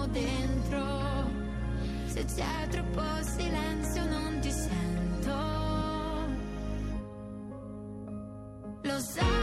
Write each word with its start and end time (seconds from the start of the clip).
siamo 0.00 0.06
dentro. 0.06 1.30
Se 2.06 2.24
c'è 2.24 2.68
troppo 2.70 3.02
silenzio 3.22 4.04
non 4.04 4.38
ti 4.40 4.50
sento. 4.50 5.34
Lo 8.82 8.98
sai. 8.98 9.39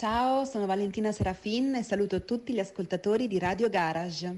Ciao, 0.00 0.46
sono 0.46 0.64
Valentina 0.64 1.12
Serafin 1.12 1.74
e 1.74 1.82
saluto 1.82 2.24
tutti 2.24 2.54
gli 2.54 2.58
ascoltatori 2.58 3.28
di 3.28 3.38
Radio 3.38 3.68
Garage. 3.68 4.34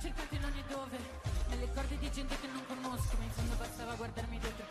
cercato 0.00 0.34
in 0.34 0.44
ogni 0.44 0.64
dove. 0.66 0.98
Nelle 1.48 1.68
corde 1.74 1.98
di 1.98 2.10
gente 2.10 2.34
che 2.40 2.46
non 2.46 2.64
conosco 2.66 3.16
Ma 3.18 3.24
in 3.24 3.30
fondo 3.30 3.54
bastava 3.56 3.94
guardarmi 3.94 4.38
dietro. 4.38 4.69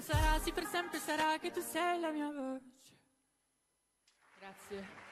Sarà, 0.00 0.38
sì 0.40 0.52
per 0.52 0.66
sempre 0.66 0.98
sarà 0.98 1.38
che 1.38 1.50
tu 1.50 1.60
sei 1.60 2.00
la 2.00 2.10
mia 2.10 2.30
voce. 2.30 2.64
Grazie. 4.38 5.05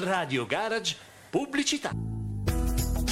Radio 0.00 0.46
Garage 0.46 0.96
Pubblicità. 1.28 1.90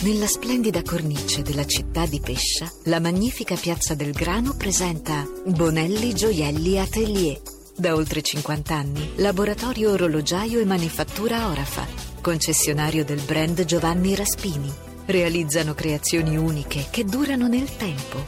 Nella 0.03 0.27
splendida 0.27 0.81
cornice 0.83 1.43
della 1.43 1.67
città 1.67 2.07
di 2.07 2.19
Pescia, 2.19 2.71
la 2.85 2.99
magnifica 2.99 3.57
Piazza 3.57 3.95
del 3.95 4.13
Grano 4.13 4.55
presenta 4.57 5.27
Bonelli 5.45 6.15
Gioielli 6.15 6.79
Atelier. 6.79 7.41
Da 7.77 7.95
oltre 7.95 8.23
50 8.23 8.75
anni, 8.75 9.13
laboratorio 9.17 9.91
orologiaio 9.91 10.61
e 10.61 10.65
manifattura 10.65 11.49
Orafa, 11.49 11.87
concessionario 12.23 13.05
del 13.05 13.21
brand 13.21 13.65
Giovanni 13.65 14.15
Raspini. 14.15 14.73
Realizzano 15.05 15.75
creazioni 15.75 16.39
uniche 16.39 16.87
che 16.91 17.05
durano 17.05 17.49
nel 17.49 17.77
tempo. 17.77 18.25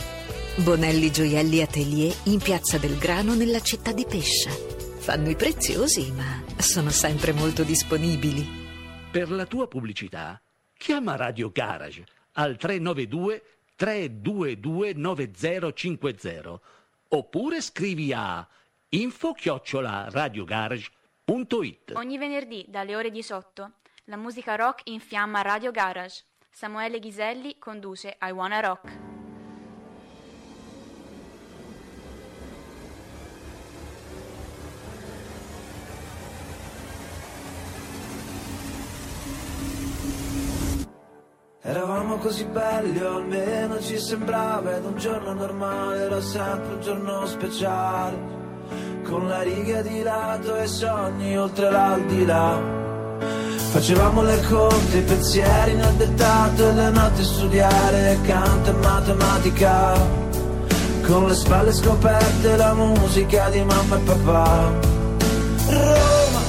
Bonelli 0.57 1.11
Gioielli 1.11 1.63
Atelier 1.63 2.15
in 2.25 2.39
Piazza 2.39 2.77
del 2.77 2.99
Grano 2.99 3.35
nella 3.35 3.61
città 3.61 3.93
di 3.93 4.05
Pescia. 4.07 4.51
Fanno 4.99 5.31
i 5.31 5.35
preziosi, 5.37 6.13
ma 6.15 6.50
sono 6.63 6.91
sempre 6.91 7.33
molto 7.33 7.63
disponibili. 7.63 8.47
Per 9.11 9.31
la 9.31 9.47
tua 9.47 9.67
pubblicità, 9.67 10.41
chiama 10.77 11.17
Radio 11.17 11.51
Garage 11.51 12.05
al 12.33 12.57
392 12.57 13.43
322 13.77 14.93
9050 14.95 16.61
oppure 17.09 17.61
scrivi 17.61 18.13
a 18.13 18.47
info 18.91 19.33
chiocciola 19.33 20.09
radiogarage.it. 20.11 21.93
Ogni 21.95 22.19
venerdì 22.19 22.65
dalle 22.69 22.95
ore 22.95 23.11
18 23.11 23.73
la 24.05 24.17
musica 24.17 24.55
rock 24.57 24.83
infiamma 24.85 25.43
Radio 25.43 25.71
Garage. 25.71 26.25
Samuele 26.51 26.99
Ghiselli 26.99 27.59
conduce 27.59 28.17
I 28.21 28.31
Wanna 28.31 28.61
Rock. 28.61 29.20
Eravamo 41.63 42.17
così 42.17 42.45
belli, 42.45 43.03
o 43.03 43.17
almeno 43.17 43.79
ci 43.83 43.99
sembrava, 43.99 44.77
ed 44.77 44.83
un 44.83 44.97
giorno 44.97 45.35
normale 45.35 46.05
era 46.05 46.23
sempre 46.23 46.73
un 46.73 46.81
giorno 46.81 47.27
speciale, 47.27 48.17
con 49.07 49.29
la 49.29 49.43
riga 49.43 49.83
di 49.83 50.03
lato 50.03 50.57
e 50.57 50.67
sogni 50.67 51.37
oltre 51.37 51.71
l'aldilà. 51.71 52.59
Facevamo 53.73 54.23
le 54.23 54.41
conte, 54.49 54.97
i 54.97 55.03
pensieri 55.03 55.75
nel 55.75 55.93
dettato 55.97 56.67
e 56.67 56.73
le 56.73 56.89
notti 56.89 57.25
studiare 57.25 58.19
canto 58.23 58.71
e 58.71 58.73
matematica, 58.73 59.93
con 61.07 61.27
le 61.27 61.35
spalle 61.35 61.73
scoperte 61.75 62.57
la 62.57 62.73
musica 62.73 63.51
di 63.51 63.63
mamma 63.63 63.97
e 63.97 64.01
papà. 64.01 64.73
Roma, 65.67 66.41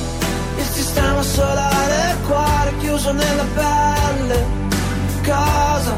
il 0.56 0.66
sistema 0.66 1.22
solare, 1.22 2.12
il 2.12 2.28
cuore 2.28 2.78
chiuso 2.80 3.12
nella 3.12 3.46
pelle 3.54 4.61
cosa, 5.24 5.96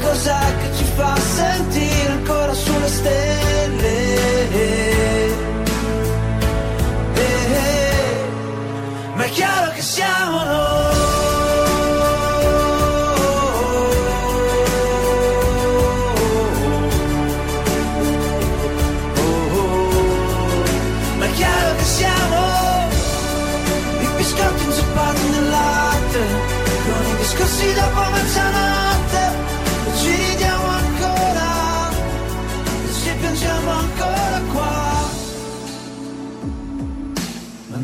cos'è 0.00 0.56
che 0.60 0.76
ci 0.76 0.84
fa 0.96 1.16
sentire 1.16 2.12
ancora 2.12 2.52
sulle 2.54 2.88
stelle? 2.88 4.14
Eh, 4.50 5.34
eh, 7.14 8.24
ma 9.14 9.24
è 9.24 9.28
chiaro 9.30 9.72
che 9.72 9.82
siamo 9.82 10.44
noi. 10.44 11.05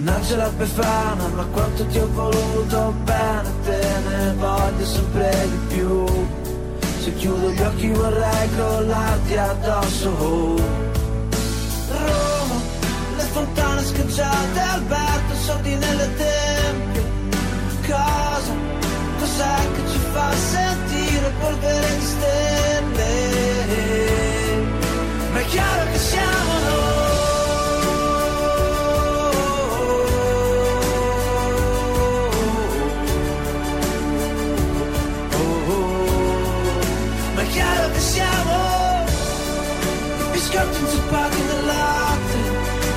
Mannaggia 0.04 0.37
la 0.37 0.49
befana, 0.49 1.28
ma 1.28 1.44
quanto 1.44 1.87
ti 1.87 1.99
ho 1.99 2.09
voluto 2.12 2.92
bene, 3.04 3.49
te 3.62 3.80
ne 4.09 4.35
voglio 4.35 4.85
sempre 4.85 5.30
di 5.49 5.75
più. 5.75 6.04
Se 7.02 7.14
chiudo 7.14 7.52
gli 7.52 7.61
occhi 7.61 7.88
vorrei 7.90 8.50
crollarti 8.52 9.37
addosso. 9.37 10.11
Roma, 11.88 12.61
le 13.16 13.23
fontane 13.30 13.85
schiacciate, 13.85 14.59
Alberto, 14.59 15.35
soldi 15.37 15.76
nelle 15.76 16.14
tempie. 16.16 17.04
Cosa, 17.87 18.52
cos'è 19.21 19.56
che 19.73 19.88
ci 19.88 19.99
fa 20.12 20.32
sentire 20.35 21.32
polvere 21.40 21.97
di 21.97 22.04
stelle? 22.04 23.11
Ma 25.32 25.38
è 25.38 25.44
chiaro 25.44 25.90
che 25.92 25.99
siamo 25.99 26.51
i 40.73 40.79
biscotti 40.79 40.79
inzuppati 40.81 41.43
nel 41.43 41.67
latte, 41.67 42.38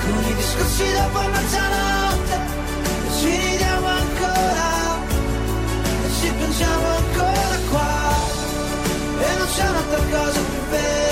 con 0.03 0.24
i 0.24 0.34
discorsi 0.36 0.84
dopo 0.94 1.20
mezzanotte, 1.29 2.39
ci 3.17 3.29
ridiamo 3.29 3.88
ancora, 3.88 5.00
ci 6.20 6.32
pensiamo 6.38 6.88
ancora 6.88 7.58
qua, 7.70 8.13
e 9.20 9.38
non 9.38 9.48
c'è 9.48 9.70
un'altra 9.70 10.20
cosa 10.20 10.39
più 10.39 10.62
vera, 10.70 11.04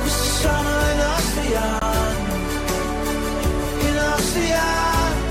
questi 0.00 0.28
sono 0.40 0.68
i 0.68 0.96
nostri 0.96 1.54
anni, 1.56 2.32
i 3.80 3.92
nostri 3.92 4.52
anni, 4.52 5.24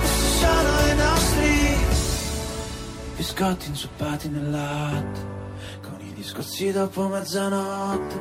questi 0.00 0.28
sono 0.38 0.70
i 0.90 0.94
nostri 0.96 1.76
biscotti 3.16 3.68
inzuppati 3.68 4.28
nel 4.28 4.50
latte, 4.50 5.20
con 5.82 5.98
i 6.00 6.12
discorsi 6.12 6.72
dopo 6.72 7.08
mezzanotte, 7.08 8.20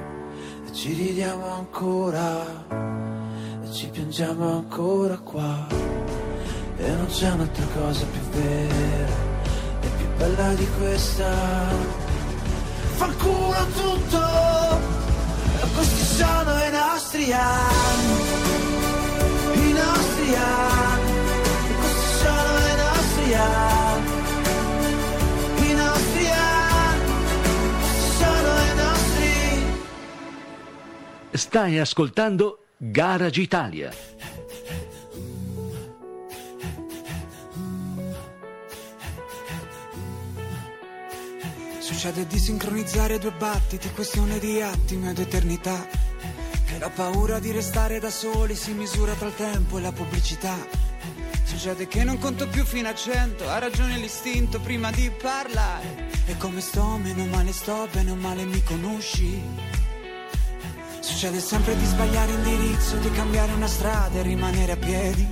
e 0.68 0.74
ci 0.74 0.94
ridiamo 0.94 1.54
ancora, 1.54 2.46
e 3.64 3.72
ci 3.72 3.88
piangiamo 3.88 4.52
ancora 4.52 5.18
qua, 5.18 5.68
e 6.78 6.92
non 6.92 7.06
c'è 7.08 7.32
un'altra 7.32 7.66
cosa 7.78 8.06
più 8.06 8.22
vera, 8.32 9.14
e 9.82 9.88
più 9.98 10.08
bella 10.18 10.54
di 10.54 10.68
questa. 10.78 12.05
Fanculo 12.96 13.66
tutto, 13.76 14.22
questi 15.76 16.04
sono 16.16 16.52
i 16.64 16.72
nostri 16.72 17.34
anni, 17.34 18.14
i 19.54 19.74
nostri 19.74 20.36
anni, 20.36 21.12
questi 21.80 22.08
sono 22.24 22.58
i 22.58 22.76
nostri 22.78 23.34
anni. 23.36 24.14
I 25.58 25.74
nostri 25.74 26.28
anni 26.28 27.12
sono 28.18 28.50
i 28.62 28.76
nostri. 28.76 29.32
Stai 31.32 31.80
ascoltando 31.80 32.66
Garage 32.78 33.42
Italia. 33.42 33.92
Succede 42.06 42.28
di 42.28 42.38
sincronizzare 42.38 43.18
due 43.18 43.32
battiti, 43.32 43.90
questione 43.90 44.38
di 44.38 44.62
attimi 44.62 45.10
ed 45.10 45.18
eternità. 45.18 45.88
E 46.68 46.78
la 46.78 46.92
paura 46.92 47.40
di 47.40 47.50
restare 47.50 47.98
da 47.98 48.12
soli 48.12 48.54
si 48.56 48.74
misura 48.74 49.14
tra 49.14 49.26
il 49.26 49.34
tempo 49.34 49.80
e 49.80 49.82
la 49.82 49.92
pubblicità. 49.92 50.56
Succede 51.44 51.88
che 51.88 52.04
non 52.04 52.20
conto 52.20 52.48
più 52.48 52.64
fino 52.64 52.90
a 52.90 52.94
cento, 52.94 53.50
ha 53.50 53.58
ragione 53.58 53.98
l'istinto 53.98 54.60
prima 54.60 54.92
di 54.92 55.10
parlare. 55.20 56.12
E 56.28 56.38
come 56.38 56.62
sto, 56.62 57.00
meno 57.02 57.26
male 57.26 57.52
sto, 57.52 57.88
bene 57.92 58.12
o 58.12 58.16
male 58.16 58.46
mi 58.46 58.62
conosci. 58.62 59.42
Succede 61.00 61.40
sempre 61.40 61.76
di 61.76 61.86
sbagliare 61.86 62.34
indirizzo, 62.34 62.98
di 62.98 63.10
cambiare 63.14 63.52
una 63.54 63.68
strada 63.68 64.20
e 64.20 64.22
rimanere 64.22 64.74
a 64.74 64.78
piedi. 64.78 65.28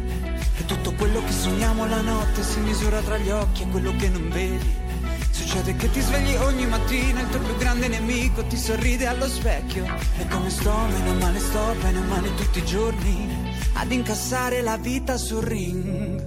E 0.57 0.65
tutto 0.65 0.91
quello 0.95 1.23
che 1.23 1.33
sogniamo 1.33 1.85
la 1.85 2.01
notte 2.01 2.41
si 2.41 2.59
misura 2.61 2.99
tra 3.01 3.19
gli 3.19 3.29
occhi 3.29 3.61
e 3.61 3.67
quello 3.67 3.95
che 3.95 4.09
non 4.09 4.27
vedi. 4.29 4.92
Succede 5.33 5.75
che 5.75 5.89
ti 5.89 5.99
svegli 5.99 6.35
ogni 6.35 6.67
mattina, 6.67 7.21
il 7.21 7.29
tuo 7.29 7.39
più 7.39 7.57
grande 7.57 7.87
nemico 7.87 8.45
ti 8.45 8.55
sorride 8.55 9.07
allo 9.07 9.27
specchio. 9.27 9.83
E 10.19 10.27
come 10.27 10.51
sto, 10.51 10.71
meno 10.91 11.13
male 11.15 11.39
sto, 11.39 11.75
bene 11.81 11.99
male 12.01 12.35
tutti 12.35 12.59
i 12.59 12.65
giorni, 12.65 13.51
ad 13.73 13.91
incassare 13.91 14.61
la 14.61 14.77
vita 14.77 15.17
sul 15.17 15.41
ring. 15.41 16.21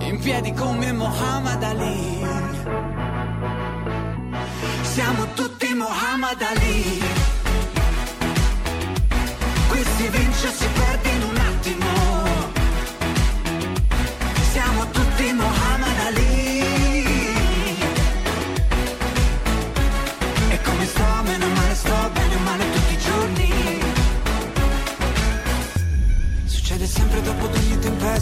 In 0.00 0.18
piedi 0.18 0.52
come 0.54 0.90
Muhammad 0.92 1.62
Ali. 1.62 2.26
Siamo 4.80 5.26
tutti 5.34 5.74
Muhammad 5.74 6.40
Ali. 6.40 7.02
Qui 9.68 9.84
si 9.96 10.08
vince 10.08 10.50
si 10.50 10.66
perde 10.72 11.17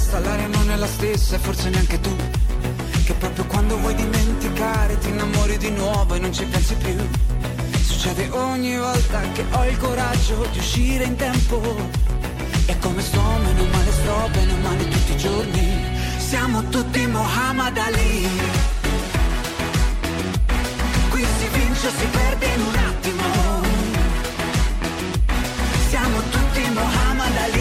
tempesta, 0.07 0.19
l'aria 0.21 0.47
non 0.47 0.71
è 0.71 0.77
la 0.77 0.87
stessa 0.87 1.37
e 1.37 1.39
forse 1.39 1.69
neanche 1.69 2.01
tu. 2.01 2.15
Che 3.05 3.15
proprio 3.15 3.45
quando 3.47 3.79
vuoi 3.79 3.95
dimenticare 3.95 4.99
ti 4.99 5.09
innamori 5.09 5.59
di 5.59 5.71
nuovo 5.71 6.15
e 6.15 6.19
non 6.19 6.33
ci 6.33 6.45
pensi 6.45 6.75
più. 6.75 6.97
Succede 7.83 8.29
ogni 8.31 8.77
volta 8.77 9.21
che 9.33 9.45
ho 9.51 9.65
il 9.67 9.77
coraggio 9.79 10.47
di 10.53 10.59
uscire 10.59 11.05
in 11.05 11.17
tempo. 11.17 11.61
E 12.67 12.79
come 12.79 13.01
sto, 13.03 13.21
meno 13.21 13.65
male 13.65 13.93
sto, 13.93 14.29
bene 14.33 14.53
o 14.53 14.57
male 14.57 14.89
tutti 14.89 15.13
i 15.13 15.17
giorni. 15.17 15.85
Siamo 16.19 16.69
tutti 16.69 17.07
Muhammad 17.07 17.77
Ali. 17.77 18.29
Qui 21.11 21.25
si 21.39 21.49
vince 21.53 21.87
o 21.87 21.91
si 21.91 22.07
perde 22.07 22.47
in 22.47 22.61
un 22.61 22.77
attimo. 22.91 23.25
Siamo 25.89 26.19
tutti 26.31 26.61
Muhammad 26.73 27.37
Ali. 27.37 27.56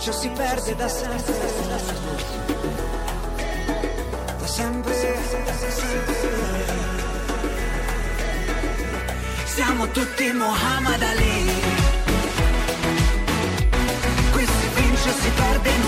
Mm, 0.00 0.12
si 0.12 0.28
perde 0.30 0.74
da 0.76 0.88
sempre. 0.88 1.34
Da 4.38 4.46
sempre, 4.46 4.92
da 5.44 5.52
sempre. 5.52 6.14
Siamo 9.44 9.88
tutti 9.88 10.32
Muhammad 10.32 11.02
Ali. 11.02 11.52
Qui 14.32 14.46
si 14.46 14.68
vince 14.74 15.12
si 15.20 15.30
perde 15.36 15.79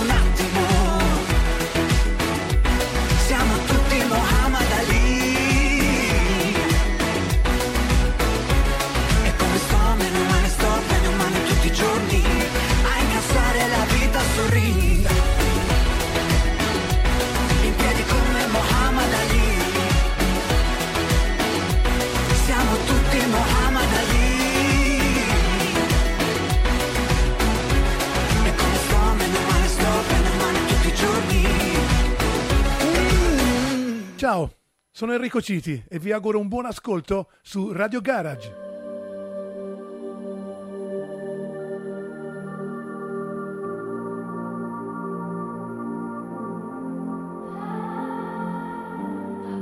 Ciao, 34.23 34.49
sono 34.93 35.14
Enrico 35.14 35.43
Citi 35.43 35.85
e 35.88 35.99
vi 35.99 36.12
auguro 36.12 36.38
un 36.38 36.47
buon 36.47 36.64
ascolto 36.64 37.31
su 37.43 37.73
Radio 37.73 38.00
Garage. 38.00 38.55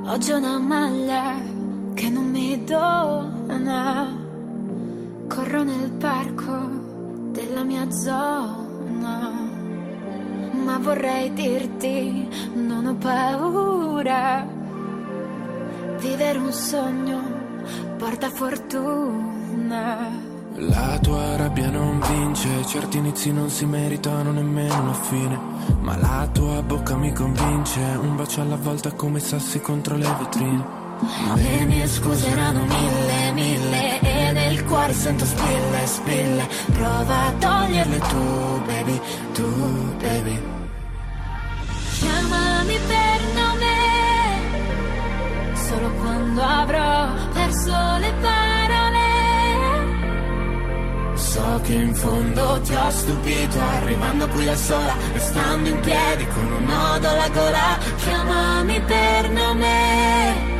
Oggi 0.04 0.30
ho 0.30 0.36
una 0.36 0.58
maglia 0.58 1.40
che 1.94 2.10
non 2.10 2.28
mi 2.28 2.62
dona. 2.62 4.14
Corro 5.26 5.62
nel 5.62 5.90
parco 5.92 7.30
della 7.32 7.64
mia 7.64 7.90
zona. 7.90 9.39
Ma 10.64 10.78
vorrei 10.78 11.32
dirti, 11.32 12.28
non 12.54 12.86
ho 12.86 12.94
paura. 12.94 14.46
Vivere 15.98 16.38
un 16.38 16.52
sogno 16.52 17.38
porta 17.98 18.30
fortuna. 18.30 20.08
La 20.56 20.98
tua 21.00 21.36
rabbia 21.36 21.70
non 21.70 22.00
vince, 22.00 22.66
certi 22.66 22.98
inizi 22.98 23.32
non 23.32 23.48
si 23.50 23.64
meritano 23.66 24.32
nemmeno 24.32 24.80
una 24.80 24.94
fine. 24.94 25.38
Ma 25.80 25.96
la 25.96 26.28
tua 26.32 26.62
bocca 26.62 26.96
mi 26.96 27.12
convince, 27.12 27.80
un 28.00 28.16
bacio 28.16 28.40
alla 28.40 28.56
volta 28.56 28.92
come 28.92 29.20
sassi 29.20 29.60
contro 29.60 29.96
le 29.96 30.08
vetrine. 30.18 30.64
Le 31.34 31.64
mie 31.64 31.86
scuse 31.86 32.28
erano 32.28 32.64
mille, 32.64 33.32
mille 33.32 34.09
cuore 34.70 34.92
sento 34.92 35.24
spille, 35.24 35.86
spille. 35.86 36.48
Prova 36.72 37.26
a 37.26 37.32
toglierle 37.44 37.98
tu, 37.98 38.62
baby, 38.66 39.00
tu, 39.34 39.48
baby. 39.98 40.38
Chiamami 41.98 42.78
per 42.86 43.20
nome 43.34 43.74
Solo 45.54 45.90
quando 46.00 46.42
avrò 46.42 47.08
perso 47.32 47.76
le 47.98 48.12
parole. 48.26 49.08
So 51.14 51.60
che 51.64 51.74
in 51.74 51.94
fondo 51.94 52.60
ti 52.62 52.74
ho 52.74 52.90
stupito, 52.90 53.58
arrivando 53.58 54.28
qui 54.28 54.44
da 54.44 54.56
sola, 54.56 54.94
restando 55.12 55.68
in 55.68 55.80
piedi 55.80 56.26
con 56.28 56.52
un 56.52 56.64
nodo 56.64 57.08
alla 57.08 57.28
gola. 57.28 57.78
Chiamami 57.98 58.80
per 58.82 59.30
nome 59.30 60.59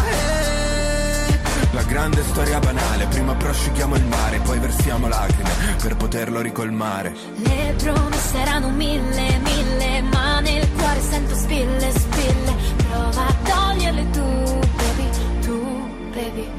Grande 1.91 2.23
storia 2.23 2.57
banale, 2.59 3.05
prima 3.07 3.35
prosciughiamo 3.35 3.97
il 3.97 4.05
mare 4.05 4.39
Poi 4.39 4.59
versiamo 4.59 5.09
lacrime 5.09 5.49
per 5.81 5.97
poterlo 5.97 6.39
ricolmare. 6.39 7.13
Le 7.35 7.75
promesse 7.77 8.37
erano 8.37 8.69
mille, 8.69 9.39
mille 9.39 10.01
Ma 10.03 10.39
nel 10.39 10.71
cuore 10.71 11.01
sento 11.01 11.35
spille, 11.35 11.91
spille. 11.91 12.55
Prova 12.87 13.27
a 13.27 13.35
toglierle 13.43 14.09
tu, 14.09 14.23
baby, 14.23 15.09
tu, 15.41 15.91
baby. 16.13 16.49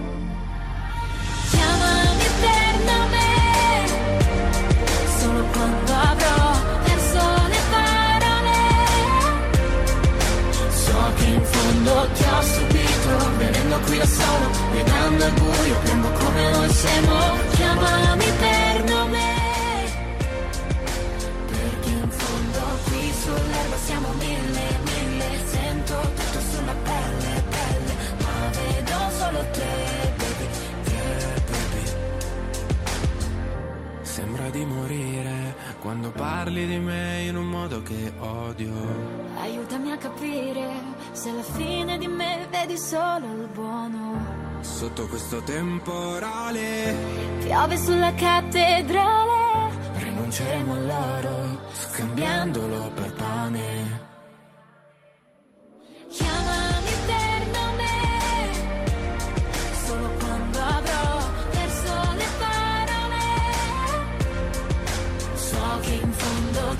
Chiamami 1.49 2.25
nome 2.85 3.87
Solo 5.19 5.45
quando 5.45 5.93
avrò 5.95 6.61
perso 6.83 7.21
le 7.49 7.61
parole. 7.71 8.59
So 10.69 11.12
che 11.17 11.25
in 11.25 11.43
fondo 11.43 12.09
ti 12.12 12.23
ho 12.23 12.72
stupito 13.12 13.37
Venendo 13.37 13.78
qui 13.81 13.99
da 13.99 14.07
solo, 14.07 14.50
guidando 14.71 15.25
al 15.25 15.33
buio 15.33 15.78
Prendo 15.83 16.11
come 16.12 16.50
noi 16.50 16.71
siamo. 16.71 17.19
Chiamami 17.52 18.25
per 18.38 18.85
nome. 18.85 19.40
Perché 21.47 21.88
in 21.88 22.11
fondo 22.11 22.61
qui 22.85 23.12
sull'erba 23.23 23.76
siamo 23.85 24.09
mille, 24.19 24.78
mille. 24.85 25.26
Sento 25.50 26.00
tutto 26.00 26.40
sulla 26.50 26.75
pelle, 26.83 27.42
pelle 27.50 27.95
Ma 28.19 28.50
vedo 28.50 28.99
solo 29.19 29.45
te, 29.50 30.12
baby, 30.16 30.49
te, 30.85 31.42
baby. 31.50 31.85
Sembra 34.02 34.50
di 34.50 34.64
morire 34.64 35.54
quando 35.83 36.12
parli 36.12 36.65
di 36.65 36.79
me 36.79 37.25
in 37.27 37.37
un 37.37 37.49
modo 37.49 37.83
che 37.83 38.12
odio. 38.21 38.71
Aiutami 39.41 39.91
a 39.91 39.97
capire 39.97 40.71
se 41.11 41.31
alla 41.31 41.43
fine 41.43 41.99
di 41.99 42.07
me 42.07 42.47
vedi 42.51 42.79
solo 42.79 43.27
il 43.27 43.49
buono. 43.53 44.41
Sotto 44.61 45.09
questo 45.09 45.43
temporale 45.43 46.95
Piove 47.41 47.77
sulla 47.77 48.15
cattedrale 48.15 49.71
Rinunceremo 49.97 50.73
all'oro 50.73 51.59
Scambiandolo 51.73 52.92
per 52.95 53.12
pane 53.14 54.12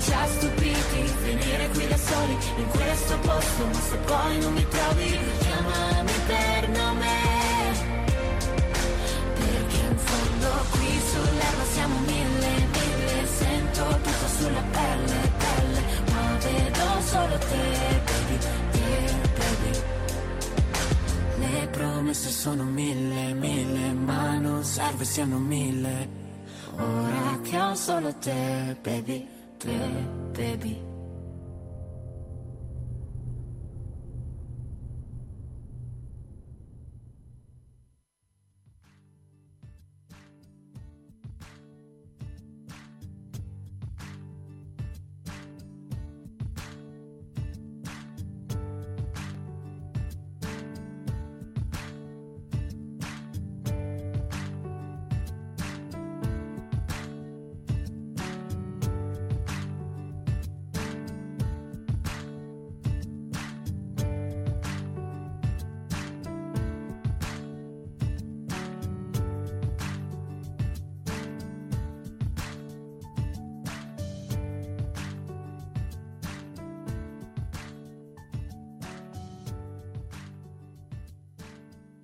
ci 0.03 0.11
ha 0.11 0.27
stupiti. 0.27 1.01
Venire 1.23 1.69
qui 1.69 1.87
da 1.87 1.97
soli 1.97 2.37
in 2.57 2.67
questo 2.67 3.17
posto 3.19 3.65
Ma 3.65 3.81
se 3.89 3.97
poi 4.05 4.39
non 4.39 4.53
mi 4.53 4.67
trovi 4.67 5.19
Chiamami 5.39 6.11
per 6.27 6.69
nome. 6.69 7.15
Perché 9.39 9.77
in 9.89 9.97
fondo 9.97 10.49
qui 10.71 11.01
sull'erba 11.11 11.63
siamo 11.73 11.99
mille, 11.99 12.51
mille. 12.75 13.27
Sento 13.27 13.83
tutto 14.03 14.27
sulla 14.37 14.63
pelle, 14.71 15.31
pelle 15.43 15.81
Ma 16.11 16.37
vedo 16.43 17.01
solo 17.11 17.37
te, 17.37 18.01
baby, 18.07 18.37
te, 18.71 18.87
baby. 19.37 19.73
Le 21.39 21.67
promesse 21.67 22.29
sono 22.29 22.63
mille, 22.63 23.33
mille 23.33 23.93
Ma 23.93 24.37
non 24.37 24.63
serve 24.63 25.05
siano 25.05 25.37
mille. 25.37 26.21
Ora 26.75 27.39
che 27.43 27.59
ho 27.59 27.75
solo 27.75 28.13
te, 28.15 28.75
baby, 28.81 29.27
te, 29.63 29.71
baby 30.33 30.82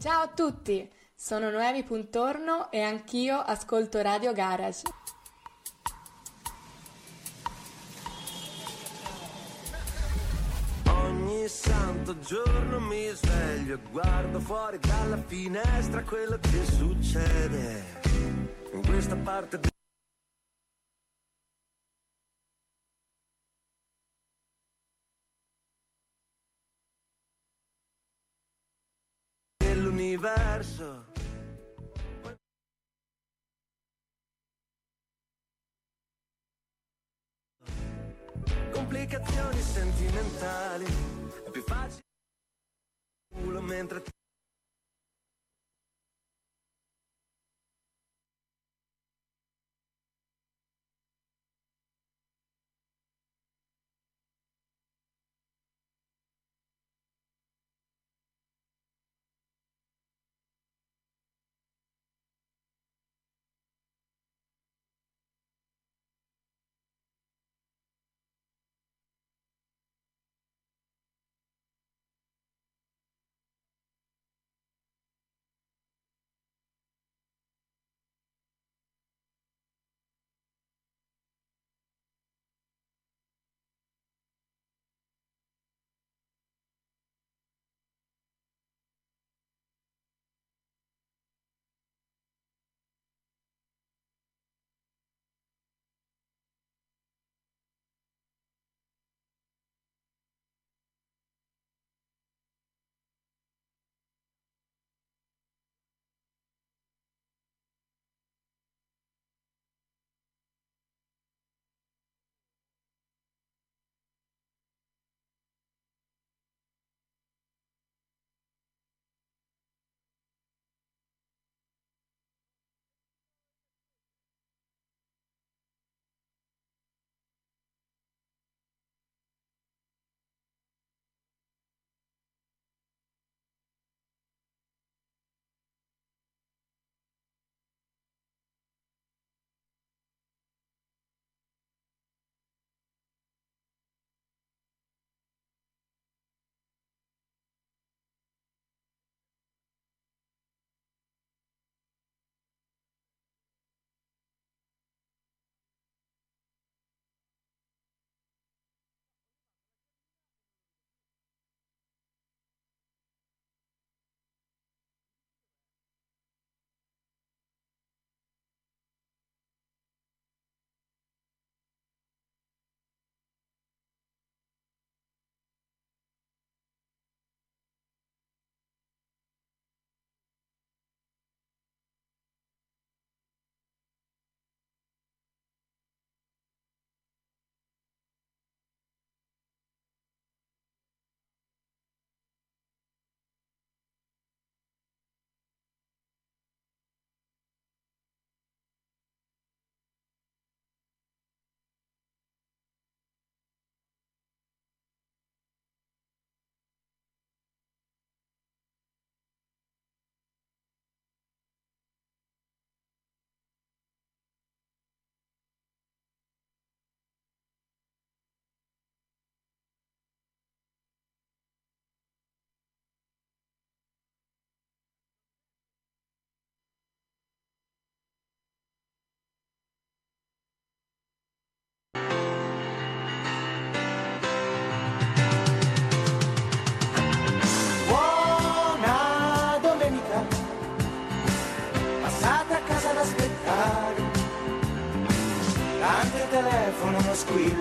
Ciao 0.02 0.22
a 0.22 0.28
tutti, 0.30 0.90
sono 1.14 1.50
Noemi 1.50 1.84
Puntorno 1.84 2.72
e 2.72 2.80
anch'io 2.80 3.38
ascolto 3.38 4.02
Radio 4.02 4.32
Garage. 4.32 4.84
Ogni 10.86 11.46
santo 11.50 12.18
giorno 12.20 12.80
mi 12.80 13.10
sveglio 13.10 13.76
e 13.76 13.80
guardo 13.92 14.40
fuori 14.40 14.80
dalla 14.80 15.22
finestra 15.22 16.02
quello 16.04 16.40
che 16.40 16.64
succede 16.64 17.84
in 18.72 18.86
questa 18.86 19.18
parte 19.18 19.60
del 19.60 19.79
dell'universo. 30.60 31.06
Complicazioni 38.72 39.62
sentimentali, 39.62 40.86
è 41.46 41.52
più 41.52 41.62
facile 41.64 42.04
mentre 43.62 44.02
ti 44.02 44.12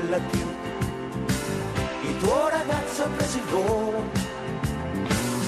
non 0.09 0.19
squilla 0.19 0.19
più. 0.31 0.47
Il 2.09 2.17
tuo 2.19 2.49
ragazzo 2.49 3.03
ha 3.05 3.09
preso 3.09 3.37
il 3.37 3.45
volo. 3.45 4.11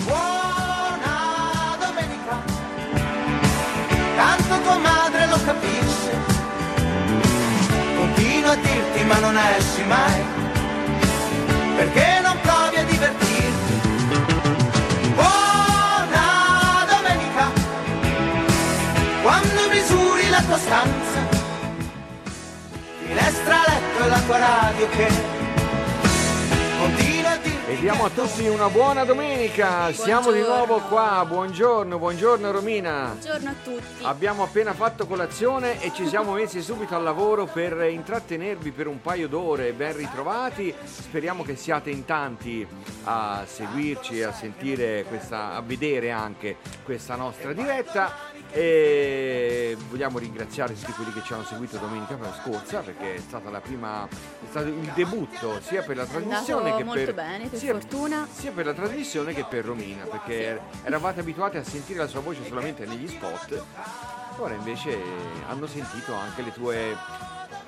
Buona 0.05 1.77
domenica. 1.79 2.43
Tanto 4.17 4.61
tua 4.63 4.79
madre 4.79 5.27
lo 5.29 5.39
capisce. 5.45 6.13
Continuo 7.97 8.51
a 8.51 8.57
dirti 8.57 9.05
ma 9.05 9.19
non 9.19 9.37
esci 9.37 9.83
mai. 9.85 10.25
Perché 11.77 12.21
non 12.23 12.39
provi 12.43 12.77
a 12.77 12.85
divertirti. 12.85 13.81
Buona 15.15 16.87
domenica. 16.87 17.51
Quando 19.23 19.69
misuri 19.71 20.29
la 20.29 20.43
tua 20.43 20.59
stanza. 20.59 21.00
E 24.31 24.33
tua 24.33 24.39
radio 24.39 24.89
che 24.91 25.09
continua 26.79 27.31
a 27.33 27.37
dirti 27.37 27.73
E 27.73 27.77
diamo 27.81 28.05
a 28.05 28.11
tutti 28.11 28.47
una 28.47 28.69
buona 28.69 29.05
domenica. 29.05 29.93
Siamo 29.93 30.31
di 30.31 30.41
nuovo 30.41 30.79
qua. 30.81 31.25
Buongiorno, 31.27 31.99
buongiorno 31.99 32.51
Romina. 32.51 33.17
Buongiorno 33.19 33.51
a 33.51 33.55
tutti. 33.63 34.05
Abbiamo 34.05 34.45
appena 34.45 34.73
fatto 34.73 35.07
colazione 35.07 35.83
e 35.83 35.93
ci 35.93 36.07
siamo 36.07 36.33
messi 36.33 36.63
subito 36.63 36.95
al 36.95 37.03
lavoro 37.03 37.47
per 37.47 37.81
intrattenervi 37.91 38.71
per 38.71 38.87
un 38.87 39.01
paio 39.01 39.27
d'ore. 39.27 39.73
Ben 39.73 39.97
ritrovati. 39.97 40.73
Speriamo 40.85 41.43
che 41.43 41.57
siate 41.57 41.91
in 41.91 42.05
tanti 42.05 42.67
a 43.05 43.45
seguirci 43.47 44.23
a 44.23 44.33
sentire 44.33 45.05
questa, 45.09 45.55
a 45.55 45.61
vedere 45.61 46.11
anche 46.13 46.57
questa 46.85 47.17
nostra 47.17 47.53
diretta. 47.53 48.39
E 48.53 49.77
vogliamo 49.89 50.19
ringraziare 50.19 50.75
tutti 50.75 50.91
quelli 50.93 51.13
che 51.13 51.23
ci 51.25 51.33
hanno 51.33 51.45
seguito 51.45 51.77
domenica 51.79 52.17
scorsa 52.43 52.81
perché 52.81 53.15
è 53.15 53.19
stata 53.19 53.49
la 53.49 53.61
prima, 53.61 54.09
è 54.09 54.47
stato 54.49 54.67
il 54.67 54.91
debutto 54.95 55.61
sia 55.61 55.83
per 55.83 55.97
la 55.97 56.05
trasmissione 56.05 56.77
che 56.77 56.85
per, 56.85 57.15
bene, 57.15 57.47
per 57.47 57.59
sia- 57.59 57.73
fortuna. 57.73 58.27
sia 58.31 58.51
per 58.51 58.67
la 58.67 58.75
trasmissione 58.75 59.35
che 59.35 59.45
per 59.45 59.65
Romina, 59.65 60.05
perché 60.05 60.61
eravate 60.83 61.21
abituati 61.21 61.59
a 61.59 61.65
sentire 61.65 62.01
la 62.01 62.09
sua 62.09 62.21
voce 62.21 62.45
solamente 62.47 62.85
negli 62.87 63.07
spot, 63.07 63.65
ora 64.39 64.55
invece 64.55 64.99
hanno 65.49 65.67
sentito 65.67 66.13
anche 66.15 66.43
le 66.43 66.53
tue 66.53 66.97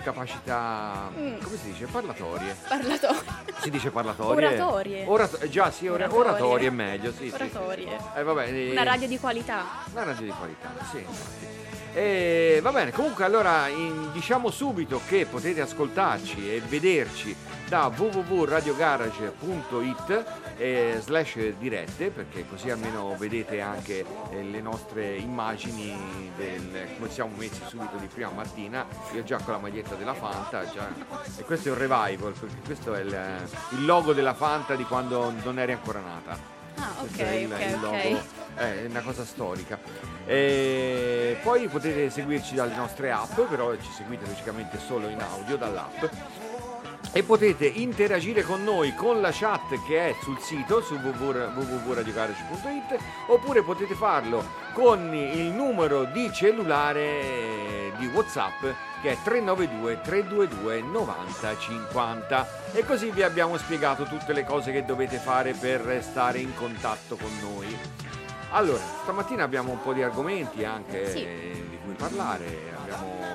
capacità, 0.03 1.11
Mm. 1.17 1.39
come 1.43 1.57
si 1.57 1.71
dice, 1.73 1.87
parlatorie. 1.87 2.55
Parlatorie. 2.69 3.21
Si 3.61 3.71
dice 3.71 3.91
parlatorie? 3.91 4.47
Oratorie. 4.47 5.05
Orato- 5.07 5.49
già, 5.49 5.71
sì, 5.71 5.87
ora- 5.89 6.05
Oratorie. 6.05 6.31
oratorie 6.31 6.69
è 6.69 6.71
meglio, 6.71 7.11
sì, 7.13 7.25
sì, 7.25 7.29
sì. 7.29 7.35
Oratorie. 7.35 7.99
Eh, 8.17 8.23
vabbè, 8.23 8.49
eh, 8.49 8.71
Una 8.73 8.83
radio 8.83 9.09
di 9.09 9.19
qualità. 9.19 9.65
una 9.93 10.05
radio 10.05 10.25
di 10.27 10.33
qualità, 10.37 10.69
sì, 10.91 10.99
infatti. 10.99 11.47
E 11.95 12.61
va 12.63 12.73
bene, 12.73 12.91
comunque 12.91 13.23
allora 13.25 13.69
in- 13.69 14.11
diciamo 14.13 14.51
subito 14.51 14.99
che 15.07 15.27
potete 15.27 15.61
ascoltarci 15.61 16.55
e 16.55 16.63
vederci 16.67 17.37
da 17.69 17.93
www.radiogarage.it 17.95 20.25
eh, 20.63 20.99
slash 21.01 21.55
dirette 21.59 22.11
perché 22.11 22.47
così 22.49 22.71
almeno 22.71 23.17
vedete 23.17 23.61
anche 23.61 24.05
eh, 24.31 24.43
le 24.43 24.61
nostre 24.61 25.17
immagini 25.17 26.31
del 26.37 26.89
come 26.97 27.11
siamo 27.11 27.35
messi 27.37 27.63
subito 27.67 27.97
di 27.97 28.07
prima 28.07 28.31
mattina 28.31 28.87
io 29.13 29.25
già 29.25 29.39
con 29.39 29.55
la 29.55 29.59
maglietta 29.59 29.97
della 29.97 30.15
Fanta 30.15 30.71
già, 30.71 30.89
e 31.37 31.43
questo 31.43 31.69
è 31.69 31.73
un 31.73 31.79
revival 31.79 32.33
perché 32.33 32.61
questo 32.65 32.95
è 32.95 33.01
il, 33.01 33.49
il 33.71 33.85
logo 33.85 34.13
della 34.13 34.35
Fanta 34.35 34.77
di 34.77 34.85
quando 34.85 35.33
non 35.43 35.59
eri 35.59 35.73
ancora 35.73 36.01
nata 36.01 36.61
Ah, 36.77 37.03
ok, 37.03 37.19
è 37.19 37.31
il, 37.33 37.53
ok, 37.53 37.61
il 37.61 37.75
ok. 37.75 37.81
logo, 37.83 38.23
è 38.55 38.85
una 38.89 39.01
cosa 39.03 39.25
storica. 39.25 39.79
E 40.25 41.37
poi 41.43 41.69
potete 41.69 42.09
seguirci 42.09 42.55
dalle 42.55 42.75
nostre 42.75 43.13
app, 43.13 43.39
però 43.43 43.75
ci 43.77 43.91
seguite 43.95 44.25
logicamente 44.27 44.79
solo 44.79 45.09
in 45.09 45.21
audio 45.21 45.57
dall'app. 45.57 46.05
E 47.15 47.23
potete 47.25 47.67
interagire 47.67 48.43
con 48.43 48.65
noi 48.65 48.95
con 48.95 49.21
la 49.21 49.29
chat 49.33 49.79
che 49.87 50.09
è 50.09 50.15
sul 50.23 50.39
sito 50.39 50.81
su 50.81 50.95
www.radiogarage.it 50.95 52.97
oppure 53.27 53.63
potete 53.63 53.95
farlo 53.95 54.43
con 54.73 55.13
il 55.15 55.53
numero 55.53 56.05
di 56.05 56.33
cellulare 56.33 57.93
di 57.99 58.07
Whatsapp 58.07 58.65
che 59.03 59.11
è 59.11 59.17
392 59.23 60.01
322 60.01 60.81
90 60.81 61.59
50 61.59 62.49
e 62.73 62.83
così 62.87 63.11
vi 63.11 63.23
abbiamo 63.23 63.59
spiegato 63.59 64.05
tutte 64.05 64.33
le 64.33 64.47
cose 64.47 64.73
che 64.73 64.87
dovete 64.87 65.19
fare 65.19 65.53
per 65.53 66.03
stare 66.03 66.39
in 66.39 66.55
contatto 66.55 67.17
con 67.17 67.31
noi. 67.43 67.77
Allora, 68.53 68.81
stamattina 69.03 69.45
abbiamo 69.45 69.73
un 69.73 69.83
po' 69.83 69.93
di 69.93 70.03
argomenti 70.03 70.65
anche 70.65 71.11
Sì. 71.11 71.21
di 71.25 71.79
cui 71.85 71.93
parlare. 71.95 72.72
Abbiamo- 72.95 73.31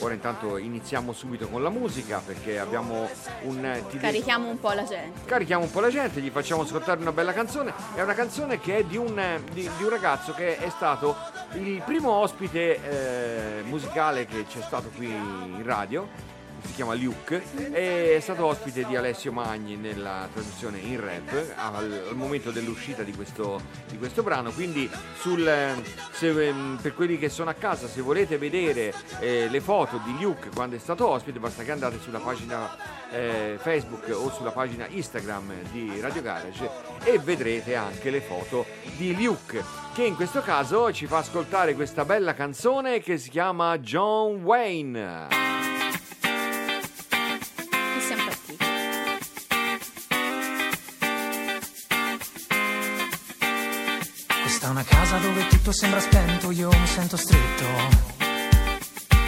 Ora 0.00 0.14
intanto 0.14 0.58
iniziamo 0.58 1.12
subito 1.12 1.48
con 1.48 1.60
la 1.62 1.70
musica 1.70 2.22
perché 2.24 2.58
abbiamo 2.60 3.08
un... 3.42 3.82
Carichiamo 4.00 4.48
un 4.48 4.60
po' 4.60 4.70
la 4.72 4.84
gente. 4.84 5.24
carichiamo 5.24 5.64
un 5.64 5.70
po' 5.72 5.80
la 5.80 5.88
gente, 5.90 6.20
gli 6.20 6.30
facciamo 6.30 6.62
ascoltare 6.62 7.00
una 7.00 7.10
bella 7.10 7.32
canzone. 7.32 7.72
È 7.94 8.02
una 8.02 8.14
canzone 8.14 8.60
che 8.60 8.76
è 8.78 8.84
di 8.84 8.96
un, 8.96 9.40
di- 9.52 9.68
di 9.76 9.82
un 9.82 9.88
ragazzo 9.88 10.32
che 10.34 10.56
è 10.58 10.68
stato 10.70 11.16
il 11.54 11.82
primo 11.84 12.12
ospite 12.12 13.58
eh, 13.58 13.62
musicale 13.62 14.24
che 14.26 14.44
c'è 14.46 14.60
stato 14.62 14.90
qui 14.94 15.06
in 15.08 15.62
radio. 15.64 16.06
Si 16.68 16.74
chiama 16.74 16.94
Luke 16.94 17.42
è 17.72 18.18
stato 18.20 18.44
ospite 18.44 18.84
di 18.84 18.94
Alessio 18.94 19.32
Magni 19.32 19.74
nella 19.74 20.28
trasmissione 20.32 20.78
in 20.78 21.00
rap 21.00 21.54
al, 21.56 22.04
al 22.10 22.14
momento 22.14 22.50
dell'uscita 22.50 23.02
di 23.02 23.12
questo, 23.12 23.60
di 23.88 23.96
questo 23.96 24.22
brano. 24.22 24.52
Quindi, 24.52 24.88
sul, 25.18 25.50
se, 26.12 26.28
ehm, 26.28 26.78
per 26.80 26.94
quelli 26.94 27.18
che 27.18 27.30
sono 27.30 27.50
a 27.50 27.54
casa, 27.54 27.88
se 27.88 28.02
volete 28.02 28.36
vedere 28.36 28.92
eh, 29.18 29.48
le 29.48 29.60
foto 29.60 29.98
di 30.04 30.22
Luke 30.22 30.50
quando 30.54 30.76
è 30.76 30.78
stato 30.78 31.08
ospite, 31.08 31.38
basta 31.38 31.64
che 31.64 31.72
andate 31.72 31.98
sulla 32.00 32.20
pagina 32.20 32.76
eh, 33.10 33.56
Facebook 33.58 34.08
o 34.12 34.30
sulla 34.30 34.50
pagina 34.50 34.86
Instagram 34.88 35.54
di 35.72 35.98
Radio 36.00 36.22
Garage 36.22 36.68
e 37.02 37.18
vedrete 37.18 37.74
anche 37.74 38.10
le 38.10 38.20
foto 38.20 38.66
di 38.96 39.20
Luke 39.20 39.64
che 39.94 40.04
in 40.04 40.14
questo 40.14 40.42
caso 40.42 40.92
ci 40.92 41.06
fa 41.06 41.18
ascoltare 41.18 41.74
questa 41.74 42.04
bella 42.04 42.34
canzone 42.34 43.00
che 43.00 43.18
si 43.18 43.30
chiama 43.30 43.78
John 43.78 44.42
Wayne. 44.42 45.57
Questa 54.58 54.74
è 54.74 54.76
una 54.76 54.90
casa 54.90 55.18
dove 55.18 55.46
tutto 55.46 55.70
sembra 55.70 56.00
spento, 56.00 56.50
io 56.50 56.68
mi 56.68 56.86
sento 56.88 57.16
stretto. 57.16 57.64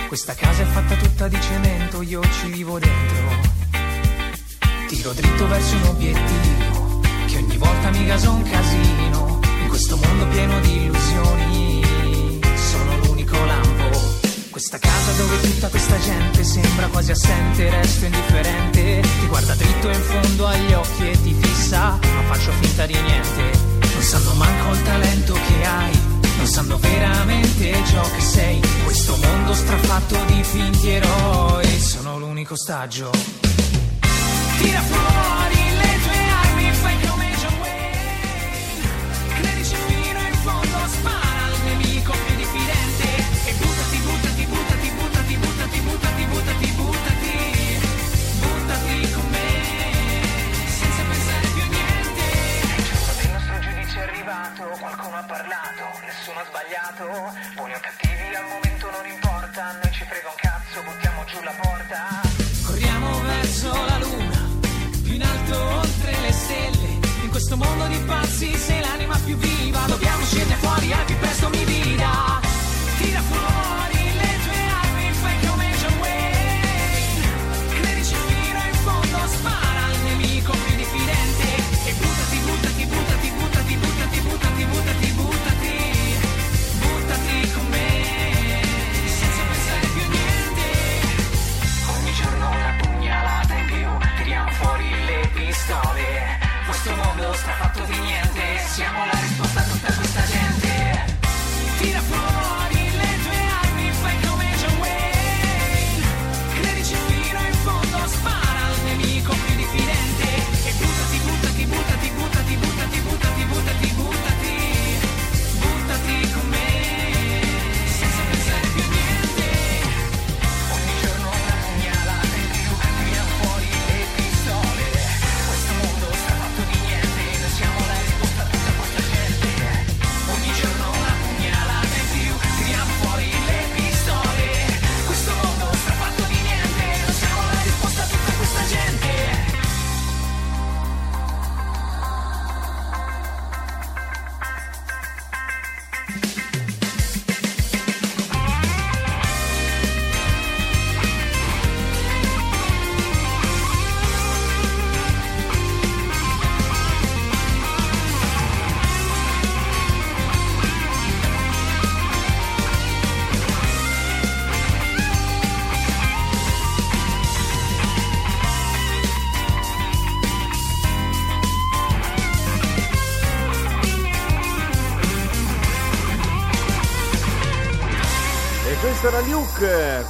Questa 0.08 0.34
casa 0.34 0.62
è 0.62 0.64
fatta 0.64 0.96
tutta 0.96 1.28
di 1.28 1.40
cemento, 1.40 2.02
io 2.02 2.20
ci 2.32 2.50
vivo 2.50 2.80
dentro. 2.80 3.28
Tiro 4.88 5.12
dritto 5.12 5.46
verso 5.46 5.76
un 5.76 5.82
obiettivo, 5.84 7.00
che 7.26 7.36
ogni 7.36 7.56
volta 7.58 7.90
mi 7.90 8.06
gaso 8.06 8.32
un 8.32 8.42
casino. 8.42 9.38
In 9.62 9.68
questo 9.68 9.96
mondo 9.98 10.26
pieno 10.26 10.58
di 10.62 10.82
illusioni, 10.82 12.40
sono 12.56 12.96
l'unico 13.04 13.36
lampo. 13.44 14.00
Questa 14.50 14.78
casa 14.78 15.12
dove 15.12 15.40
tutta 15.42 15.68
questa 15.68 15.98
gente 16.00 16.42
sembra 16.42 16.88
quasi 16.88 17.12
assente, 17.12 17.70
resto 17.70 18.04
indifferente. 18.04 19.00
Ti 19.00 19.26
guarda 19.28 19.54
dritto 19.54 19.90
in 19.90 20.02
fondo 20.02 20.46
agli 20.48 20.72
occhi 20.72 21.08
e 21.08 21.22
ti 21.22 21.32
fissa, 21.34 22.00
ma 22.00 22.22
faccio 22.34 22.50
finta 22.60 22.84
di 22.84 23.00
niente. 23.00 23.69
Non 24.00 24.08
sanno 24.08 24.32
manco 24.32 24.72
il 24.72 24.82
talento 24.82 25.34
che 25.34 25.66
hai, 25.66 26.00
non 26.38 26.46
sanno 26.46 26.78
veramente 26.78 27.84
ciò 27.84 28.00
che 28.00 28.20
sei. 28.22 28.58
Questo 28.82 29.14
mondo 29.14 29.52
strafatto 29.52 30.16
di 30.24 30.42
finti 30.42 30.88
eroi, 30.88 31.78
sono 31.78 32.18
l'unico 32.18 32.56
stagio. 32.56 33.10
Tira 34.58 34.80
fuori 34.80 35.49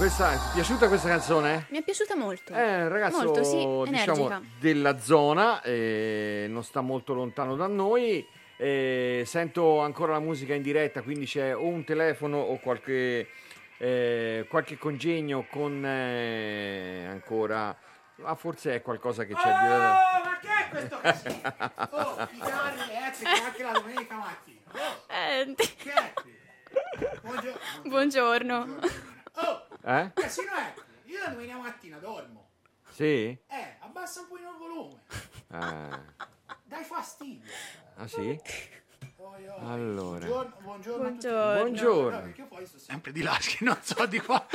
Questa, 0.01 0.31
ti 0.31 0.37
è 0.37 0.53
piaciuta 0.55 0.89
questa 0.89 1.09
canzone? 1.09 1.67
Mi 1.69 1.77
è 1.79 1.83
piaciuta 1.83 2.17
molto. 2.17 2.55
È 2.55 2.83
un 2.85 2.89
ragazzo 2.89 3.23
Molto, 3.23 3.45
sì, 3.45 3.57
diciamo, 3.59 3.85
energica. 3.87 4.41
della 4.59 4.99
zona, 4.99 5.61
eh, 5.61 6.47
non 6.49 6.65
sta 6.65 6.81
molto 6.81 7.13
lontano 7.13 7.55
da 7.55 7.67
noi. 7.67 8.27
eh, 8.57 9.23
sento 9.27 9.81
ancora 9.81 10.13
la 10.13 10.19
musica 10.21 10.55
in 10.55 10.63
diretta, 10.63 11.03
quindi 11.03 11.27
c'è 11.27 11.55
o 11.55 11.67
un 11.67 11.85
telefono 11.85 12.39
o 12.39 12.59
qualche, 12.61 13.29
eh, 13.77 14.47
qualche 14.49 14.79
congegno 14.79 15.47
con 15.51 15.85
eh, 15.85 17.07
ancora. 17.07 17.77
Ma 18.17 18.35
forse 18.37 18.77
è 18.77 18.83
qualcosa 18.83 19.25
che 19.25 19.35
c'è 19.35 19.49
di 19.49 19.67
là. 19.69 19.91
Oh, 19.93 20.25
ma 20.25 20.39
che 20.41 20.49
è 20.49 20.69
questo 20.71 20.99
casino? 20.99 21.41
Oh, 21.91 22.27
chitarre 22.27 22.75
elettriche 22.91 23.43
anche 23.45 23.63
la 23.63 23.73
domenica 23.73 24.17
mattina. 24.17 24.61
Oh, 24.73 25.13
Eh, 25.13 25.55
che 25.55 25.93
è 25.93 26.13
qui? 26.15 26.39
Buongiorno. 27.23 27.59
Buongiorno. 27.85 28.79
Oh, 29.35 29.69
Eh? 29.83 30.11
casino 30.14 30.53
è 30.53 30.73
qui? 30.75 31.12
Io 31.12 31.19
la 31.21 31.31
domenica 31.31 31.57
mattina 31.59 31.99
dormo. 31.99 32.49
Sì? 32.90 33.05
Eh, 33.05 33.77
abbassa 33.81 34.21
un 34.21 34.29
po' 34.29 34.37
il 34.37 34.43
volume. 34.59 35.01
Ah, 35.49 36.01
Dai 36.64 36.85
fastidio. 36.85 37.51
ah, 37.97 38.07
sì? 38.07 38.38
Allora. 39.62 40.27
Buongiorno, 40.27 40.57
buongiorno. 40.61 41.03
Buongiorno. 41.03 41.61
Buongiorno. 41.61 42.11
No, 42.16 42.23
perché 42.23 42.40
io 42.40 42.47
poi 42.47 42.66
sto 42.66 42.79
sempre 42.79 43.12
di 43.12 43.23
là, 43.23 43.37
che 43.40 43.59
non 43.64 43.79
so 43.83 44.07
di 44.07 44.19
qua. 44.21 44.47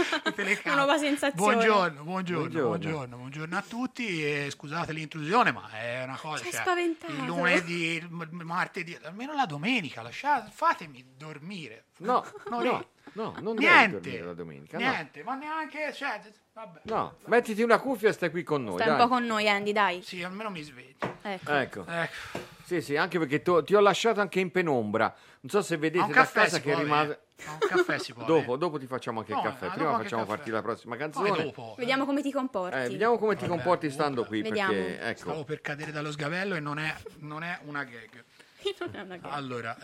Una 0.64 0.76
nuova 0.76 0.98
sensazione. 0.98 1.54
Buongiorno, 1.54 2.04
buongiorno, 2.04 2.40
Buongiorno. 2.42 2.68
buongiorno, 2.68 3.18
buongiorno 3.18 3.58
a 3.58 3.62
tutti 3.62 4.24
e 4.26 4.50
scusate 4.50 4.94
l'intrusione, 4.94 5.52
ma 5.52 5.70
è 5.72 6.04
una 6.04 6.18
cosa. 6.18 6.44
Cioè, 6.44 6.52
spaventato. 6.54 7.12
Il 7.14 7.26
lunedì, 7.26 7.84
il 7.96 8.08
martedì, 8.10 8.98
almeno 9.04 9.34
la 9.34 9.46
domenica, 9.46 10.02
lasciate, 10.02 10.50
fatemi 10.52 11.14
dormire. 11.16 11.86
No, 11.98 12.26
No, 12.50 12.62
no, 12.62 12.90
no, 13.16 13.34
non 13.42 13.56
devi 13.56 13.66
Niente, 13.68 14.00
dormire 14.00 14.24
la 14.24 14.34
domenica. 14.34 14.78
no. 14.78 14.90
niente, 14.90 15.24
ma 15.24 15.36
neanche, 15.36 15.92
cioè, 15.94 16.22
vabbè. 16.54 16.80
No, 16.84 17.18
mettiti 17.26 17.62
una 17.64 17.80
cuffia 17.80 18.10
e 18.10 18.14
stai 18.14 18.30
qui 18.30 18.44
con 18.44 18.64
noi. 18.64 18.76
Stai 18.76 18.90
un 18.90 18.98
dai. 18.98 19.08
po' 19.08 19.14
con 19.14 19.26
noi, 19.26 19.50
Andy, 19.50 19.72
dai. 19.72 20.02
Sì, 20.02 20.24
almeno 20.24 20.50
mi 20.50 20.62
sveglio. 20.62 21.18
Ecco. 21.22 21.52
Ecco. 21.52 21.86
Ecco. 21.88 22.40
Sì, 22.64 22.82
sì, 22.82 22.96
anche 22.98 23.20
perché 23.20 23.42
to- 23.42 23.64
ti 23.64 23.76
ho 23.76 23.80
lasciato 23.80 24.22
anche 24.22 24.40
in 24.40 24.52
penombra. 24.52 25.14
Non 25.42 25.50
so 25.52 25.62
se 25.62 25.78
vedete 25.78 26.04
un 26.04 26.10
caffè 26.12 26.44
casa 26.44 26.56
si 26.58 26.62
che 26.64 26.72
avere? 26.74 26.88
Ma 26.88 27.02
un 27.02 27.58
caffè 27.60 28.00
si 28.00 28.14
può 28.14 28.24
Dopo, 28.26 28.56
dopo 28.58 28.80
ti 28.80 28.88
facciamo 28.88 29.20
anche 29.20 29.34
No, 29.34 29.40
il 29.40 29.44
caffè. 29.46 29.66
ah, 29.68 29.72
Prima 29.72 29.92
facciamo 29.98 30.24
caffè. 30.24 30.36
partire 30.36 30.56
la 30.56 30.62
prossima 30.64 30.96
canzone. 30.96 31.44
dopo. 31.44 31.76
Vediamo 31.78 32.06
come 32.06 32.22
ti 32.24 32.32
comporti. 32.32 32.76
Eh, 32.78 32.88
vediamo 32.90 33.18
come 33.20 33.36
ti 33.36 33.42
Vabbè, 33.46 33.54
comporti 33.54 33.90
stando 33.92 34.26
qui. 34.26 34.42
Vediamo. 34.42 34.72
Perché, 34.74 35.00
ecco. 35.02 35.20
Stavo 35.20 35.44
per 35.44 35.62
cadere 35.62 35.92
dallo 35.92 36.12
sgabello 36.12 36.56
e 36.56 36.60
non 36.60 36.80
è, 36.80 36.96
non 37.20 37.44
è 37.44 37.60
una 37.66 37.84
gag. 37.84 38.24
Non 38.80 38.90
è 38.96 39.02
una 39.02 39.18
gara. 39.18 39.36
Allora, 39.36 39.78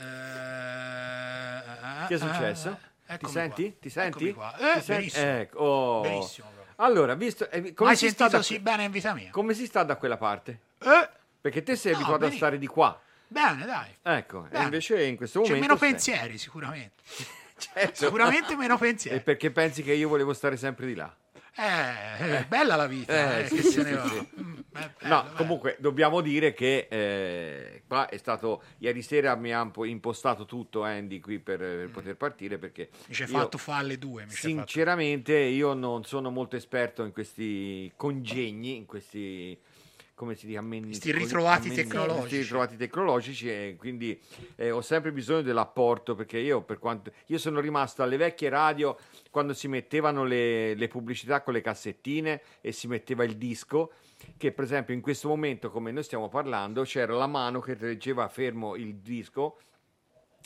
eh, 2.01 2.07
Che 2.07 2.15
è 2.15 2.17
successo? 2.17 2.69
eh, 2.69 2.89
Ti 3.11 3.25
eccomi 3.25 3.31
senti? 3.33 3.63
qua. 3.71 3.77
Ti 3.81 3.89
senti? 3.89 4.33
Qua. 4.33 4.55
Eh, 4.57 4.73
Ti 4.79 4.81
senti? 4.83 4.91
benissimo. 4.93 5.25
Ecco, 5.31 5.57
oh. 5.59 6.01
Benissimo. 6.01 6.49
Allora, 6.77 7.13
visto, 7.13 7.49
eh, 7.49 7.73
come 7.73 7.89
Mai 7.89 7.95
si 7.97 8.07
sta 8.09 8.29
sentito 8.29 8.37
da 8.37 8.43
sì 8.43 8.59
bene 8.59 8.83
in 8.85 8.91
vita 8.91 9.13
mia? 9.13 9.29
come 9.31 9.53
si 9.53 9.65
sta 9.65 9.83
da 9.83 9.95
quella 9.97 10.17
parte? 10.17 10.59
Eh, 10.79 11.09
Perché 11.41 11.61
te 11.63 11.75
sei 11.75 11.91
No, 11.91 11.97
abituato 11.97 12.23
a 12.23 12.27
benissimo. 12.27 12.47
stare 12.47 12.59
di 12.59 12.67
qua. 12.67 13.01
bene, 13.27 13.65
dai. 13.65 13.95
Ecco, 14.01 14.45
e 14.45 14.49
Bene. 14.49 14.63
invece 14.65 15.03
in 15.05 15.15
questo 15.15 15.41
C'è 15.41 15.47
momento 15.53 15.67
meno 15.67 15.77
sei- 15.79 15.89
pensieri, 15.91 16.37
sicuramente. 16.37 17.03
Certo. 17.61 18.05
Sicuramente 18.05 18.55
meno 18.55 18.73
E 18.73 18.77
pensieri. 18.79 19.19
perché 19.21 19.51
pensi 19.51 19.83
che 19.83 19.93
io 19.93 20.09
volevo 20.09 20.33
stare 20.33 20.57
sempre 20.57 20.87
di 20.87 20.95
là? 20.95 21.15
Eh, 21.53 22.17
è 22.39 22.45
bella 22.47 22.75
la 22.75 22.87
vita, 22.87 23.37
Eh, 23.37 23.43
eh, 23.43 23.47
sì, 23.47 23.61
sì, 23.61 23.71
sì. 23.71 23.81
Mm, 23.83 24.59
bello, 24.69 24.91
No, 25.01 25.23
bello. 25.23 25.35
comunque 25.35 25.75
dobbiamo 25.79 26.21
dire 26.21 26.53
che 26.53 26.87
eh, 26.89 27.83
qua 27.87 28.07
è 28.07 28.15
stato 28.17 28.63
ieri 28.77 29.01
sera 29.01 29.35
mi 29.35 29.53
ha 29.53 29.69
impostato 29.83 30.45
tutto 30.45 30.83
Andy 30.83 31.19
qui 31.19 31.39
per, 31.39 31.59
per 31.59 31.89
poter 31.91 32.15
partire 32.15 32.57
perché 32.57 32.89
Mm. 32.91 33.03
Mi 33.07 33.13
ci 33.13 33.23
hai 33.23 33.27
fatto 33.29 33.57
fa 33.57 33.77
alle 33.77 33.97
due. 33.97 34.25
Sinceramente 34.29 35.33
io 35.35 35.73
non 35.73 36.03
sono 36.05 36.29
molto 36.29 36.55
esperto 36.55 37.03
in 37.03 37.11
questi 37.11 37.91
congegni, 37.95 38.75
in 38.77 38.85
questi 38.85 39.57
come 40.21 40.35
si 40.35 40.45
dice, 40.45 40.59
ammen- 40.59 40.85
Questi 40.85 41.11
ritrovati 41.11 41.69
ammen- 41.69 41.81
tecnologici. 41.83 42.19
questi 42.19 42.37
ritrovati 42.37 42.77
tecnologici 42.77 43.49
e 43.49 43.75
quindi 43.75 44.21
eh, 44.55 44.69
ho 44.69 44.81
sempre 44.81 45.11
bisogno 45.11 45.41
dell'apporto 45.41 46.13
perché 46.13 46.37
io 46.37 46.61
per 46.61 46.77
quanto 46.77 47.11
io 47.25 47.39
sono 47.39 47.59
rimasto 47.59 48.03
alle 48.03 48.17
vecchie 48.17 48.49
radio 48.49 48.95
quando 49.31 49.55
si 49.55 49.67
mettevano 49.67 50.23
le, 50.23 50.75
le 50.75 50.87
pubblicità 50.87 51.41
con 51.41 51.53
le 51.53 51.61
cassettine 51.61 52.39
e 52.61 52.71
si 52.71 52.85
metteva 52.87 53.23
il 53.23 53.35
disco 53.35 53.93
che 54.37 54.51
per 54.51 54.65
esempio 54.65 54.93
in 54.93 55.01
questo 55.01 55.27
momento 55.27 55.71
come 55.71 55.89
noi 55.91 56.03
stiamo 56.03 56.29
parlando 56.29 56.83
c'era 56.83 57.15
la 57.15 57.25
mano 57.25 57.59
che 57.59 57.73
reggeva 57.73 58.27
fermo 58.27 58.75
il 58.75 58.97
disco 58.97 59.57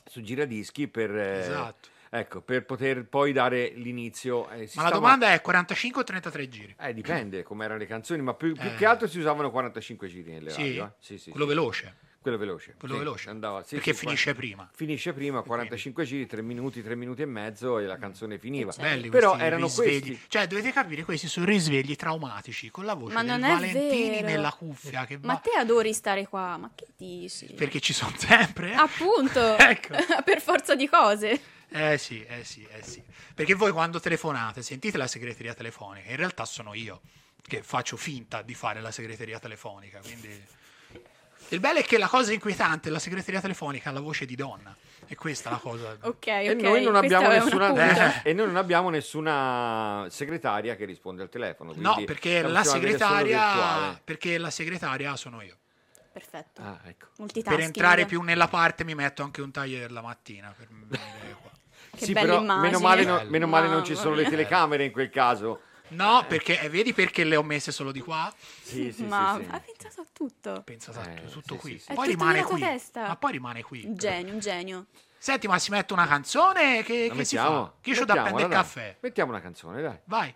su 0.06 0.22
giradischi 0.22 0.88
per, 0.88 1.14
eh, 1.14 1.40
Esatto. 1.40 1.90
Ecco, 2.20 2.42
per 2.42 2.66
poter 2.66 3.06
poi 3.06 3.32
dare 3.34 3.72
l'inizio 3.76 4.50
eh, 4.50 4.68
si 4.68 4.78
Ma 4.78 4.84
la 4.84 4.90
domanda 4.92 5.32
è 5.34 5.42
45 5.42 6.02
o 6.02 6.04
33 6.04 6.50
giri? 6.50 6.76
eh, 6.80 6.94
dipende 6.94 7.44
come 7.44 7.66
erano 7.66 7.80
le 7.80 7.86
canzoni, 7.88 8.22
ma 8.22 8.34
più, 8.34 8.54
più 8.54 8.70
Eh. 8.70 8.76
che 8.76 8.86
altro 8.86 9.08
si 9.08 9.20
usavano 9.20 9.52
45 9.52 10.08
giri 10.08 10.32
nelle 10.32 10.50
Sì? 10.52 10.62
radio. 10.62 10.86
eh. 10.86 10.92
Sì, 11.00 11.18
sì, 11.18 11.30
Quello 11.32 11.46
sì. 11.46 11.54
veloce. 11.54 11.96
Quello 12.26 12.40
veloce. 12.40 12.74
Quello 12.80 12.96
sì, 12.96 13.00
veloce. 13.02 13.30
andava- 13.30 13.62
sì, 13.62 13.76
Perché 13.76 13.94
sì, 13.94 14.00
finisce 14.00 14.34
prima. 14.34 14.68
Finisce 14.74 15.14
prima, 15.14 15.44
45 15.44 16.06
giri, 16.06 16.26
3 16.26 16.42
minuti, 16.42 16.82
3 16.82 16.96
minuti 16.96 17.22
e 17.22 17.28
mezzo 17.28 17.78
e 17.78 17.86
la 17.86 17.98
canzone 17.98 18.40
finiva. 18.40 18.74
Belli 18.76 19.10
Però 19.10 19.30
questi 19.30 19.46
erano 19.46 19.66
risvegli. 19.66 20.00
questi. 20.08 20.26
Cioè, 20.30 20.48
dovete 20.48 20.72
capire, 20.72 21.04
questi 21.04 21.28
sono 21.28 21.46
risvegli 21.46 21.96
traumatici 21.96 22.72
con 22.72 22.86
la 22.86 22.96
voce 22.96 23.14
Ma 23.14 23.22
del 23.24 23.30
non 23.40 23.42
Valentini 23.42 24.10
vero. 24.22 24.26
nella 24.26 24.52
cuffia. 24.58 25.06
Che 25.06 25.20
Ma 25.22 25.34
va- 25.34 25.40
te 25.40 25.52
adori 25.56 25.94
stare 25.94 26.26
qua, 26.28 26.58
ma 26.58 26.72
che 26.74 26.88
dici? 26.98 27.54
Perché 27.54 27.80
ci 27.80 27.94
sono 27.94 28.12
sempre. 28.18 28.74
Appunto, 28.74 29.58
Ecco. 29.62 29.94
per 30.26 30.42
forza 30.42 30.74
di 30.74 30.90
cose. 30.90 31.40
Eh 31.70 31.98
sì, 31.98 32.24
eh 32.24 32.44
sì, 32.44 32.68
eh 32.70 32.84
sì. 32.84 33.04
Perché 33.34 33.54
voi 33.54 33.72
quando 33.72 34.00
telefonate 34.00 34.62
sentite 34.62 34.98
la 34.98 35.08
segreteria 35.08 35.54
telefonica, 35.54 36.10
in 36.10 36.16
realtà 36.16 36.46
sono 36.46 36.74
io 36.74 37.02
che 37.42 37.62
faccio 37.62 37.98
finta 37.98 38.42
di 38.42 38.54
fare 38.54 38.82
la 38.82 38.92
segreteria 38.92 39.40
telefonica, 39.40 40.00
quindi... 40.00 40.64
Il 41.50 41.60
bello 41.60 41.78
è 41.78 41.84
che 41.84 42.00
la 42.00 42.08
cosa 42.08 42.34
inquietante, 42.34 42.90
la 42.90 42.98
segreteria 42.98 43.40
telefonica 43.40 43.90
ha 43.90 43.94
la 43.94 44.00
voce 44.00 44.26
di 44.26 44.36
donna. 44.36 44.76
E 45.08 45.16
questa 45.16 45.50
è 45.50 45.52
la 45.52 45.60
cosa... 45.60 45.92
Ok, 46.02 46.02
ok. 46.02 46.28
E 46.28 46.54
noi, 46.56 46.84
nessuna. 46.84 48.22
Eh. 48.24 48.30
e 48.30 48.34
noi 48.34 48.48
non 48.48 48.56
abbiamo 48.56 48.90
nessuna 48.90 50.08
segretaria 50.10 50.76
che 50.76 50.86
risponde 50.86 51.22
al 51.22 51.30
telefono. 51.30 51.74
No, 51.76 52.02
perché 52.04 52.42
la 52.42 52.64
segretaria... 52.64 54.00
Perché 54.04 54.40
la 54.40 54.50
segretaria 54.50 55.16
sono 55.16 55.42
io. 55.44 55.58
Perfetto. 56.12 56.62
Ah, 56.62 56.80
ecco. 56.86 57.08
Per 57.44 57.60
entrare 57.60 58.06
più 58.06 58.22
nella 58.22 58.48
parte 58.48 58.84
mi 58.84 58.96
metto 58.96 59.22
anche 59.22 59.42
un 59.42 59.52
taglier 59.52 59.92
la 59.92 60.02
mattina 60.02 60.52
per 60.58 60.68
venire 60.70 61.36
qua. 61.42 61.52
Che 61.96 62.06
Sì, 62.06 62.14
bella 62.14 62.26
però 62.28 62.42
immagine. 62.42 62.66
meno 62.68 62.80
male, 62.80 63.04
no- 63.04 63.24
meno 63.30 63.48
male 63.48 63.68
non 63.68 63.84
ci 63.86 63.96
sono 63.96 64.16
le 64.16 64.26
telecamere 64.26 64.84
in 64.86 64.92
quel 64.92 65.10
caso. 65.10 65.62
No, 65.90 66.26
perché 66.28 66.60
eh, 66.62 66.68
vedi 66.70 66.94
perché 66.94 67.24
le 67.24 67.36
ho 67.36 67.44
messe 67.44 67.72
solo 67.72 67.92
di 67.92 68.00
qua? 68.00 68.34
Sì, 68.62 68.92
sì, 68.92 69.04
Ma 69.06 69.36
sì, 69.38 69.44
sì. 69.46 69.50
ha 69.52 69.60
pensato 69.60 70.02
a 70.02 70.06
tutto. 70.12 70.62
Pensa 70.66 70.92
a 70.92 71.12
Eh, 71.12 71.26
tutto 71.30 71.54
sì, 71.56 71.60
qui. 71.60 71.72
sì, 71.74 71.80
sì. 71.80 71.92
È 71.92 71.94
Poi 71.94 72.06
tutto 72.10 72.18
rimane 72.20 72.44
qui. 72.44 72.60
testa. 72.60 73.08
Ma 73.08 73.16
poi 73.16 73.32
rimane 73.34 73.62
qui. 73.62 73.84
Un 73.86 73.96
genio, 73.96 74.34
un 74.34 74.40
genio. 74.40 74.86
Senti, 75.18 75.48
ma 75.48 75.58
si 75.60 75.70
mette 75.72 75.94
una 75.94 76.08
canzone 76.08 76.82
che, 76.84 77.08
che 77.08 77.10
si 77.12 77.36
mettiamo? 77.36 77.66
fa? 77.66 77.74
Che 77.82 77.94
c'ho 77.96 78.06
da 78.06 78.14
prendere 78.22 78.44
il 78.44 78.50
caffè. 78.50 78.98
Mettiamo 79.00 79.32
una 79.32 79.42
canzone, 79.42 79.82
dai. 79.82 79.98
Vai. 80.06 80.36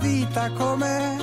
vita 0.00 0.50
com'è. 0.50 1.16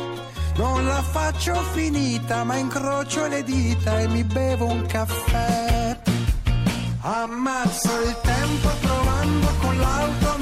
Non 0.55 0.85
la 0.85 1.01
faccio 1.01 1.53
finita, 1.73 2.43
ma 2.43 2.55
incrocio 2.55 3.27
le 3.27 3.43
dita 3.43 3.99
e 3.99 4.07
mi 4.07 4.23
bevo 4.23 4.65
un 4.65 4.85
caffè. 4.85 5.99
Ammazzo 7.01 8.01
il 8.01 8.15
tempo 8.21 8.69
provando 8.81 9.47
con 9.61 9.77
l'auto 9.77 10.35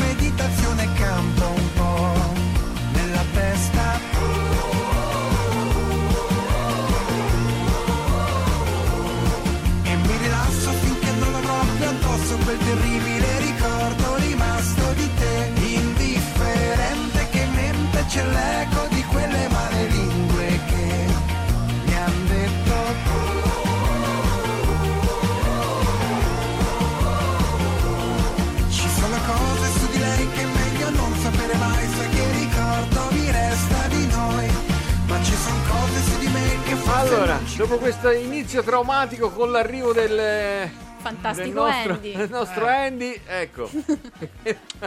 questo 38.06 38.24
inizio 38.24 38.62
traumatico 38.62 39.32
con 39.32 39.50
l'arrivo 39.50 39.92
del, 39.92 40.70
Fantastico 40.98 41.46
del 41.48 41.54
nostro, 41.54 41.94
Andy. 41.94 42.16
del 42.16 42.30
nostro 42.30 42.68
Andy, 42.68 43.22
ecco. 43.26 43.70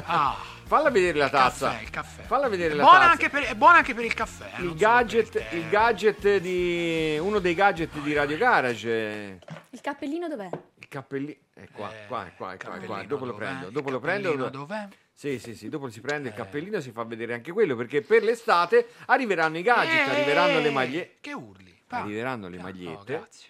Ah, 0.04 0.36
Falla 0.64 0.90
vedere 0.90 1.18
la 1.18 1.28
tazza. 1.30 1.70
caffè, 1.70 1.82
il 1.82 1.90
caffè. 1.90 2.22
Falla 2.22 2.46
vedere 2.48 2.74
È 2.74 2.76
la 2.76 2.82
buona, 2.84 2.98
tazza. 2.98 3.10
anche 3.10 3.28
per, 3.30 3.42
è 3.44 3.54
buona 3.56 3.78
anche 3.78 3.94
per 3.94 4.04
il 4.04 4.14
caffè. 4.14 4.50
eh, 4.58 4.62
il 4.62 4.74
gadget, 4.76 5.42
il 5.52 5.68
gadget 5.68 6.36
di 6.36 7.18
uno 7.20 7.38
dei 7.40 7.54
gadget 7.54 7.98
di 7.98 8.12
Radio 8.12 8.36
Garage. 8.36 8.88
eh, 8.88 9.38
Il 9.70 9.80
cappellino 9.80 10.28
dov'è? 10.28 10.48
Il 10.76 10.86
cappellino 10.88 11.34
è 11.54 11.66
qua, 11.72 11.90
qua, 12.06 12.26
è 12.26 12.32
qua, 12.36 12.52
è 12.52 12.56
qua, 12.58 12.74
è 12.76 12.84
qua. 12.84 13.02
Dopo 13.02 13.24
lo 13.24 13.34
prendo, 13.34 13.66
Il 13.66 13.72
dopo 13.72 13.90
lo 13.90 13.98
prendo. 13.98 14.48
dov'è? 14.50 14.86
Sì, 15.12 15.40
sì, 15.40 15.56
sì, 15.56 15.68
dopo 15.68 15.88
si 15.90 16.00
prende 16.00 16.28
il 16.28 16.34
cappellino 16.34 16.78
si 16.80 16.92
fa 16.92 17.02
vedere 17.02 17.34
anche 17.34 17.50
quello 17.50 17.74
perché 17.74 18.02
per 18.02 18.22
l'estate 18.22 18.86
arriveranno 19.06 19.58
i 19.58 19.62
gadget, 19.62 20.06
Eh, 20.06 20.10
arriveranno 20.10 20.60
le 20.60 20.70
magliette. 20.70 21.16
Che 21.20 21.32
urli? 21.32 21.67
Arriveranno 21.96 22.48
le 22.48 22.58
magliette. 22.58 23.12
grazie. 23.12 23.48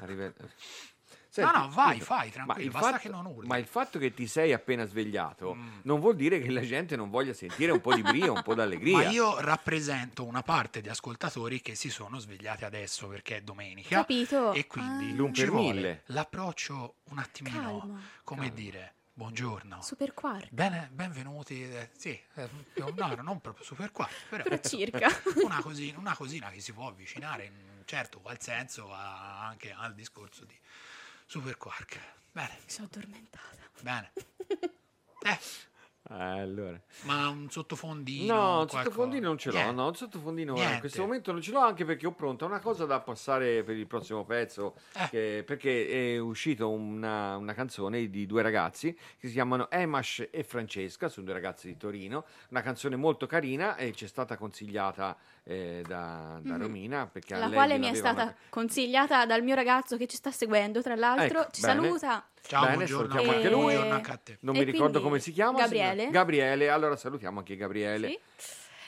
Arrive- 0.00 0.34
No, 1.34 1.50
no, 1.50 1.68
vai, 1.70 1.94
scusa, 1.94 2.04
fai, 2.04 2.30
tranquillo, 2.30 2.62
il 2.66 2.70
basta 2.70 2.88
fatto- 2.90 3.00
che 3.00 3.08
non 3.08 3.24
urli. 3.24 3.46
Ma 3.48 3.56
il 3.56 3.64
fatto 3.64 3.98
che 3.98 4.12
ti 4.12 4.26
sei 4.26 4.52
appena 4.52 4.84
svegliato 4.84 5.54
Mm. 5.54 5.78
non 5.84 5.98
vuol 5.98 6.14
dire 6.14 6.38
che 6.42 6.50
la 6.50 6.60
gente 6.60 6.94
non 6.94 7.08
voglia 7.08 7.32
sentire 7.32 7.72
un 7.72 7.80
po' 7.80 7.94
di 7.94 8.02
brio, 8.02 8.34
un 8.34 8.42
po' 8.42 8.52
d'allegria. 8.54 8.98
Ma 8.98 9.08
io 9.08 9.40
rappresento 9.40 10.26
una 10.26 10.42
parte 10.42 10.82
di 10.82 10.90
ascoltatori 10.90 11.62
che 11.62 11.74
si 11.74 11.88
sono 11.88 12.18
svegliati 12.18 12.66
adesso 12.66 13.08
perché 13.08 13.36
è 13.38 13.40
domenica. 13.40 13.96
Capito. 13.96 14.52
E 14.52 14.66
quindi 14.66 15.10
Ah. 15.12 15.14
L'un 15.14 15.32
ci 15.32 15.40
per 15.44 15.50
vuole 15.52 15.72
mille. 15.72 16.02
l'approccio 16.08 16.96
un 17.04 17.18
attimino, 17.18 17.78
Calmo. 17.78 18.00
come 18.24 18.52
dire, 18.52 18.92
buongiorno. 19.14 19.80
Super 19.80 20.12
quark. 20.12 20.48
Bene, 20.50 20.90
benvenuti. 20.92 21.62
eh, 21.64 21.88
sì, 21.96 22.10
eh, 22.34 22.48
no, 22.94 23.14
non 23.22 23.40
proprio 23.40 23.64
super 23.64 23.90
qua, 23.90 24.06
però, 24.28 24.42
Però 24.42 24.58
circa. 24.60 25.08
Una 25.42 25.62
cosina, 25.62 25.98
una 25.98 26.14
cosina 26.14 26.50
che 26.50 26.60
si 26.60 26.74
può 26.74 26.88
avvicinare 26.88 27.44
in 27.46 27.52
certo 27.84 28.20
qual 28.20 28.40
senso 28.40 28.92
a- 28.92 29.46
anche 29.46 29.72
al 29.72 29.94
discorso 29.94 30.44
di 30.44 30.58
super 31.26 31.56
quark. 31.56 31.98
Bene, 32.32 32.58
Mi 32.64 32.70
sono 32.70 32.88
addormentata. 32.90 33.68
bene. 33.80 34.12
Eh, 35.24 35.38
Allora. 36.14 36.78
ma 37.02 37.28
un 37.28 37.48
sottofondino. 37.48 38.34
No, 38.34 38.40
un 38.42 38.66
qualcosa? 38.66 38.82
sottofondino 38.82 39.28
non 39.28 39.38
ce 39.38 39.50
l'ho, 39.50 39.54
Niente. 39.56 39.72
no, 39.74 39.86
un 39.86 39.94
sottofondino 39.94 40.52
eh, 40.52 40.56
in 40.56 40.62
Niente. 40.62 40.80
questo 40.80 41.00
momento 41.02 41.30
non 41.30 41.40
ce 41.40 41.52
l'ho 41.52 41.60
anche 41.60 41.84
perché 41.84 42.06
ho 42.08 42.12
pronta 42.12 42.44
una 42.44 42.58
cosa 42.58 42.84
da 42.86 42.98
passare 43.00 43.62
per 43.62 43.76
il 43.76 43.86
prossimo 43.86 44.24
pezzo, 44.24 44.74
Eh. 44.94 45.08
che- 45.10 45.44
perché 45.46 46.14
è 46.14 46.18
uscita 46.18 46.66
una, 46.66 47.36
una 47.36 47.54
canzone 47.54 48.10
di 48.10 48.26
due 48.26 48.42
ragazzi 48.42 48.92
che 48.92 49.28
si 49.28 49.32
chiamano 49.32 49.70
Emash 49.70 50.26
e 50.32 50.42
Francesca, 50.42 51.08
sono 51.08 51.24
due 51.26 51.34
ragazzi 51.34 51.68
di 51.68 51.76
Torino, 51.76 52.24
una 52.48 52.62
canzone 52.62 52.96
molto 52.96 53.26
carina 53.26 53.76
e 53.76 53.92
ci 53.92 54.04
è 54.04 54.08
stata 54.08 54.36
consigliata 54.36 55.16
eh, 55.44 55.82
da, 55.86 56.38
da 56.42 56.54
Mhm. 56.54 56.60
Romina 56.62 57.10
La 57.28 57.50
quale 57.50 57.78
mi 57.78 57.88
è 57.88 57.94
stata 57.94 58.22
una- 58.22 58.36
consigliata 58.48 59.26
dal 59.26 59.42
mio 59.42 59.54
ragazzo 59.54 59.96
che 59.96 60.06
ci 60.06 60.16
sta 60.16 60.30
seguendo, 60.30 60.82
tra 60.82 60.94
l'altro. 60.94 61.40
Ecco, 61.42 61.50
ci 61.50 61.60
bene. 61.62 61.82
saluta. 61.82 62.26
Ciao, 62.42 62.62
Bene, 62.62 62.74
buongiorno, 62.76 63.08
salutiamo 63.12 63.36
anche 63.36 63.50
lui. 63.50 63.60
buongiorno 63.62 63.94
anche 63.94 64.10
a 64.10 64.16
te. 64.16 64.36
Non 64.40 64.54
E 64.56 64.58
mi 64.58 64.64
ricordo 64.64 65.00
come 65.00 65.18
si 65.20 65.30
chiama. 65.32 65.58
Gabriele. 65.60 66.10
Gabriele, 66.10 66.68
allora 66.70 66.96
salutiamo 66.96 67.38
anche 67.38 67.56
Gabriele. 67.56 68.08
Sì. 68.08 68.18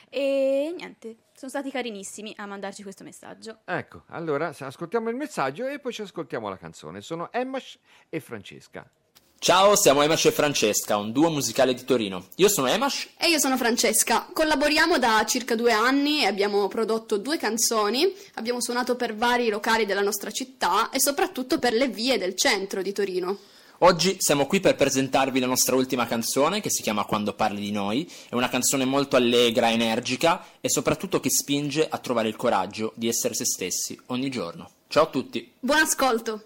E 0.09 0.73
niente, 0.77 1.15
sono 1.33 1.49
stati 1.49 1.71
carinissimi 1.71 2.33
a 2.37 2.45
mandarci 2.45 2.83
questo 2.83 3.03
messaggio. 3.03 3.59
Ecco, 3.65 4.03
allora 4.07 4.53
ascoltiamo 4.57 5.09
il 5.09 5.15
messaggio 5.15 5.67
e 5.67 5.79
poi 5.79 5.91
ci 5.93 6.01
ascoltiamo 6.03 6.47
la 6.47 6.57
canzone. 6.57 7.01
Sono 7.01 7.31
Emash 7.31 7.79
e 8.09 8.19
Francesca. 8.19 8.89
Ciao, 9.37 9.75
siamo 9.75 10.01
Emash 10.01 10.25
e 10.25 10.31
Francesca, 10.31 10.97
un 10.97 11.11
duo 11.11 11.29
musicale 11.29 11.75
di 11.75 11.83
Torino. 11.83 12.29
Io 12.37 12.47
sono 12.47 12.67
Emash 12.67 13.09
E 13.17 13.29
io 13.29 13.37
sono 13.37 13.57
Francesca, 13.57 14.27
collaboriamo 14.33 14.97
da 14.97 15.23
circa 15.27 15.55
due 15.55 15.71
anni 15.71 16.23
e 16.23 16.25
abbiamo 16.25 16.67
prodotto 16.67 17.17
due 17.17 17.37
canzoni, 17.37 18.11
abbiamo 18.35 18.59
suonato 18.59 18.95
per 18.95 19.15
vari 19.15 19.49
locali 19.49 19.85
della 19.85 20.01
nostra 20.01 20.31
città 20.31 20.89
e 20.89 20.99
soprattutto 20.99 21.59
per 21.59 21.73
le 21.73 21.89
vie 21.89 22.17
del 22.17 22.35
centro 22.35 22.81
di 22.81 22.91
Torino. 22.91 23.37
Oggi 23.79 24.17
siamo 24.19 24.47
qui 24.47 24.61
per 24.61 24.75
presentarvi 24.75 25.39
la 25.39 25.45
nostra 25.47 25.75
ultima 25.75 26.07
canzone 26.07 26.59
che 26.59 26.71
si 26.71 26.81
chiama 26.81 27.05
Quando 27.05 27.33
parli 27.33 27.59
di 27.59 27.71
noi. 27.71 28.09
È 28.29 28.33
una 28.33 28.49
canzone 28.49 28.85
molto 28.85 29.15
allegra, 29.15 29.69
energica 29.69 30.43
e 30.59 30.69
soprattutto 30.69 31.19
che 31.19 31.29
spinge 31.29 31.87
a 31.87 31.97
trovare 31.99 32.29
il 32.29 32.37
coraggio 32.37 32.93
di 32.95 33.09
essere 33.09 33.35
se 33.35 33.45
stessi 33.45 33.99
ogni 34.07 34.29
giorno. 34.29 34.71
Ciao 34.87 35.03
a 35.03 35.07
tutti! 35.07 35.51
Buon 35.59 35.79
ascolto! 35.79 36.43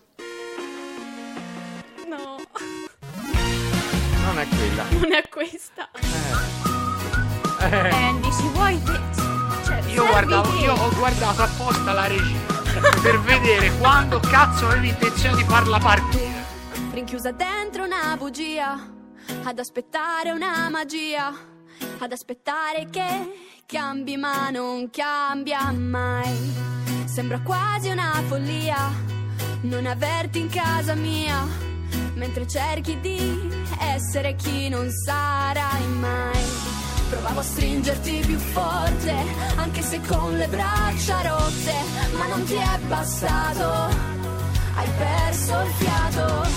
È 4.42 4.48
quella. 4.48 4.84
non 5.00 5.14
è 5.14 5.30
questa. 5.30 5.90
Eh. 7.62 7.90
Andy, 7.90 8.32
ci 8.32 8.48
vuoi? 8.54 8.82
Cioè, 9.66 9.82
Io, 9.88 10.06
guardavo, 10.06 10.54
io 10.60 10.74
ho 10.74 10.90
guardato 10.96 11.44
apposta 11.44 11.92
la 11.94 12.08
regia 12.08 12.50
per 13.02 13.20
vedere 13.22 13.72
quando 13.78 14.20
cazzo 14.20 14.68
avevi 14.68 14.90
intenzione 14.90 15.36
di 15.38 15.44
farla 15.44 15.80
partire. 15.80 16.46
Rinchiusa 16.92 17.32
dentro 17.32 17.84
una 17.84 18.16
bugia, 18.18 18.80
ad 19.44 19.60
aspettare 19.60 20.32
una 20.32 20.70
magia, 20.70 21.34
ad 21.98 22.12
aspettare 22.12 22.88
che 22.90 23.62
cambi 23.66 24.18
ma 24.18 24.50
non 24.50 24.90
cambia 24.90 25.72
mai. 25.72 26.54
Sembra 27.06 27.40
quasi 27.42 27.90
una 27.90 28.22
follia, 28.28 28.90
non 29.62 29.86
averti 29.86 30.40
in 30.40 30.50
casa 30.50 30.94
mia, 30.94 31.46
mentre 32.20 32.45
cerchi 32.45 32.99
di 32.99 33.49
essere 33.80 34.36
chi 34.36 34.67
non 34.67 34.89
sarai 34.91 35.88
mai. 35.99 36.43
Provavo 37.09 37.39
a 37.39 37.43
stringerti 37.43 38.24
più 38.26 38.38
forte, 38.38 39.15
anche 39.55 39.82
se 39.82 39.99
con 40.01 40.38
le 40.38 40.47
braccia 40.47 41.22
rotte, 41.22 41.74
ma 42.17 42.28
non 42.28 42.43
ti 42.43 42.53
è 42.53 42.78
bastato, 42.88 43.95
hai 44.76 44.89
perso 44.97 45.59
il 45.61 45.72
fiato. 45.78 46.47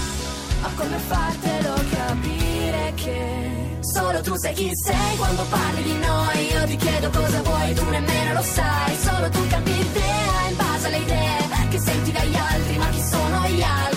Ma 0.60 0.68
come 0.76 0.98
fartelo 0.98 1.74
capire 1.90 2.92
che 2.96 3.78
solo 3.80 4.20
tu 4.20 4.34
sai 4.36 4.52
chi 4.54 4.70
sei 4.74 5.16
quando 5.16 5.44
parli 5.48 5.82
di 5.84 5.98
noi? 5.98 6.52
Io 6.52 6.64
ti 6.66 6.76
chiedo 6.76 7.08
cosa 7.10 7.40
vuoi, 7.42 7.74
tu 7.74 7.88
nemmeno 7.88 8.32
lo 8.34 8.42
sai. 8.42 8.96
Solo 8.96 9.28
tu 9.30 9.46
capi 9.46 9.72
l'idea 9.74 10.48
in 10.50 10.56
base 10.56 10.86
alle 10.88 10.98
idee 10.98 11.48
che 11.70 11.78
senti 11.78 12.12
dagli 12.12 12.36
altri, 12.36 12.76
ma 12.76 12.88
chi 12.88 13.00
sono 13.00 13.48
gli 13.48 13.62
altri? 13.62 13.91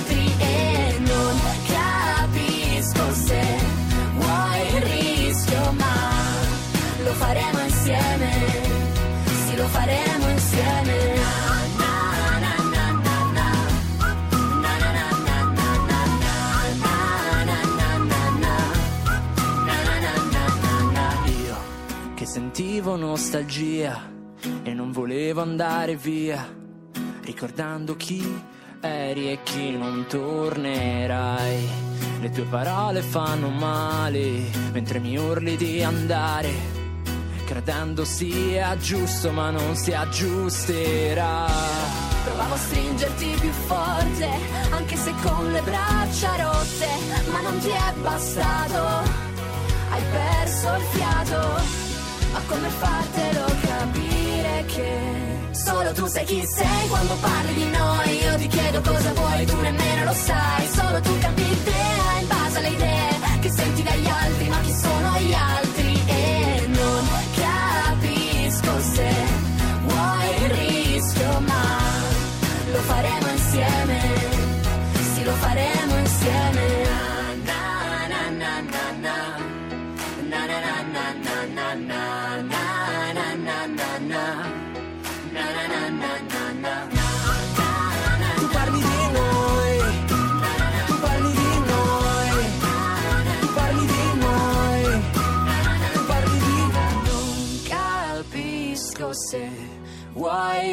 Sentivo 22.76 22.98
nostalgia 22.98 24.12
e 24.64 24.74
non 24.74 24.92
volevo 24.92 25.42
andare 25.42 25.96
via, 25.96 26.46
ricordando 27.22 27.96
chi 27.96 28.22
eri 28.82 29.32
e 29.32 29.40
chi 29.44 29.72
non 29.78 30.06
tornerai. 30.10 31.70
Le 32.20 32.30
tue 32.32 32.44
parole 32.44 33.02
fanno 33.02 33.48
male 33.48 34.42
mentre 34.74 35.00
mi 35.00 35.16
urli 35.16 35.56
di 35.56 35.82
andare, 35.84 36.52
credendo 37.46 38.04
sia 38.04 38.76
giusto 38.76 39.32
ma 39.32 39.52
non 39.52 39.78
si 39.78 39.94
aggiusterà. 39.94 41.46
Provavo 42.26 42.56
a 42.56 42.58
stringerti 42.58 43.38
più 43.40 43.52
forte, 43.52 44.30
anche 44.72 44.98
se 44.98 45.14
con 45.24 45.50
le 45.50 45.62
braccia 45.62 46.36
rotte, 46.36 46.88
ma 47.32 47.40
non 47.40 47.58
ti 47.60 47.70
è 47.70 47.94
bastato. 48.02 49.24
Hai 49.92 50.02
perso 50.12 50.76
il 50.76 50.84
fiato, 50.92 51.85
ma 52.36 52.42
come 52.48 52.70
fartelo 52.70 53.46
capire 53.62 54.66
che 54.68 55.48
solo 55.52 55.92
tu 55.94 56.06
sai 56.06 56.26
chi 56.26 56.44
sei 56.46 56.88
quando 56.90 57.16
parli 57.22 57.54
di 57.54 57.70
noi? 57.70 58.24
Io 58.24 58.36
ti 58.36 58.48
chiedo 58.48 58.82
cosa 58.82 59.14
vuoi, 59.14 59.46
tu 59.46 59.56
nemmeno 59.62 60.04
lo 60.04 60.14
sai. 60.14 60.68
Solo 60.68 61.00
tu 61.00 61.18
capi 61.20 61.48
l'idea 61.48 62.20
in 62.20 62.28
base 62.28 62.58
alle 62.58 62.70
idee 62.70 63.40
che 63.40 63.50
senti 63.50 63.84
dagli 63.84 64.08
altri, 64.08 64.48
ma 64.50 64.60
chi 64.60 64.74
sono 64.74 65.20
gli 65.20 65.34
altri? 65.34 65.85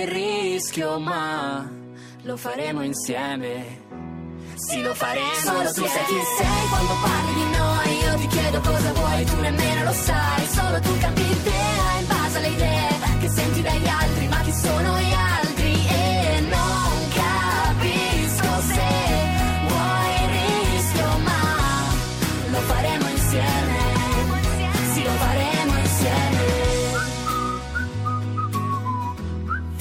Il 0.02 0.08
rischio, 0.08 0.98
ma 0.98 1.68
lo 2.22 2.36
faremo 2.36 2.82
insieme. 2.82 3.80
Sì, 4.54 4.82
lo 4.82 4.94
faremo 4.94 5.34
Solo 5.34 5.72
tu 5.72 5.86
sai 5.86 6.04
chi 6.04 6.20
sei 6.38 6.68
quando 6.68 6.94
parli 7.02 7.34
di 7.34 7.56
noi. 7.56 7.98
Io 8.04 8.14
ti 8.18 8.26
chiedo 8.26 8.60
cosa 8.60 8.92
vuoi, 8.92 9.24
tu 9.24 9.40
nemmeno 9.40 9.84
lo 9.84 9.92
sai. 9.92 10.46
Solo 10.46 10.80
tu 10.80 10.98
capi 10.98 11.26
l'idea 11.26 11.98
in 12.00 12.06
base 12.06 12.38
alle 12.38 12.48
idee 12.48 12.88
che 13.20 13.28
senti 13.28 13.62
dagli 13.62 13.88
altri, 13.88 14.28
ma 14.28 14.40
chi 14.40 14.52
sono 14.52 14.98
gli 14.98 15.12
altri? 15.12 15.51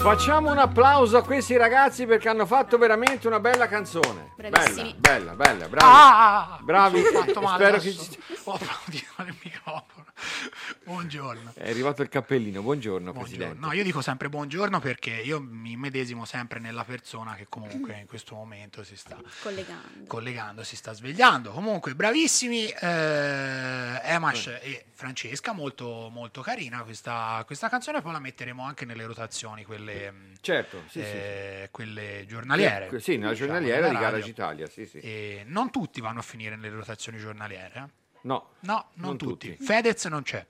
Facciamo 0.01 0.49
un 0.51 0.57
applauso 0.57 1.17
a 1.17 1.23
questi 1.23 1.55
ragazzi 1.57 2.07
perché 2.07 2.27
hanno 2.27 2.47
fatto 2.47 2.77
veramente 2.79 3.27
una 3.27 3.39
bella 3.39 3.67
canzone. 3.67 4.31
Bravissimi. 4.35 4.95
Bella, 4.97 5.33
bella, 5.35 5.67
bella, 5.67 5.67
bravi. 5.67 5.85
Ah! 5.85 6.57
bravi. 6.61 7.01
Spero 7.03 7.47
adesso. 7.47 7.79
che 7.79 7.91
ci- 7.91 8.19
Ho 8.45 8.53
applaudito 8.53 9.11
nel 9.17 9.35
microfono. 9.43 10.05
Buongiorno. 10.83 11.51
È 11.53 11.69
arrivato 11.69 12.01
il 12.01 12.09
cappellino. 12.09 12.61
Buongiorno, 12.63 13.11
Buongiorno. 13.11 13.37
Presidente. 13.37 13.59
No, 13.65 13.71
io 13.73 13.83
dico 13.83 14.01
sempre 14.01 14.29
buongiorno 14.29 14.79
perché 14.79 15.11
io 15.11 15.39
mi 15.39 15.75
medesimo 15.77 16.25
sempre 16.25 16.59
nella 16.59 16.83
persona 16.83 17.35
che 17.35 17.45
comunque 17.47 17.99
in 17.99 18.07
questo 18.07 18.33
momento 18.33 18.83
si 18.83 18.95
sta 18.95 19.19
Collegando. 19.43 20.07
collegando, 20.07 20.63
si 20.63 20.75
sta 20.75 20.91
svegliando. 20.93 21.51
Comunque, 21.51 21.93
bravissimi 21.93 22.65
eh, 22.67 24.01
Emash 24.03 24.47
e 24.59 24.85
Francesca, 24.93 25.53
molto, 25.53 26.09
molto 26.11 26.41
carina 26.41 26.81
questa, 26.81 27.43
questa 27.45 27.69
canzone. 27.69 28.01
Poi 28.01 28.13
la 28.13 28.19
metteremo 28.19 28.63
anche 28.63 28.83
nelle 28.85 29.05
rotazioni, 29.05 29.63
quelle, 29.63 30.09
mh, 30.11 30.33
Certo, 30.41 30.81
sì, 30.87 30.99
sì, 30.99 31.05
eh, 31.05 31.67
quelle 31.69 32.25
giornaliere. 32.27 32.89
Sì, 32.89 32.99
sì, 32.99 33.17
nella 33.17 33.31
diciamo, 33.33 33.51
giornaliera 33.51 33.87
di. 33.89 33.95
Garage 33.97 34.29
Italia, 34.29 34.67
sì, 34.67 34.87
sì. 34.87 34.97
E 34.97 35.43
non 35.45 35.69
tutti 35.69 36.01
vanno 36.01 36.19
a 36.19 36.23
finire 36.23 36.55
nelle 36.55 36.73
rotazioni 36.75 37.19
giornaliere. 37.19 37.71
eh? 37.75 37.99
No, 38.23 38.49
No, 38.61 38.89
non, 38.95 39.09
non 39.09 39.17
tutti. 39.17 39.51
tutti. 39.51 39.63
Fedez 39.63 40.05
non 40.05 40.23
c'è. 40.23 40.43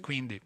Quindi, 0.00 0.40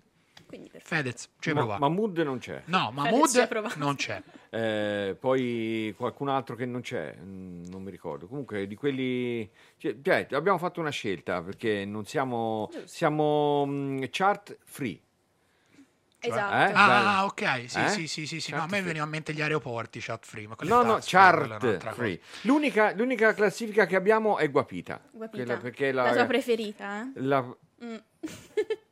Fedez, 0.79 1.31
ci 1.41 1.49
hai 1.49 1.55
Ma- 1.55 1.61
provato. 1.63 1.81
Mahmood 1.81 2.19
non 2.19 2.39
c'è. 2.39 2.63
No, 2.67 2.91
Mahmood 2.93 3.75
non 3.77 3.97
c'è. 3.97 4.23
Eh, 4.51 5.17
poi 5.19 5.93
qualcun 5.97 6.29
altro 6.29 6.55
che 6.55 6.65
non 6.67 6.81
c'è, 6.81 7.17
mm, 7.21 7.65
non 7.67 7.83
mi 7.83 7.91
ricordo. 7.91 8.27
Comunque, 8.29 8.67
di 8.69 8.75
quelli. 8.77 9.51
cioè, 9.79 9.97
cioè, 10.01 10.29
abbiamo 10.31 10.59
fatto 10.59 10.79
una 10.81 10.91
scelta 10.91 11.43
perché 11.43 11.85
non 11.85 12.05
siamo. 12.07 12.71
Siamo 12.85 13.65
mm, 13.67 14.05
chart 14.11 14.57
free. 14.65 15.01
Esatto. 16.21 16.55
Eh? 16.55 16.73
Ah, 16.75 16.87
Bella. 16.87 17.25
ok, 17.25 17.69
sì, 17.71 17.79
Eh? 17.81 17.89
sì, 17.89 18.07
sì, 18.07 18.27
sì, 18.27 18.41
sì. 18.41 18.51
No, 18.53 18.59
a 18.59 18.63
me 18.63 18.69
free. 18.69 18.83
veniva 18.83 19.05
in 19.05 19.11
mente 19.11 19.33
gli 19.35 19.43
aeroporti, 19.43 19.99
chat 20.01 20.25
free. 20.25 20.47
Ma 20.47 20.55
quelle 20.57 20.71
No, 20.73 20.83
no, 20.83 20.99
chart 21.03 21.45
un'altra 21.45 21.77
cosa. 21.91 21.93
free. 21.93 22.21
L'unica, 22.43 22.95
l'unica 22.95 23.35
classifica 23.35 23.85
che 23.87 23.97
abbiamo 23.97 24.39
è 24.39 24.49
Guapita. 24.51 25.03
Guapita. 25.11 25.43
Quella- 25.45 25.59
perché 25.61 25.93
La 25.93 26.03
la, 26.05 26.13
tua 26.13 26.25
preferita, 26.27 27.03
eh? 27.03 27.11
la- 27.17 27.57
Mm. 27.85 27.97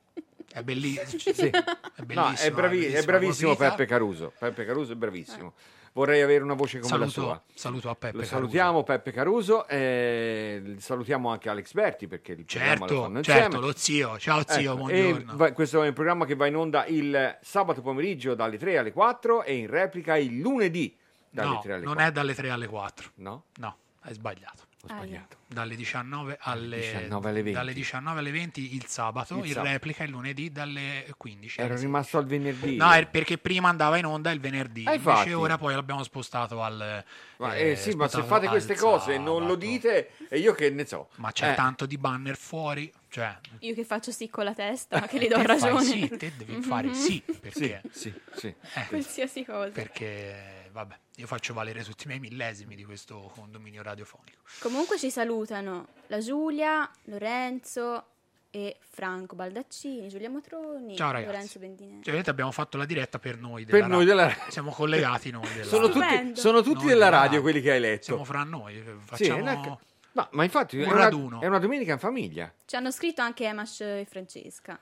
È 0.53 0.63
bellissimo. 0.63 1.19
Sì. 1.33 1.49
È 1.49 1.51
No, 1.97 2.05
bellissimo. 2.05 2.35
è, 2.37 2.51
bravi- 2.53 2.85
è 2.87 3.03
bravissimo. 3.05 3.57
Peppe 3.57 3.87
Caruso. 3.87 4.33
Peppe 4.39 4.65
Caruso 4.65 4.93
è 4.93 4.97
bravissimo. 4.97 5.55
Vorrei 5.95 6.23
avere 6.23 6.43
una 6.43 6.55
voce 6.55 6.79
come 6.79 6.89
Saluto- 6.91 7.21
la 7.21 7.27
sua. 7.27 7.43
saluto 7.55 7.91
a 7.91 7.95
Peppe 7.95 8.07
Lo 8.07 8.13
Caruso. 8.23 8.35
salutiamo 8.35 8.83
Peppe 8.83 9.13
Caruso 9.13 9.69
e 9.69 10.75
salutiamo 10.79 11.29
anche 11.31 11.51
Alex 11.51 11.73
Berti 11.75 12.07
perché 12.07 12.33
il 12.33 12.45
programma 12.47 12.87
lo 12.87 12.87
Certo, 12.87 13.23
certo, 13.23 13.61
lo 13.61 13.73
zio. 13.77 14.19
Ciao 14.19 14.43
zio, 14.47 14.73
Ecco, 14.73 14.77
buongiorno. 14.87 15.37
va- 15.37 15.53
questo 15.53 15.83
è 15.83 15.89
un 15.89 15.93
programma 15.93 16.25
che 16.25 16.35
va 16.35 16.47
in 16.47 16.57
onda 16.57 16.87
il 16.87 17.39
sabato 17.43 17.83
pomeriggio 17.83 18.35
dalle 18.35 18.57
3 18.57 18.79
alle 18.79 18.91
4 18.93 19.43
e 19.43 19.55
in 19.55 19.67
replica 19.67 20.17
il 20.17 20.39
lunedì 20.39 20.97
dalle 21.29 21.49
No, 21.49 21.61
3 21.63 21.73
alle 21.75 21.85
non 21.85 21.93
4. 21.95 22.09
è 22.09 22.13
dalle 22.13 22.35
3 22.35 22.51
alle 22.51 22.67
4. 22.69 23.11
No? 23.17 23.45
No, 23.59 23.77
hai 24.01 24.15
sbagliato. 24.15 24.62
Ho 24.85 24.89
sbagliato. 24.89 25.37
Dalle 25.47 25.77
19 25.77 26.39
alle, 26.41 26.81
19 26.81 27.29
alle 27.29 27.43
20. 27.43 27.53
dalle 27.57 27.73
19 27.73 28.19
alle 28.19 28.31
20 28.33 28.75
il 28.75 28.87
sabato, 28.87 29.39
Il 29.39 29.45
in 29.45 29.53
sabato. 29.53 29.71
replica 29.71 30.03
il 30.03 30.11
lunedì 30.11 30.51
dalle 30.51 31.07
15. 31.17 31.61
Ero 31.61 31.77
rimasto 31.77 32.19
al 32.19 32.27
venerdì. 32.27 32.75
No, 32.77 32.91
è 32.91 33.07
perché 33.07 33.39
prima 33.39 33.69
andava 33.69 33.97
in 33.99 34.07
onda 34.07 34.33
il 34.33 34.41
venerdì, 34.41 34.85
Ah, 34.87 34.95
invece 34.95 35.09
infatti. 35.11 35.33
ora 35.35 35.57
poi 35.57 35.75
l'abbiamo 35.75 36.03
spostato 36.03 36.63
al... 36.65 37.05
Ma, 37.37 37.55
eh, 37.55 37.71
eh, 37.71 37.77
sì, 37.77 37.93
ma 37.95 38.09
se 38.09 38.25
fate 38.25 38.49
queste 38.49 38.75
cose 38.75 39.15
e 39.15 39.19
non 39.19 39.47
lo 39.47 39.55
dite, 39.55 40.11
e 40.29 40.39
io 40.41 40.53
che 40.53 40.69
ne 40.71 40.85
so. 40.85 41.11
Ma 41.17 41.31
c'è 41.31 41.53
Eh, 41.53 41.55
tanto 41.55 41.87
di 41.87 41.97
banner 41.97 42.37
fuori, 42.37 42.93
cioè... 43.09 43.39
Io 43.61 43.75
che 43.75 43.85
faccio 43.85 44.11
sì 44.11 44.29
con 44.31 44.43
la 44.43 44.55
testa, 44.55 44.99
ma 44.99 45.07
che 45.07 45.19
gli 45.21 45.29
do 45.29 45.37
te 45.37 45.45
fai 45.45 45.47
ragione. 45.61 45.85
sì, 45.85 46.09
te 46.17 46.33
devi 46.37 46.61
fare 46.61 46.93
sì, 46.95 47.23
perché... 47.41 47.83
Sì, 47.93 48.13
sì, 48.35 48.49
Eh, 48.75 48.87
Qualsiasi 48.89 49.45
cosa. 49.45 49.71
perché, 49.71 50.62
vabbè, 50.73 50.99
io 51.17 51.27
faccio 51.27 51.55
valere 51.55 51.85
tutti 51.85 52.05
i 52.05 52.07
miei 52.09 52.19
millesimi 52.21 52.75
di 52.75 52.85
questo 52.85 53.31
condominio 53.35 53.83
radiofonico. 53.83 54.43
Comunque 54.61 54.99
ci 54.99 55.11
salutano 55.11 55.89
la 56.09 56.19
Giulia, 56.19 56.91
Lorenzo, 57.05 58.07
e 58.55 58.77
Franco 58.81 59.35
Baldaccini, 59.35 60.09
Giulia 60.09 60.29
Motroni, 60.29 60.95
Ciao, 60.95 61.11
ragazzi. 61.11 61.33
Lorenzo 61.33 61.59
Bendinelli. 61.59 62.03
Cioè, 62.03 62.13
vedete, 62.13 62.29
abbiamo 62.31 62.51
fatto 62.51 62.77
la 62.77 62.85
diretta 62.85 63.19
per 63.19 63.39
noi. 63.39 63.65
Per 63.65 63.73
della 63.75 63.87
noi 63.87 64.05
radio. 64.05 64.15
della- 64.27 64.51
Siamo 64.51 64.71
collegati 64.73 65.31
noi. 65.31 65.49
Della... 65.55 65.65
Sono 65.65 65.89
tutti, 65.89 66.33
sono 66.37 66.61
tutti 66.61 66.75
Noi 66.85 66.87
della 66.89 67.05
della- 67.07 67.21
radio 67.23 67.41
quelli 67.41 67.61
che 67.63 67.71
hai 67.73 67.81
letto. 67.81 68.05
Siamo 68.05 68.25
fra 68.25 68.43
noi. 68.45 68.77
eh, 68.77 68.83
Sì, 68.85 69.25
Facciamo... 69.25 69.39
è 69.39 69.41
una- 69.41 69.79
ma, 70.15 70.29
ma 70.33 70.45
infatti 70.45 70.77
un 70.77 70.83
è 70.85 70.93
una, 70.93 71.09
è 71.41 71.47
una 71.47 71.59
domenica 71.59 71.93
in 71.95 71.99
famiglia. 71.99 72.53
Ci 72.67 72.77
hanno 72.77 72.91
scritto 72.91 73.23
anche 73.23 73.45
Emash 73.47 73.81
e 73.81 74.07
Francesca. 74.07 74.79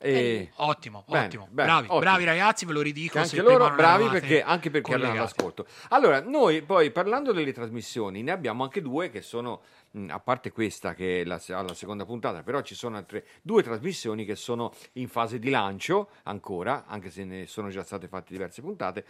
E- 0.00 0.50
Ottimo, 0.56 1.04
Bene, 1.08 1.26
ottimo. 1.26 1.48
bene, 1.50 1.66
bravi, 1.68 1.84
ottimo. 1.86 1.98
bravi 1.98 2.24
ragazzi, 2.24 2.64
ve 2.64 2.72
lo 2.72 2.82
ridico. 2.82 3.18
Anche 3.18 3.42
loro 3.42 3.70
bravi 3.70 4.06
perché, 4.08 4.42
anche 4.42 4.70
perché 4.70 4.90
erano 4.92 5.06
collegati. 5.08 5.18
all'ascolto. 5.18 5.66
Allora, 5.88 6.20
noi 6.20 6.62
poi 6.62 6.92
parlando 6.92 7.32
delle 7.32 7.52
trasmissioni, 7.52 8.22
ne 8.22 8.30
abbiamo 8.30 8.62
anche 8.62 8.80
due 8.80 9.10
che 9.10 9.22
sono, 9.22 9.62
a 10.08 10.20
parte 10.20 10.52
questa 10.52 10.94
che 10.94 11.22
è 11.22 11.24
la, 11.24 11.40
alla 11.48 11.74
seconda 11.74 12.04
puntata, 12.04 12.42
però 12.42 12.60
ci 12.62 12.74
sono 12.74 12.96
altre 12.96 13.26
due 13.42 13.62
trasmissioni 13.62 14.24
che 14.24 14.36
sono 14.36 14.72
in 14.94 15.08
fase 15.08 15.38
di 15.38 15.50
lancio 15.50 16.10
ancora, 16.24 16.84
anche 16.86 17.10
se 17.10 17.24
ne 17.24 17.46
sono 17.46 17.68
già 17.70 17.82
state 17.82 18.08
fatte 18.08 18.32
diverse 18.32 18.60
puntate. 18.60 19.04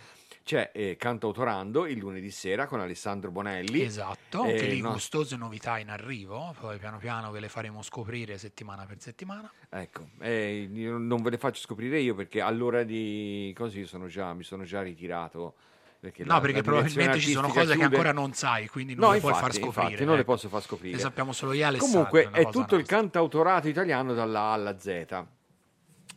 C'è 0.44 0.70
eh, 0.72 0.96
Cantautorando 0.96 1.86
il 1.86 1.98
lunedì 1.98 2.30
sera 2.30 2.66
con 2.66 2.80
Alessandro 2.80 3.30
Bonelli. 3.30 3.82
Esatto, 3.82 4.44
Eh, 4.44 4.50
anche 4.50 4.66
lì 4.66 4.80
no- 4.80 4.92
gustose 4.92 5.36
novità 5.36 5.78
in 5.78 5.90
arrivo, 5.90 6.54
poi 6.58 6.78
piano 6.78 6.98
piano 6.98 7.30
ve 7.30 7.40
le 7.40 7.48
faremo 7.48 7.82
scoprire 7.82 8.38
settimana 8.38 8.86
per 8.86 9.00
settimana. 9.00 9.52
Ecco, 9.68 10.08
eh, 10.20 10.66
non 10.70 11.22
ve 11.22 11.30
le 11.30 11.38
faccio 11.38 11.60
scoprire 11.60 12.00
io 12.00 12.14
perché 12.14 12.40
all'ora 12.40 12.82
di 12.84 13.52
così 13.56 13.84
sono 13.84 14.06
già, 14.06 14.32
mi 14.32 14.44
sono 14.44 14.64
già 14.64 14.80
ritirato. 14.82 15.54
Perché 16.00 16.22
No, 16.22 16.34
la- 16.34 16.40
perché 16.40 16.56
la 16.58 16.62
probabilmente 16.62 17.18
ci 17.18 17.32
sono 17.32 17.48
cose 17.48 17.72
che 17.72 17.78
chiude. 17.78 17.84
ancora 17.96 18.12
non 18.12 18.32
sai, 18.32 18.68
quindi 18.68 18.94
non 18.94 19.06
No, 19.06 19.12
le 19.14 19.20
puoi 19.20 19.32
far 19.32 19.42
infatti, 19.46 19.62
scoprire. 19.62 19.86
infatti, 19.88 20.04
non 20.04 20.14
le 20.14 20.20
ecco. 20.20 20.32
posso 20.32 20.48
far 20.48 20.62
scoprire. 20.62 20.94
Le 20.96 21.02
sappiamo 21.02 21.32
solo 21.32 21.52
io 21.52 21.66
e. 21.66 21.78
Comunque 21.78 22.30
è 22.30 22.48
tutto 22.50 22.76
il 22.76 22.86
cantautorato 22.86 23.66
italiano 23.68 24.14
dalla 24.14 24.40
A 24.40 24.52
alla 24.52 24.78
Z. 24.78 25.24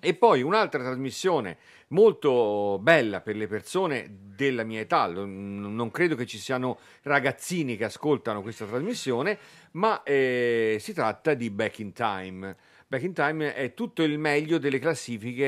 E 0.03 0.13
poi 0.15 0.41
un'altra 0.41 0.81
trasmissione 0.83 1.57
molto 1.89 2.79
bella 2.81 3.21
per 3.21 3.35
le 3.35 3.47
persone 3.47 4.07
della 4.35 4.63
mia 4.63 4.79
età, 4.79 5.05
non 5.07 5.91
credo 5.91 6.15
che 6.15 6.25
ci 6.25 6.37
siano 6.39 6.79
ragazzini 7.03 7.75
che 7.77 7.83
ascoltano 7.85 8.41
questa 8.41 8.65
trasmissione, 8.65 9.37
ma 9.71 10.01
eh, 10.03 10.77
si 10.79 10.93
tratta 10.93 11.33
di 11.35 11.49
Back 11.51 11.79
in 11.79 11.93
Time. 11.93 12.55
Back 12.87 13.03
in 13.03 13.13
Time 13.13 13.53
è 13.53 13.73
tutto 13.73 14.01
il 14.03 14.17
meglio 14.17 14.57
delle 14.57 14.79
classifiche 14.79 15.45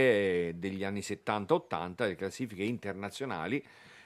eh, 0.50 0.54
degli 0.56 0.84
anni 0.84 1.00
70-80, 1.00 2.06
le 2.06 2.16
classifiche 2.16 2.64
internazionali, 2.64 3.64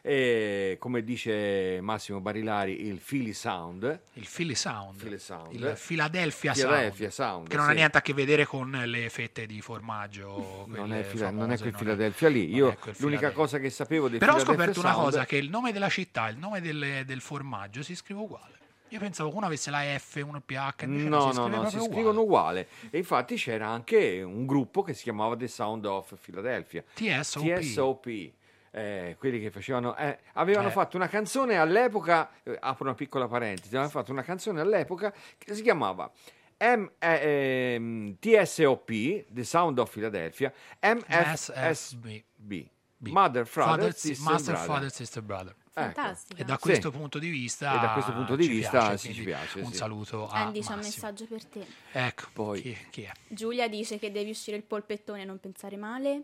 e, 0.07 0.77
come 0.79 1.03
dice 1.03 1.79
Massimo 1.81 2.21
Barilari, 2.21 2.85
il 2.87 3.01
Philly 3.05 3.33
Sound. 3.33 3.99
Il 4.13 4.25
Philly 4.33 4.55
Sound, 4.55 4.97
Philly 5.01 5.19
Sound. 5.19 5.53
il 5.53 5.77
Philadelphia, 5.85 6.53
Philadelphia 6.53 7.09
Sound, 7.09 7.31
Sound, 7.31 7.47
che 7.49 7.55
non 7.57 7.65
ha 7.65 7.69
sì. 7.69 7.75
niente 7.75 7.97
a 7.97 8.01
che 8.01 8.13
vedere 8.13 8.45
con 8.45 8.71
le 8.71 9.09
fette 9.09 9.45
di 9.45 9.59
formaggio. 9.59 10.65
Non 10.69 10.93
è, 10.93 11.03
Fila- 11.03 11.29
non 11.29 11.51
è 11.51 11.57
famose, 11.57 11.61
quel 11.61 11.71
non 11.73 11.81
Philadelphia 11.81 12.29
lì. 12.29 12.47
non 12.47 12.55
Io 12.57 12.69
è 12.69 12.71
l'unica 12.71 12.93
Philadelphia. 12.93 13.31
cosa 13.31 13.59
che 13.59 13.69
sapevo 13.69 14.07
del 14.07 14.19
Però 14.19 14.35
ho 14.35 14.39
scoperto 14.39 14.79
una 14.79 14.93
cosa, 14.93 15.25
che 15.25 15.35
il 15.35 15.49
nome 15.49 15.73
della 15.73 15.89
città, 15.89 16.29
il 16.29 16.37
nome 16.37 16.61
del, 16.61 17.03
del 17.05 17.19
formaggio 17.19 17.83
si 17.83 17.93
scrive 17.93 18.21
uguale. 18.21 18.55
Io 18.89 18.99
pensavo 18.99 19.29
che 19.31 19.35
uno 19.35 19.45
avesse 19.47 19.69
la 19.69 19.81
F, 19.97 20.23
uno 20.25 20.39
PH, 20.39 20.85
No, 20.85 21.25
no, 21.25 21.31
scrive 21.33 21.49
no, 21.49 21.69
si 21.69 21.75
proprio 21.75 21.83
scrivono 21.91 22.21
uguale. 22.21 22.67
E 22.89 22.97
infatti 22.97 23.35
c'era 23.35 23.67
anche 23.67 24.21
un 24.21 24.45
gruppo 24.45 24.81
che 24.81 24.93
si 24.93 25.03
chiamava 25.03 25.35
The 25.35 25.49
Sound 25.49 25.85
of 25.85 26.15
Philadelphia. 26.21 26.81
TSOP. 26.93 27.59
TSOP. 27.59 28.31
Eh, 28.77 29.15
quelli 29.17 29.39
che 29.41 29.49
facevano 29.49 29.95
eh, 29.97 30.19
avevano 30.33 30.67
Eh. 30.67 30.71
fatto 30.71 30.97
una 30.97 31.07
canzone 31.07 31.57
all'epoca 31.57 32.29
eh, 32.43 32.55
apro 32.59 32.83
una 32.85 32.93
piccola 32.93 33.27
parentesi 33.27 33.69
avevano 33.69 33.89
fatto 33.89 34.11
una 34.11 34.21
canzone 34.21 34.61
all'epoca 34.61 35.11
che 35.37 35.55
si 35.55 35.63
chiamava 35.63 36.11
M- 36.59 36.91
eh, 36.99 37.73
ehm, 37.73 38.17
TSOP 38.19 39.25
The 39.29 39.43
Sound 39.43 39.79
of 39.79 39.91
Philadelphia 39.91 40.53
MFSB 40.81 42.65
Mother, 42.99 43.45
Father, 43.45 43.93
Sister, 43.95 44.25
Master, 44.31 44.53
Brother. 44.53 44.67
Father, 44.73 44.91
Sister, 44.91 45.21
Brother. 45.21 45.55
Fantastica. 45.71 46.41
E 46.41 46.45
da 46.45 46.55
Sì. 46.55 46.59
questo 46.61 46.89
punto 46.89 47.19
di 47.19 47.29
vista, 47.29 47.75
E 47.77 47.79
da 47.79 47.93
questo 47.93 48.11
punto 48.11 48.35
di 48.35 48.43
ci 48.45 48.49
vista 48.49 48.71
piace, 48.71 48.97
sì, 48.97 49.13
ci 49.13 49.23
piace, 49.23 49.59
Un 49.59 49.71
sì. 49.71 49.75
saluto 49.77 50.27
a 50.27 50.45
Andy 50.45 50.61
c'ha 50.63 50.73
un 50.73 50.79
messaggio 50.79 51.25
per 51.27 51.45
te. 51.45 51.63
Ecco, 51.91 52.25
Poi. 52.33 52.61
chi, 52.61 52.77
chi 52.89 53.03
è? 53.03 53.11
Giulia 53.27 53.67
dice 53.67 53.99
che 53.99 54.11
devi 54.11 54.31
uscire 54.31 54.57
il 54.57 54.63
polpettone 54.63 55.21
e 55.21 55.25
non 55.25 55.39
pensare 55.39 55.77
male. 55.77 56.23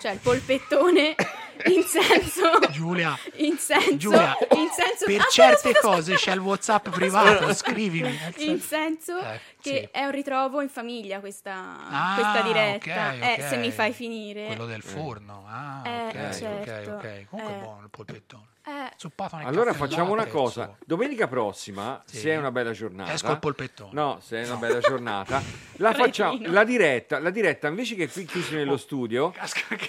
Cioè 0.00 0.12
il 0.12 0.18
polpettone 0.20 1.14
in 1.66 1.82
senso... 1.82 2.58
Giulia, 2.70 3.18
In 3.36 3.58
senso... 3.58 3.96
Giulia, 3.96 4.36
in 4.52 4.68
senso 4.70 5.04
per 5.06 5.20
Ah, 5.20 5.26
certe 5.28 5.68
aspetta, 5.70 5.80
cose 5.80 6.14
c'è 6.14 6.32
il 6.32 6.38
WhatsApp 6.38 6.88
privato, 6.90 7.52
scrivimi. 7.54 8.16
In 8.36 8.60
senso- 8.60 9.18
Eh, 9.18 9.40
che 9.60 9.88
sì. 9.92 9.98
è 9.98 10.04
un 10.04 10.12
ritrovo 10.12 10.60
in 10.60 10.68
famiglia 10.68 11.18
questa, 11.20 11.54
Ah, 11.90 12.14
questa 12.14 12.42
diretta. 12.42 12.76
ok, 13.16 13.22
Eh, 13.22 13.32
ok. 13.42 13.48
se 13.48 13.56
mi 13.56 13.72
fai 13.72 13.92
finire. 13.92 14.46
Quello 14.46 14.66
del 14.66 14.82
forno. 14.82 15.44
Ah, 15.48 15.82
Eh, 15.84 16.06
ok, 16.28 16.34
certo. 16.36 16.90
ok, 16.92 17.04
ok. 17.04 17.24
Comunque 17.30 17.54
Eh. 17.54 17.58
è 17.58 17.62
buono 17.62 17.80
il 17.82 17.90
polpettone. 17.90 18.46
Eh, 18.68 18.90
Zuppato 18.96 19.36
nel 19.36 19.46
Allora 19.46 19.72
caffè 19.72 19.78
facciamo 19.86 20.12
una 20.12 20.22
latte, 20.22 20.30
cosa. 20.30 20.76
Domenica 20.84 21.26
prossima, 21.26 22.02
Sì. 22.04 22.18
se 22.18 22.30
è 22.32 22.36
una 22.36 22.50
bella 22.50 22.72
giornata. 22.72 23.12
Esco 23.12 23.30
il 23.32 23.38
polpettone. 23.38 23.90
No, 23.94 24.18
se 24.22 24.42
è 24.42 24.46
una 24.46 24.56
bella 24.56 24.78
giornata, 24.80 25.42
la 25.76 25.92
facciamo 25.94 26.38
la 26.42 26.64
diretta, 26.64 27.18
la 27.18 27.30
diretta 27.30 27.68
invece 27.68 27.94
che 27.94 28.08
qui 28.08 28.24
chiusi 28.26 28.54
nello 28.56 28.76
studio, 28.76 29.32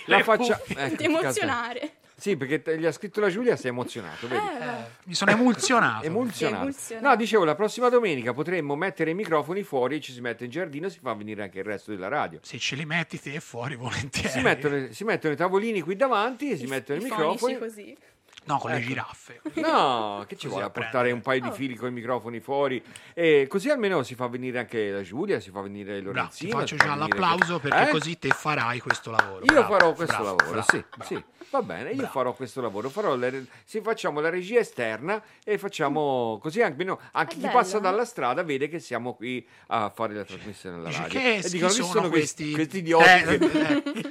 la 0.06 0.18
le 0.18 0.24
faccia 0.24 0.58
cuffie. 0.58 0.96
Ti 0.96 1.04
emozionare. 1.04 1.92
Sì, 2.16 2.36
perché 2.36 2.62
te- 2.62 2.78
gli 2.78 2.86
ha 2.86 2.92
scritto 2.92 3.22
la 3.22 3.30
Giulia, 3.30 3.56
si 3.56 3.68
è 3.68 3.70
emozionato, 3.70 4.28
vedi? 4.28 4.46
Eh, 4.46 4.84
Mi 5.06 5.14
sono 5.14 5.32
emulsionato. 5.32 6.04
Emulsionato. 6.08 6.64
emulsionato. 6.64 7.08
No, 7.08 7.16
dicevo, 7.16 7.46
la 7.46 7.56
prossima 7.56 7.88
domenica 7.88 8.34
potremmo 8.34 8.76
mettere 8.76 9.12
i 9.12 9.14
microfoni 9.14 9.64
fuori, 9.64 10.02
ci 10.02 10.12
si 10.12 10.20
mette 10.20 10.44
in 10.44 10.50
giardino 10.52 10.88
e 10.88 10.90
si 10.90 11.00
fa 11.02 11.14
venire 11.14 11.44
anche 11.44 11.60
il 11.60 11.64
resto 11.66 11.92
della 11.92 12.10
radio. 12.10 12.40
Se 12.44 12.60
ce 12.60 12.76
li 12.76 12.84
metti 12.84 13.22
te 13.22 13.40
fuori 13.40 13.76
volentieri. 13.76 14.28
Si 14.28 14.42
mettono, 14.42 14.88
si 14.92 15.04
mettono 15.06 15.34
i 15.34 15.38
tavolini 15.38 15.80
qui 15.80 15.96
davanti 15.96 16.52
e 16.52 16.58
si 16.58 16.66
mettono 16.66 17.00
i, 17.00 17.02
I 17.02 17.06
microfoni. 17.06 17.38
fonici 17.38 17.58
così. 17.58 17.98
No, 18.46 18.58
con 18.58 18.72
le 18.72 18.78
Ecco. 18.78 18.88
giraffe. 18.88 19.42
No, 19.56 20.24
che 20.28 20.36
ci 20.36 20.48
vuole 20.48 20.64
a 20.66 20.70
portare 20.72 21.12
un 21.12 21.22
paio 21.22 21.42
di 21.42 21.48
Oh. 21.50 21.52
fili 21.52 21.76
con 21.76 21.90
i 21.90 21.92
microfoni 21.92 22.40
fuori 22.40 22.82
e 23.14 23.46
così 23.48 23.70
almeno 23.70 24.02
si 24.02 24.16
fa 24.16 24.28
venire 24.28 24.58
anche 24.60 24.90
la 24.90 25.02
Giulia, 25.04 25.40
si 25.40 25.52
fa 25.52 25.62
venire 25.62 26.02
Bravo, 26.02 26.02
ti 26.02 26.48
Lorenzino. 26.48 26.58
faccio 26.58 26.76
già 26.78 26.96
l'applauso 26.96 27.60
perché 27.60 27.90
Eh? 27.90 27.92
così 27.92 28.18
te 28.18 28.30
farai 28.30 28.80
questo 28.80 29.12
lavoro. 29.12 29.44
Io 29.46 29.52
Bravo, 29.54 29.74
farò 29.74 29.94
questo 29.94 30.16
bravo, 30.16 30.36
lavoro, 30.38 30.50
bravo, 30.52 30.66
sì, 30.72 30.84
bravo. 30.96 31.04
sì, 31.04 31.24
va 31.52 31.62
bene, 31.62 31.90
io 31.92 31.96
Bravo. 31.98 32.12
farò 32.12 32.34
questo 32.34 32.62
lavoro, 32.62 32.90
farò 32.90 33.16
le- 33.16 33.46
se 33.66 33.82
facciamo 33.82 34.20
la 34.20 34.30
regia 34.30 34.60
esterna 34.60 35.22
e 35.44 35.58
facciamo 35.60 36.40
così 36.42 36.62
almeno 36.64 37.00
anche 37.12 37.36
chi 37.36 37.42
bello, 37.42 37.54
passa 37.54 37.78
eh? 37.78 37.82
dalla 37.82 38.06
strada 38.06 38.42
vede 38.44 38.68
che 38.68 38.80
siamo 38.80 39.14
qui 39.14 39.46
a 39.68 39.92
fare 39.94 40.16
la 40.16 40.24
trasmissione 40.24 40.78
alla 40.78 40.88
Dice, 40.90 41.02
radio. 41.02 41.20
che 41.20 41.36
e 41.36 41.50
dicono, 41.50 41.72
"Chi 41.72 41.84
sono 41.84 42.10
questi, 42.10 42.52
questi 42.52 42.54
questi 42.54 42.78
idioti 42.80 43.06
Eh, 43.10 43.38
che-" 43.38 43.84
eh, 43.84 44.10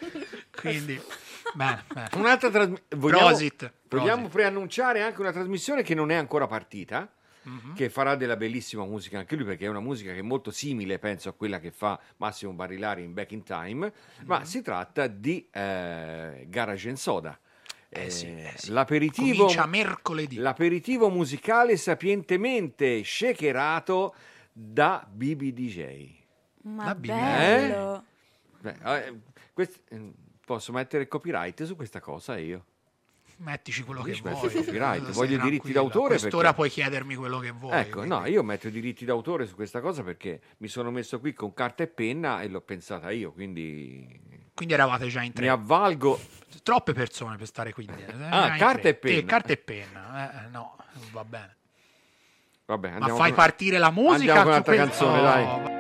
Quindi, 0.61 1.01
bene, 1.55 1.85
bene. 1.93 2.09
Un'altra 2.17 2.51
trasmissione. 2.51 2.83
Vogliamo, 2.97 3.27
Prosit, 3.29 3.73
vogliamo 3.89 4.15
prosit. 4.23 4.33
preannunciare 4.33 5.03
anche 5.03 5.21
una 5.21 5.33
trasmissione 5.33 5.83
che 5.83 5.95
non 5.95 6.11
è 6.11 6.15
ancora 6.15 6.47
partita. 6.47 7.11
Mhm. 7.41 7.75
Che 7.75 7.89
farà 7.89 8.15
della 8.15 8.37
bellissima 8.37 8.85
musica 8.85 9.19
anche 9.19 9.35
lui, 9.35 9.45
perché 9.47 9.65
è 9.65 9.69
una 9.69 9.81
musica 9.81 10.13
che 10.13 10.19
è 10.19 10.23
molto 10.23 10.51
simile, 10.51 10.99
penso, 10.99 11.31
a 11.31 11.33
quella 11.33 11.59
che 11.61 11.71
fa 11.71 11.99
Massimo 12.19 12.53
Barilari 12.53 13.03
in 13.05 13.15
Back 13.15 13.33
in 13.33 13.43
Time. 13.43 13.87
Mhm. 14.19 14.27
Ma 14.27 14.45
si 14.45 14.61
tratta 14.61 15.07
di 15.07 15.49
eh, 15.51 16.45
Garage 16.49 16.89
and 16.89 16.99
Soda. 16.99 17.39
Eh 17.89 18.11
sì, 18.11 18.27
Eh, 18.27 18.49
eh 18.49 18.53
sì. 18.57 18.71
L'aperitivo, 18.71 19.45
Comincia 19.45 19.65
mercoledì. 19.65 20.37
l'aperitivo 20.37 21.09
musicale 21.09 21.79
sapientemente 21.79 23.03
shakerato 23.03 24.15
da 24.53 25.07
BBDJ. 25.11 26.17
Ma 26.65 26.85
La 26.87 26.95
Bibbia. 26.95 27.15
bello. 27.17 28.05
Beh, 28.61 28.77
eh, 29.07 29.15
quest- 29.55 29.81
eh, 29.89 30.13
posso 30.55 30.73
mettere 30.73 31.03
il 31.03 31.09
copyright 31.09 31.63
su 31.65 31.77
questa 31.77 32.01
cosa 32.01 32.39
io? 32.39 32.65
Mettici 33.41 33.85
quello 33.85 34.03
che 34.03 34.19
vuoi. 34.21 34.35
copyright, 34.35 35.11
voglio 35.13 35.37
i 35.37 35.41
diritti 35.41 35.71
d'autore 35.73 36.17
quest'ora 36.19 36.53
perché- 36.53 36.55
puoi 36.57 36.71
chiedermi 36.71 37.15
quello 37.15 37.39
che 37.39 37.51
vuoi. 37.53 37.79
Ecco, 37.79 37.99
quindi- 37.99 38.09
no, 38.09 38.27
io 38.27 38.43
metto 38.43 38.67
i 38.67 38.71
diritti 38.73 39.05
d'autore 39.05 39.47
su 39.47 39.55
questa 39.55 39.81
cosa 39.81 40.03
perché 40.03 40.41
mi 40.59 40.67
sono 40.69 40.91
messo 40.91 41.21
qui 41.21 41.35
con 41.35 41.53
carta 41.55 41.83
e 41.85 41.87
penna 41.87 42.41
e 42.41 42.49
l'ho 42.49 42.61
pensata 42.63 43.11
io, 43.13 43.31
quindi 43.31 44.09
Quindi 44.55 44.75
eravate 44.75 45.07
già 45.07 45.23
in 45.23 45.33
tre. 45.33 45.43
mi 45.45 45.51
avvalgo. 45.51 46.19
Troppe 46.65 46.93
persone 46.95 47.37
per 47.37 47.47
stare 47.47 47.73
qui. 47.73 47.85
eh, 47.95 48.05
Ah, 48.29 48.47
già 48.47 48.53
in 48.55 48.59
carta 48.59 48.89
e 48.89 48.95
penna. 48.95 49.17
Sì, 49.19 49.25
carta 49.25 49.53
e 49.53 49.57
penna. 49.57 50.33
Eh, 50.43 50.47
eh, 50.47 50.49
no, 50.49 50.77
va 51.13 51.25
bene. 51.25 51.57
Vabbè, 52.67 52.99
Ma 52.99 53.07
fai 53.09 53.29
con- 53.29 53.35
partire 53.35 53.79
la 53.79 53.91
musica. 53.91 54.35
Andiamo 54.35 54.43
con 54.43 54.49
un'altra 54.51 54.75
quel- 54.75 54.89
canzone, 54.89 55.19
Oh, 55.19 55.23
dai. 55.23 55.45
Penso 55.45 55.78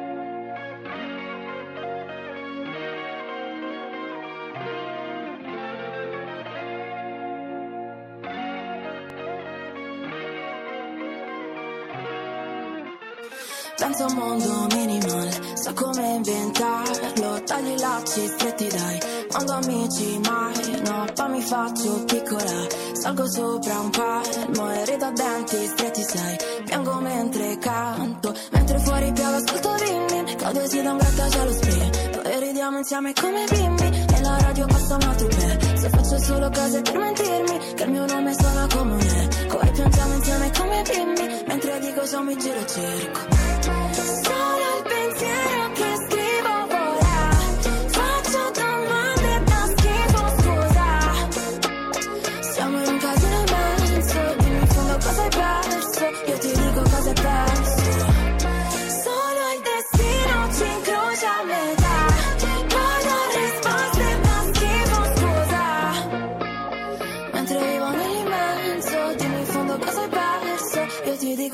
a 14.02 14.06
un 14.06 14.14
mondo 14.14 14.66
minimal, 14.76 15.28
so 15.54 15.72
come 15.72 16.14
inventarlo 16.14 17.42
Tagli 17.44 17.72
i 17.72 17.78
lacci 17.78 18.26
stretti 18.28 18.68
dai, 18.68 18.98
quando 19.28 19.52
amici 19.52 20.20
mai 20.24 20.82
No, 20.84 21.04
poi 21.14 21.28
mi 21.30 21.40
faccio 21.42 22.04
piccola, 22.04 22.66
salgo 22.92 23.28
sopra 23.28 23.80
un 23.80 23.90
palmo 23.90 24.72
E 24.72 24.84
rido 24.84 25.04
a 25.04 25.10
denti 25.10 25.66
stretti 25.66 26.02
sai, 26.02 26.36
piango 26.64 26.94
mentre 27.00 27.58
canto 27.58 28.34
Mentre 28.52 28.78
fuori 28.78 29.12
piove 29.12 29.36
ascolto 29.36 29.74
Rimini, 29.74 30.34
Claudio 30.36 30.68
si 30.68 30.82
dà 30.82 30.90
un 30.92 30.98
grattacielo 30.98 31.52
spray. 31.52 31.90
Poi 32.10 32.40
ridiamo 32.40 32.78
insieme 32.78 33.12
come 33.14 33.44
bimbi 33.50 34.04
E 34.14 34.20
la 34.22 34.38
radio 34.38 34.66
passa 34.66 34.94
un 34.94 35.02
altro 35.02 35.26
bel 35.28 35.78
Se 35.78 35.88
faccio 35.88 36.18
solo 36.18 36.50
cose 36.50 36.82
per 36.82 36.98
mentirmi 36.98 37.58
Che 37.74 37.82
il 37.82 37.90
mio 37.90 38.06
nome 38.06 38.34
suona 38.34 38.66
come 38.72 38.92
un 38.92 39.00
eco 39.00 39.60
E 39.60 39.70
piangiamo 39.70 40.14
insieme 40.14 40.50
come 40.56 40.82
bimbi 40.82 41.44
Mentre 41.46 41.78
dico 41.80 42.06
ciao 42.06 42.22
mi 42.22 42.36
giro 42.36 42.60
e 42.60 42.66
cerco 42.66 43.47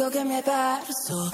Dico 0.04 0.08
che 0.08 0.24
mi 0.24 0.34
hai 0.34 0.42
perso 0.42 0.83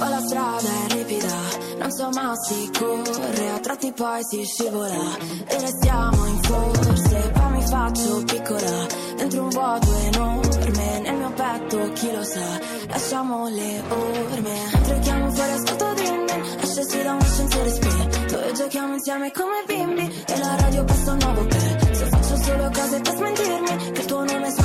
Poi 0.01 0.09
la 0.09 0.21
strada 0.23 0.69
è 0.89 0.93
ripida 0.95 1.37
Non 1.79 1.93
so 1.93 2.09
ma 2.09 2.33
si 2.35 2.71
corre 2.73 3.51
A 3.51 3.59
tratti 3.61 3.93
poi 3.93 4.25
si 4.25 4.43
scivola. 4.45 5.17
E 5.47 5.61
restiamo 5.61 6.25
in 6.25 6.43
forse 6.43 7.31
Poi 7.35 7.51
mi 7.51 7.63
faccio 7.67 8.25
piccola. 8.25 8.87
Dentro 9.17 9.43
un 9.43 9.49
vuoto 9.51 9.95
enorme 9.99 11.01
Nel 11.01 11.17
mio 11.17 11.31
petto 11.33 11.93
chi 11.93 12.13
lo 12.13 12.23
sa? 12.23 12.61
Lasciamo 12.89 13.49
le 13.49 13.83
orme. 13.91 14.55
Mentre 14.73 14.99
chiamo 15.01 15.31
fuori 15.33 15.53
ascolto 15.53 15.93
Dreaming 15.93 16.45
Esce 16.63 16.83
si 16.89 17.03
da 17.03 17.13
un 17.13 17.21
ascensore 17.21 17.71
spento 17.71 18.41
E 18.41 18.53
giochiamo 18.53 18.95
insieme 18.95 19.31
come 19.33 19.63
bimbi 19.67 20.25
E 20.27 20.39
la 20.39 20.57
radio 20.61 20.83
passa 20.85 21.13
un 21.13 21.19
nuovo 21.19 21.45
pezzo 21.45 21.95
Se 21.95 22.07
faccio 22.07 22.37
solo 22.37 22.71
cose 22.73 23.01
per 23.01 23.15
smentirmi 23.17 23.93
Che 23.93 24.01
il 24.01 24.07
tuo 24.07 24.25
nome 24.25 24.51
suona 24.51 24.60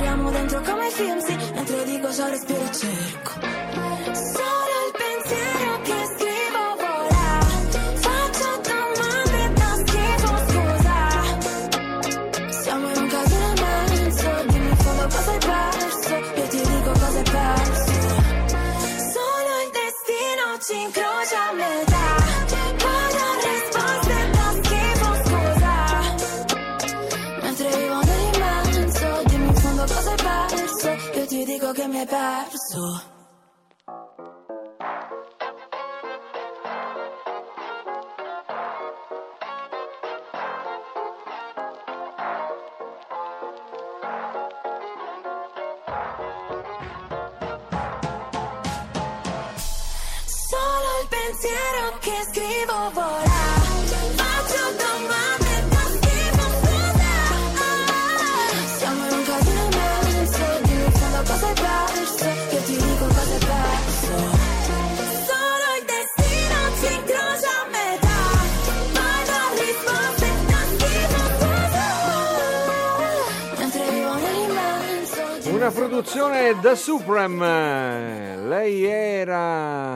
moriamo 0.00 0.30
dentro 0.30 0.60
come 0.62 0.88
i 0.88 0.90
film 0.90 1.18
sì. 1.18 1.36
Mentre 1.52 1.84
dico 1.84 2.10
ciao 2.12 2.30
respiro 2.30 2.62
e 2.62 2.72
cerco 2.72 3.89
hai 32.00 32.06
perso. 32.06 33.02
Solo 50.24 51.00
il 51.02 51.08
pensiero 51.08 51.98
che 52.00 52.16
scrivo 52.32 52.90
vola 52.92 53.19
produzione 75.86 76.60
da 76.60 76.74
Supreme. 76.74 78.36
Lei 78.36 78.84
era 78.84 79.94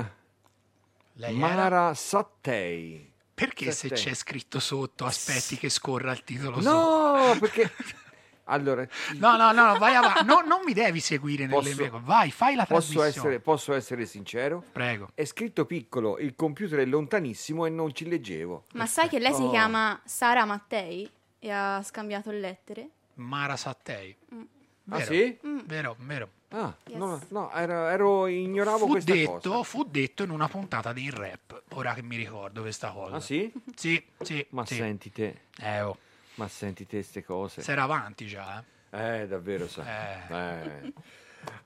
Lei 1.15 1.35
Mara 1.37 1.93
Sattei. 1.93 3.13
Perché 3.35 3.67
se 3.71 3.89
Sattei. 3.89 4.05
c'è 4.05 4.15
scritto 4.15 4.61
sotto 4.61 5.05
aspetti 5.05 5.59
che 5.59 5.69
scorra 5.69 6.13
il 6.13 6.25
titolo 6.25 6.59
No, 6.63 7.37
perché 7.39 7.71
allora 8.45 8.87
No, 9.17 9.37
no, 9.37 9.53
no, 9.53 9.77
vai 9.77 9.95
avanti. 9.95 10.25
No, 10.25 10.41
non 10.41 10.63
mi 10.65 10.73
devi 10.73 11.01
seguire 11.01 11.45
nelle 11.47 11.55
Posso- 11.61 11.77
mie 11.83 11.91
cose. 11.91 12.03
Vai, 12.07 12.31
fai 12.31 12.55
la 12.55 12.65
posso 12.65 12.93
trasmissione. 12.93 13.09
essere, 13.09 13.41
posso 13.41 13.75
essere 13.75 14.07
sincero? 14.07 14.65
Prego. 14.73 15.09
È 15.13 15.25
scritto 15.27 15.67
piccolo, 15.67 16.17
il 16.19 16.35
computer 16.35 16.79
è 16.79 16.85
lontanissimo 16.87 17.67
e 17.67 17.71
non 17.71 17.93
ci 17.95 18.09
leggevo. 18.09 18.65
Ma 18.73 18.87
sai 18.87 19.09
che 19.11 19.19
lei 19.19 19.35
si 19.35 19.43
Oh. 19.43 19.51
chiama 19.51 20.01
Sara 20.07 20.47
Mattei 20.47 21.11
e 21.39 21.51
ha 21.51 21.83
scambiato 21.83 22.31
lettere? 22.31 22.89
Mara 23.17 23.57
Sattei. 23.57 24.17
Mm. 24.35 24.43
Ah, 24.91 24.99
Vero? 24.99 25.13
sì? 25.13 25.39
Vero, 25.65 25.97
vero. 26.01 26.29
Ah, 26.51 26.73
no, 26.93 27.21
no, 27.31 27.51
ero, 27.53 27.89
ero- 27.89 28.27
ignoravo 28.29 28.87
Fu 28.87 28.91
questa 28.93 29.13
detto, 29.13 29.41
cosa. 29.51 29.63
fu 29.65 29.85
detto 29.85 30.23
in 30.23 30.31
una 30.31 30.47
puntata 30.47 30.93
di 30.93 31.11
rap, 31.11 31.63
ora 31.71 31.95
che 31.95 32.03
mi 32.03 32.17
ricordo 32.17 32.61
questa 32.61 32.91
cosa. 32.93 33.17
Ah, 33.17 33.21
sì? 33.21 33.53
Sì, 33.75 34.03
sì. 34.21 34.47
Ma 34.51 34.65
sì. 34.65 34.77
senti 34.77 35.11
te. 35.11 35.41
Eh, 35.59 35.81
oh. 35.81 35.97
Ma 36.35 36.47
senti 36.49 36.87
te 36.87 37.03
ste 37.03 37.25
cose. 37.25 37.63
Si 37.63 37.71
era 37.73 37.83
avanti 37.83 38.27
già, 38.27 38.63
eh. 38.91 39.23
Eh, 39.23 39.27
davvero 39.27 39.67
sa. 39.67 39.85
Eh. 40.29 40.93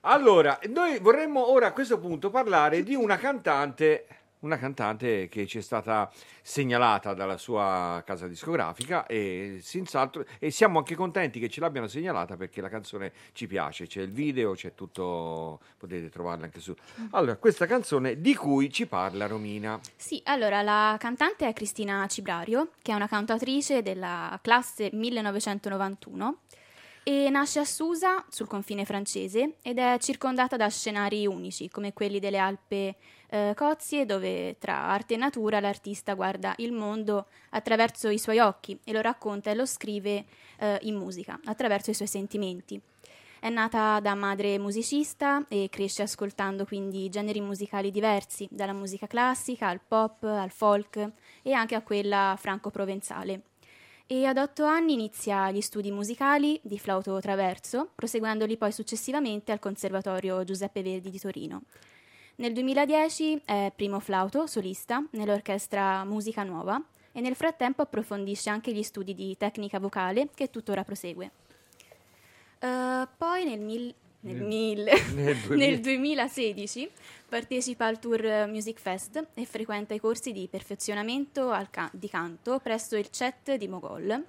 Allora, 0.02 0.58
noi 0.68 0.98
vorremmo 0.98 1.50
ora 1.50 1.66
a 1.68 1.72
questo 1.72 1.98
punto 1.98 2.30
parlare 2.30 2.82
di 2.82 2.94
una 2.94 3.18
cantante, 3.18 4.06
una 4.40 4.56
cantante 4.56 5.28
che 5.28 5.46
ci 5.46 5.58
è 5.58 5.60
stata 5.60 6.10
segnalata 6.42 7.14
dalla 7.14 7.36
sua 7.36 8.02
casa 8.04 8.26
discografica 8.26 9.06
e 9.06 9.60
e 10.38 10.50
siamo 10.50 10.78
anche 10.78 10.94
contenti 10.94 11.40
che 11.40 11.48
ce 11.48 11.60
l'abbiano 11.60 11.86
segnalata 11.86 12.36
perché 12.36 12.60
la 12.60 12.68
canzone 12.68 13.12
ci 13.32 13.46
piace, 13.46 13.86
c'è 13.86 14.02
il 14.02 14.10
video, 14.10 14.52
c'è 14.52 14.74
tutto, 14.74 15.60
potete 15.76 16.08
trovarla 16.08 16.44
anche 16.44 16.60
su. 16.60 16.74
Allora, 17.10 17.36
questa 17.36 17.66
canzone 17.66 18.20
di 18.20 18.34
cui 18.34 18.70
ci 18.70 18.86
parla 18.86 19.26
Romina. 19.26 19.80
Sì, 19.96 20.20
allora 20.24 20.62
la 20.62 20.96
cantante 20.98 21.46
è 21.46 21.52
Cristina 21.52 22.06
Cibrario, 22.08 22.70
che 22.82 22.92
è 22.92 22.94
una 22.94 23.08
cantautrice 23.08 23.82
della 23.82 24.38
classe 24.42 24.90
1991 24.92 26.38
e 27.08 27.30
nasce 27.30 27.60
a 27.60 27.64
Susa, 27.64 28.22
sul 28.28 28.46
confine 28.46 28.84
francese, 28.84 29.54
ed 29.62 29.78
è 29.78 29.96
circondata 29.98 30.56
da 30.56 30.68
scenari 30.68 31.26
unici, 31.26 31.70
come 31.70 31.94
quelli 31.94 32.18
delle 32.18 32.36
Alpe 32.36 32.96
eh, 33.28 33.52
Cozie, 33.54 34.06
dove 34.06 34.56
tra 34.58 34.74
arte 34.74 35.14
e 35.14 35.16
natura 35.16 35.60
l'artista 35.60 36.14
guarda 36.14 36.54
il 36.58 36.72
mondo 36.72 37.26
attraverso 37.50 38.08
i 38.08 38.18
suoi 38.18 38.38
occhi 38.38 38.78
e 38.84 38.92
lo 38.92 39.00
racconta 39.00 39.50
e 39.50 39.54
lo 39.54 39.66
scrive 39.66 40.24
eh, 40.58 40.78
in 40.82 40.96
musica, 40.96 41.38
attraverso 41.44 41.90
i 41.90 41.94
suoi 41.94 42.08
sentimenti. 42.08 42.80
È 43.40 43.48
nata 43.50 44.00
da 44.00 44.14
madre 44.14 44.58
musicista 44.58 45.46
e 45.48 45.68
cresce 45.70 46.02
ascoltando 46.02 46.64
quindi 46.64 47.08
generi 47.08 47.40
musicali 47.40 47.92
diversi, 47.92 48.48
dalla 48.50 48.72
musica 48.72 49.06
classica 49.06 49.68
al 49.68 49.80
pop, 49.86 50.24
al 50.24 50.50
folk 50.50 51.12
e 51.42 51.52
anche 51.52 51.76
a 51.76 51.82
quella 51.82 52.34
franco-provenzale. 52.36 53.42
E 54.08 54.24
ad 54.24 54.38
otto 54.38 54.64
anni 54.64 54.94
inizia 54.94 55.50
gli 55.50 55.60
studi 55.60 55.92
musicali 55.92 56.58
di 56.64 56.78
flauto 56.78 57.20
traverso, 57.20 57.90
proseguendoli 57.94 58.56
poi 58.56 58.72
successivamente 58.72 59.52
al 59.52 59.58
Conservatorio 59.60 60.42
Giuseppe 60.42 60.82
Verdi 60.82 61.10
di 61.10 61.20
Torino. 61.20 61.62
Nel 62.40 62.52
2010 62.52 63.42
è 63.44 63.72
primo 63.74 63.98
flauto 63.98 64.46
solista 64.46 65.04
nell'orchestra 65.12 66.04
Musica 66.04 66.44
Nuova 66.44 66.80
e 67.10 67.20
nel 67.20 67.34
frattempo 67.34 67.82
approfondisce 67.82 68.48
anche 68.48 68.72
gli 68.72 68.84
studi 68.84 69.12
di 69.12 69.36
tecnica 69.36 69.80
vocale 69.80 70.28
che 70.32 70.48
tuttora 70.48 70.84
prosegue. 70.84 71.30
Eh, 72.60 73.08
poi 73.16 73.44
nel, 73.44 73.58
mil- 73.58 73.92
nel, 74.20 74.36
Nel- 74.36 74.44
mille- 74.46 75.02
nel 75.14 75.36
2000. 75.40 75.56
nel 75.66 75.80
2016 75.80 76.88
partecipa 77.28 77.86
al 77.86 77.98
Tour 77.98 78.46
Music 78.46 78.78
Fest 78.78 79.26
e 79.34 79.44
frequenta 79.44 79.94
i 79.94 79.98
corsi 79.98 80.30
di 80.30 80.46
perfezionamento 80.46 81.52
ca- 81.70 81.90
di 81.92 82.08
canto 82.08 82.60
presso 82.60 82.96
il 82.96 83.10
CET 83.10 83.54
di 83.56 83.66
Mogol. 83.66 84.24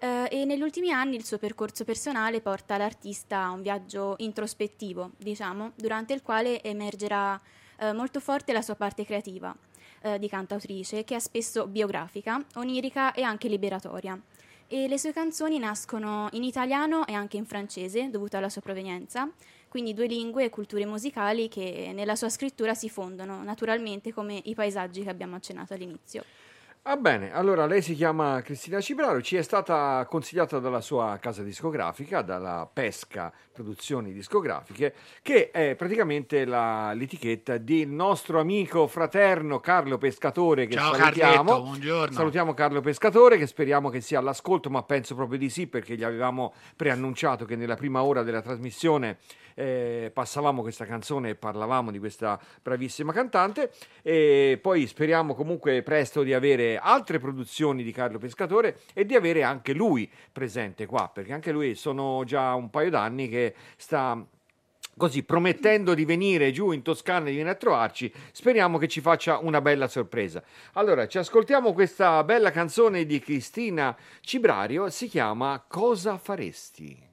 Eh, 0.00 0.28
e 0.30 0.44
negli 0.44 0.62
ultimi 0.62 0.90
anni 0.90 1.16
il 1.16 1.24
suo 1.24 1.38
percorso 1.38 1.84
personale 1.84 2.40
porta 2.40 2.76
l'artista 2.76 3.44
a 3.44 3.50
un 3.50 3.62
viaggio 3.62 4.14
introspettivo, 4.18 5.12
diciamo, 5.18 5.72
durante 5.76 6.14
il 6.14 6.22
quale 6.22 6.62
emergerà 6.62 7.40
Eh, 7.82 7.94
molto 7.94 8.20
forte 8.20 8.52
la 8.52 8.60
sua 8.60 8.74
parte 8.74 9.06
creativa 9.06 9.56
eh, 10.02 10.18
di 10.18 10.28
cantautrice, 10.28 11.02
che 11.02 11.16
è 11.16 11.18
spesso 11.18 11.66
biografica, 11.66 12.38
onirica 12.56 13.14
e 13.14 13.22
anche 13.22 13.48
liberatoria. 13.48 14.20
E 14.68 14.86
le 14.86 14.98
sue 14.98 15.14
canzoni 15.14 15.58
nascono 15.58 16.28
in 16.32 16.42
italiano 16.42 17.06
e 17.06 17.14
anche 17.14 17.38
in 17.38 17.46
francese, 17.46 18.10
dovuto 18.10 18.36
alla 18.36 18.50
sua 18.50 18.60
provenienza, 18.60 19.26
quindi 19.70 19.94
due 19.94 20.06
lingue 20.06 20.44
e 20.44 20.50
culture 20.50 20.84
musicali 20.84 21.48
che 21.48 21.92
nella 21.94 22.16
sua 22.16 22.28
scrittura 22.28 22.74
si 22.74 22.90
fondono, 22.90 23.42
naturalmente 23.42 24.12
come 24.12 24.38
i 24.44 24.54
paesaggi 24.54 25.02
che 25.02 25.08
abbiamo 25.08 25.36
accennato 25.36 25.72
all'inizio. 25.72 26.22
Va 26.82 26.96
bene, 26.96 27.30
allora 27.34 27.66
lei 27.66 27.82
si 27.82 27.94
chiama 27.94 28.40
Cristina 28.40 28.80
Cibraro, 28.80 29.20
ci 29.20 29.36
è 29.36 29.42
stata 29.42 30.04
consigliata 30.08 30.58
dalla 30.60 30.80
sua 30.80 31.18
casa 31.20 31.42
discografica, 31.42 32.22
dalla 32.22 32.68
Pesca 32.72 33.30
Produzioni 33.52 34.14
Discografiche, 34.14 34.94
che 35.20 35.50
è 35.50 35.74
praticamente 35.76 36.46
la- 36.46 36.94
l'etichetta 36.94 37.58
del 37.58 37.86
nostro 37.88 38.40
amico 38.40 38.86
fraterno 38.86 39.60
Carlo 39.60 39.98
Pescatore 39.98 40.66
che 40.66 40.76
Ciao 40.76 40.94
salutiamo. 40.94 41.60
Buongiorno. 41.60 42.14
Salutiamo 42.14 42.54
Carlo 42.54 42.80
Pescatore 42.80 43.36
che 43.36 43.46
speriamo 43.46 43.90
che 43.90 44.00
sia 44.00 44.18
all'ascolto, 44.18 44.70
ma 44.70 44.82
penso 44.82 45.14
proprio 45.14 45.38
di 45.38 45.50
sì 45.50 45.66
perché 45.66 45.96
gli 45.96 46.02
avevamo 46.02 46.54
preannunciato 46.76 47.44
che 47.44 47.56
nella 47.56 47.76
prima 47.76 48.02
ora 48.02 48.22
della 48.22 48.40
trasmissione 48.40 49.18
eh, 49.60 50.10
passavamo 50.10 50.62
questa 50.62 50.86
canzone 50.86 51.30
e 51.30 51.34
parlavamo 51.34 51.90
di 51.90 51.98
questa 51.98 52.40
bravissima 52.62 53.12
cantante 53.12 53.72
e 54.02 54.58
poi 54.60 54.86
speriamo 54.86 55.34
comunque 55.34 55.82
presto 55.82 56.22
di 56.22 56.32
avere 56.32 56.78
altre 56.78 57.18
produzioni 57.18 57.82
di 57.82 57.92
Carlo 57.92 58.18
Pescatore 58.18 58.80
e 58.94 59.04
di 59.04 59.14
avere 59.14 59.42
anche 59.42 59.74
lui 59.74 60.10
presente 60.32 60.86
qua 60.86 61.10
perché 61.12 61.34
anche 61.34 61.52
lui 61.52 61.74
sono 61.74 62.24
già 62.24 62.54
un 62.54 62.70
paio 62.70 62.88
d'anni 62.88 63.28
che 63.28 63.54
sta 63.76 64.24
così 64.96 65.22
promettendo 65.22 65.94
di 65.94 66.04
venire 66.04 66.52
giù 66.52 66.72
in 66.72 66.82
Toscana 66.82 67.26
e 67.26 67.30
di 67.30 67.36
venire 67.36 67.50
a 67.50 67.54
trovarci, 67.54 68.12
speriamo 68.32 68.76
che 68.76 68.88
ci 68.88 69.00
faccia 69.00 69.38
una 69.38 69.62
bella 69.62 69.88
sorpresa. 69.88 70.42
Allora, 70.74 71.06
ci 71.06 71.16
ascoltiamo 71.16 71.72
questa 71.72 72.22
bella 72.22 72.50
canzone 72.50 73.06
di 73.06 73.18
Cristina 73.18 73.96
Cibrario, 74.20 74.90
si 74.90 75.08
chiama 75.08 75.64
Cosa 75.66 76.18
faresti? 76.18 77.09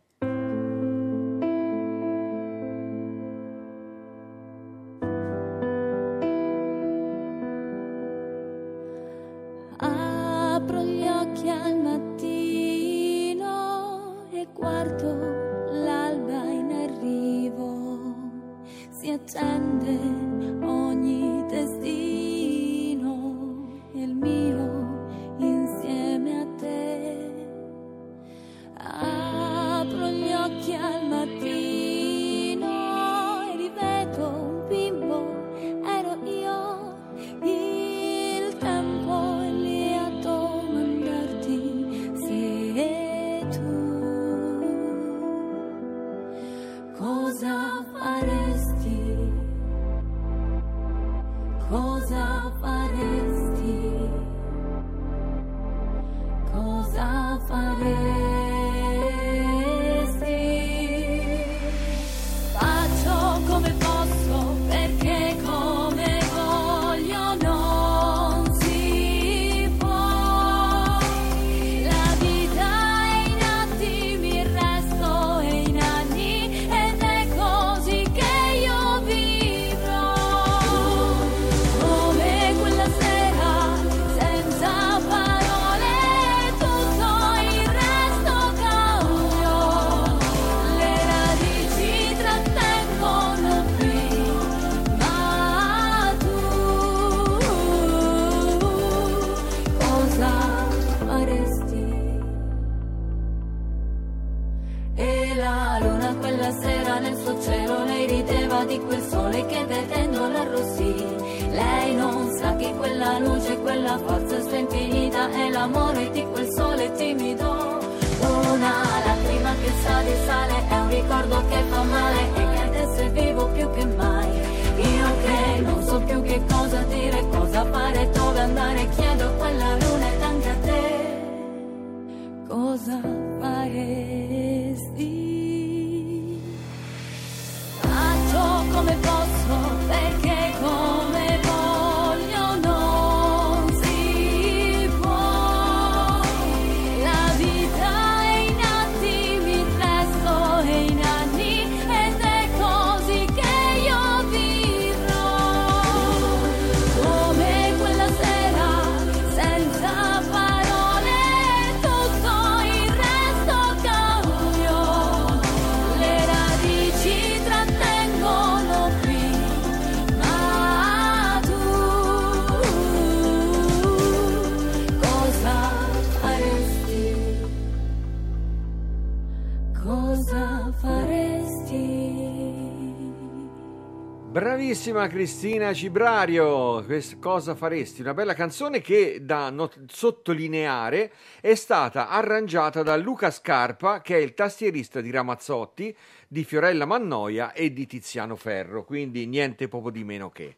Bravissima 184.67 185.07
Cristina 185.07 185.73
Cibrario, 185.73 186.85
cosa 187.21 187.55
faresti? 187.55 188.01
Una 188.01 188.13
bella 188.13 188.33
canzone 188.33 188.81
che 188.81 189.19
da 189.23 189.49
not- 189.49 189.89
sottolineare 189.89 191.13
è 191.39 191.55
stata 191.55 192.09
arrangiata 192.09 192.83
da 192.83 192.97
Luca 192.97 193.31
Scarpa, 193.31 194.01
che 194.01 194.17
è 194.17 194.19
il 194.19 194.33
tastierista 194.33 194.99
di 194.99 195.09
Ramazzotti, 195.09 195.95
di 196.27 196.43
Fiorella 196.43 196.83
Mannoia 196.83 197.53
e 197.53 197.71
di 197.71 197.85
Tiziano 197.85 198.35
Ferro, 198.35 198.83
quindi 198.83 199.25
niente 199.25 199.69
poco 199.69 199.89
di 199.89 200.03
meno 200.03 200.29
che. 200.31 200.57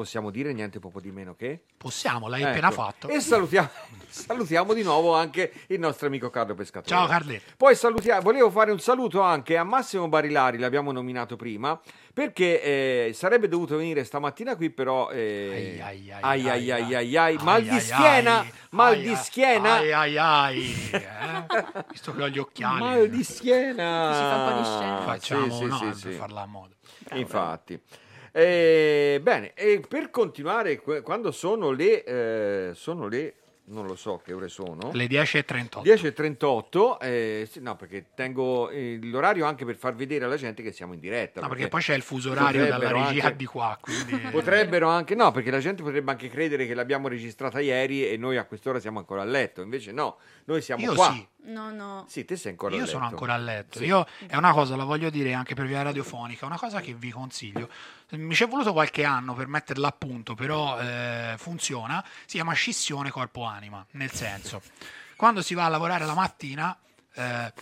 Possiamo 0.00 0.30
dire 0.30 0.54
niente 0.54 0.78
poco 0.78 0.98
di 0.98 1.12
meno 1.12 1.34
che? 1.34 1.60
Possiamo, 1.76 2.26
l'hai 2.26 2.40
Ecco. 2.40 2.50
appena 2.52 2.70
fatto. 2.70 3.08
E 3.08 3.20
salutiamo, 3.20 3.68
salutiamo 4.08 4.72
di 4.72 4.82
nuovo 4.82 5.14
anche 5.14 5.52
il 5.66 5.78
nostro 5.78 6.06
amico 6.06 6.30
Carlo 6.30 6.54
Pescatore. 6.54 6.88
Ciao, 6.88 7.06
Carletto. 7.06 7.52
Poi 7.58 7.76
salutiamo, 7.76 8.22
volevo 8.22 8.48
fare 8.48 8.70
un 8.72 8.80
saluto 8.80 9.20
anche 9.20 9.58
a 9.58 9.62
Massimo 9.62 10.08
Barilari, 10.08 10.56
l'abbiamo 10.56 10.90
nominato 10.90 11.36
prima, 11.36 11.78
perché 12.14 12.62
eh, 12.62 13.12
sarebbe 13.12 13.46
dovuto 13.46 13.76
venire 13.76 14.02
stamattina 14.04 14.56
qui, 14.56 14.70
però... 14.70 15.10
Eh, 15.10 15.78
ai 15.82 16.10
ai 16.18 16.48
ai 16.48 16.70
ai 16.70 16.94
ai 16.94 17.16
ai, 17.18 17.36
mal 17.42 17.62
di 17.62 17.68
ai, 17.68 17.80
schiena, 17.80 18.40
ai, 18.40 18.52
mal 18.70 18.98
di 18.98 19.14
schiena. 19.16 19.74
ai, 19.74 19.92
ai, 19.92 20.16
ai, 20.16 20.90
eh? 20.92 21.44
Visto 21.92 22.14
che 22.14 22.22
ho 22.22 22.28
gli 22.30 22.38
occhiali. 22.38 22.80
Mal 22.80 23.10
di 23.10 23.22
schiena. 23.22 24.14
Si 24.14 24.20
fa 24.22 24.36
un 24.36 24.50
po' 24.50 24.58
di 24.60 24.64
scena. 24.64 25.00
Facciamo, 25.02 25.50
sì, 25.50 25.56
sì, 25.56 25.64
no, 25.66 25.76
sì, 25.76 25.84
per 25.84 25.94
sì. 25.94 26.12
farla 26.12 26.40
a 26.40 26.46
modo. 26.46 26.74
Infatti. 27.12 27.78
Eh, 28.32 29.18
bene, 29.22 29.52
e 29.54 29.80
per 29.86 30.10
continuare, 30.10 30.80
quando 31.02 31.30
sono 31.32 31.70
le, 31.70 32.04
eh, 32.04 32.70
sono 32.74 33.08
le, 33.08 33.34
non 33.70 33.86
lo 33.86 33.96
so 33.96 34.20
che 34.24 34.32
ore 34.32 34.48
sono. 34.48 34.90
Le 34.92 35.06
10.38. 35.06 35.82
10.38, 35.82 36.98
eh, 37.00 37.48
sì, 37.50 37.60
no 37.60 37.76
perché 37.76 38.06
tengo 38.14 38.68
eh, 38.68 38.98
l'orario 39.02 39.46
anche 39.46 39.64
per 39.64 39.76
far 39.76 39.94
vedere 39.94 40.24
alla 40.24 40.36
gente 40.36 40.62
che 40.62 40.72
siamo 40.72 40.92
in 40.92 41.00
diretta. 41.00 41.40
No, 41.40 41.48
perché 41.48 41.68
poi 41.68 41.80
c'è 41.80 41.94
il 41.94 42.02
fuso 42.02 42.30
orario 42.30 42.66
dalla 42.66 42.90
regia 42.90 43.24
anche- 43.26 43.36
di 43.36 43.46
qua, 43.46 43.78
quindi... 43.80 44.16
Potrebbero 44.30 44.88
anche, 44.88 45.14
no, 45.14 45.30
perché 45.30 45.50
la 45.50 45.60
gente 45.60 45.82
potrebbe 45.82 46.10
anche 46.10 46.28
credere 46.28 46.66
che 46.66 46.74
l'abbiamo 46.74 47.08
registrata 47.08 47.60
ieri 47.60 48.08
e 48.08 48.16
noi 48.16 48.36
a 48.36 48.44
quest'ora 48.44 48.80
siamo 48.80 48.98
ancora 48.98 49.22
a 49.22 49.24
letto. 49.26 49.62
Invece 49.62 49.92
no, 49.92 50.18
noi 50.44 50.62
siamo 50.62 50.82
Io 50.82 50.94
qua. 50.94 51.12
sì. 51.12 51.26
No, 51.42 51.70
no. 51.72 52.04
Sì, 52.08 52.24
te 52.24 52.36
sei 52.36 52.50
ancora 52.52 52.72
a 52.72 52.76
Io 52.76 52.82
letto. 52.82 52.92
sono 52.94 53.06
ancora 53.06 53.34
a 53.34 53.38
letto. 53.38 53.78
Sì. 53.78 53.84
Io 53.84 54.06
è 54.26 54.36
una 54.36 54.52
cosa, 54.52 54.76
la 54.76 54.84
voglio 54.84 55.10
dire 55.10 55.32
anche 55.32 55.54
per 55.54 55.66
via 55.66 55.82
radiofonica, 55.82 56.44
una 56.44 56.58
cosa 56.58 56.80
che 56.80 56.92
vi 56.92 57.10
consiglio. 57.10 57.68
Mi 58.10 58.34
ci 58.34 58.44
è 58.44 58.48
voluto 58.48 58.72
qualche 58.72 59.04
anno 59.04 59.34
per 59.34 59.46
metterla 59.46 59.88
a 59.88 59.92
punto, 59.92 60.34
però 60.34 60.80
eh, 60.80 61.34
funziona. 61.38 62.04
Si 62.20 62.36
chiama 62.36 62.52
scissione 62.52 63.10
corpo-anima. 63.10 63.84
Nel 63.92 64.10
senso, 64.10 64.62
quando 65.16 65.42
si 65.42 65.54
va 65.54 65.66
a 65.66 65.68
lavorare 65.68 66.04
la 66.04 66.14
mattina, 66.14 66.76
eh, 67.14 67.52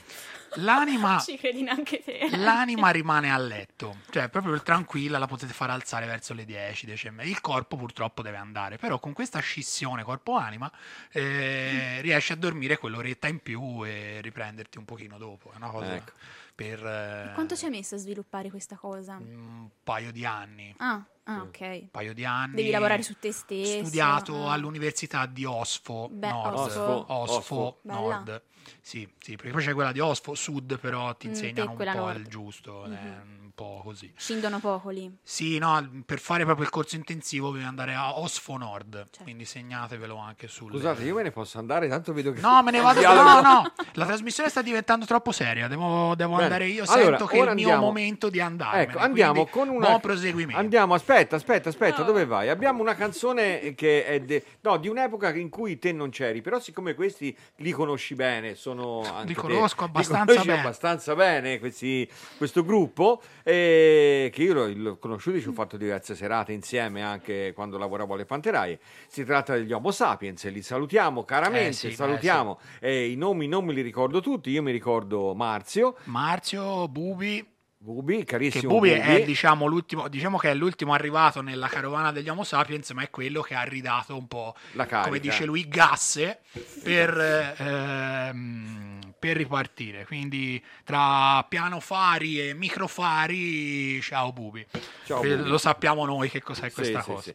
l'anima 0.55 1.19
Ci 1.25 1.37
credi 1.37 1.63
neanche 1.63 2.03
te. 2.03 2.29
L'anima 2.37 2.91
rimane 2.91 3.33
a 3.33 3.39
letto, 3.39 3.99
cioè 4.11 4.29
proprio 4.29 4.61
tranquilla 4.63 5.19
la 5.19 5.27
potete 5.27 5.53
far 5.53 5.71
alzare 5.71 6.07
verso 6.07 6.35
le 6.35 6.45
10, 6.45 6.87
10 6.87 7.07
e 7.07 7.11
mezza. 7.11 7.29
Il 7.31 7.41
corpo 7.41 7.77
purtroppo 7.77 8.23
deve 8.23 8.37
andare, 8.37 8.77
però 8.77 8.99
con 8.99 9.13
questa 9.13 9.41
scissione 9.41 10.03
corpo-anima 10.03 10.71
eh, 11.11 11.99
riesci 12.01 12.33
a 12.33 12.37
dormire 12.37 12.79
quell'oretta 12.79 13.29
in 13.29 13.41
più 13.41 13.85
e 13.85 14.21
riprenderti 14.23 14.79
un 14.79 14.85
pochino 14.85 15.19
dopo. 15.19 15.53
È 15.53 15.57
una 15.57 15.69
cosa 15.69 15.95
Ecco. 15.95 16.13
Per 16.59 16.85
eh, 16.85 17.31
Quanto 17.35 17.55
ci 17.55 17.67
hai 17.67 17.71
messo 17.71 17.95
a 17.95 17.99
sviluppare 17.99 18.51
questa 18.51 18.75
cosa? 18.75 19.15
un 19.15 19.69
paio 19.85 20.11
di 20.11 20.25
anni. 20.25 20.75
Ah, 20.79 21.05
ah, 21.23 21.43
ok. 21.43 21.61
Un 21.61 21.89
paio 21.93 22.13
di 22.13 22.25
anni. 22.25 22.57
Devi 22.57 22.71
lavorare 22.71 23.05
su 23.05 23.15
te 23.17 23.31
stesso. 23.31 23.77
Ho 23.77 23.83
studiato 23.83 24.49
ah. 24.49 24.55
all'università 24.55 25.27
di 25.27 25.45
Osfo 25.45 26.09
Beh, 26.11 26.29
Nord. 26.29 26.59
Osfo. 26.59 27.13
Osfo, 27.13 27.37
Osfo. 27.37 27.79
Bella. 27.83 28.01
Nord. 28.01 28.43
Sì, 28.81 29.09
sì, 29.19 29.37
perché 29.37 29.51
poi 29.53 29.63
c'è 29.65 29.73
quella 29.75 29.93
di 29.93 30.01
Osfo 30.01 30.35
Sud, 30.35 30.79
però 30.79 31.15
ti 31.15 31.27
Mm, 31.27 31.31
insegnano 31.31 31.75
te 31.77 31.83
un 31.85 31.93
po' 31.93 31.99
nord. 31.99 32.19
il 32.19 32.27
giusto, 32.27 32.85
è 32.85 32.89
un 32.89 33.51
po' 33.55 33.81
così. 33.85 34.13
Scendono 34.17 34.59
poco 34.61 34.91
lì. 34.91 35.11
Sì, 35.23 35.59
no, 35.59 36.03
per 36.07 36.19
fare 36.21 36.45
proprio 36.45 36.65
il 36.65 36.71
corso 36.71 36.97
intensivo 36.97 37.51
bisogna 37.51 37.69
andare 37.69 37.95
a 37.95 38.19
Osfo 38.19 38.57
Nord, 38.57 38.95
Certo. 38.97 39.23
quindi 39.25 39.45
segnatevelo 39.45 40.17
anche 40.17 40.47
sul... 40.49 40.71
Scusate, 40.71 41.03
io 41.05 41.15
me 41.15 41.23
ne 41.23 41.31
posso 41.31 41.59
andare, 41.59 41.89
tanto 41.89 42.13
vedo 42.13 42.33
che... 42.33 42.41
No, 42.41 42.63
me 42.63 42.71
ne 42.71 42.81
vado. 42.81 42.99
Dialogo- 43.01 43.27
No, 43.29 43.41
no, 43.41 43.73
la 43.95 44.05
trasmissione 44.07 44.49
sta 44.49 44.63
diventando 44.63 45.05
troppo 45.07 45.33
seria. 45.33 45.67
Devo, 45.69 46.15
devo 46.15 46.37
andare 46.37 46.67
io. 46.69 46.85
Allora, 46.87 47.17
Sento 47.19 47.27
che 47.27 47.35
è 47.35 47.37
il 47.39 47.43
ora 47.43 47.55
mio 47.55 47.65
andiamo- 47.65 47.87
momento 47.87 48.29
di 48.31 48.41
andare. 48.41 48.83
Ecco, 48.83 48.99
andiamo 48.99 49.47
con 49.47 49.69
una... 49.69 49.87
Buon 49.89 50.01
proseguimento. 50.01 50.61
Andiamo, 50.61 50.95
aspetta, 50.95 51.37
aspetta, 51.37 51.69
aspetta, 51.69 52.03
dove 52.03 52.25
vai? 52.25 52.49
Abbiamo 52.49 52.81
una 52.83 52.95
canzone 52.95 53.75
che 53.75 54.05
è 54.05 54.21
de- 54.21 54.45
no, 54.63 54.77
di 54.77 54.89
un'epoca 54.89 55.35
in 55.35 55.49
cui 55.49 55.79
te 55.79 55.93
non 55.93 56.11
c'eri, 56.11 56.41
però 56.43 56.59
siccome 56.61 56.95
questi 56.95 57.37
li 57.57 57.71
conosci 57.73 58.15
bene, 58.15 58.55
sono 58.59 59.03
anche 59.03 59.29
Li 59.29 59.35
te- 59.35 59.41
conosco 59.41 59.83
li 59.85 59.87
abbastanza 59.87 60.25
conosci 60.27 60.47
bene. 60.49 60.59
abbastanza 60.61 61.15
bene 61.15 61.59
questi- 61.61 62.09
questo 62.37 62.65
gruppo, 62.65 63.23
eh, 63.45 64.31
che 64.33 64.43
io 64.43 64.53
l'ho, 64.53 64.73
l'ho 64.75 64.97
conosciuto, 64.99 65.41
ci 65.41 65.49
ho 65.49 65.53
fatto 65.53 65.77
diverse 65.77 66.15
serate 66.17 66.53
insieme 66.53 67.03
anche 67.03 67.53
quando 67.55 67.79
lavoravo 67.79 68.15
alle 68.15 68.25
Panteraie. 68.27 68.79
Si 69.07 69.25
tratta 69.25 69.55
degli 69.55 69.73
Homo 69.73 69.91
Sapiens, 69.93 70.51
li 70.51 70.61
salutiamo 70.63 71.25
caramente, 71.25 71.69
Eh 71.69 71.73
sì, 71.73 71.93
salutiamo. 71.93 72.59
Eh, 72.81 73.11
I 73.11 73.15
nomi 73.17 73.47
non 73.47 73.65
me 73.65 73.73
li 73.73 73.81
ricordo 73.83 74.21
tutti, 74.21 74.51
io 74.51 74.63
mi 74.63 74.73
ricordo 74.73 75.35
Marzio. 75.35 75.97
Marzio, 76.05 76.89
Bubi. 76.89 77.57
Bubi, 77.81 78.19
Che 78.19 78.25
carissimo 78.25 78.73
Bubi 78.75 78.89
Bubi. 78.91 79.01
è 79.01 79.23
diciamo 79.25 79.67
l'ultimo, 79.67 80.09
diciamo 80.09 80.37
che 80.37 80.51
è 80.51 80.55
l'ultimo 80.55 80.95
arrivato 80.95 81.43
nella 81.43 81.69
carovana 81.69 82.11
degli 82.11 82.29
Homo 82.29 82.43
sapiens, 82.43 82.91
ma 82.91 83.03
è 83.03 83.11
quello 83.11 83.41
che 83.41 83.55
ha 83.55 83.63
ridato 83.63 84.17
un 84.17 84.27
po', 84.27 84.57
come 85.05 85.21
dice 85.21 85.45
lui, 85.45 85.69
gasse 85.69 86.41
per, 86.83 87.55
ehm, 87.57 89.15
per 89.17 89.37
ripartire. 89.37 90.05
Quindi 90.07 90.63
tra 90.83 91.45
pianofari 91.49 92.49
e 92.49 92.55
microfari, 92.55 94.01
ciao 94.03 94.33
Bubi. 94.33 94.67
Ciao, 95.07 95.23
Eh, 95.23 95.37
Bubi. 95.37 95.49
Lo 95.49 95.59
sappiamo 95.59 96.05
noi 96.05 96.29
che 96.29 96.43
cos'è 96.43 96.69
Sì, 96.71 96.75
questa 96.75 97.01
sì, 97.03 97.11
cosa. 97.11 97.23
sì. 97.23 97.35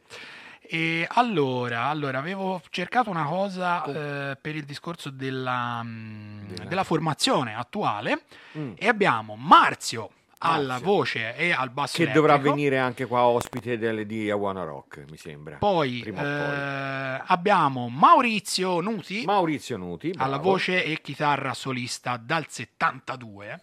E 0.65 1.05
allora, 1.09 1.85
allora, 1.85 2.17
avevo 2.19 2.61
cercato 2.69 3.09
una 3.09 3.25
cosa 3.25 3.83
eh, 4.31 4.35
per 4.35 4.55
il 4.55 4.63
discorso 4.65 5.09
della, 5.09 5.81
mm, 5.83 6.55
della 6.67 6.83
formazione 6.83 7.55
attuale 7.55 8.23
Mm. 8.57 8.73
e 8.75 8.87
abbiamo 8.87 9.35
Marzio 9.35 10.09
alla 10.51 10.77
voce 10.79 11.35
e 11.35 11.51
al 11.51 11.69
basso 11.71 11.97
Che 11.97 12.11
dovrà 12.11 12.37
venire 12.37 12.77
anche 12.79 13.05
qua 13.05 13.23
ospite 13.25 13.77
del- 13.77 14.05
di 14.05 14.29
Awana 14.29 14.63
Rock, 14.63 15.03
mi 15.09 15.17
sembra. 15.17 15.57
Poi, 15.57 16.01
eh, 16.01 17.21
abbiamo 17.25 17.89
Maurizio 17.89 18.79
Nuti 18.81 19.23
Maurizio 19.25 19.77
Nuti, 19.77 20.09
bravo. 20.11 20.23
alla 20.25 20.37
voce 20.41 20.83
e 20.83 21.01
chitarra 21.01 21.53
solista 21.53 22.17
dal 22.17 22.45
72, 22.49 23.61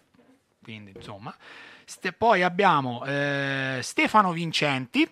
quindi 0.61 0.91
insomma. 0.95 1.35
Ste- 1.85 2.13
poi 2.13 2.41
abbiamo 2.43 3.03
eh, 3.05 3.79
Stefano 3.81 4.31
Vincenti, 4.31 5.07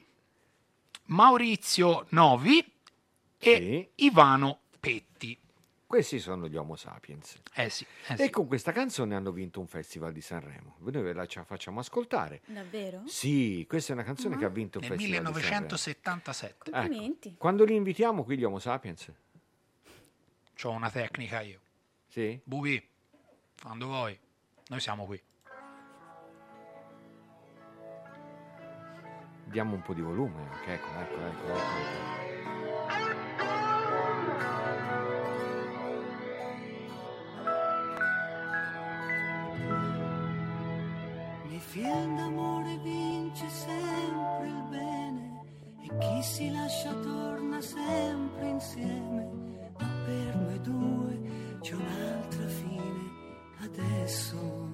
Maurizio 1.06 2.06
Novi 2.10 2.64
e 3.38 3.92
Ivano 3.96 4.60
Petti. 4.80 5.38
Questi 5.90 6.20
sono 6.20 6.48
gli 6.48 6.56
Homo 6.56 6.76
Sapiens. 6.76 7.42
Eh 7.56 7.68
sì, 7.72 7.84
eh 8.10 8.14
E 8.14 8.18
sì. 8.26 8.30
con 8.30 8.46
questa 8.46 8.72
canzone 8.72 9.16
hanno 9.16 9.32
vinto 9.32 9.60
un 9.60 9.66
festival 9.66 10.12
di 10.14 10.22
Sanremo. 10.22 10.76
Noi 10.82 11.02
ve 11.02 11.14
la 11.14 11.26
ci 11.26 11.42
facciamo 11.44 11.80
ascoltare. 11.80 12.42
Davvero? 12.46 13.02
Sì, 13.08 13.66
questa 13.68 13.94
è 13.94 13.96
una 13.96 14.04
canzone 14.04 14.36
Ah. 14.36 14.38
che 14.38 14.46
ha 14.46 14.50
vinto 14.50 14.78
un 14.78 14.88
Nel 14.88 15.00
festival 15.00 15.18
di 15.34 15.42
Sanremo. 15.42 15.50
1977. 15.50 16.70
Ecco. 16.70 16.78
Complimenti. 16.80 17.36
Quando 17.40 17.64
li 17.66 17.74
invitiamo 17.74 18.24
qui 18.24 18.38
gli 18.38 18.44
Homo 18.44 18.60
Sapiens? 18.60 19.12
Ho 20.62 20.70
una 20.70 20.92
tecnica 20.92 21.42
io. 21.42 21.60
Sì? 22.08 22.40
Bubi, 22.44 22.88
quando 23.60 23.88
vuoi, 23.88 24.16
noi 24.68 24.80
siamo 24.80 25.08
qui. 25.08 25.20
Diamo 29.46 29.74
un 29.74 29.82
po' 29.82 29.96
di 29.96 30.02
volume 30.02 30.50
anche, 30.52 30.72
ecco, 30.74 30.88
ecco, 31.00 31.20
ecco. 31.26 31.48
ecco. 31.56 32.59
Film 41.72 42.16
d'amore 42.16 42.80
vince 42.80 43.48
sempre 43.48 44.48
il 44.48 44.64
bene 44.72 45.42
e 45.84 45.98
chi 46.00 46.24
si 46.24 46.50
lascia 46.52 46.92
torna 46.94 47.62
sempre 47.62 48.48
insieme, 48.48 49.30
ma 49.78 49.88
per 50.04 50.36
noi 50.36 50.62
due 50.62 51.58
c'è 51.62 51.76
un'altra 51.76 52.48
fine 52.48 53.12
adesso. 53.60 54.70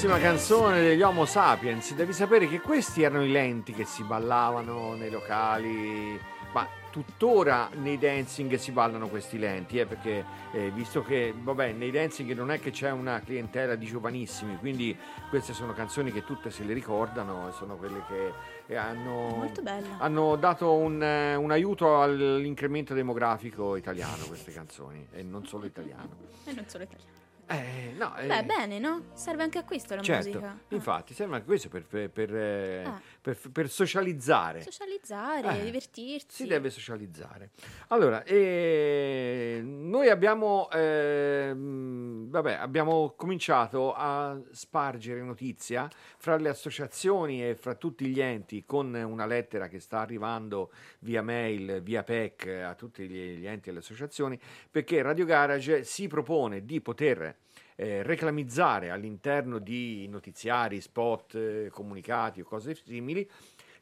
Bellissima 0.00 0.18
canzone 0.18 0.80
degli 0.80 1.02
Homo 1.02 1.26
Sapiens. 1.26 1.92
Devi 1.92 2.14
sapere 2.14 2.48
che 2.48 2.62
questi 2.62 3.02
erano 3.02 3.22
i 3.22 3.30
lenti 3.30 3.74
che 3.74 3.84
si 3.84 4.02
ballavano 4.02 4.94
nei 4.94 5.10
locali, 5.10 6.18
ma 6.54 6.66
tuttora 6.90 7.68
nei 7.74 7.98
dancing 7.98 8.54
si 8.54 8.72
ballano 8.72 9.08
questi 9.08 9.38
lenti, 9.38 9.78
eh, 9.78 9.84
perché 9.84 10.24
eh, 10.52 10.70
visto 10.70 11.02
che 11.02 11.34
vabbè, 11.36 11.72
nei 11.72 11.90
dancing 11.90 12.32
non 12.32 12.50
è 12.50 12.58
che 12.60 12.70
c'è 12.70 12.90
una 12.90 13.20
clientela 13.20 13.74
di 13.74 13.84
giovanissimi, 13.84 14.56
quindi 14.56 14.96
queste 15.28 15.52
sono 15.52 15.74
canzoni 15.74 16.10
che 16.10 16.24
tutte 16.24 16.50
se 16.50 16.64
le 16.64 16.72
ricordano 16.72 17.50
e 17.50 17.52
sono 17.52 17.76
quelle 17.76 18.02
che 18.08 18.32
eh, 18.68 18.76
hanno, 18.76 19.50
hanno 19.98 20.36
dato 20.36 20.72
un, 20.72 21.02
eh, 21.02 21.34
un 21.34 21.50
aiuto 21.50 22.00
all'incremento 22.00 22.94
demografico 22.94 23.76
italiano, 23.76 24.24
queste 24.26 24.50
canzoni, 24.50 25.08
e 25.12 25.22
non 25.22 25.46
solo 25.46 25.66
italiano. 25.66 26.08
E 26.44 26.54
non 26.54 26.64
solo 26.66 26.84
italiano. 26.84 27.19
Eh, 27.52 27.94
no, 27.98 28.16
eh, 28.16 28.28
Beh, 28.28 28.44
bene, 28.44 28.78
no? 28.78 29.06
Serve 29.12 29.42
anche 29.42 29.58
a 29.58 29.64
questo 29.64 29.96
la 29.96 30.02
certo, 30.02 30.28
musica. 30.28 30.56
infatti, 30.68 31.14
sembra 31.14 31.36
anche 31.38 31.48
questo 31.48 31.68
per, 31.68 31.84
per- 31.84 32.08
per, 32.10 32.32
eh, 32.36 32.84
Ah. 32.84 33.00
Per- 33.20 33.38
per 33.52 33.68
socializzare. 33.68 34.62
Socializzare, 34.62 35.60
Eh, 35.60 35.64
divertirsi. 35.64 36.26
Si 36.28 36.46
deve 36.46 36.70
socializzare. 36.70 37.50
Allora, 37.88 38.22
eh, 38.24 39.60
noi 39.62 40.08
abbiamo, 40.08 40.68
ehm, 40.70 42.30
vabbè, 42.30 42.54
abbiamo 42.54 43.14
cominciato 43.16 43.92
a 43.94 44.38
spargere 44.52 45.22
notizia 45.22 45.88
fra 46.18 46.36
le 46.36 46.48
associazioni 46.48 47.46
e 47.46 47.54
fra 47.54 47.74
tutti 47.74 48.06
gli 48.06 48.20
enti 48.20 48.64
con 48.64 48.94
una 48.94 49.26
lettera 49.26 49.68
che 49.68 49.80
sta 49.80 50.00
arrivando 50.00 50.70
via 51.00 51.22
mail, 51.22 51.82
via 51.82 52.02
PEC 52.02 52.46
a 52.64 52.74
tutti 52.74 53.06
gli, 53.08 53.38
gli 53.38 53.46
enti 53.46 53.68
e 53.68 53.72
le 53.72 53.78
associazioni, 53.78 54.38
perché 54.70 55.02
Radio 55.02 55.24
Garage 55.24 55.84
si 55.84 56.06
propone 56.08 56.64
di 56.64 56.80
poter 56.80 57.36
eh, 57.80 58.02
reclamizzare 58.02 58.90
all'interno 58.90 59.58
di 59.58 60.06
notiziari, 60.06 60.82
spot, 60.82 61.34
eh, 61.34 61.68
comunicati 61.70 62.42
o 62.42 62.44
cose 62.44 62.74
simili 62.74 63.26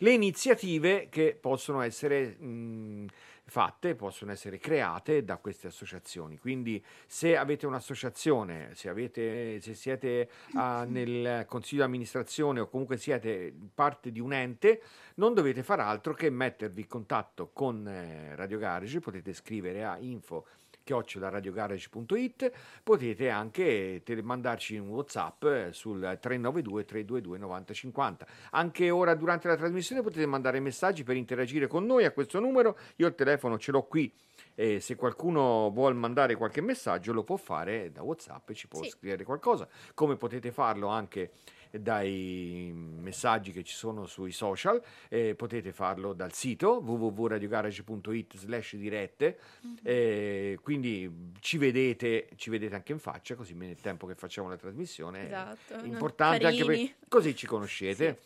le 0.00 0.12
iniziative 0.12 1.08
che 1.10 1.36
possono 1.40 1.80
essere 1.80 2.36
mh, 2.38 3.06
fatte, 3.46 3.96
possono 3.96 4.30
essere 4.30 4.58
create 4.58 5.24
da 5.24 5.38
queste 5.38 5.66
associazioni. 5.66 6.38
Quindi 6.38 6.80
se 7.06 7.36
avete 7.36 7.66
un'associazione, 7.66 8.70
se, 8.74 8.88
avete, 8.88 9.60
se 9.60 9.74
siete 9.74 10.30
ah, 10.54 10.84
nel 10.88 11.44
consiglio 11.46 11.80
di 11.82 11.88
amministrazione 11.88 12.60
o 12.60 12.68
comunque 12.68 12.96
siete 12.96 13.52
parte 13.74 14.12
di 14.12 14.20
un 14.20 14.32
ente, 14.32 14.82
non 15.14 15.34
dovete 15.34 15.64
far 15.64 15.80
altro 15.80 16.14
che 16.14 16.30
mettervi 16.30 16.82
in 16.82 16.86
contatto 16.86 17.50
con 17.52 17.84
eh, 17.88 18.36
Radio 18.36 18.58
Garage, 18.58 19.00
potete 19.00 19.32
scrivere 19.32 19.84
a 19.84 19.98
info 19.98 20.46
radiogarage.it 20.94 22.50
potete 22.82 23.30
anche 23.30 24.02
mandarci 24.22 24.76
un 24.76 24.88
whatsapp 24.88 25.44
eh, 25.44 25.68
sul 25.72 26.00
392 26.00 26.84
322 26.84 27.38
9050 27.38 28.26
anche 28.50 28.90
ora 28.90 29.14
durante 29.14 29.48
la 29.48 29.56
trasmissione 29.56 30.02
potete 30.02 30.26
mandare 30.26 30.60
messaggi 30.60 31.04
per 31.04 31.16
interagire 31.16 31.66
con 31.66 31.84
noi 31.84 32.04
a 32.04 32.12
questo 32.12 32.40
numero. 32.40 32.76
Io 32.96 33.06
il 33.06 33.14
telefono 33.14 33.58
ce 33.58 33.72
l'ho 33.72 33.82
qui 33.82 34.12
e 34.60 34.80
se 34.80 34.96
qualcuno 34.96 35.70
vuole 35.70 35.94
mandare 35.94 36.34
qualche 36.34 36.60
messaggio 36.60 37.12
lo 37.12 37.22
può 37.22 37.36
fare 37.36 37.92
da 37.92 38.02
whatsapp 38.02 38.50
e 38.50 38.54
ci 38.54 38.66
può 38.66 38.82
Sì. 38.82 38.88
scrivere 38.90 39.22
qualcosa. 39.22 39.68
Come 39.94 40.16
potete 40.16 40.50
farlo 40.50 40.88
anche 40.88 41.30
dai 41.70 42.72
messaggi 42.74 43.52
che 43.52 43.62
ci 43.62 43.74
sono 43.74 44.06
sui 44.06 44.32
social, 44.32 44.82
eh, 45.08 45.36
potete 45.36 45.70
farlo 45.72 46.12
dal 46.12 46.32
sito 46.32 46.82
www.radiogarage.it 46.84 48.36
slash 48.36 48.74
dirette, 48.74 49.38
eh, 49.84 50.58
quindi 50.60 51.30
ci 51.38 51.56
vedete, 51.56 52.28
ci 52.34 52.50
vedete 52.50 52.74
anche 52.74 52.90
in 52.90 52.98
faccia, 52.98 53.36
così 53.36 53.54
nel 53.54 53.80
tempo 53.80 54.06
che 54.08 54.16
facciamo 54.16 54.48
la 54.48 54.56
trasmissione 54.56 55.26
Esatto, 55.26 55.74
è 55.74 55.86
importante 55.86 56.46
anche 56.46 56.64
per, 56.64 56.94
così 57.06 57.36
ci 57.36 57.46
conoscete. 57.46 58.18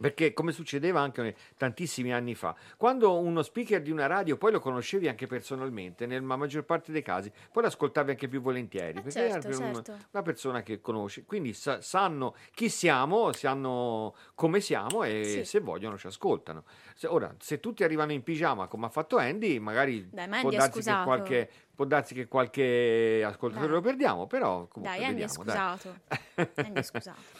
Perché 0.00 0.32
come 0.32 0.52
succedeva 0.52 1.00
anche 1.00 1.34
tantissimi 1.56 2.12
anni 2.12 2.34
fa, 2.34 2.54
quando 2.76 3.18
uno 3.18 3.42
speaker 3.42 3.82
di 3.82 3.90
una 3.90 4.06
radio 4.06 4.36
poi 4.36 4.52
lo 4.52 4.60
conoscevi 4.60 5.08
anche 5.08 5.26
personalmente, 5.26 6.06
nella 6.06 6.36
maggior 6.36 6.64
parte 6.64 6.92
dei 6.92 7.02
casi, 7.02 7.30
poi 7.52 7.62
lo 7.62 7.68
ascoltavi 7.68 8.10
anche 8.10 8.28
più 8.28 8.40
volentieri, 8.40 8.94
perché 9.00 9.10
certo, 9.10 9.48
era 9.48 9.56
un- 9.66 9.74
certo. 9.74 9.96
una 10.12 10.22
persona 10.22 10.62
che 10.62 10.80
conosci, 10.80 11.24
quindi 11.24 11.52
sa- 11.52 11.80
sanno 11.80 12.34
chi 12.54 12.68
siamo, 12.68 13.32
sanno 13.32 14.14
come 14.34 14.60
siamo 14.60 15.02
e 15.02 15.24
Sì. 15.24 15.44
se 15.44 15.60
vogliono 15.60 15.98
ci 15.98 16.06
ascoltano. 16.06 16.64
Se- 16.94 17.06
ora, 17.08 17.34
se 17.38 17.60
tutti 17.60 17.82
arrivano 17.84 18.12
in 18.12 18.22
pigiama 18.22 18.66
come 18.66 18.86
ha 18.86 18.90
fatto 18.90 19.16
Andy, 19.16 19.58
magari 19.58 20.08
Dai, 20.10 20.28
ma 20.28 20.40
può, 20.40 20.50
Andy 20.50 20.56
è 20.56 20.58
darsi 20.58 20.82
che 20.82 21.02
qualche, 21.04 21.50
può 21.74 21.84
darsi 21.84 22.14
che 22.14 22.28
qualche 22.28 23.22
ascoltatore 23.24 23.66
Dai. 23.68 23.76
lo 23.76 23.82
perdiamo, 23.82 24.26
però 24.26 24.66
comunque 24.66 24.96
Dai, 24.98 25.04
Andy 25.06 25.20
vediamo, 25.22 25.44
dai. 25.44 25.54
scusato. 25.54 25.98
Andy 26.66 26.80
è 26.80 26.82
scusato. 26.82 27.37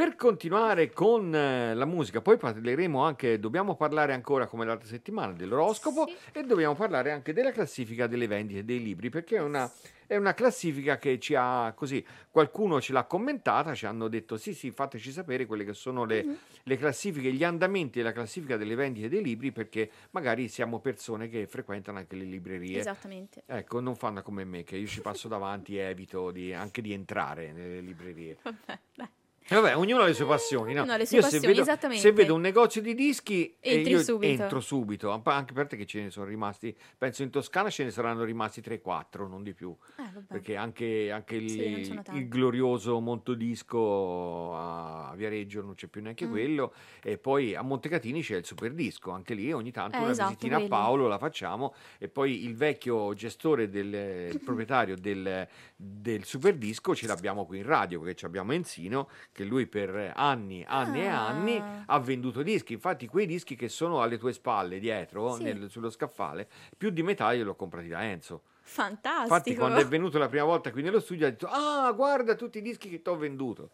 Per 0.00 0.16
continuare 0.16 0.88
con 0.94 1.34
eh, 1.34 1.74
la 1.74 1.84
musica, 1.84 2.22
poi 2.22 2.38
parleremo 2.38 3.04
anche, 3.04 3.38
dobbiamo 3.38 3.76
parlare 3.76 4.14
ancora 4.14 4.46
come 4.46 4.64
l'altra 4.64 4.88
settimana 4.88 5.32
dell'oroscopo 5.34 6.06
e 6.32 6.42
dobbiamo 6.42 6.74
parlare 6.74 7.10
anche 7.12 7.34
della 7.34 7.52
classifica 7.52 8.06
delle 8.06 8.26
vendite 8.26 8.64
dei 8.64 8.82
libri, 8.82 9.10
perché 9.10 9.36
è 9.36 9.42
una, 9.42 9.70
è 10.06 10.16
una 10.16 10.32
classifica 10.32 10.96
che 10.96 11.18
ci 11.18 11.34
ha 11.36 11.74
così, 11.76 12.02
qualcuno 12.30 12.80
ce 12.80 12.94
l'ha 12.94 13.04
commentata, 13.04 13.74
ci 13.74 13.84
hanno 13.84 14.08
detto 14.08 14.38
sì 14.38 14.54
sì 14.54 14.70
fateci 14.70 15.12
sapere 15.12 15.44
quelle 15.44 15.66
che 15.66 15.74
sono 15.74 16.06
le, 16.06 16.24
Mhm. 16.24 16.36
le 16.62 16.76
classifiche, 16.78 17.30
gli 17.30 17.44
andamenti 17.44 17.98
della 17.98 18.12
classifica 18.12 18.56
delle 18.56 18.76
vendite 18.76 19.10
dei 19.10 19.22
libri, 19.22 19.52
perché 19.52 19.90
magari 20.12 20.48
siamo 20.48 20.80
persone 20.80 21.28
che 21.28 21.46
frequentano 21.46 21.98
anche 21.98 22.16
le 22.16 22.24
librerie. 22.24 22.78
Esattamente. 22.78 23.42
Ecco, 23.44 23.80
non 23.80 23.94
fanno 23.96 24.22
come 24.22 24.44
me, 24.44 24.64
che 24.64 24.78
io 24.78 24.86
ci 24.86 25.02
passo 25.02 25.28
davanti 25.28 25.76
e 25.76 25.82
evito 25.82 26.30
di- 26.30 26.54
anche 26.54 26.80
di 26.80 26.94
entrare 26.94 27.52
nelle 27.52 27.80
librerie. 27.80 28.38
Vabbè, 28.42 28.78
beh. 28.96 29.08
E 29.52 29.56
vabbè, 29.56 29.76
ognuno 29.76 30.02
ha 30.02 30.06
le 30.06 30.14
sue 30.14 30.26
passioni, 30.26 30.74
no? 30.74 30.82
Ognuno 30.82 30.94
ha 30.94 30.96
le 30.96 31.06
sue 31.06 31.16
io 31.16 31.22
passioni, 31.24 31.44
se 31.44 31.50
vedo, 31.50 31.62
esattamente. 31.62 32.02
se 32.02 32.12
vedo 32.12 32.34
un 32.36 32.40
negozio 32.40 32.80
di 32.80 32.94
dischi, 32.94 33.56
eh, 33.58 33.74
Entri 33.78 33.90
io 33.94 34.02
subito. 34.02 34.42
entro 34.42 34.60
subito, 34.60 35.10
Anche- 35.10 35.30
anche 35.30 35.52
per 35.52 35.66
te 35.66 35.76
che 35.76 35.86
ce 35.86 36.02
ne 36.02 36.10
sono 36.10 36.26
rimasti, 36.26 36.72
penso 36.96 37.24
in 37.24 37.30
Toscana 37.30 37.68
ce 37.68 37.82
ne 37.82 37.90
saranno 37.90 38.22
rimasti 38.22 38.60
3-4, 38.60 39.26
non 39.26 39.42
di 39.42 39.52
più. 39.52 39.74
Eh. 39.98 40.22
Perché 40.28 40.54
anche, 40.54 41.10
anche 41.10 41.34
il, 41.34 41.50
Sì, 41.50 42.00
il 42.12 42.28
glorioso 42.28 43.00
Montodisco 43.00 44.54
a 44.54 45.12
Viareggio 45.16 45.62
non 45.62 45.74
c'è 45.74 45.88
più 45.88 46.00
neanche 46.00 46.26
Mm. 46.26 46.30
quello. 46.30 46.72
E 47.02 47.18
poi 47.18 47.54
a 47.56 47.62
Montecatini 47.62 48.22
c'è 48.22 48.36
il 48.36 48.44
super 48.44 48.72
disco, 48.72 49.10
anche 49.10 49.34
lì 49.34 49.50
ogni 49.52 49.72
tanto 49.72 49.96
Eh, 49.96 50.00
una 50.00 50.10
esatto, 50.10 50.28
visitina 50.28 50.56
quelli. 50.58 50.72
a 50.72 50.76
Paolo 50.76 51.08
la 51.08 51.18
facciamo. 51.18 51.74
E 51.98 52.08
poi 52.08 52.44
il 52.44 52.54
vecchio 52.54 53.14
gestore, 53.14 53.68
del, 53.68 54.30
il 54.32 54.40
proprietario 54.44 54.96
del, 54.96 55.48
del 55.82 56.24
super 56.24 56.56
disco 56.56 56.94
ce 56.94 57.06
l'abbiamo 57.06 57.46
qui 57.46 57.58
in 57.58 57.64
radio, 57.64 58.00
perché 58.00 58.14
ci 58.14 58.24
abbiamo 58.26 58.52
Enzino, 58.52 59.08
che 59.32 59.44
lui 59.44 59.66
per 59.66 60.12
anni, 60.14 60.62
anni 60.68 61.00
e 61.00 61.06
Ah. 61.06 61.26
anni 61.28 61.62
ha 61.86 61.98
venduto 62.00 62.42
dischi. 62.42 62.74
Infatti 62.74 63.06
quei 63.06 63.24
dischi 63.24 63.56
che 63.56 63.68
sono 63.70 64.02
alle 64.02 64.18
tue 64.18 64.34
spalle 64.34 64.78
dietro, 64.78 65.34
Sì. 65.36 65.42
nel- 65.44 65.70
sullo 65.70 65.88
scaffale, 65.88 66.48
più 66.76 66.90
di 66.90 67.02
metà 67.02 67.32
io 67.32 67.44
l'ho 67.44 67.54
comprati 67.56 67.88
da 67.88 68.04
Enzo. 68.04 68.42
Fantastico. 68.62 69.22
Infatti, 69.22 69.54
quando 69.56 69.80
è 69.80 69.86
venuto 69.86 70.18
la 70.18 70.28
prima 70.28 70.44
volta 70.44 70.70
qui 70.70 70.82
nello 70.82 71.00
studio, 71.00 71.26
ha 71.26 71.30
detto: 71.30 71.48
Ah, 71.50 71.90
guarda 71.92 72.34
tutti 72.34 72.58
i 72.58 72.62
dischi 72.62 72.88
che 72.90 73.00
ti 73.00 73.08
ho 73.08 73.16
venduto. 73.16 73.70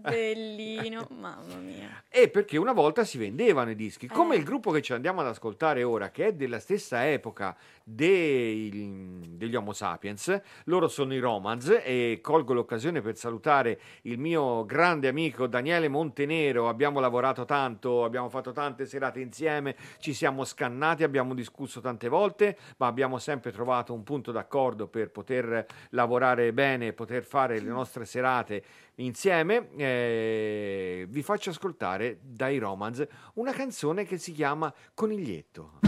Bellino, 0.00 1.06
mamma 1.18 1.56
mia. 1.56 2.04
E 2.08 2.28
perché 2.28 2.56
una 2.56 2.72
volta 2.72 3.04
si 3.04 3.18
vendevano 3.18 3.70
i 3.70 3.74
dischi, 3.74 4.06
come 4.06 4.34
Eh. 4.34 4.38
il 4.38 4.44
gruppo 4.44 4.70
che 4.70 4.82
ci 4.82 4.92
andiamo 4.92 5.20
ad 5.20 5.26
ascoltare 5.26 5.82
ora, 5.82 6.10
che 6.10 6.28
è 6.28 6.32
della 6.34 6.58
stessa 6.58 7.08
epoca 7.08 7.56
dei- 7.84 9.20
degli 9.36 9.54
Homo 9.54 9.72
sapiens, 9.72 10.40
loro 10.64 10.88
sono 10.88 11.14
i 11.14 11.18
Romans 11.18 11.80
e 11.82 12.18
colgo 12.22 12.52
l'occasione 12.52 13.00
per 13.00 13.16
salutare 13.16 13.80
il 14.02 14.18
mio 14.18 14.64
grande 14.64 15.08
amico 15.08 15.46
Daniele 15.46 15.88
Montenero, 15.88 16.68
abbiamo 16.68 17.00
lavorato 17.00 17.44
tanto, 17.44 18.04
abbiamo 18.04 18.28
fatto 18.28 18.52
tante 18.52 18.86
serate 18.86 19.20
insieme, 19.20 19.76
ci 19.98 20.12
siamo 20.12 20.44
scannati, 20.44 21.02
abbiamo 21.02 21.34
discusso 21.34 21.80
tante 21.80 22.08
volte, 22.08 22.56
ma 22.78 22.86
abbiamo 22.86 23.18
sempre 23.18 23.52
trovato 23.52 23.92
un 23.94 24.02
punto 24.02 24.32
d'accordo 24.32 24.86
per 24.88 25.10
poter 25.10 25.66
lavorare 25.90 26.52
bene, 26.52 26.92
poter 26.92 27.24
fare 27.24 27.60
le 27.60 27.68
nostre 27.70 28.04
serate 28.04 28.62
insieme. 28.98 29.68
Eh, 29.76 31.06
vi 31.08 31.22
faccio 31.22 31.50
ascoltare 31.50 32.18
dai 32.22 32.58
Romans 32.58 33.06
una 33.34 33.52
canzone 33.52 34.04
che 34.04 34.18
si 34.18 34.32
chiama 34.32 34.72
Coniglietto. 34.94 35.80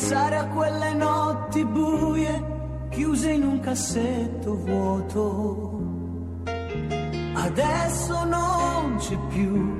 Pensare 0.00 0.36
a 0.38 0.46
quelle 0.46 0.94
notti 0.94 1.62
buie 1.62 2.88
chiuse 2.88 3.32
in 3.32 3.42
un 3.42 3.60
cassetto 3.60 4.56
vuoto. 4.56 5.82
Adesso 7.34 8.24
non 8.24 8.96
c'è 8.96 9.18
più 9.28 9.78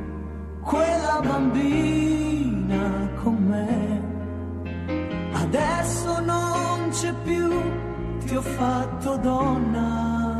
quella 0.62 1.20
bambina 1.22 3.08
con 3.22 3.34
me. 3.34 4.02
Adesso 5.32 6.20
non 6.20 6.90
c'è 6.90 7.14
più, 7.24 7.48
ti 8.26 8.36
ho 8.36 8.42
fatto 8.42 9.16
donna 9.16 10.36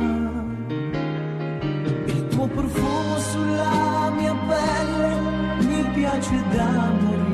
il 2.05 2.27
tuo 2.27 2.47
profumo 2.47 3.17
sulla 3.17 4.11
mia 4.15 4.35
pelle 4.47 5.19
mi 5.65 5.89
piace 5.91 6.43
da 6.51 6.69
morire. 7.01 7.30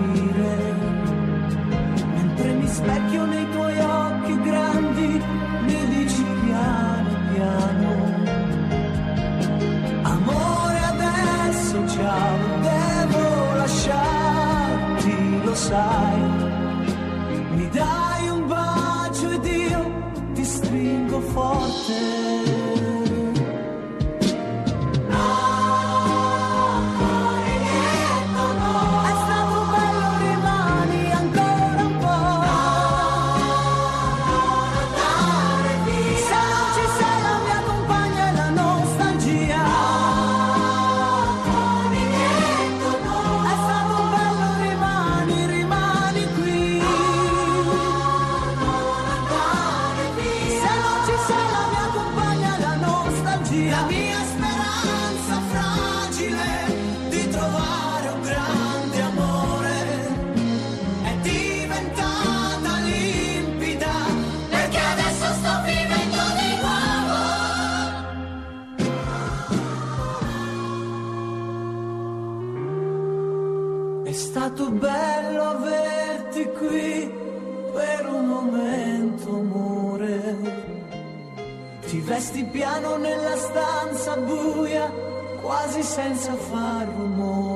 Specchio 2.77 3.25
nei 3.25 3.49
tuoi 3.49 3.79
occhi 3.79 4.39
grandi, 4.43 5.23
mi 5.65 5.85
dici 5.87 6.23
piano 6.45 7.09
piano. 7.33 7.89
Amore 10.03 10.79
adesso 10.93 11.87
ciao, 11.87 12.37
devo 12.61 13.55
lasciarti, 13.55 15.43
lo 15.43 15.55
sai. 15.55 16.21
Mi 17.55 17.67
dai 17.69 18.29
un 18.29 18.45
bacio 18.45 19.31
ed 19.31 19.45
io 19.45 19.91
ti 20.33 20.43
stringo 20.43 21.19
forte. 21.19 22.16
Buia, 84.21 84.91
quasi 85.41 85.83
senza 85.83 86.33
far 86.33 86.87
rumore. 86.87 87.46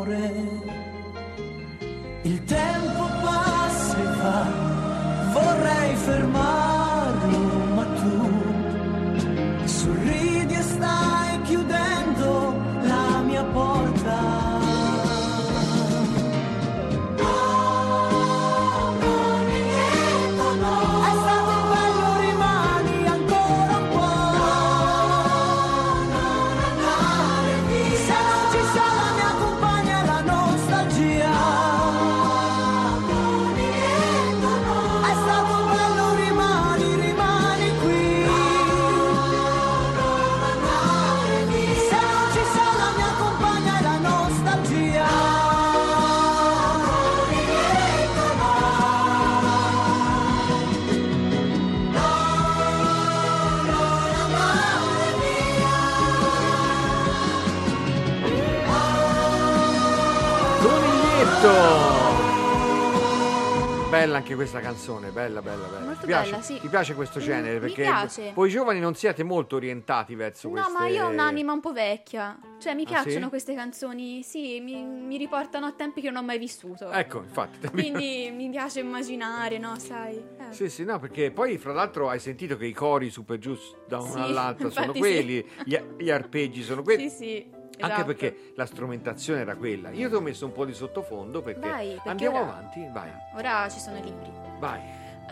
Bella 64.02 64.18
anche 64.18 64.36
questa 64.36 64.60
canzone, 64.60 65.10
bella, 65.12 65.42
bella, 65.42 65.68
bella. 65.68 65.86
Molto 65.86 66.00
ti 66.02 66.06
piace, 66.08 66.32
bella, 66.32 66.42
sì. 66.44 66.60
Ti 66.60 66.68
piace 66.68 66.94
questo 66.96 67.20
Mm, 67.20 67.24
genere? 67.24 67.54
mi 67.56 67.60
Perché 67.60 67.82
piace. 67.84 68.32
voi 68.34 68.50
giovani 68.50 68.80
non 68.80 68.96
siete 68.96 69.24
molto 69.24 69.56
orientati 69.58 70.16
verso 70.16 70.48
No, 70.48 70.54
queste... 70.54 70.72
ma 70.72 70.88
io 70.88 71.06
ho 71.06 71.10
un'anima 71.10 71.52
un 71.54 71.60
po' 71.60 71.72
vecchia. 71.72 72.40
Cioè, 72.60 72.74
mi 72.74 72.84
Ah, 72.84 72.88
piacciono 72.88 73.24
sì? 73.26 73.30
queste 73.30 73.54
canzoni, 73.56 74.24
sì, 74.24 74.60
mi, 74.60 74.84
mi 74.84 75.18
riportano 75.18 75.66
a 75.66 75.72
tempi 75.72 76.02
che 76.02 76.10
non 76.10 76.24
ho 76.24 76.26
mai 76.26 76.38
vissuto. 76.40 76.92
Ecco, 76.92 77.20
infatti. 77.20 77.68
Quindi 77.70 78.32
mi 78.34 78.50
piace 78.50 78.80
immaginare, 78.80 79.58
no, 79.58 79.78
sai? 79.78 80.16
Eh. 80.18 80.54
Sì, 80.54 80.70
sì, 80.70 80.84
no, 80.84 81.00
perché 81.00 81.32
poi 81.32 81.58
fra 81.58 81.74
l'altro 81.74 82.10
hai 82.10 82.20
sentito 82.20 82.58
che 82.58 82.66
i 82.66 82.74
cori 82.74 83.10
su 83.10 83.24
per 83.24 83.38
giù 83.38 83.58
da 83.88 84.00
uno 84.00 84.12
Sì, 84.12 84.20
all'altro 84.20 84.70
sono 84.70 84.94
quelli, 84.94 85.46
gli, 85.64 85.78
gli 85.98 86.10
arpeggi 86.10 86.64
sono 86.64 86.82
quelli. 86.84 87.10
Sì, 87.10 87.16
sì. 87.16 87.60
Anche 87.82 87.94
esatto. 87.96 88.06
perché 88.06 88.52
la 88.56 88.66
strumentazione 88.66 89.42
era 89.42 89.56
quella. 89.56 89.90
Io 89.90 90.10
ti 90.10 90.16
ho 90.16 90.22
messo 90.22 90.46
un 90.46 90.52
po' 90.52 90.66
di 90.66 90.74
sottofondo 90.74 91.42
perché, 91.42 91.68
Vai, 91.70 91.90
perché 91.94 92.10
andiamo 92.10 92.42
ora- 92.42 92.48
avanti, 92.58 92.88
vai, 92.92 93.10
Ora 93.36 93.68
ci 93.70 93.80
sono 93.80 93.98
i 93.98 94.04
libri. 94.04 94.32
vai. 94.60 94.80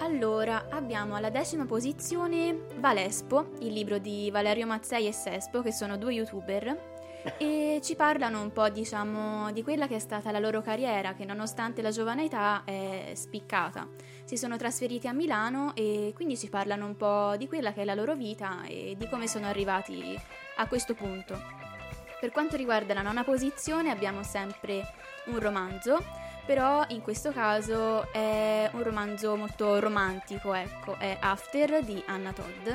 Allora, 0.02 0.68
abbiamo 0.70 1.16
alla 1.16 1.30
decima 1.30 1.66
posizione 1.66 2.58
Valespo, 2.78 3.50
il 3.60 3.74
libro 3.74 3.98
di 3.98 4.30
Valerio 4.32 4.66
Mazzei 4.66 5.08
e 5.08 5.12
Sespo, 5.12 5.62
che 5.62 5.74
sono 5.74 5.98
due 5.98 6.14
youtuber, 6.14 6.98
e 7.38 7.82
ci 7.84 7.96
parlano 7.96 8.42
un 8.42 8.54
po', 8.54 8.70
diciamo, 8.70 9.52
di 9.52 9.62
quella 9.62 9.88
che 9.88 9.96
è 9.98 10.00
stata 10.00 10.32
la 10.32 10.40
loro 10.40 10.62
carriera, 10.62 11.14
che 11.16 11.26
nonostante 11.26 11.82
la 11.82 11.92
giovane 11.92 12.24
età 12.26 12.62
è 12.64 13.12
spiccata. 13.14 13.88
Si 14.24 14.38
sono 14.38 14.56
trasferiti 14.56 15.08
a 15.08 15.12
Milano 15.12 15.74
e 15.76 16.14
quindi 16.16 16.38
ci 16.38 16.48
parlano 16.48 16.86
un 16.86 16.96
po' 16.96 17.36
di 17.36 17.48
quella 17.48 17.74
che 17.74 17.82
è 17.82 17.86
la 17.86 17.96
loro 17.96 18.16
vita 18.16 18.64
e 18.68 18.96
di 18.98 19.08
come 19.10 19.28
sono 19.28 19.48
arrivati 19.48 20.18
a 20.58 20.68
questo 20.68 20.94
punto. 20.94 21.38
Per 22.20 22.32
quanto 22.32 22.58
riguarda 22.58 22.94
la 22.94 23.02
nona 23.02 23.24
posizione 23.24 23.92
abbiamo 23.92 24.24
sempre 24.24 24.94
un 25.26 25.40
romanzo, 25.40 26.04
però 26.50 26.84
in 26.88 27.02
questo 27.02 27.32
caso 27.32 28.12
è 28.12 28.68
un 28.74 28.82
romanzo 28.82 29.36
molto 29.36 29.80
romantico, 29.80 30.54
ecco, 30.56 30.98
è 30.98 31.16
After 31.20 31.84
di 31.84 32.02
Anna 32.08 32.34
Todd. 32.34 32.68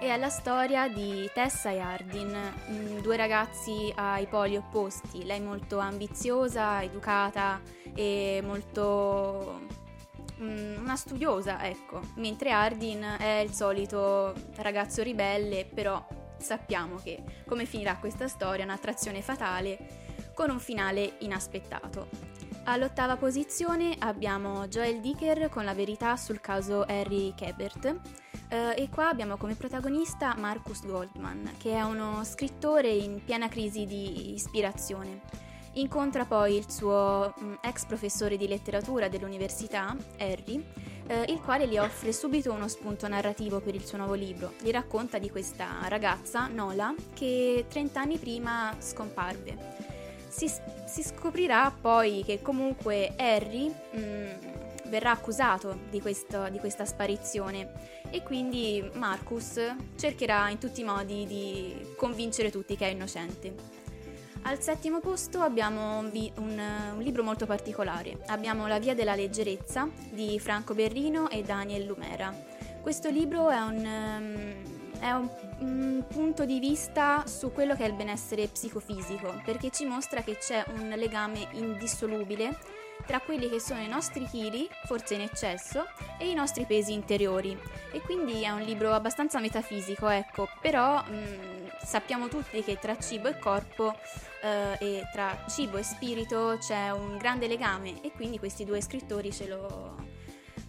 E 0.00 0.08
è 0.08 0.16
la 0.16 0.28
storia 0.28 0.88
di 0.88 1.30
Tessa 1.32 1.70
e 1.70 1.78
Hardin, 1.78 2.36
mm, 2.70 2.98
due 2.98 3.16
ragazzi 3.16 3.92
ai 3.94 4.26
poli 4.26 4.56
opposti, 4.56 5.24
lei 5.24 5.40
molto 5.40 5.78
ambiziosa, 5.78 6.82
educata 6.82 7.60
e 7.94 8.42
molto 8.44 9.60
mm, 10.40 10.82
una 10.82 10.96
studiosa, 10.96 11.64
ecco, 11.64 12.00
mentre 12.16 12.50
Hardin 12.50 13.16
è 13.18 13.44
il 13.44 13.52
solito 13.52 14.34
ragazzo 14.56 15.04
ribelle, 15.04 15.64
però 15.72 16.04
sappiamo 16.40 16.96
che 16.96 17.22
come 17.46 17.64
finirà 17.64 17.96
questa 17.96 18.28
storia, 18.28 18.64
un'attrazione 18.64 19.22
fatale 19.22 19.78
con 20.34 20.50
un 20.50 20.60
finale 20.60 21.14
inaspettato. 21.18 22.08
All'ottava 22.64 23.16
posizione 23.16 23.96
abbiamo 23.98 24.68
Joel 24.68 25.00
Dicker 25.00 25.48
con 25.48 25.64
la 25.64 25.74
verità 25.74 26.16
sul 26.16 26.40
caso 26.40 26.82
Harry 26.82 27.34
Kebert 27.34 27.96
eh, 28.48 28.74
e 28.76 28.88
qua 28.88 29.08
abbiamo 29.08 29.36
come 29.36 29.54
protagonista 29.54 30.34
Marcus 30.36 30.84
Goldman, 30.84 31.54
che 31.58 31.72
è 31.72 31.82
uno 31.82 32.22
scrittore 32.24 32.90
in 32.90 33.22
piena 33.24 33.48
crisi 33.48 33.86
di 33.86 34.34
ispirazione. 34.34 35.20
Incontra 35.74 36.24
poi 36.24 36.56
il 36.56 36.68
suo 36.68 37.32
mm, 37.40 37.54
ex 37.60 37.86
professore 37.86 38.36
di 38.36 38.48
letteratura 38.48 39.08
dell'università, 39.08 39.96
Harry, 40.18 40.64
eh, 41.10 41.24
il 41.32 41.40
quale 41.40 41.66
gli 41.66 41.76
offre 41.76 42.12
subito 42.12 42.52
uno 42.52 42.68
spunto 42.68 43.08
narrativo 43.08 43.58
per 43.58 43.74
il 43.74 43.84
suo 43.84 43.98
nuovo 43.98 44.14
libro. 44.14 44.52
Gli 44.62 44.70
racconta 44.70 45.18
di 45.18 45.28
questa 45.28 45.66
ragazza, 45.88 46.46
Nola, 46.46 46.94
che 47.14 47.64
30 47.68 48.00
anni 48.00 48.16
prima 48.16 48.76
scomparve. 48.78 49.56
Si, 50.28 50.48
si 50.86 51.02
scoprirà 51.02 51.74
poi 51.78 52.22
che 52.24 52.40
comunque 52.40 53.12
Harry 53.16 53.68
mm, 53.68 54.28
verrà 54.86 55.10
accusato 55.10 55.80
di, 55.90 56.00
questo- 56.00 56.48
di 56.48 56.60
questa 56.60 56.84
sparizione 56.84 57.98
e 58.10 58.22
quindi 58.22 58.88
Marcus 58.94 59.60
cercherà 59.96 60.48
in 60.48 60.58
tutti 60.58 60.82
i 60.82 60.84
modi 60.84 61.26
di 61.26 61.94
convincere 61.96 62.52
tutti 62.52 62.76
che 62.76 62.86
è 62.86 62.90
innocente. 62.90 63.79
Al 64.42 64.60
settimo 64.60 65.00
posto 65.00 65.40
abbiamo 65.40 65.98
un, 65.98 66.10
un, 66.36 66.98
libro 66.98 67.22
molto 67.22 67.46
particolare. 67.46 68.18
Abbiamo 68.26 68.66
La 68.66 68.78
via 68.78 68.94
della 68.94 69.14
leggerezza 69.14 69.88
di 70.10 70.38
Franco 70.40 70.74
Berrino 70.74 71.28
e 71.28 71.42
Daniel 71.42 71.84
Lumera. 71.84 72.34
Questo 72.80 73.10
libro 73.10 73.50
è 73.50 73.60
un, 73.60 73.84
ehm, 73.84 74.98
è 74.98 75.10
un, 75.10 75.28
un 75.58 76.04
punto 76.08 76.46
di 76.46 76.58
vista 76.58 77.24
su 77.26 77.52
quello 77.52 77.76
che 77.76 77.84
è 77.84 77.88
il 77.88 77.94
benessere 77.94 78.48
psicofisico, 78.48 79.40
perché 79.44 79.70
ci 79.70 79.84
mostra 79.84 80.22
che 80.22 80.38
c'è 80.38 80.64
un 80.78 80.88
legame 80.96 81.46
indissolubile 81.52 82.56
tra 83.06 83.20
quelli 83.20 83.48
che 83.48 83.60
sono 83.60 83.80
i 83.80 83.88
nostri 83.88 84.26
chili, 84.26 84.68
forse 84.84 85.14
in 85.14 85.22
eccesso, 85.22 85.84
e 86.18 86.30
i 86.30 86.34
nostri 86.34 86.64
pesi 86.64 86.92
interiori. 86.92 87.56
E 87.92 88.00
quindi 88.00 88.42
è 88.42 88.50
un 88.50 88.62
libro 88.62 88.92
abbastanza 88.92 89.38
metafisico, 89.40 90.08
ecco, 90.08 90.48
però 90.60 91.02
mh, 91.02 91.59
sappiamo 91.82 92.28
tutti 92.28 92.62
che 92.62 92.78
tra 92.78 92.98
cibo 92.98 93.28
e 93.28 93.38
corpo 93.38 93.94
eh, 94.42 94.76
e 94.78 95.02
tra 95.12 95.44
cibo 95.48 95.76
e 95.76 95.82
spirito 95.82 96.56
c'è 96.58 96.90
un 96.90 97.16
grande 97.16 97.46
legame 97.46 98.00
e 98.02 98.12
quindi 98.12 98.38
questi 98.38 98.64
due 98.64 98.80
scrittori 98.80 99.32
ce 99.32 99.46
lo, 99.48 99.96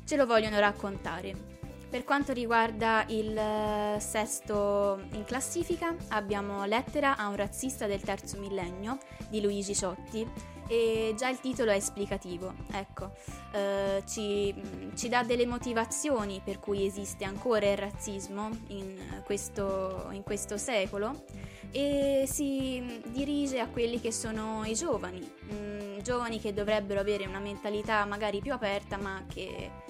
ce 0.05 0.15
lo 0.15 0.25
vogliono 0.25 0.59
raccontare. 0.59 1.59
Per 1.89 2.05
quanto 2.05 2.31
riguarda 2.31 3.03
il 3.07 3.37
eh, 3.37 3.97
sesto 3.99 5.07
in 5.11 5.25
classifica 5.25 5.93
abbiamo 6.09 6.63
Lettera 6.63 7.17
a 7.17 7.27
un 7.27 7.35
razzista 7.35 7.85
del 7.85 7.99
terzo 7.99 8.39
millennio 8.39 8.97
di 9.27 9.41
Luigi 9.41 9.75
Ciotti 9.75 10.25
e 10.71 11.13
già 11.17 11.27
il 11.27 11.41
titolo 11.41 11.69
è 11.71 11.75
esplicativo, 11.75 12.53
ecco, 12.71 13.11
eh, 13.51 14.03
ci, 14.07 14.55
ci 14.95 15.09
dà 15.09 15.21
delle 15.21 15.45
motivazioni 15.45 16.41
per 16.41 16.61
cui 16.61 16.85
esiste 16.85 17.25
ancora 17.25 17.69
il 17.69 17.75
razzismo 17.75 18.49
in 18.67 18.97
questo, 19.25 20.07
in 20.11 20.23
questo 20.23 20.55
secolo 20.55 21.25
e 21.71 22.23
si 22.25 23.01
dirige 23.07 23.59
a 23.59 23.67
quelli 23.67 23.99
che 23.99 24.13
sono 24.13 24.63
i 24.63 24.73
giovani, 24.73 25.29
mm, 25.53 25.99
giovani 25.99 26.39
che 26.39 26.53
dovrebbero 26.53 27.01
avere 27.01 27.27
una 27.27 27.39
mentalità 27.39 28.05
magari 28.05 28.39
più 28.39 28.53
aperta 28.53 28.95
ma 28.95 29.25
che 29.27 29.89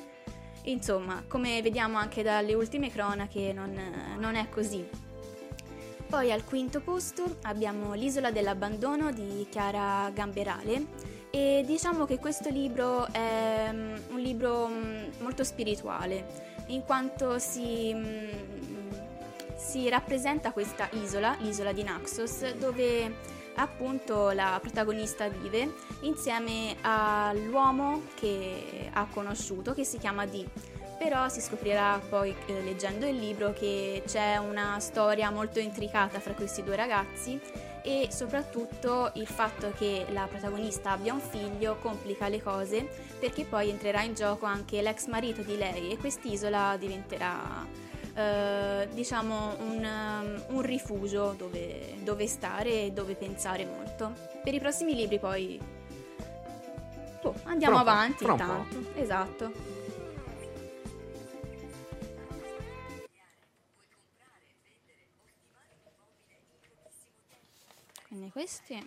Insomma, 0.66 1.24
come 1.28 1.60
vediamo 1.64 1.98
anche 1.98 2.22
dalle 2.22 2.54
ultime 2.54 2.92
cronache, 2.92 3.52
non, 3.52 3.76
non 4.20 4.36
è 4.36 4.48
così. 4.48 4.88
Poi 6.12 6.30
al 6.30 6.44
quinto 6.44 6.82
posto 6.82 7.38
abbiamo 7.44 7.94
L'isola 7.94 8.32
dell'abbandono 8.32 9.14
di 9.14 9.48
Chiara 9.50 10.12
Gamberale 10.14 10.88
e 11.30 11.64
diciamo 11.66 12.04
che 12.04 12.20
questo 12.20 12.50
libro 12.50 13.08
è 13.14 13.70
mm, 13.72 13.96
un 14.10 14.20
libro 14.20 14.68
mm, 14.68 15.04
molto 15.20 15.46
spirituale, 15.46 16.66
in 16.68 16.84
quanto 16.84 17.40
si, 17.40 17.94
mm, 17.94 18.30
si 19.56 19.88
rappresenta 19.88 20.52
questa 20.52 20.90
isola, 21.02 21.38
l'isola 21.40 21.72
di 21.72 21.84
Naxos, 21.84 22.56
dove 22.56 23.16
appunto 23.56 24.32
la 24.32 24.60
protagonista 24.62 25.30
vive 25.30 25.74
insieme 26.02 26.76
all'uomo 26.82 28.02
che 28.16 28.90
ha 28.92 29.08
conosciuto 29.10 29.74
che 29.74 29.86
si 29.86 29.98
chiama 29.98 30.26
Dee. 30.26 30.71
Però 31.02 31.28
si 31.30 31.42
scoprirà 31.42 32.00
poi 32.10 32.30
eh, 32.46 32.62
leggendo 32.62 33.08
il 33.08 33.18
libro 33.18 33.54
che 33.54 34.04
c'è 34.06 34.38
una 34.38 34.80
storia 34.80 35.32
molto 35.32 35.58
intricata 35.58 36.20
fra 36.20 36.34
questi 36.34 36.62
due 36.62 36.76
ragazzi 36.76 37.42
e 37.82 38.10
soprattutto 38.12 39.10
il 39.16 39.26
fatto 39.26 39.74
che 39.76 40.06
la 40.12 40.28
protagonista 40.30 40.92
abbia 40.92 41.14
un 41.14 41.20
figlio 41.20 41.78
complica 41.82 42.28
le 42.28 42.40
cose 42.40 42.88
perché 43.20 43.46
poi 43.46 43.72
entrerà 43.72 44.04
in 44.04 44.14
gioco 44.14 44.46
anche 44.46 44.84
l'ex 44.84 45.08
marito 45.08 45.42
di 45.42 45.58
lei 45.58 45.92
e 45.92 45.98
quest'isola 45.98 46.78
diventerà 46.78 47.66
eh, 48.14 48.88
diciamo 48.92 49.56
un, 49.58 49.84
um, 49.84 50.56
un 50.56 50.62
rifugio 50.62 51.34
dove, 51.36 51.96
dove 52.04 52.28
stare 52.28 52.84
e 52.84 52.92
dove 52.92 53.16
pensare 53.16 53.66
molto. 53.66 54.14
Per 54.44 54.54
i 54.54 54.60
prossimi 54.60 54.94
libri 54.94 55.18
poi 55.18 55.60
boh, 57.24 57.34
andiamo 57.46 57.78
po', 57.78 57.82
avanti 57.82 58.24
fra 58.24 58.34
un 58.34 58.40
intanto. 58.40 59.00
Esatto. 59.00 59.81
Quindi 68.12 68.30
questi 68.30 68.78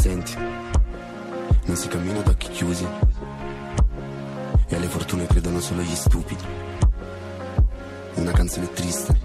Senti, 0.00 0.36
non 0.36 1.74
si 1.74 1.88
cammina 1.88 2.20
ad 2.20 2.28
occhi 2.28 2.48
chiusi. 2.50 2.86
E 4.68 4.76
alle 4.76 4.86
fortune 4.86 5.26
credono 5.26 5.58
solo 5.58 5.82
gli 5.82 5.94
stupidi. 5.94 6.44
Una 8.14 8.30
canzone 8.30 8.72
triste 8.72 9.18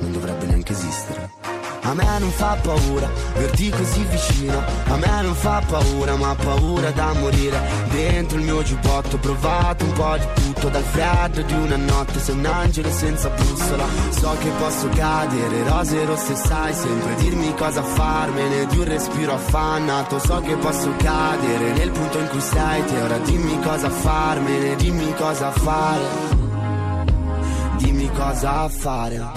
non 0.00 0.10
dovrebbe 0.10 0.46
neanche 0.46 0.72
esistere. 0.72 1.45
A 1.86 1.94
me 1.94 2.18
non 2.18 2.30
fa 2.32 2.58
paura 2.60 3.08
verti 3.36 3.70
così 3.70 4.02
vicino. 4.10 4.60
A 4.88 4.96
me 4.96 5.22
non 5.22 5.34
fa 5.36 5.62
paura 5.64 6.16
ma 6.16 6.34
paura 6.34 6.90
da 6.90 7.12
morire. 7.12 7.60
Dentro 7.90 8.38
il 8.38 8.44
mio 8.44 8.60
giubbotto 8.64 9.14
ho 9.14 9.18
provato 9.20 9.84
un 9.84 9.92
po' 9.92 10.16
di 10.16 10.26
tutto 10.34 10.68
Dal 10.68 10.82
freddo 10.82 11.42
di 11.42 11.52
una 11.52 11.76
notte 11.76 12.18
sei 12.18 12.36
un 12.36 12.44
angelo 12.44 12.90
senza 12.90 13.28
bussola. 13.28 13.84
So 14.10 14.36
che 14.40 14.50
posso 14.58 14.88
cadere, 14.88 15.68
rose 15.68 16.04
rosse 16.04 16.34
sai 16.34 16.74
sempre 16.74 17.14
Dirmi 17.18 17.54
cosa 17.54 17.82
farmene. 17.84 18.66
Di 18.66 18.78
un 18.78 18.84
respiro 18.84 19.34
affannato 19.34 20.18
So 20.18 20.40
che 20.40 20.56
posso 20.56 20.92
cadere. 20.96 21.72
Nel 21.72 21.90
punto 21.92 22.18
in 22.18 22.28
cui 22.28 22.40
sei 22.40 22.84
te 22.84 23.00
Ora 23.00 23.18
dimmi 23.18 23.60
cosa 23.60 23.88
farmene, 23.90 24.74
dimmi 24.74 25.14
cosa 25.14 25.52
fare. 25.52 26.34
Dimmi 27.76 28.10
cosa 28.10 28.68
fare 28.68 29.35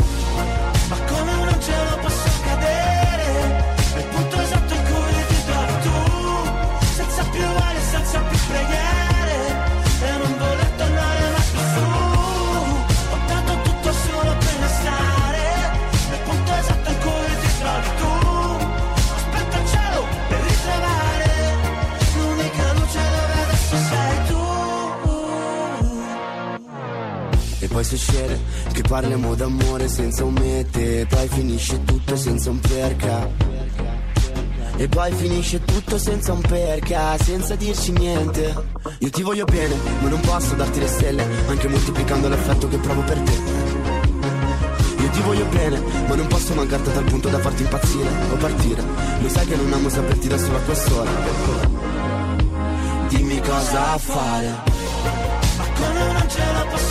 E 27.90 27.92
poi 27.92 27.98
succede 27.98 28.40
che 28.72 28.82
parliamo 28.84 29.34
d'amore 29.34 29.88
senza 29.88 30.24
un 30.24 30.34
mete 30.34 31.08
poi 31.10 31.28
finisce 31.28 31.84
tutto 31.84 32.16
senza 32.16 32.52
un 32.52 32.60
perché. 32.60 33.34
E 34.78 34.88
poi 34.88 35.12
finisce 35.14 35.64
tutto 35.66 35.98
senza 35.98 36.34
un 36.34 36.42
perché, 36.42 36.96
senza 37.24 37.56
dirci 37.56 37.92
niente. 37.94 38.56
Io 39.00 39.10
ti 39.10 39.24
voglio 39.24 39.46
bene, 39.46 39.76
ma 40.02 40.08
non 40.08 40.20
posso 40.20 40.54
darti 40.56 40.80
le 40.80 40.88
stelle 40.88 41.26
Anche 41.48 41.68
moltiplicando 41.68 42.30
l'affetto 42.30 42.68
che 42.68 42.78
provo 42.78 43.02
per 43.02 43.20
te. 43.20 43.32
Io 45.02 45.10
ti 45.10 45.22
voglio 45.22 45.46
bene, 45.46 45.82
ma 46.08 46.16
non 46.16 46.28
posso 46.28 46.54
mancarti 46.54 46.92
tal 46.94 47.04
punto 47.06 47.30
da 47.30 47.40
farti 47.40 47.64
impazzire 47.64 48.10
o 48.32 48.36
partire. 48.36 48.84
Lo 49.20 49.30
sai 49.30 49.48
che 49.48 49.56
non 49.56 49.74
amo 49.74 49.90
saperti 49.90 50.28
da 50.28 50.38
solo 50.38 50.58
a 50.58 50.62
quest'ora. 50.62 51.10
Dimmi 53.08 53.42
cosa 53.42 53.98
fare. 53.98 54.78
Ma 55.58 55.66
come 55.74 56.02
un 56.02 56.16
angelo 56.16 56.66
posso 56.70 56.89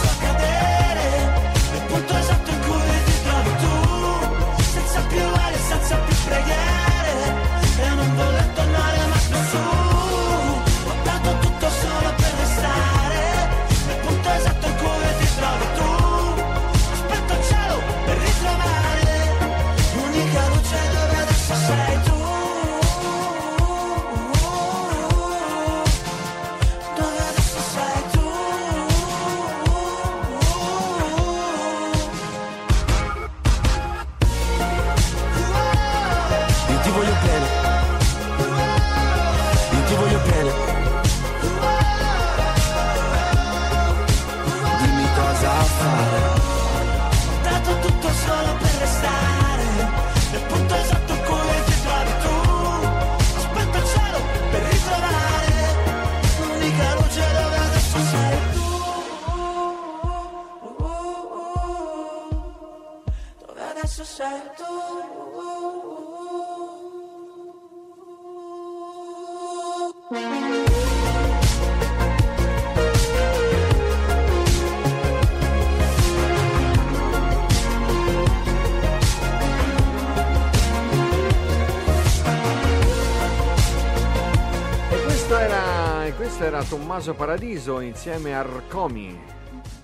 Tommaso 86.68 87.14
Paradiso 87.14 87.80
insieme 87.80 88.34
a 88.34 88.40
Ercomi. 88.40 89.18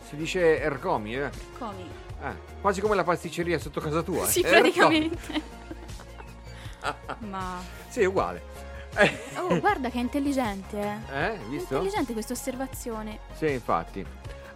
Si 0.06 0.16
dice 0.16 0.61
Ercomi, 0.61 1.16
eh? 1.16 1.31
Comi. 1.59 1.89
Eh, 2.23 2.61
quasi 2.61 2.82
come 2.82 2.94
la 2.94 3.05
pasticceria 3.05 3.59
sotto 3.59 3.81
casa 3.81 4.02
tua. 4.02 4.27
Sì, 4.27 4.40
eh? 4.40 4.48
praticamente. 4.48 5.43
Ma... 7.20 7.62
Sì, 7.89 8.02
è 8.02 8.05
uguale. 8.05 8.43
Oh, 9.36 9.59
guarda 9.61 9.89
che 9.89 9.98
intelligente, 9.98 11.01
eh. 11.11 11.24
Eh, 11.24 11.39
visto? 11.48 11.74
Intelligente 11.74 12.12
questa 12.12 12.35
osservazione. 12.35 13.20
Sì, 13.32 13.51
infatti. 13.52 14.05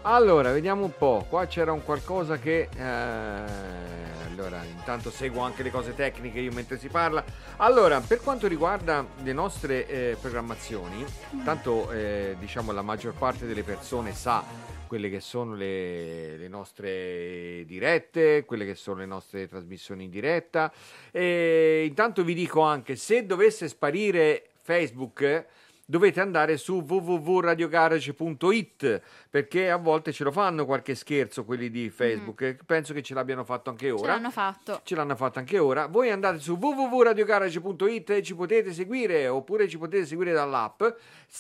Allora, 0.03 0.53
vediamo 0.53 0.85
un 0.85 0.93
po'. 0.97 1.27
Qua 1.29 1.47
c'era 1.47 1.73
un 1.73 1.85
qualcosa 1.85 2.39
che... 2.39 2.69
eh, 2.75 3.87
allora, 4.31 4.63
intanto 4.63 5.11
seguo 5.11 5.43
anche 5.43 5.65
le 5.65 5.71
cose 5.71 5.95
tecniche 5.95 6.39
io 6.39 6.53
mentre 6.53 6.79
si 6.79 6.89
parla. 6.89 7.25
Allora, 7.57 8.01
per 8.01 8.21
quanto 8.21 8.47
riguarda 8.47 9.05
le 9.23 9.33
nostre 9.33 9.87
eh, 9.89 10.17
programmazioni, 10.21 11.05
tanto 11.45 11.91
eh, 11.91 12.37
diciamo 12.39 12.71
la 12.71 12.83
maggior 12.83 13.15
parte 13.15 13.47
delle 13.47 13.65
persone 13.65 14.15
sa 14.15 14.45
quelle 14.87 15.11
che 15.11 15.21
sono 15.21 15.55
le, 15.55 16.37
le 16.37 16.49
nostre 16.49 17.65
dirette, 17.67 18.45
quelle 18.47 18.65
che 18.65 18.75
sono 18.77 19.01
le 19.01 19.07
nostre 19.07 19.49
trasmissioni 19.49 20.05
in 20.05 20.11
diretta. 20.11 20.73
E 21.11 21.85
intanto 21.87 22.23
vi 22.23 22.35
dico 22.35 22.61
anche, 22.61 22.95
se 22.95 23.27
dovesse 23.27 23.69
sparire 23.69 24.51
Facebook, 24.63 25.47
dovete 25.91 26.21
andare 26.21 26.59
su 26.59 26.85
www.radiogarage.it 26.87 29.01
perché 29.31 29.71
a 29.71 29.77
volte 29.77 30.13
ce 30.13 30.23
lo 30.23 30.31
fanno 30.31 30.67
qualche 30.67 30.95
scherzo 30.95 31.47
quelli 31.47 31.71
di 31.71 31.89
Facebook. 31.89 32.43
e 32.43 32.59
Penso 32.67 32.93
che 32.93 33.03
ce 33.03 33.15
l'abbiano 33.15 33.43
fatto 33.43 33.71
anche 33.71 33.87
Ce 33.87 33.93
ora. 33.93 34.13
l'hanno 34.13 34.31
fatto. 34.31 34.83
Ce 34.85 34.95
l'hanno 34.95 35.17
fatto 35.17 35.39
anche 35.39 35.59
ora. 35.59 35.87
Voi 35.87 36.11
andate 36.11 36.41
su 36.41 36.59
www.radiogarage.it 36.61 38.11
e 38.11 38.23
ci 38.23 38.35
potete 38.35 38.75
seguire 38.75 39.29
oppure 39.29 39.67
ci 39.67 39.79
potete 39.79 40.05
seguire 40.05 40.33
dall'app. 40.33 40.83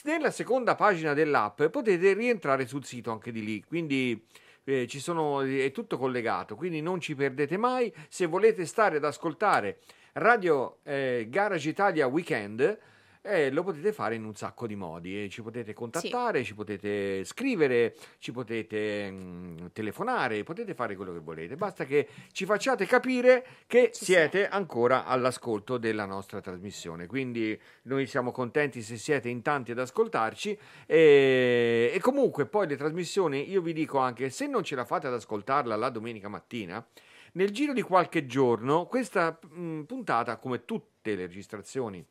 Nella 0.04 0.30
seconda 0.30 0.74
pagina 0.74 1.12
dell'app 1.12 1.64
potete 1.64 2.14
rientrare 2.14 2.66
sul 2.66 2.86
sito 2.86 3.10
anche 3.10 3.30
di 3.30 3.44
lì. 3.44 3.62
Quindi 3.62 4.24
eh, 4.64 4.86
ci 4.86 4.98
sono, 4.98 5.42
è 5.42 5.70
tutto 5.72 5.98
collegato. 5.98 6.56
Quindi 6.56 6.80
non 6.80 7.00
ci 7.00 7.14
perdete 7.14 7.58
mai. 7.58 7.92
Se 8.08 8.24
volete 8.24 8.64
stare 8.64 8.96
ad 8.96 9.04
ascoltare 9.04 9.80
Radio 10.14 10.78
eh, 10.84 11.26
Garage 11.28 11.68
Italia 11.68 12.06
Weekend. 12.06 12.78
Eh, 13.28 13.50
lo 13.50 13.62
potete 13.62 13.92
fare 13.92 14.14
in 14.14 14.24
un 14.24 14.34
sacco 14.34 14.66
di 14.66 14.74
modi, 14.74 15.24
eh, 15.24 15.28
ci 15.28 15.42
potete 15.42 15.74
contattare, 15.74 16.42
ci 16.42 16.54
potete 16.54 17.24
scrivere, 17.24 17.94
ci 18.18 18.32
potete 18.32 19.10
mm, 19.10 19.66
telefonare, 19.72 20.42
potete 20.42 20.74
fare 20.74 20.96
quello 20.96 21.12
che 21.12 21.20
volete, 21.20 21.56
basta 21.56 21.84
che 21.84 22.08
ci 22.32 22.44
facciate 22.44 22.86
capire 22.86 23.44
che 23.66 23.90
siete 23.92 24.48
ancora 24.48 25.04
all'ascolto 25.04 25.76
della 25.76 26.06
nostra 26.06 26.40
trasmissione. 26.40 27.06
Quindi 27.06 27.58
noi 27.82 28.06
siamo 28.06 28.32
contenti 28.32 28.82
se 28.82 28.96
siete 28.96 29.28
in 29.28 29.42
tanti 29.42 29.72
ad 29.72 29.78
ascoltarci. 29.78 30.58
E, 30.86 31.90
e 31.92 32.00
comunque 32.00 32.46
poi 32.46 32.66
le 32.66 32.76
trasmissioni, 32.76 33.50
io 33.50 33.60
vi 33.60 33.72
dico 33.72 33.98
anche, 33.98 34.30
se 34.30 34.46
non 34.46 34.62
ce 34.62 34.74
la 34.74 34.84
fate 34.84 35.06
ad 35.06 35.14
ascoltarla 35.14 35.76
la 35.76 35.90
domenica 35.90 36.28
mattina, 36.28 36.84
nel 37.32 37.50
giro 37.50 37.72
di 37.72 37.82
qualche 37.82 38.26
giorno 38.26 38.86
questa 38.86 39.38
mm, 39.46 39.82
puntata, 39.82 40.38
come 40.38 40.64
tutte 40.64 41.14
le 41.14 41.26
registrazioni 41.26 42.04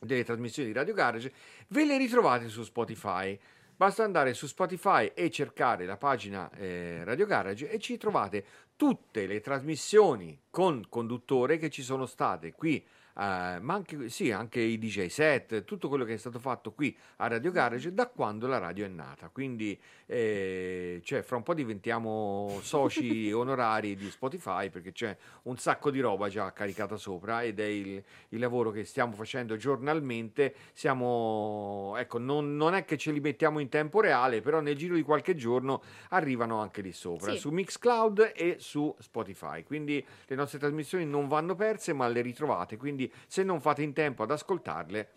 delle 0.00 0.24
trasmissioni 0.24 0.68
di 0.68 0.74
Radio 0.74 0.94
Garage, 0.94 1.32
ve 1.68 1.84
le 1.84 1.98
ritrovate 1.98 2.48
su 2.48 2.62
Spotify. 2.62 3.38
Basta 3.76 4.04
andare 4.04 4.34
su 4.34 4.46
Spotify 4.46 5.12
e 5.14 5.30
cercare 5.30 5.86
la 5.86 5.96
pagina 5.96 6.50
eh, 6.50 7.02
Radio 7.04 7.26
Garage 7.26 7.70
e 7.70 7.78
ci 7.78 7.96
trovate 7.96 8.44
tutte 8.76 9.26
le 9.26 9.40
trasmissioni 9.40 10.38
con 10.50 10.84
conduttore 10.88 11.56
che 11.56 11.70
ci 11.70 11.82
sono 11.82 12.06
state 12.06 12.52
qui, 12.52 12.84
eh, 13.20 13.58
ma 13.60 13.74
anche, 13.74 14.08
sì, 14.08 14.30
anche 14.30 14.60
i 14.60 14.78
DJ 14.78 15.08
set, 15.08 15.64
tutto 15.64 15.88
quello 15.88 16.04
che 16.04 16.14
è 16.14 16.16
stato 16.16 16.38
fatto 16.38 16.72
qui 16.72 16.96
a 17.16 17.28
Radio 17.28 17.50
Garage 17.50 17.92
da 17.92 18.08
quando 18.08 18.46
la 18.46 18.56
radio 18.56 18.86
è 18.86 18.88
nata. 18.88 19.28
Quindi, 19.28 19.78
eh, 20.06 21.02
cioè, 21.04 21.20
fra 21.20 21.36
un 21.36 21.42
po' 21.42 21.52
diventiamo 21.52 22.58
soci 22.62 23.30
onorari 23.30 23.94
di 23.94 24.08
Spotify 24.10 24.70
perché 24.70 24.92
c'è 24.92 25.14
un 25.42 25.58
sacco 25.58 25.90
di 25.90 26.00
roba 26.00 26.30
già 26.30 26.50
caricata 26.54 26.96
sopra 26.96 27.42
ed 27.42 27.60
è 27.60 27.64
il, 27.64 28.02
il 28.30 28.38
lavoro 28.38 28.70
che 28.70 28.84
stiamo 28.84 29.12
facendo 29.12 29.56
giornalmente. 29.58 30.54
Siamo, 30.72 31.96
ecco, 31.98 32.16
non, 32.18 32.56
non 32.56 32.72
è 32.72 32.86
che 32.86 32.96
ce 32.96 33.12
li 33.12 33.20
mettiamo 33.20 33.58
in 33.58 33.68
tempo 33.68 34.00
reale, 34.00 34.40
però 34.40 34.60
nel 34.60 34.76
giro 34.76 34.94
di 34.94 35.02
qualche 35.02 35.34
giorno 35.34 35.82
arrivano 36.10 36.58
anche 36.58 36.80
lì 36.80 36.92
sopra, 36.92 37.32
Sì. 37.32 37.38
su 37.38 37.50
Mixcloud 37.50 38.32
e 38.34 38.56
su 38.58 38.94
Spotify. 38.98 39.62
Quindi 39.62 40.02
le 40.26 40.36
nostre 40.36 40.58
trasmissioni 40.58 41.04
non 41.04 41.28
vanno 41.28 41.54
perse, 41.54 41.92
ma 41.92 42.08
le 42.08 42.22
ritrovate. 42.22 42.78
Quindi 42.78 43.08
se 43.26 43.42
non 43.42 43.60
fate 43.60 43.82
in 43.82 43.92
tempo 43.92 44.22
ad 44.22 44.30
ascoltarle, 44.30 45.08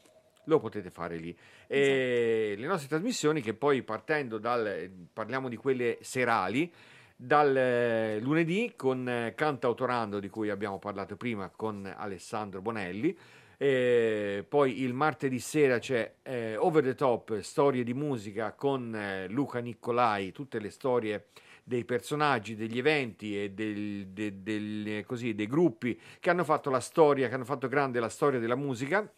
lo 0.46 0.60
potete 0.60 0.90
fare 0.90 1.18
lì. 1.18 1.36
E 1.68 2.56
le 2.58 2.68
nostre 2.68 2.88
trasmissioni 2.88 3.42
che 3.42 3.54
poi 3.54 3.84
partendo 3.84 4.38
dal 4.38 4.90
parliamo 5.12 5.50
di 5.50 5.56
quelle 5.56 5.98
serali 6.02 6.72
dal 7.16 7.56
eh, 7.56 8.20
lunedì 8.20 8.74
con 8.76 9.08
eh, 9.08 9.34
Canta 9.36 9.68
Autorando 9.68 10.20
di 10.20 10.30
cui 10.30 10.50
abbiamo 10.50 10.80
parlato 10.80 11.16
prima 11.16 11.50
con 11.56 11.92
Alessandro 11.96 12.62
Bonelli 12.62 13.18
e 13.58 14.44
poi 14.48 14.82
il 14.82 14.94
martedì 14.94 15.40
sera 15.40 15.78
c'è 15.78 16.16
eh, 16.24 16.58
Over 16.58 16.84
the 16.84 16.96
Top 16.96 17.40
storie 17.40 17.84
di 17.84 17.94
musica 17.94 18.54
con 18.54 18.94
eh, 18.94 19.28
Luca 19.30 19.60
Nicolai 19.60 20.32
tutte 20.32 20.60
le 20.60 20.70
storie 20.70 21.28
dei 21.64 21.86
personaggi, 21.86 22.56
degli 22.56 22.78
eventi 22.78 23.42
e 23.42 23.52
del- 23.52 24.08
de- 24.10 24.42
del- 24.44 25.06
così, 25.06 25.34
dei 25.34 25.48
gruppi 25.48 26.00
che 26.20 26.30
hanno 26.30 26.44
fatto 26.44 26.70
la 26.70 26.80
storia, 26.80 27.28
che 27.30 27.36
hanno 27.36 27.46
fatto 27.46 27.68
grande 27.68 28.00
la 28.00 28.10
storia 28.10 28.40
della 28.40 28.56
musica. 28.56 29.12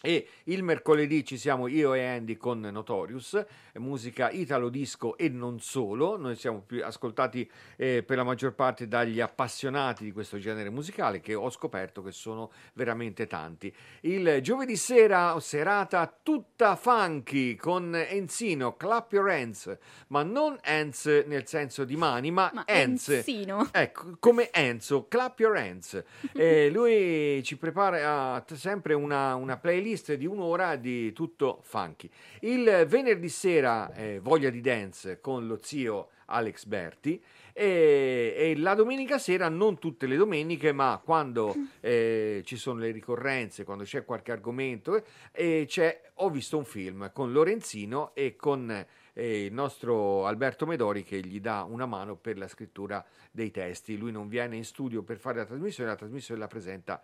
E 0.00 0.28
il 0.44 0.62
mercoledì 0.62 1.24
ci 1.24 1.36
siamo 1.36 1.66
io 1.66 1.92
e 1.92 2.04
Andy 2.04 2.36
con 2.36 2.60
Notorious, 2.60 3.34
eh, 3.34 3.80
musica 3.80 4.30
italo 4.30 4.68
disco 4.68 5.16
e 5.16 5.28
non 5.28 5.58
solo. 5.58 6.16
Noi 6.16 6.36
siamo 6.36 6.60
più 6.64 6.84
ascoltati 6.84 7.50
eh, 7.74 8.04
per 8.04 8.16
la 8.16 8.22
maggior 8.22 8.54
parte 8.54 8.86
dagli 8.86 9.20
appassionati 9.20 10.04
di 10.04 10.12
questo 10.12 10.38
genere 10.38 10.70
musicale, 10.70 11.18
che 11.18 11.34
ho 11.34 11.50
scoperto 11.50 12.00
che 12.04 12.12
sono 12.12 12.52
veramente 12.74 13.26
tanti. 13.26 13.74
Il 14.02 14.38
giovedì 14.40 14.76
sera, 14.76 15.36
serata 15.40 16.16
tutta 16.22 16.76
funky 16.76 17.56
con 17.56 17.92
Enzino, 17.92 18.76
Clap 18.76 19.12
Your 19.14 19.28
Hands, 19.28 19.76
ma 20.08 20.22
non 20.22 20.56
hands 20.62 21.24
nel 21.26 21.48
senso 21.48 21.82
di 21.82 21.96
mani, 21.96 22.30
ma, 22.30 22.48
Ma 22.54 22.62
hands. 22.68 23.08
Enzino. 23.08 23.68
Ecco, 23.72 24.16
come 24.20 24.50
Enzo, 24.52 25.08
Clap 25.08 25.40
Your 25.40 25.56
Hands. 25.56 26.04
Eh, 26.38 26.70
lui 26.70 27.42
ci 27.42 27.56
prepara 27.56 28.44
sempre 28.54 28.94
una, 28.94 29.34
una 29.34 29.56
playlist 29.56 29.87
di 30.16 30.26
un'ora 30.26 30.76
di 30.76 31.12
tutto 31.12 31.60
funky. 31.62 32.10
Il 32.40 32.84
venerdì 32.86 33.28
sera 33.28 33.92
eh, 33.94 34.20
Voglia 34.20 34.50
di 34.50 34.60
Dance 34.60 35.20
con 35.20 35.46
lo 35.46 35.58
zio 35.62 36.10
Alex 36.26 36.66
Berti 36.66 37.22
e, 37.52 38.34
e 38.36 38.56
la 38.56 38.74
domenica 38.74 39.18
sera, 39.18 39.48
non 39.48 39.78
tutte 39.78 40.06
le 40.06 40.16
domeniche, 40.16 40.72
ma 40.72 41.00
quando 41.02 41.54
eh, 41.80 42.42
ci 42.44 42.56
sono 42.56 42.80
le 42.80 42.90
ricorrenze, 42.90 43.64
quando 43.64 43.84
c'è 43.84 44.04
qualche 44.04 44.32
argomento, 44.32 45.02
eh, 45.32 45.64
c'è 45.66 46.02
Ho 46.20 46.30
visto 46.30 46.58
un 46.58 46.64
film 46.64 47.10
con 47.12 47.32
Lorenzino 47.32 48.14
e 48.14 48.36
con 48.36 48.70
eh, 49.12 49.44
il 49.44 49.52
nostro 49.52 50.26
Alberto 50.26 50.66
Medori 50.66 51.02
che 51.02 51.20
gli 51.20 51.40
dà 51.40 51.62
una 51.62 51.86
mano 51.86 52.16
per 52.16 52.38
la 52.38 52.46
scrittura 52.46 53.04
dei 53.30 53.50
testi. 53.50 53.96
Lui 53.96 54.12
non 54.12 54.28
viene 54.28 54.56
in 54.56 54.64
studio 54.64 55.02
per 55.02 55.18
fare 55.18 55.38
la 55.38 55.44
trasmissione, 55.44 55.90
la 55.90 55.96
trasmissione 55.96 56.40
la 56.40 56.46
presenta, 56.46 57.00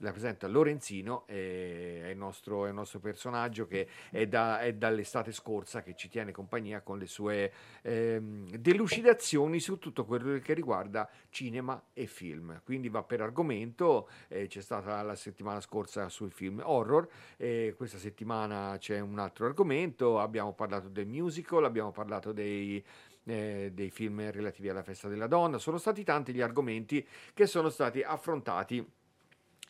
la 0.00 0.12
presenta 0.12 0.46
Lorenzino, 0.46 1.24
eh, 1.26 2.02
è, 2.04 2.08
il 2.08 2.16
nostro, 2.16 2.64
è 2.66 2.68
il 2.68 2.74
nostro 2.74 3.00
personaggio 3.00 3.66
che 3.66 3.88
è, 4.10 4.26
da- 4.26 4.60
è 4.60 4.74
dall'estate 4.74 5.32
scorsa 5.32 5.82
che 5.82 5.94
ci 5.94 6.08
tiene 6.08 6.32
compagnia 6.32 6.80
con 6.80 6.98
le 6.98 7.06
sue 7.06 7.52
ehm, 7.82 8.48
delucidazioni 8.50 9.60
su 9.60 9.78
tutto 9.78 10.04
quello 10.04 10.38
che 10.38 10.54
riguarda 10.54 11.08
cinema 11.28 11.82
e 11.92 12.06
film. 12.06 12.62
Quindi 12.64 12.88
va 12.88 13.02
per 13.02 13.20
argomento, 13.20 14.08
eh, 14.28 14.46
c'è 14.46 14.60
stata 14.60 15.02
la 15.02 15.14
settimana 15.14 15.60
scorsa 15.60 16.08
sui 16.08 16.30
film 16.30 16.62
horror, 16.64 17.08
e 17.36 17.74
questa 17.76 17.98
settimana 17.98 18.76
c'è 18.78 19.00
un 19.00 19.18
altro 19.18 19.46
argomento, 19.46 20.18
abbiamo 20.18 20.52
parlato 20.54 20.88
del 20.88 21.06
musical, 21.06 21.64
abbiamo 21.64 21.90
parlato 21.90 22.32
dei, 22.32 22.82
eh, 23.24 23.70
dei 23.72 23.90
film 23.90 24.30
relativi 24.30 24.68
alla 24.68 24.82
festa 24.82 25.08
della 25.08 25.26
donna, 25.26 25.58
sono 25.58 25.78
stati 25.78 26.04
tanti 26.04 26.32
gli 26.32 26.40
argomenti 26.40 27.06
che 27.34 27.46
sono 27.46 27.68
stati 27.68 28.02
affrontati 28.02 28.98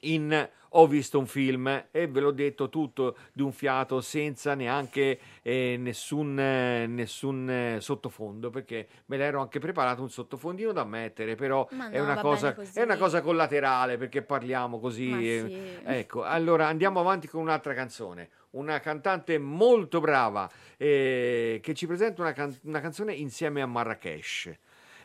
in 0.01 0.49
Ho 0.75 0.87
visto 0.87 1.19
un 1.19 1.27
film 1.27 1.87
e 1.91 2.07
ve 2.07 2.21
l'ho 2.21 2.31
detto 2.31 2.69
tutto 2.69 3.17
di 3.33 3.43
un 3.43 3.51
fiato 3.51 4.01
senza 4.01 4.55
neanche 4.55 5.19
eh, 5.43 5.77
nessun, 5.77 6.39
eh, 6.39 6.87
nessun 6.87 7.51
eh, 7.51 7.81
sottofondo 7.81 8.51
perché 8.51 8.87
me 9.07 9.17
l'ero 9.17 9.41
anche 9.41 9.59
preparato 9.59 10.03
un 10.03 10.11
sottofondino 10.11 10.71
da 10.71 10.85
mettere 10.85 11.35
però 11.35 11.67
Ma 11.73 11.91
è, 11.91 11.99
no, 11.99 12.05
una 12.05 12.21
cosa, 12.21 12.55
è 12.73 12.83
una 12.83 12.97
cosa 12.97 13.21
collaterale 13.21 13.97
perché 13.97 14.23
parliamo 14.23 14.79
così 14.79 15.11
eh, 15.11 15.45
sì. 15.45 15.91
ecco 15.91 16.23
allora 16.23 16.69
andiamo 16.69 17.01
avanti 17.01 17.27
con 17.27 17.41
un'altra 17.41 17.75
canzone 17.75 18.29
una 18.51 18.79
cantante 18.79 19.39
molto 19.39 19.99
brava 19.99 20.49
eh, 20.77 21.59
che 21.61 21.75
ci 21.75 21.89
presenta 21.89 22.23
una, 22.23 22.33
can- 22.33 22.57
una 22.63 22.81
canzone 22.81 23.13
insieme 23.13 23.61
a 23.61 23.67
Marrakesh 23.67 24.53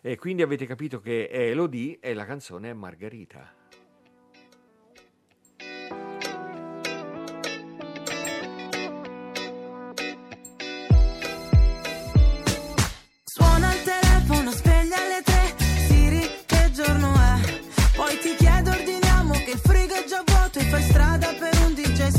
e 0.01 0.15
quindi 0.17 0.43
avete 0.43 0.67
capito 0.67 0.99
che 0.99 1.27
è 1.27 1.39
Elodie 1.49 1.97
e 1.99 2.13
la 2.13 2.25
canzone 2.25 2.69
è 2.69 2.73
Margherita 2.73 3.51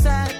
un 0.07 0.36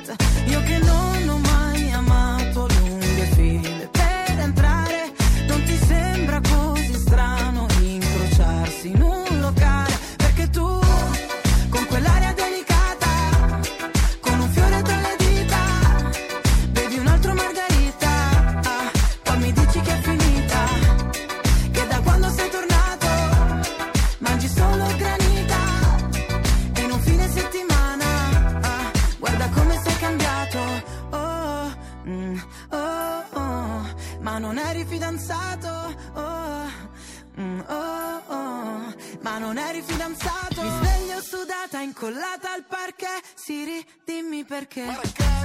sudata 41.78 41.82
incollata 41.82 42.54
al 42.54 42.66
parquet. 42.68 43.22
Siri 43.36 43.86
dimmi 44.04 44.44
perché. 44.44 44.86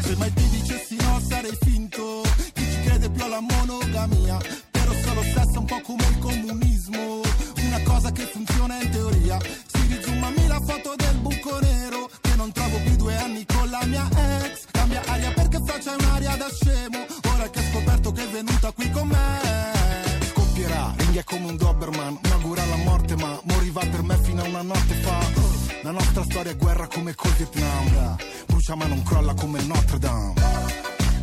Se 0.00 0.16
mai 0.16 0.32
ti 0.32 0.48
dicessi 0.48 0.96
no 0.96 1.20
sarei 1.20 1.56
finto. 1.60 2.22
Chi 2.52 2.62
ci 2.62 2.80
crede 2.82 3.10
più 3.10 3.24
alla 3.24 3.40
monogamia? 3.40 4.38
Però 4.70 4.92
solo 5.04 5.22
sesso 5.22 5.59
un 5.59 5.64
po' 5.66 5.80
come 5.82 6.06
il 6.06 6.18
comunismo. 6.18 7.20
Una 7.66 7.82
cosa 7.84 8.10
che 8.12 8.22
funziona 8.22 8.80
in 8.82 8.90
teoria. 8.90 9.38
Si 9.40 9.86
rizoomami 9.88 10.46
la 10.46 10.60
foto 10.60 10.94
del 10.96 11.16
buco 11.16 11.59
nero 11.60 12.10
Che 12.20 12.34
non 12.36 12.52
trovo 12.52 12.78
più 12.78 12.96
due 12.96 13.16
anni 13.16 13.44
con 13.46 13.68
la 13.70 13.84
mia 13.84 14.09
ex. 14.44 14.66
Cambia 14.70 15.02
aria 15.06 15.32
perché 15.32 15.59
faccia 15.64 15.94
un'aria 15.98 16.36
da 16.36 16.48
scemo. 16.50 17.06
Ora 17.34 17.50
che 17.50 17.59
ho 17.59 17.62
scoperto 17.70 18.12
che 18.12 18.22
è 18.24 18.28
venuta 18.28 18.72
qui 18.72 18.90
con 18.90 19.09
me 19.09 20.20
Scoppierà, 20.30 20.92
ringhi 20.96 21.18
è 21.18 21.24
come 21.24 21.46
un 21.46 21.56
Doberman 21.56 22.18
Mi 22.22 22.30
augura 22.30 22.64
la 22.66 22.76
morte 22.76 23.16
ma 23.16 23.40
moriva 23.44 23.80
per 23.80 24.02
me 24.02 24.16
fino 24.22 24.42
a 24.42 24.46
una 24.46 24.62
notte 24.62 24.94
fa 25.02 25.41
La 25.82 25.90
nostra 25.90 26.22
storia 26.22 26.52
è 26.52 26.56
guerra 26.56 26.86
come 26.86 27.12
col 27.14 27.32
Vietnam. 27.32 28.16
Brucia 28.46 28.76
ma 28.76 28.86
non 28.86 29.02
crolla 29.02 29.34
come 29.34 29.60
Notre 29.62 29.98
Dame. 29.98 30.34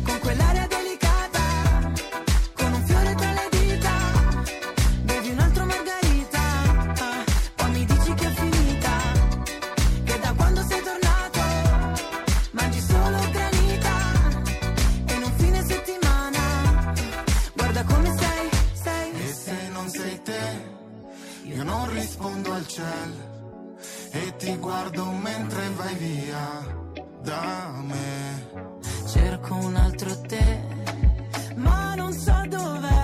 Con 0.02 0.18
quell'aria 0.20 0.66
delicata 0.66 1.40
Con 2.54 2.72
un 2.72 2.84
fiore 2.84 3.14
tra 3.14 3.32
le 3.32 3.48
dita 3.50 3.90
Bevi 5.02 5.30
un 5.30 5.38
altro 5.38 5.64
margarita. 5.64 6.40
Ah, 6.98 7.24
Poi 7.56 7.70
mi 7.70 7.84
dici 7.86 8.14
che 8.14 8.26
è 8.26 8.30
finita 8.32 8.90
Che 10.04 10.18
da 10.20 10.32
quando 10.34 10.62
sei 10.68 10.82
tornato 10.82 11.40
Mangi 12.52 12.80
solo 12.80 13.18
granita. 13.30 13.92
E 15.06 15.14
in 15.14 15.22
un 15.22 15.32
fine 15.36 15.64
settimana 15.64 16.94
Guarda 17.54 17.84
come 17.84 18.14
sei, 18.18 18.48
sei. 18.82 19.12
E 19.22 19.32
se 19.32 19.68
non 19.72 19.88
sei 19.88 20.22
te, 20.22 20.64
io 21.44 21.62
non 21.62 21.90
rispondo 21.92 22.52
al 22.52 22.66
cielo. 22.66 23.29
Ti 24.36 24.56
guardo 24.56 25.04
mentre 25.12 25.68
vai 25.76 25.94
via 25.94 26.64
da 27.22 27.72
me. 27.82 28.48
Cerco 29.06 29.54
un 29.54 29.76
altro 29.76 30.20
te, 30.22 30.60
ma 31.56 31.94
non 31.94 32.12
so 32.12 32.42
dov'è. 32.48 32.99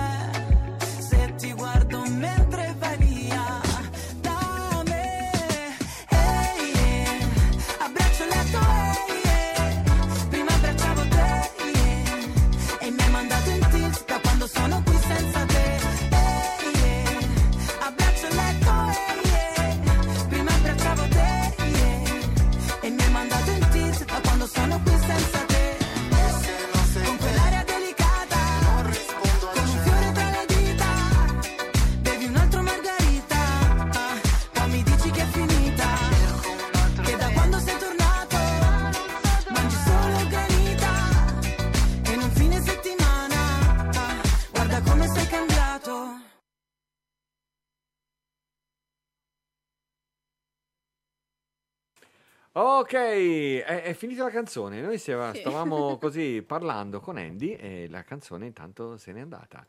Ok, 52.59 52.93
è, 52.93 53.83
è 53.83 53.93
finita 53.93 54.23
la 54.23 54.29
canzone. 54.31 54.81
Noi 54.81 54.97
stiamo- 54.97 55.31
Sì. 55.33 55.39
stavamo 55.41 55.97
così 56.01 56.41
parlando 56.45 56.99
con 56.99 57.17
Andy 57.17 57.51
e 57.53 57.87
la 57.89 58.01
canzone 58.03 58.47
intanto 58.47 58.97
se 58.97 59.11
n'è 59.11 59.19
andata. 59.19 59.63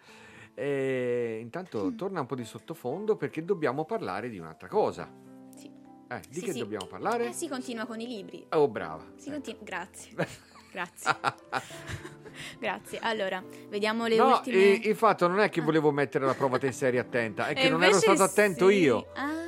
E 0.55 1.39
intanto 1.43 1.95
torna 1.95 2.21
un 2.21 2.27
po' 2.27 2.35
di 2.35 2.45
sottofondo 2.45 3.15
perché 3.17 3.45
dobbiamo 3.45 3.85
parlare 3.85 4.29
di 4.31 4.39
un'altra 4.39 4.69
cosa. 4.69 5.09
Sì. 5.55 5.71
Eh, 6.09 6.21
di 6.31 6.39
Sì, 6.39 6.41
che 6.47 6.53
sì. 6.53 6.59
dobbiamo 6.61 6.87
parlare? 6.87 7.29
Eh, 7.29 7.33
si 7.33 7.47
continua 7.49 7.85
con 7.85 8.01
i 8.01 8.07
libri. 8.07 8.47
Oh, 8.53 8.69
brava. 8.69 9.05
Si 9.17 9.31
continua- 9.31 9.61
Grazie. 9.63 10.13
Grazie. 10.73 11.11
Grazie. 12.59 12.99
Allora, 13.03 13.43
vediamo 13.69 14.07
le 14.07 14.17
no, 14.17 14.29
ultime. 14.29 14.57
e- 14.57 14.81
il 14.89 14.97
fatto 14.97 15.27
non 15.29 15.41
è 15.41 15.49
che 15.51 15.61
volevo 15.61 15.91
mettere 15.91 16.25
alla 16.25 16.35
prova 16.35 16.59
te 16.59 16.75
eri 16.81 16.99
attenta, 16.99 17.49
è 17.49 17.55
che 17.55 17.69
non 17.69 17.83
ero 17.83 17.95
stato 17.99 18.23
attento 18.23 18.69
io. 18.71 19.09
Ah, 19.15 19.48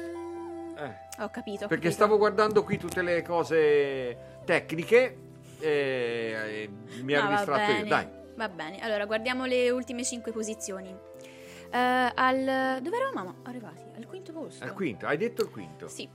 ho 1.21 1.31
capito. 1.31 1.65
ho 1.65 1.69
Perché 1.69 1.85
capito. 1.89 1.91
stavo 1.93 2.19
guardando 2.19 2.63
qui 2.65 2.79
tutte 2.79 3.03
le 3.03 3.23
cose 3.23 4.41
tecniche 4.45 5.17
e, 5.59 5.69
e 5.69 7.03
mi 7.03 7.13
ero 7.13 7.29
No, 7.29 7.37
distratto 7.37 7.73
io. 7.73 7.87
Dai. 7.87 8.09
Va 8.37 8.49
bene, 8.49 8.81
allora 8.81 9.05
guardiamo 9.05 9.45
le 9.45 9.71
ultime 9.71 10.05
cinque 10.05 10.33
posizioni. 10.33 10.89
Eh, 11.73 11.79
al... 12.15 12.81
Dove 12.83 12.97
eravamo 12.97 13.37
arrivati? 13.45 13.83
Al 13.97 14.07
quinto 14.07 14.33
posto? 14.33 14.65
Al 14.65 14.73
quinto, 14.73 15.07
hai 15.07 15.17
detto 15.17 15.43
il 15.43 15.51
quinto. 15.51 15.89
Sì. 15.89 16.09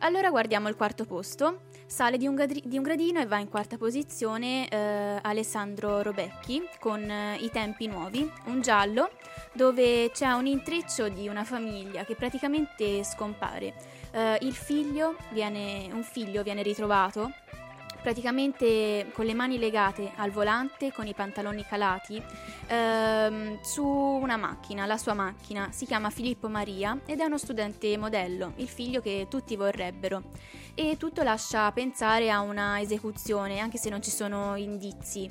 Allora 0.00 0.30
guardiamo 0.30 0.68
il 0.68 0.76
quarto 0.76 1.04
posto. 1.04 1.62
Sale 1.86 2.18
di 2.18 2.26
un, 2.26 2.34
gadri- 2.34 2.62
di 2.66 2.76
un 2.76 2.82
gradino 2.82 3.18
e 3.18 3.26
va 3.26 3.38
in 3.38 3.48
quarta 3.48 3.78
posizione 3.78 4.68
eh, 4.68 5.18
Alessandro 5.22 6.02
Robecchi 6.02 6.62
con 6.78 7.02
eh, 7.08 7.36
I 7.40 7.50
tempi 7.50 7.86
nuovi, 7.86 8.30
un 8.44 8.60
giallo 8.60 9.10
dove 9.54 10.10
c'è 10.12 10.30
un 10.32 10.46
intreccio 10.46 11.08
di 11.08 11.28
una 11.28 11.44
famiglia 11.44 12.04
che 12.04 12.14
praticamente 12.14 13.02
scompare. 13.04 13.74
Eh, 14.10 14.38
il 14.42 14.54
figlio 14.54 15.16
viene, 15.30 15.88
un 15.92 16.02
figlio 16.02 16.42
viene 16.42 16.62
ritrovato 16.62 17.32
praticamente 18.00 19.10
con 19.12 19.26
le 19.26 19.34
mani 19.34 19.58
legate 19.58 20.12
al 20.16 20.30
volante, 20.30 20.92
con 20.92 21.06
i 21.06 21.14
pantaloni 21.14 21.64
calati, 21.64 22.22
ehm, 22.68 23.60
su 23.60 23.84
una 23.84 24.36
macchina, 24.36 24.86
la 24.86 24.96
sua 24.96 25.14
macchina. 25.14 25.70
Si 25.72 25.84
chiama 25.84 26.10
Filippo 26.10 26.48
Maria 26.48 26.98
ed 27.04 27.20
è 27.20 27.24
uno 27.24 27.38
studente 27.38 27.96
modello, 27.98 28.52
il 28.56 28.68
figlio 28.68 29.00
che 29.00 29.26
tutti 29.28 29.56
vorrebbero. 29.56 30.30
E 30.74 30.96
tutto 30.96 31.22
lascia 31.22 31.70
pensare 31.72 32.30
a 32.30 32.40
una 32.40 32.80
esecuzione, 32.80 33.58
anche 33.58 33.78
se 33.78 33.90
non 33.90 34.00
ci 34.00 34.10
sono 34.10 34.56
indizi. 34.56 35.30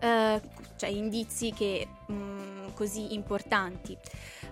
Eh, 0.00 0.40
cioè 0.76 0.88
indizi 0.90 1.52
che 1.52 1.86
mm, 2.10 2.68
così 2.74 3.14
importanti. 3.14 3.96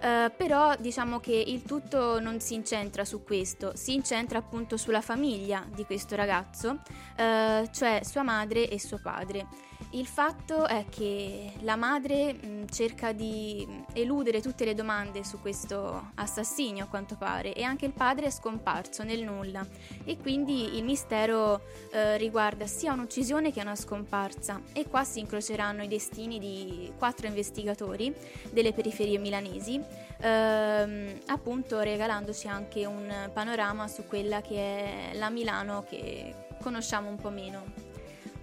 Eh, 0.07 0.31
però 0.37 0.77
diciamo 0.79 1.19
che 1.19 1.33
il 1.33 1.63
tutto 1.63 2.21
non 2.21 2.39
si 2.39 2.55
incentra 2.55 3.05
su 3.05 3.25
questo, 3.25 3.73
si 3.75 3.93
incentra 3.93 4.39
appunto 4.39 4.77
sulla 4.77 5.01
famiglia 5.01 5.67
di 5.75 5.85
questo 5.85 6.15
ragazzo, 6.15 6.79
eh, 7.17 7.69
cioè 7.73 8.03
sua 8.05 8.23
madre 8.23 8.69
e 8.69 8.79
suo 8.79 9.01
padre. 9.03 9.49
Il 9.91 10.07
fatto 10.07 10.67
è 10.67 10.85
che 10.91 11.53
la 11.61 11.77
madre 11.77 12.33
mh, 12.35 12.69
cerca 12.71 13.13
di 13.13 13.85
eludere 13.95 14.43
tutte 14.43 14.65
le 14.65 14.75
domande 14.75 15.25
su 15.25 15.41
questo 15.41 16.11
assassinio 16.17 16.85
a 16.85 16.87
quanto 16.89 17.17
pare 17.17 17.55
e 17.55 17.63
anche 17.63 17.87
il 17.87 17.93
padre 17.93 18.27
è 18.27 18.31
scomparso 18.31 19.05
nel 19.05 19.23
nulla 19.23 19.67
e 20.05 20.19
quindi 20.19 20.77
il 20.77 20.85
mistero 20.85 21.63
eh, 21.93 22.17
riguarda 22.19 22.67
sia 22.67 22.93
un'uccisione 22.93 23.53
che 23.53 23.61
una 23.61 23.77
scomparsa 23.77 24.61
e 24.73 24.87
qua 24.89 25.05
si 25.05 25.21
incroceranno 25.21 25.83
i 25.83 25.89
destini 25.89 26.39
di 26.39 26.93
quattro 26.99 27.27
investigatori 27.27 28.13
delle 28.51 28.73
periferie 28.73 29.19
milanesi 29.19 29.81
ehm, 30.21 31.21
appunto 31.27 31.81
regalandoci 31.81 32.49
anche 32.49 32.85
un 32.85 33.31
panorama 33.33 33.89
su 33.89 34.05
quella 34.07 34.41
che 34.41 34.57
è 34.57 35.11
la 35.15 35.31
Milano 35.31 35.85
che 35.89 36.35
conosciamo 36.61 37.09
un 37.09 37.17
po' 37.17 37.31
meno. 37.31 37.86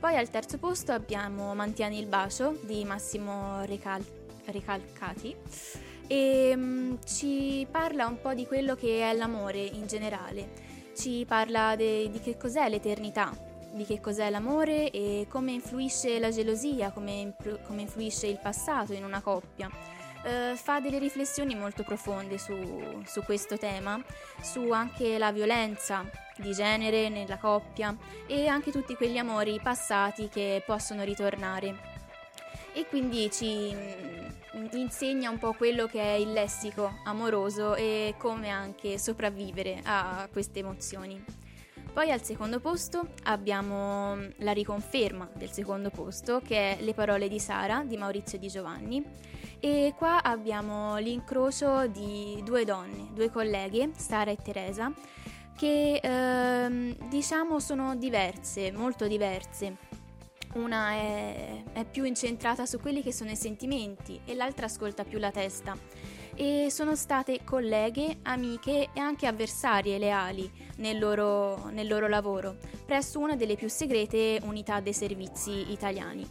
Poi 0.04 0.18
al 0.18 0.30
terzo 0.30 0.58
posto 0.58 0.92
abbiamo 0.92 1.56
Mantieni 1.56 1.98
il 1.98 2.08
bacio 2.08 2.60
di 2.64 2.84
Massimo 2.84 3.64
Recal- 3.64 4.04
Recalcati 4.44 5.34
e 6.08 6.54
mm, 6.54 6.96
ci 7.06 7.66
parla 7.72 8.06
un 8.08 8.20
po' 8.20 8.34
di 8.34 8.46
quello 8.46 8.76
che 8.76 9.10
è 9.10 9.14
l'amore 9.14 9.62
in 9.62 9.88
generale, 9.88 10.92
ci 10.94 11.24
parla 11.26 11.78
de- 11.78 12.10
di 12.12 12.20
che 12.20 12.36
cos'è 12.36 12.68
l'eternità, 12.68 13.32
di 13.72 13.86
che 13.86 14.02
cos'è 14.02 14.30
l'amore 14.30 14.92
e 14.92 15.26
come 15.30 15.54
influisce 15.54 16.20
la 16.20 16.32
gelosia, 16.32 16.92
come, 16.92 17.14
implu- 17.14 17.62
come 17.66 17.84
influisce 17.84 18.28
il 18.28 18.40
passato 18.42 18.92
in 18.92 19.06
una 19.06 19.22
coppia. 19.22 19.70
Eh, 20.24 20.56
fa 20.56 20.80
delle 20.80 21.00
riflessioni 21.00 21.54
molto 21.54 21.84
profonde 21.84 22.38
su, 22.38 23.02
su 23.06 23.24
questo 23.24 23.58
tema, 23.58 24.02
su 24.42 24.72
anche 24.72 25.18
la 25.18 25.34
violenza 25.34 26.10
di 26.38 26.54
genere 26.54 27.10
nella 27.10 27.38
coppia 27.38 27.96
e 28.26 28.48
anche 28.48 28.72
tutti 28.72 28.96
quegli 28.96 29.18
amori 29.18 29.60
passati 29.62 30.30
che 30.30 30.64
possono 30.66 31.04
ritornare. 31.04 31.92
E 32.72 32.88
quindi 32.88 33.30
ci 33.32 33.76
mm, 33.76 34.68
insegna 34.72 35.30
un 35.30 35.38
po' 35.38 35.54
quello 35.54 35.88
che 35.88 36.02
è 36.02 36.14
il 36.14 36.32
lessico 36.32 37.00
amoroso 37.04 37.76
e 37.76 38.16
come 38.18 38.50
anche 38.50 38.98
sopravvivere 38.98 39.82
a 39.84 40.28
queste 40.32 40.60
emozioni. 40.60 41.43
Poi 41.94 42.10
al 42.10 42.24
secondo 42.24 42.60
posto 42.60 43.10
abbiamo 43.26 44.16
mm, 44.16 44.30
la 44.38 44.52
riconferma 44.52 45.30
del 45.36 45.52
secondo 45.52 45.92
posto 45.92 46.42
che 46.44 46.78
è 46.78 46.82
Le 46.82 46.96
parole 46.96 47.28
di 47.28 47.40
Sara 47.40 47.84
di 47.86 47.98
Maurizio 47.98 48.40
Di 48.40 48.48
Giovanni 48.48 49.06
e 49.60 49.94
qua 49.96 50.24
abbiamo 50.24 50.98
l'incrocio 50.98 51.86
di 51.86 52.42
due 52.44 52.66
donne, 52.66 53.10
due 53.14 53.30
colleghe, 53.30 53.92
Sara 53.96 54.32
e 54.32 54.38
Teresa, 54.38 54.92
che 55.56 56.00
ehm, 56.02 57.10
diciamo 57.10 57.60
sono 57.60 57.96
diverse, 57.96 58.72
molto 58.72 59.06
diverse. 59.06 59.78
Una 60.56 60.94
è, 60.94 61.64
è 61.74 61.86
più 61.86 62.04
incentrata 62.06 62.66
su 62.66 62.80
quelli 62.80 63.04
che 63.04 63.14
sono 63.14 63.30
i 63.30 63.36
sentimenti 63.36 64.20
e 64.26 64.34
l'altra 64.34 64.66
ascolta 64.66 65.04
più 65.04 65.20
la 65.20 65.32
testa. 65.32 65.78
E 66.36 66.68
sono 66.72 66.96
state 66.96 67.42
colleghe, 67.44 68.18
amiche 68.24 68.90
e 68.94 69.00
anche 69.00 69.28
avversarie 69.28 70.00
leali 70.00 70.50
nel 70.78 70.98
loro, 70.98 71.70
nel 71.70 71.88
loro 71.88 72.08
lavoro, 72.08 72.56
presso 72.86 73.20
una 73.20 73.36
delle 73.36 73.56
più 73.56 73.70
segrete 73.70 74.40
unità 74.44 74.80
dei 74.80 74.94
servizi 74.94 75.72
italiani. 75.72 76.28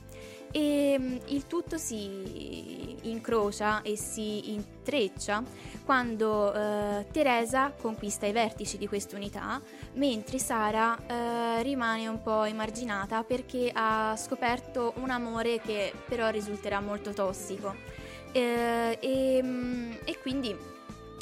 E 0.51 0.97
mm, 0.99 1.16
il 1.27 1.47
tutto 1.47 1.79
si 1.79 2.99
incrocia 3.03 3.83
e 3.83 3.97
si 3.97 4.53
intreccia 4.53 5.43
quando 5.85 6.53
eh, 6.53 7.07
Teresa 7.11 7.73
conquista 7.73 8.27
i 8.27 8.33
vertici 8.33 8.79
di 8.79 8.87
quest'unità, 8.87 9.61
mentre 9.95 10.39
Sara 10.39 10.99
eh, 11.07 11.62
rimane 11.62 12.07
un 12.07 12.20
po' 12.23 12.45
emarginata 12.45 13.24
perché 13.24 13.70
ha 13.73 14.15
scoperto 14.16 14.93
un 14.97 15.11
amore 15.11 15.61
che 15.61 15.93
però 16.07 16.29
risulterà 16.29 16.81
molto 16.81 17.12
tossico. 17.12 17.91
Eh, 18.33 18.99
e, 19.01 19.41
mm, 19.43 19.93
e 20.05 20.19
quindi 20.21 20.57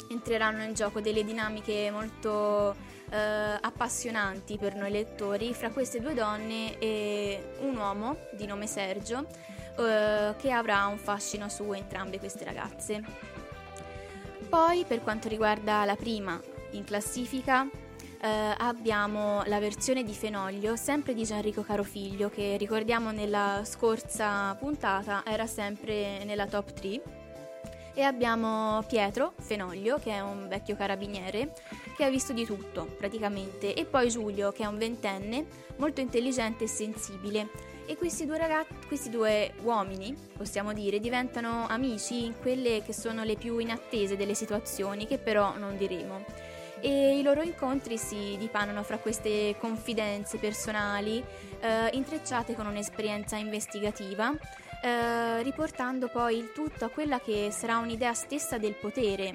entreranno 0.09 0.63
in 0.63 0.73
gioco 0.73 1.01
delle 1.01 1.23
dinamiche 1.23 1.89
molto 1.91 2.75
eh, 3.09 3.57
appassionanti 3.59 4.57
per 4.57 4.75
noi 4.75 4.91
lettori 4.91 5.53
fra 5.53 5.69
queste 5.69 5.99
due 5.99 6.13
donne 6.13 6.77
e 6.79 7.55
un 7.59 7.75
uomo 7.75 8.17
di 8.33 8.45
nome 8.45 8.67
Sergio 8.67 9.25
eh, 9.77 10.33
che 10.37 10.51
avrà 10.51 10.85
un 10.85 10.97
fascino 10.97 11.49
su 11.49 11.71
entrambe 11.73 12.19
queste 12.19 12.43
ragazze. 12.43 13.03
Poi 14.49 14.83
per 14.85 15.01
quanto 15.01 15.27
riguarda 15.27 15.85
la 15.85 15.95
prima 15.95 16.39
in 16.71 16.83
classifica 16.83 17.67
eh, 18.21 18.53
abbiamo 18.57 19.41
la 19.45 19.59
versione 19.59 20.03
di 20.03 20.13
Fenoglio, 20.13 20.75
sempre 20.75 21.15
di 21.15 21.23
Gianrico 21.23 21.63
Carofiglio, 21.63 22.29
che 22.29 22.55
ricordiamo 22.57 23.11
nella 23.11 23.61
scorsa 23.65 24.55
puntata 24.59 25.23
era 25.25 25.47
sempre 25.47 26.23
nella 26.23 26.45
top 26.45 26.71
3. 26.73 27.01
E 27.93 28.03
abbiamo 28.03 28.83
Pietro 28.87 29.33
Fenoglio, 29.39 29.97
che 29.97 30.11
è 30.11 30.21
un 30.21 30.47
vecchio 30.47 30.77
carabiniere, 30.77 31.53
che 31.97 32.05
ha 32.05 32.09
visto 32.09 32.31
di 32.31 32.45
tutto 32.45 32.85
praticamente. 32.97 33.73
E 33.73 33.85
poi 33.85 34.09
Giulio, 34.09 34.51
che 34.51 34.63
è 34.63 34.67
un 34.67 34.77
ventenne, 34.77 35.45
molto 35.77 35.99
intelligente 35.99 36.65
e 36.65 36.67
sensibile. 36.67 37.49
E 37.87 37.97
questi 37.97 38.25
due, 38.25 38.37
ragazzi, 38.37 38.73
questi 38.87 39.09
due 39.09 39.53
uomini, 39.63 40.15
possiamo 40.37 40.71
dire, 40.71 40.99
diventano 40.99 41.65
amici 41.67 42.23
in 42.23 42.35
quelle 42.39 42.81
che 42.83 42.93
sono 42.93 43.23
le 43.23 43.35
più 43.35 43.57
inattese 43.57 44.15
delle 44.15 44.35
situazioni, 44.35 45.07
che 45.07 45.17
però 45.17 45.57
non 45.57 45.75
diremo 45.75 46.23
e 46.81 47.17
i 47.17 47.21
loro 47.21 47.41
incontri 47.41 47.97
si 47.97 48.35
dipanano 48.37 48.83
fra 48.83 48.97
queste 48.97 49.55
confidenze 49.59 50.37
personali 50.37 51.23
eh, 51.59 51.89
intrecciate 51.93 52.55
con 52.55 52.65
un'esperienza 52.65 53.35
investigativa, 53.37 54.33
eh, 54.81 55.43
riportando 55.43 56.07
poi 56.07 56.37
il 56.37 56.51
tutto 56.51 56.85
a 56.85 56.89
quella 56.89 57.19
che 57.19 57.49
sarà 57.51 57.77
un'idea 57.77 58.13
stessa 58.13 58.57
del 58.57 58.73
potere, 58.73 59.33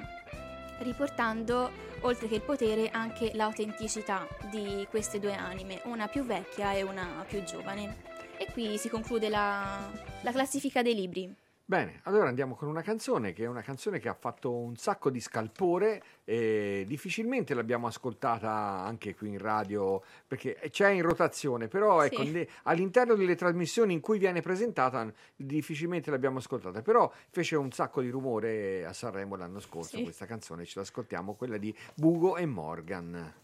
riportando 0.79 1.71
oltre 2.01 2.29
che 2.29 2.35
il 2.37 2.43
potere 2.43 2.91
anche 2.91 3.31
l'autenticità 3.35 4.27
di 4.51 4.87
queste 4.91 5.19
due 5.19 5.35
anime, 5.35 5.81
una 5.85 6.09
più 6.09 6.25
vecchia 6.25 6.73
e 6.73 6.83
una 6.83 7.25
più 7.27 7.43
giovane. 7.45 8.15
E 8.39 8.49
qui 8.53 8.77
si 8.77 8.89
conclude 8.89 9.29
la, 9.29 9.91
la 10.21 10.33
classifica 10.33 10.83
dei 10.83 10.95
libri. 10.95 11.46
Bene, 11.69 11.99
allora 12.05 12.29
andiamo 12.29 12.55
con 12.55 12.69
una 12.69 12.81
canzone 12.81 13.33
che 13.33 13.43
è 13.43 13.49
una 13.49 13.61
canzone 13.61 13.99
che 13.99 14.09
ha 14.09 14.15
fatto 14.15 14.53
un 14.55 14.77
sacco 14.77 15.11
di 15.11 15.19
scalpore 15.19 16.01
e 16.23 16.85
difficilmente 16.87 17.55
l'abbiamo 17.55 17.89
ascoltata 17.89 18.49
anche 18.85 19.17
qui 19.17 19.31
in 19.31 19.39
radio 19.39 20.01
perché 20.29 20.61
c'è 20.71 20.91
in 20.91 21.03
rotazione, 21.03 21.67
però 21.67 22.05
ecco, 22.05 22.23
Sì. 22.25 22.31
ne- 22.31 22.49
all'interno 22.65 23.17
delle 23.17 23.35
trasmissioni 23.35 23.95
in 23.95 24.01
cui 24.01 24.19
viene 24.19 24.43
presentata 24.43 25.13
difficilmente 25.35 26.09
l'abbiamo 26.13 26.39
ascoltata, 26.39 26.83
però 26.83 27.13
fece 27.31 27.57
un 27.57 27.73
sacco 27.73 28.01
di 28.01 28.11
rumore 28.11 28.87
a 28.87 28.93
Sanremo 28.93 29.35
l'anno 29.35 29.59
scorso 29.59 29.97
Sì. 29.97 30.05
questa 30.05 30.25
canzone, 30.25 30.65
ce 30.67 30.79
l'ascoltiamo, 30.79 31.35
quella 31.35 31.57
di 31.57 31.77
Bugo 31.97 32.37
e 32.37 32.47
Morgan. 32.47 33.35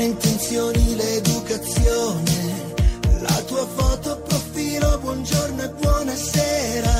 Buone 0.00 0.04
intenzioni, 0.04 0.96
l'educazione, 0.96 2.74
la 3.20 3.42
tua 3.46 3.66
foto 3.66 4.22
profilo, 4.22 4.98
buongiorno 4.98 5.62
e 5.62 5.68
buonasera. 5.68 6.99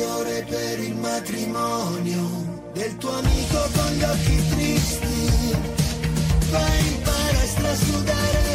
Migliore 0.00 0.44
per 0.48 0.80
il 0.80 0.94
matrimonio 0.96 2.22
del 2.72 2.96
tuo 2.96 3.10
amico 3.10 3.58
con 3.74 3.92
gli 3.92 4.02
occhi 4.02 4.48
tristi. 4.48 5.56
Vai 6.50 6.86
in 6.86 7.02
palestra 7.02 7.70
a 7.70 7.74
sudare 7.74 8.49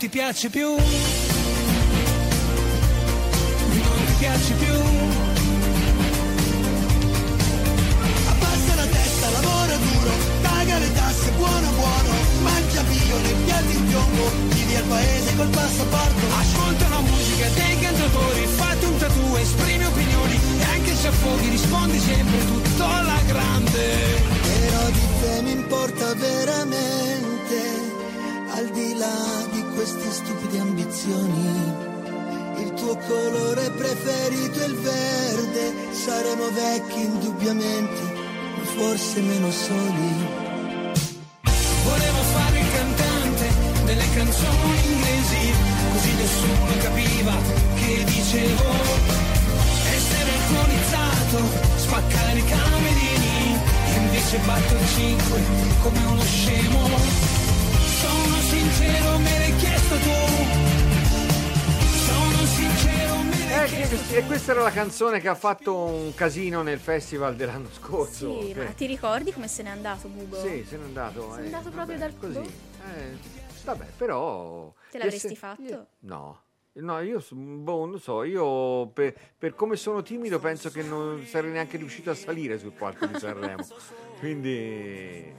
ti 0.00 0.08
piace 0.08 0.48
più. 0.48 0.66
Non 0.66 0.78
ti 4.06 4.14
piace 4.18 4.54
più. 4.54 4.74
Abbassa 8.32 8.74
la 8.76 8.86
testa, 8.86 9.30
lavora 9.30 9.76
duro, 9.76 10.12
paga 10.40 10.78
le 10.78 10.92
tasse, 10.94 11.30
buono 11.32 11.68
buono, 11.76 12.14
mangia 12.40 12.82
bio 12.84 13.18
nei 13.18 13.34
piatti 13.44 13.76
in 13.76 13.88
piombo, 13.88 14.30
vivi 14.48 14.74
al 14.76 14.84
paese 14.84 15.36
col 15.36 15.48
passaporto. 15.48 16.26
Ascolta 16.38 16.88
la 16.88 17.00
musica 17.00 17.48
dei 17.50 17.78
cantautori, 17.80 18.46
fate 18.56 18.86
un 18.86 18.96
tattoo, 18.96 19.36
esprime 19.36 19.84
opinioni 19.84 20.40
e 20.60 20.64
anche 20.64 20.94
se 20.94 21.08
affoghi 21.08 21.48
rispondi 21.50 21.98
sempre 21.98 22.46
tutto 22.46 22.84
alla 22.86 23.20
grande. 23.26 24.22
Però 24.48 24.88
di 24.92 25.06
te 25.20 25.42
mi 25.42 25.50
importa 25.50 26.14
veramente, 26.14 27.58
al 28.54 28.70
di 28.70 28.94
là 28.96 29.48
di 29.52 29.69
queste 29.80 30.12
stupide 30.12 30.58
ambizioni. 30.58 31.48
Il 32.58 32.74
tuo 32.74 32.94
colore 32.98 33.70
preferito 33.70 34.60
è 34.60 34.66
il 34.66 34.76
verde, 34.76 35.72
saremo 35.92 36.50
vecchi 36.50 37.00
indubbiamente, 37.00 38.02
ma 38.58 38.64
forse 38.76 39.20
meno 39.22 39.50
soli. 39.50 40.12
Volevo 41.84 42.22
fare 42.36 42.60
il 42.60 42.70
cantante 42.76 43.48
delle 43.86 44.04
canzoni 44.12 44.76
inglesi, 44.84 45.52
così 45.92 46.12
nessuno 46.12 46.76
capiva 46.82 47.34
che 47.76 48.04
dicevo. 48.04 48.68
essere 49.96 50.30
alcolizzato, 50.40 51.38
spaccare 51.76 52.38
i 52.38 52.44
camerini, 52.44 53.58
e 53.86 53.96
invece 53.96 54.38
batto 54.44 54.74
il 54.74 54.88
5 54.88 55.42
come 55.80 56.04
uno 56.04 56.22
scemo. 56.22 57.39
Sono 58.50 58.62
sincero, 58.70 59.18
me 59.18 59.38
l'hai 59.38 59.56
chiesto 59.56 59.94
tu. 59.94 60.10
Sono 61.86 62.46
sincero, 62.46 63.16
me 63.22 63.48
l'hai 63.48 63.82
Eh, 63.82 63.88
che- 63.88 64.16
e 64.16 64.24
questa 64.24 64.50
era 64.52 64.62
la 64.62 64.70
canzone 64.72 65.20
che 65.20 65.28
ha 65.28 65.34
fatto 65.36 65.76
un 65.76 66.12
casino 66.14 66.62
nel 66.62 66.80
festival 66.80 67.36
dell'anno 67.36 67.68
scorso. 67.72 68.40
Sì, 68.40 68.52
che- 68.52 68.64
ma 68.64 68.70
ti 68.72 68.86
ricordi 68.86 69.32
come 69.32 69.46
se 69.46 69.62
n'è 69.62 69.68
andato 69.70 70.08
Bugo? 70.08 70.40
Sì, 70.40 70.64
se 70.68 70.76
n'è 70.76 70.84
andato. 70.84 71.32
Se 71.34 71.36
n'è 71.38 71.42
eh, 71.42 71.46
andato 71.46 71.70
proprio 71.70 71.96
vabbè, 71.98 72.10
dal 72.12 72.18
così. 72.18 72.38
Eh, 72.96 73.16
vabbè, 73.64 73.86
però. 73.96 74.72
Te 74.90 74.98
l'avresti 74.98 75.28
se- 75.28 75.34
fatto? 75.36 75.62
io- 75.62 75.86
no. 76.00 76.42
No, 76.72 77.00
io 77.00 77.22
boh, 77.30 77.78
non 77.80 77.90
lo 77.90 77.98
so, 77.98 78.22
io 78.24 78.86
per, 78.88 79.12
per 79.36 79.54
come 79.54 79.76
sono 79.76 80.02
timido 80.02 80.38
penso 80.38 80.70
che 80.70 80.82
non 80.82 81.24
sarei 81.26 81.50
neanche 81.50 81.76
riuscito 81.76 82.10
a 82.10 82.14
salire 82.14 82.58
sul 82.58 82.70
palco 82.72 83.06
di 83.06 83.18
Sanremo. 83.18 83.66
Quindi 84.20 85.32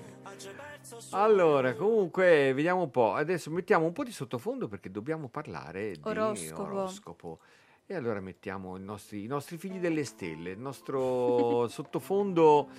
allora, 1.11 1.73
comunque, 1.73 2.53
vediamo 2.53 2.81
un 2.84 2.89
po'. 2.91 3.13
Adesso 3.13 3.49
mettiamo 3.51 3.85
un 3.85 3.91
po' 3.93 4.03
di 4.03 4.11
sottofondo 4.11 4.68
perché 4.68 4.89
dobbiamo 4.91 5.27
parlare 5.30 5.91
di 5.91 6.09
Oroscopo. 6.09 6.61
oroscopo. 6.61 7.39
E 7.85 7.95
allora 7.95 8.22
mettiamo 8.22 8.77
i 8.77 8.81
nostri, 8.81 9.23
i 9.23 9.27
nostri 9.27 9.57
figli 9.57 9.77
delle 9.80 10.05
stelle, 10.05 10.51
il 10.51 10.59
nostro 10.59 11.68
sottofondo 11.68 12.69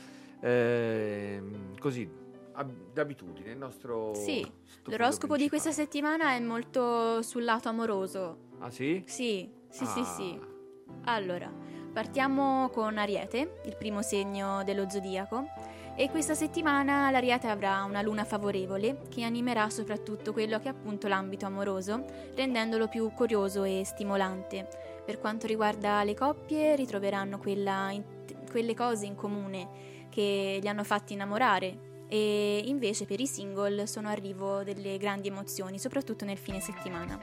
ehm, 0.40 1.78
così, 1.78 2.09
ab- 2.52 2.93
d'abitudine, 2.93 3.51
il 3.51 3.59
nostro 3.59 4.12
Sì, 4.14 4.40
l'oroscopo 4.84 5.36
di 5.36 5.48
principale. 5.48 5.48
questa 5.48 5.72
settimana 5.72 6.32
è 6.32 6.40
molto 6.40 7.20
sul 7.22 7.44
lato 7.44 7.68
amoroso. 7.68 8.39
Ah 8.60 8.70
sì? 8.70 9.02
Sì, 9.06 9.51
sì, 9.68 9.84
sì, 9.84 10.01
Ah. 10.01 10.05
sì. 10.05 10.40
Allora, 11.05 11.52
partiamo 11.93 12.70
con 12.70 12.97
Ariete, 12.97 13.60
il 13.64 13.76
primo 13.76 14.02
segno 14.02 14.62
dello 14.64 14.89
zodiaco. 14.89 15.44
E 15.94 16.09
questa 16.09 16.35
settimana 16.35 17.10
l'Ariete 17.10 17.48
avrà 17.48 17.85
una 17.85 18.01
luna 18.01 18.24
favorevole 18.24 19.02
che 19.10 19.24
animerà 19.24 19.69
soprattutto 19.69 20.32
quello 20.32 20.59
che 20.59 20.64
è 20.64 20.70
appunto 20.70 21.06
l'ambito 21.06 21.44
amoroso, 21.44 22.05
rendendolo 22.35 22.89
più 22.89 23.12
curioso 23.12 23.62
e 23.64 23.82
stimolante. 23.85 24.66
Per 25.05 25.19
quanto 25.19 25.47
riguarda 25.47 26.02
le 26.02 26.14
coppie, 26.14 26.77
ritroveranno 26.77 27.39
quella 27.39 27.93
quelle 28.51 28.74
cose 28.74 29.06
in 29.06 29.14
comune 29.14 30.06
che 30.10 30.59
li 30.60 30.69
hanno 30.69 30.85
fatti 30.85 31.14
innamorare 31.14 32.06
e 32.09 32.62
invece 32.66 33.06
per 33.06 33.20
i 33.20 33.27
single 33.27 33.86
sono 33.86 34.09
arrivo 34.09 34.62
delle 34.62 34.97
grandi 34.98 35.28
emozioni, 35.28 35.78
soprattutto 35.78 36.24
nel 36.24 36.39
fine 36.39 36.60
settimana. 36.60 37.20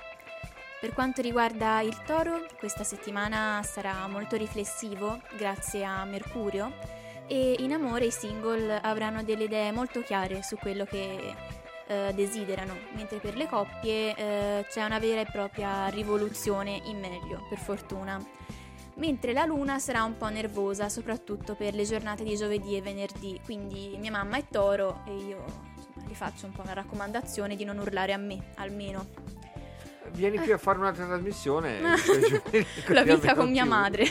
Per 0.79 0.93
quanto 0.93 1.21
riguarda 1.21 1.81
il 1.81 2.01
toro, 2.03 2.45
questa 2.57 2.83
settimana 2.83 3.61
sarà 3.63 4.07
molto 4.07 4.35
riflessivo 4.37 5.19
grazie 5.37 5.83
a 5.83 6.05
Mercurio 6.05 6.98
e 7.29 7.57
in 7.59 7.73
amore 7.73 8.05
i 8.05 8.11
single 8.11 8.81
avranno 8.81 9.21
delle 9.21 9.43
idee 9.43 9.71
molto 9.71 10.01
chiare 10.01 10.41
su 10.41 10.57
quello 10.57 10.83
che 10.83 11.35
eh, 11.85 12.11
desiderano, 12.15 12.75
mentre 12.95 13.19
per 13.19 13.35
le 13.35 13.47
coppie 13.47 14.15
eh, 14.15 14.65
c'è 14.67 14.83
una 14.83 14.97
vera 14.97 15.21
e 15.21 15.27
propria 15.31 15.87
rivoluzione 15.89 16.81
in 16.85 16.99
meglio, 16.99 17.45
per 17.47 17.59
fortuna. 17.59 18.19
Mentre 18.95 19.31
la 19.31 19.45
luna 19.45 19.77
sarà 19.77 20.03
un 20.03 20.17
po' 20.17 20.27
nervosa, 20.27 20.89
soprattutto 20.89 21.53
per 21.53 21.75
le 21.75 21.83
giornate 21.83 22.23
di 22.23 22.35
giovedì 22.35 22.75
e 22.75 22.81
venerdì, 22.81 23.39
quindi 23.45 23.95
mia 23.99 24.11
mamma 24.11 24.37
è 24.37 24.45
toro 24.49 25.03
e 25.05 25.15
io 25.15 25.45
insomma, 25.75 26.05
gli 26.07 26.15
faccio 26.15 26.47
un 26.47 26.51
po' 26.51 26.63
una 26.63 26.73
raccomandazione 26.73 27.55
di 27.55 27.63
non 27.63 27.77
urlare 27.77 28.11
a 28.11 28.17
me, 28.17 28.47
almeno. 28.55 29.07
Vieni 30.13 30.37
qui 30.39 30.51
a 30.51 30.57
fare 30.57 30.79
un'altra 30.79 31.05
trasmissione. 31.05 31.79
La 32.89 33.03
vita 33.03 33.35
con 33.35 33.51
mia 33.51 33.65
madre. 33.65 34.05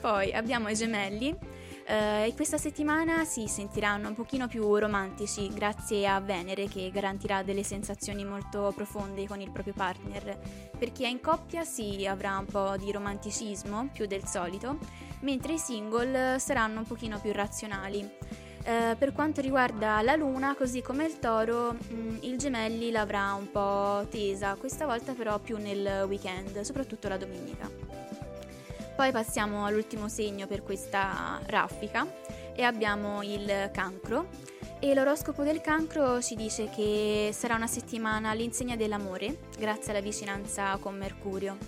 Poi 0.00 0.32
abbiamo 0.32 0.68
i 0.70 0.74
gemelli. 0.74 1.54
Eh, 1.88 2.26
e 2.26 2.34
questa 2.34 2.58
settimana 2.58 3.24
si 3.24 3.46
sentiranno 3.46 4.08
un 4.08 4.14
pochino 4.14 4.48
più 4.48 4.76
romantici 4.76 5.48
grazie 5.52 6.08
a 6.08 6.18
Venere 6.20 6.66
che 6.66 6.90
garantirà 6.92 7.44
delle 7.44 7.62
sensazioni 7.62 8.24
molto 8.24 8.72
profonde 8.74 9.26
con 9.28 9.40
il 9.40 9.52
proprio 9.52 9.72
partner. 9.72 10.36
Per 10.76 10.90
chi 10.90 11.04
è 11.04 11.08
in 11.08 11.20
coppia 11.20 11.62
si 11.62 12.04
avrà 12.04 12.38
un 12.38 12.46
po' 12.46 12.76
di 12.76 12.90
romanticismo 12.90 13.90
più 13.92 14.06
del 14.06 14.24
solito, 14.24 14.78
mentre 15.20 15.52
i 15.52 15.58
single 15.58 16.40
saranno 16.40 16.80
un 16.80 16.86
pochino 16.86 17.20
più 17.20 17.32
razionali. 17.32 18.08
Eh, 18.64 18.96
per 18.98 19.12
quanto 19.12 19.40
riguarda 19.40 20.02
la 20.02 20.16
luna, 20.16 20.56
così 20.56 20.82
come 20.82 21.06
il 21.06 21.20
toro, 21.20 21.72
mh, 21.72 22.16
il 22.22 22.36
gemelli 22.36 22.90
l'avrà 22.90 23.32
un 23.34 23.48
po' 23.48 24.04
tesa, 24.10 24.56
questa 24.56 24.86
volta 24.86 25.12
però 25.12 25.38
più 25.38 25.56
nel 25.56 26.04
weekend, 26.08 26.60
soprattutto 26.62 27.06
la 27.06 27.16
domenica. 27.16 28.15
Poi 28.96 29.12
passiamo 29.12 29.66
all'ultimo 29.66 30.08
segno 30.08 30.46
per 30.46 30.62
questa 30.62 31.38
raffica 31.44 32.06
e 32.54 32.62
abbiamo 32.62 33.22
il 33.22 33.68
cancro. 33.70 34.28
E 34.80 34.94
l'oroscopo 34.94 35.42
del 35.42 35.60
cancro 35.60 36.22
ci 36.22 36.34
dice 36.34 36.70
che 36.70 37.28
sarà 37.34 37.56
una 37.56 37.66
settimana 37.66 38.30
all'insegna 38.30 38.74
dell'amore, 38.74 39.40
grazie 39.58 39.92
alla 39.92 40.00
vicinanza 40.00 40.78
con 40.78 40.96
Mercurio. 40.96 41.58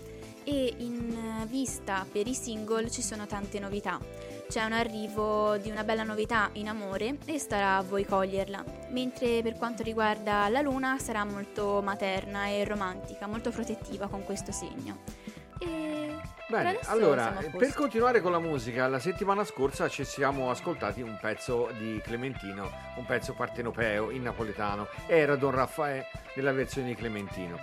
E 0.43 0.73
in 0.79 1.45
vista 1.47 2.07
per 2.11 2.27
i 2.27 2.33
single 2.33 2.91
ci 2.91 3.03
sono 3.03 3.27
tante 3.27 3.59
novità. 3.59 4.01
C'è 4.49 4.65
un 4.65 4.73
arrivo 4.73 5.59
di 5.59 5.69
una 5.69 5.85
bella 5.85 6.05
novità 6.05 6.49
in 6.55 6.67
amore 6.67 7.19
e 7.27 7.39
starà 7.39 7.77
a 7.77 7.83
voi 7.83 8.07
coglierla. 8.07 8.65
Mentre 8.89 9.43
per 9.43 9.59
quanto 9.59 9.83
riguarda 9.83 10.49
la 10.49 10.63
luna 10.63 10.99
sarà 10.99 11.27
molto 11.27 11.83
materna 11.83 12.47
e 12.47 12.65
romantica, 12.65 13.27
molto 13.27 13.51
protettiva 13.51 14.09
con 14.09 14.25
questo 14.25 14.51
segno. 14.51 15.37
E 15.59 16.17
Bene, 16.49 16.79
allora, 16.87 17.39
eh, 17.41 17.51
per 17.51 17.75
continuare 17.75 18.23
con 18.23 18.33
la 18.33 18.39
musica, 18.39 18.89
la 18.89 18.99
settimana 18.99 19.45
scorsa 19.45 19.87
ci 19.89 20.03
siamo 20.05 20.51
ascoltati 20.51 21.03
un 21.03 21.19
pezzo 21.21 21.69
di 21.77 22.01
Clementino, 22.03 22.71
un 22.97 23.05
pezzo 23.05 23.35
partenopeo 23.35 24.11
in 24.11 24.23
napoletano. 24.23 24.87
Era 25.07 25.37
Don 25.37 25.51
Raffaele 25.51 26.07
nella 26.37 26.53
versione 26.53 26.89
di 26.89 26.95
Clementino. 26.95 27.59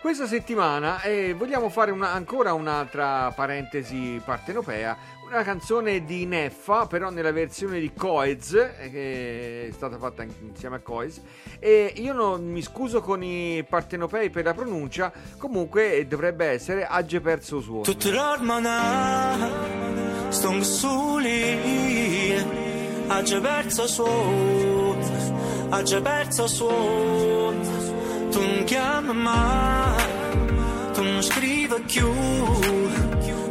Questa 0.00 0.26
settimana 0.26 1.02
eh, 1.02 1.34
vogliamo 1.34 1.68
fare 1.68 1.90
una- 1.90 2.12
ancora 2.12 2.54
un'altra 2.54 3.30
parentesi 3.32 4.18
partenopea, 4.24 4.96
una 5.34 5.42
canzone 5.44 6.04
di 6.04 6.26
Neffa, 6.26 6.86
però 6.86 7.10
nella 7.10 7.32
versione 7.32 7.78
di 7.78 7.92
Coez, 7.92 8.52
eh, 8.54 8.90
che 8.90 9.68
è 9.68 9.72
stata 9.72 9.96
fatta 9.98 10.22
in- 10.22 10.32
insieme 10.40 10.76
a 10.76 10.80
Coez. 10.80 11.20
E 11.58 11.92
io 11.96 12.12
non 12.12 12.44
mi 12.44 12.62
scuso 12.62 13.00
con 13.00 13.22
i 13.22 13.64
partenopei 13.68 14.30
per 14.30 14.44
la 14.44 14.54
pronuncia, 14.54 15.12
comunque 15.38 16.06
dovrebbe 16.08 16.46
essere 16.46 16.86
Agge 16.86 17.20
perso 17.20 17.60
suono. 17.60 17.84
Stongo 20.30 20.62
soli 20.62 22.34
Agge 23.08 23.40
perso 23.40 23.86
suono 23.88 24.96
Agge 25.70 26.00
perso 26.00 26.46
suono 26.46 27.58
Tu 28.30 28.40
non 28.40 28.62
chiami 28.64 29.12
mai 29.12 30.04
Tu 30.92 31.02
non 31.02 31.20
scrivi 31.20 31.80
più 31.86 32.08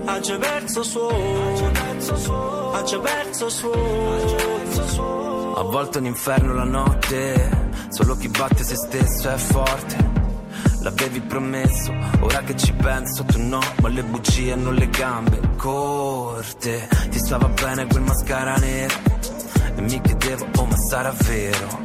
Agge 0.10 0.38
perso 0.38 0.84
suono 0.84 1.72
Agge 2.74 3.00
perso 3.00 3.50
suono 3.50 5.54
A 5.54 5.64
volte 5.64 6.00
un 6.00 6.06
inferno 6.06 6.54
la 6.54 6.64
notte, 6.64 7.72
solo 7.90 8.18
chi 8.18 8.28
batte 8.28 8.64
se 8.64 8.76
stesso 8.76 9.30
è 9.30 9.38
forte. 9.38 10.08
L'avevi 10.82 11.22
promesso, 11.22 11.94
ora 12.22 12.40
che 12.40 12.58
ci 12.58 12.74
penso 12.74 13.24
tu 13.26 13.40
no, 13.42 13.60
ma 13.82 13.90
le 13.90 14.04
bugie 14.04 14.54
hanno 14.54 14.72
le 14.72 14.90
gambe 14.90 15.40
corte. 15.58 16.88
Ti 17.10 17.20
stava 17.20 17.48
bene 17.50 17.86
quel 17.86 18.02
mascara 18.02 18.56
nero 18.56 18.96
e 19.76 19.82
mi 19.82 20.02
chiedevo, 20.02 20.48
oh 20.56 20.66
ma 20.66 20.78
sarà 20.78 21.14
vero? 21.24 21.82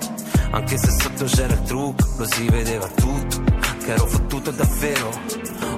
Anche 0.53 0.79
se 0.79 0.91
sotto 0.91 1.25
c'era 1.25 1.53
il 1.53 1.63
trucco, 1.63 2.07
lo 2.17 2.27
si 2.27 2.49
vedeva 2.49 2.87
tutto, 2.87 3.43
che 3.85 3.93
ero 3.93 4.07
fottuto 4.07 4.51
davvero. 4.51 5.11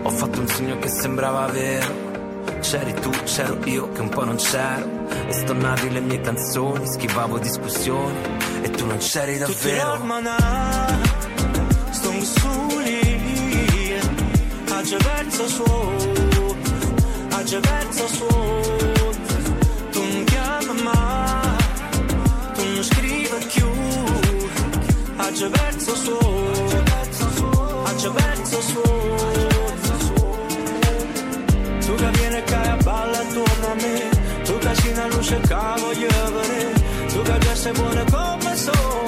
Ho 0.02 0.10
fatto 0.10 0.38
un 0.38 0.46
sogno 0.46 0.78
che 0.78 0.88
sembrava 0.88 1.46
vero. 1.46 2.15
C'eri 2.60 2.94
tu, 2.94 3.10
c'ero 3.24 3.58
io 3.64 3.90
che 3.92 4.00
un 4.00 4.08
po' 4.08 4.24
non 4.24 4.36
c'ero. 4.36 4.88
E 5.28 5.32
stonavi 5.32 5.90
le 5.90 6.00
mie 6.00 6.20
canzoni, 6.20 6.86
schivavo 6.86 7.38
discussioni. 7.38 8.16
E 8.62 8.70
tu 8.70 8.86
non 8.86 8.98
c'eri 8.98 9.38
davvero. 9.38 9.88
l'ormana 9.88 10.36
Stongo 11.90 12.24
soli. 12.24 13.14
Agge 14.68 14.96
perso 14.96 15.48
suono 15.48 16.56
Agge 17.30 17.60
perso 17.60 18.06
sei 35.22 35.38
una 35.38 35.46
che 35.46 35.80
voglio 35.80 36.08
vedere 36.08 36.72
Tu 37.08 37.22
già 37.38 37.54
sei 37.54 37.72
buona 37.72 38.04
come 38.10 38.56
sono. 38.56 39.04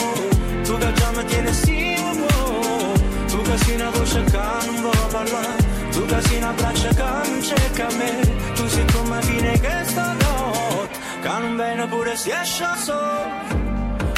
Tu 0.65 0.79
che 0.79 0.93
già 0.93 1.11
mi 1.11 1.25
tieni 1.25 1.53
sì, 1.53 1.97
uomo 2.01 2.93
Tu 3.27 3.45
sei 3.57 3.75
una 3.75 3.91
voce 3.91 4.25
che 4.25 4.41
non 4.67 4.81
vuoi 4.81 5.09
parlare. 5.11 5.67
Tu 5.91 6.05
che 6.07 6.23
si 6.23 6.37
abbraccia 6.37 6.89
che 6.89 7.29
non 7.31 7.43
cerca 7.43 7.87
me. 7.97 8.37
Tu 8.55 8.69
sei 8.69 8.85
come 8.93 9.23
fine 9.23 9.61
che 9.61 9.83
sta 9.85 10.13
notte 10.13 10.99
Che 11.23 11.29
non 11.29 11.57
viene 11.57 11.87
pure 11.87 12.17
si 12.17 12.31
esce 12.31 12.67
solo 12.77 13.67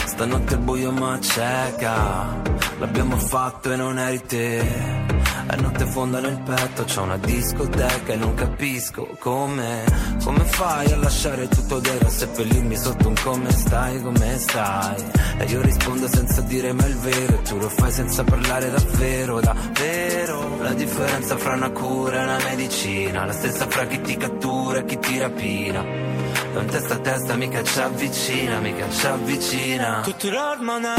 Stanotte 0.05 0.55
il 0.55 0.61
buio 0.61 0.93
ma 0.93 1.19
cieca. 1.21 2.41
L'abbiamo 2.79 3.17
fatto 3.17 3.73
e 3.73 3.77
non 3.77 3.99
eri 3.99 4.23
te 4.27 5.10
È 5.51 5.57
notte 5.57 5.85
fonda 5.85 6.21
nel 6.21 6.41
petto 6.43 6.85
C'è 6.85 7.01
una 7.01 7.17
discoteca 7.17 8.13
e 8.13 8.17
non 8.17 8.35
capisco 8.35 9.17
come 9.19 9.83
Come 10.23 10.45
fai 10.45 10.93
a 10.93 10.97
lasciare 10.97 11.49
tutto 11.49 11.81
nero 11.81 12.07
A 12.07 12.09
seppellirmi 12.11 12.77
sotto 12.77 13.09
un 13.09 13.15
come 13.21 13.51
stai, 13.51 14.01
come 14.01 14.39
stai? 14.39 15.05
E 15.39 15.45
io 15.47 15.61
rispondo 15.61 16.07
senza 16.07 16.41
dire 16.43 16.73
mai 16.73 16.91
il 16.91 16.97
vero 16.99 17.35
E 17.35 17.43
tu 17.43 17.59
lo 17.59 17.69
fai 17.69 17.91
senza 17.91 18.23
parlare 18.23 18.71
davvero, 18.71 19.41
davvero. 19.41 20.63
La 20.63 20.73
differenza 20.73 21.37
fra 21.37 21.55
una 21.55 21.71
cura 21.71 22.21
e 22.21 22.23
una 22.23 22.39
medicina 22.45 23.25
La 23.25 23.33
stessa 23.33 23.67
fra 23.67 23.87
chi 23.87 24.01
ti 24.03 24.17
cattura 24.17 24.79
e 24.79 24.85
chi 24.85 24.99
ti 25.01 25.19
rapina. 25.19 25.83
Non 25.83 26.67
testa 26.67 26.95
a 26.95 26.99
testa 26.99 27.35
mica 27.35 27.61
ci 27.65 27.81
avvicina, 27.81 28.61
mica 28.61 28.89
ci 28.89 29.07
avvicina. 29.07 30.01
Tutte 30.05 30.31
l'ormana 30.31 30.95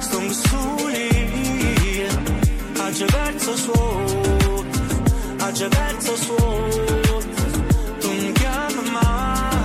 Stongo 0.00 0.32
soli 0.32 0.79
Agge 2.90 3.06
verso 3.06 3.56
suot 3.56 4.66
Agge 5.38 5.68
verso 5.68 6.16
suot 6.16 7.24
Tu 8.00 8.08
non 8.08 8.32
chiami 8.32 8.90
mai 8.90 9.64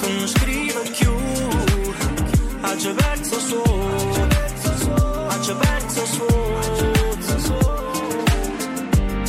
Tu 0.00 0.10
non 0.10 0.26
scrivi 0.26 0.90
più 0.98 1.14
Agge 2.62 2.92
verso 2.94 3.38
suot 3.38 4.36
Agge 5.28 5.54
verso 5.54 6.06
suot 6.06 6.82